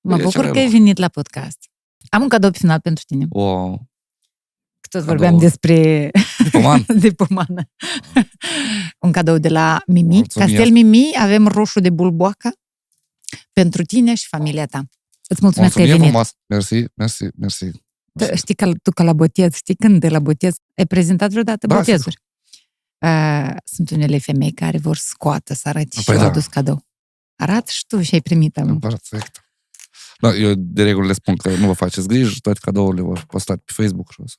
Mă 0.00 0.12
E 0.14 0.22
bucur 0.22 0.32
ceva 0.32 0.50
că 0.52 0.58
ai 0.58 0.64
bun. 0.64 0.72
venit 0.72 0.96
la 0.98 1.08
podcast. 1.08 1.58
Am 2.10 2.22
un 2.22 2.28
cadou 2.28 2.50
pe 2.50 2.58
final 2.58 2.80
pentru 2.80 3.04
tine. 3.06 3.26
O, 3.28 3.76
Că 3.76 3.82
tot 4.92 5.00
Cadou. 5.00 5.16
vorbeam 5.16 5.38
despre 5.38 6.10
dipoman, 6.44 6.84
de 7.04 7.10
pomană. 7.12 7.68
un 9.00 9.12
cadou 9.12 9.38
de 9.38 9.48
la 9.48 9.82
Mimi. 9.86 10.14
Mulțumesc. 10.14 10.50
Castel 10.52 10.72
Mimi, 10.72 11.10
avem 11.18 11.46
roșu 11.46 11.80
de 11.80 11.90
bulboacă 11.90 12.52
pentru 13.52 13.82
tine 13.82 14.14
și 14.14 14.26
familia 14.28 14.66
ta. 14.66 14.82
Îți 15.28 15.40
mulțumesc 15.42 15.74
că 15.74 15.80
ai 15.80 15.86
mulțumim 15.86 16.12
venit. 16.12 16.26
frumos. 16.28 16.32
Mersi, 16.46 16.90
mersi, 16.94 17.24
mersi. 17.38 17.70
Tu 18.18 18.36
Știi 18.36 18.54
că 18.54 18.70
tu 18.82 18.90
ca 18.90 19.02
la 19.02 19.12
botez, 19.12 19.54
știi 19.54 19.74
când 19.74 20.00
de 20.00 20.08
la 20.08 20.18
botez 20.18 20.54
ai 20.76 20.86
prezentat 20.86 21.30
vreodată 21.30 21.66
Da, 21.66 21.76
botezuri? 21.76 22.16
Uh, 23.06 23.54
sunt 23.64 23.90
unele 23.90 24.18
femei 24.18 24.52
care 24.52 24.78
vor 24.78 24.96
scoată 24.96 25.54
să 25.54 25.68
arate 25.68 25.88
și 25.98 26.04
Păi 26.04 26.14
au 26.14 26.20
da. 26.20 26.26
adus 26.26 26.46
cadou. 26.46 26.86
Arată 27.36 27.70
și 27.70 27.84
tu 27.86 28.00
și 28.02 28.14
ai 28.14 28.20
primit 28.20 28.58
am. 28.58 28.78
Perfect. 28.78 29.41
Da, 30.22 30.34
eu 30.34 30.52
de 30.56 30.82
regulă 30.82 31.06
le 31.06 31.12
spun 31.12 31.36
că 31.36 31.56
nu 31.56 31.66
vă 31.66 31.72
faceți 31.72 32.08
griji, 32.08 32.40
toate 32.40 32.58
cadourile 32.62 33.02
vor 33.02 33.24
posta 33.26 33.56
pe 33.56 33.72
Facebook 33.72 34.10
și 34.12 34.20
o 34.20 34.26
să, 34.26 34.36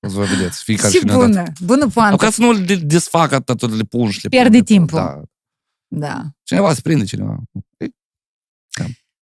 o 0.00 0.08
să 0.08 0.14
vă 0.14 0.24
vedeți. 0.24 0.62
Fiecare 0.62 0.92
Și 0.92 0.98
cine 0.98 1.12
a 1.12 1.16
dat. 1.16 1.26
bună, 1.28 1.42
bună 1.60 1.82
Au 1.82 1.88
poantă. 1.88 2.16
ca 2.24 2.30
să 2.30 2.40
nu 2.40 2.52
le 2.52 2.74
desfac 2.76 3.32
atât, 3.32 3.60
le 3.70 3.82
pun 3.82 4.10
și 4.10 4.22
le 4.22 4.28
Pierde 4.28 4.48
pun, 4.48 4.56
le 4.58 4.62
pun. 4.64 4.76
timpul. 4.76 4.98
Da. 4.98 5.20
Da. 6.06 6.22
Cineva 6.42 6.74
se 6.74 6.80
prinde, 6.80 7.04
cineva. 7.04 7.36
Ei, 7.76 7.94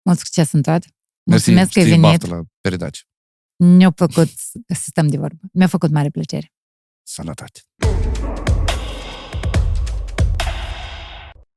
Mult 0.03 0.17
succes 0.19 0.51
în 0.51 0.61
toate. 0.61 0.87
Mersi, 1.23 1.49
Mulțumesc 1.49 1.71
că 1.73 1.79
ai 1.79 1.85
știi, 1.85 1.99
venit. 1.99 2.19
baftă 2.19 2.35
la 2.35 2.41
peridaci. 2.61 3.05
Ne-a 3.55 3.91
făcut 3.95 4.27
să 4.67 4.83
stăm 4.87 5.07
de 5.07 5.17
vorbă. 5.17 5.39
Mi-a 5.53 5.67
făcut 5.67 5.91
mare 5.91 6.09
plăcere. 6.09 6.53
Sănătate. 7.03 7.59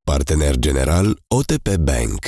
Partener 0.04 0.56
general 0.56 1.18
OTP 1.28 1.76
Bank. 1.76 2.18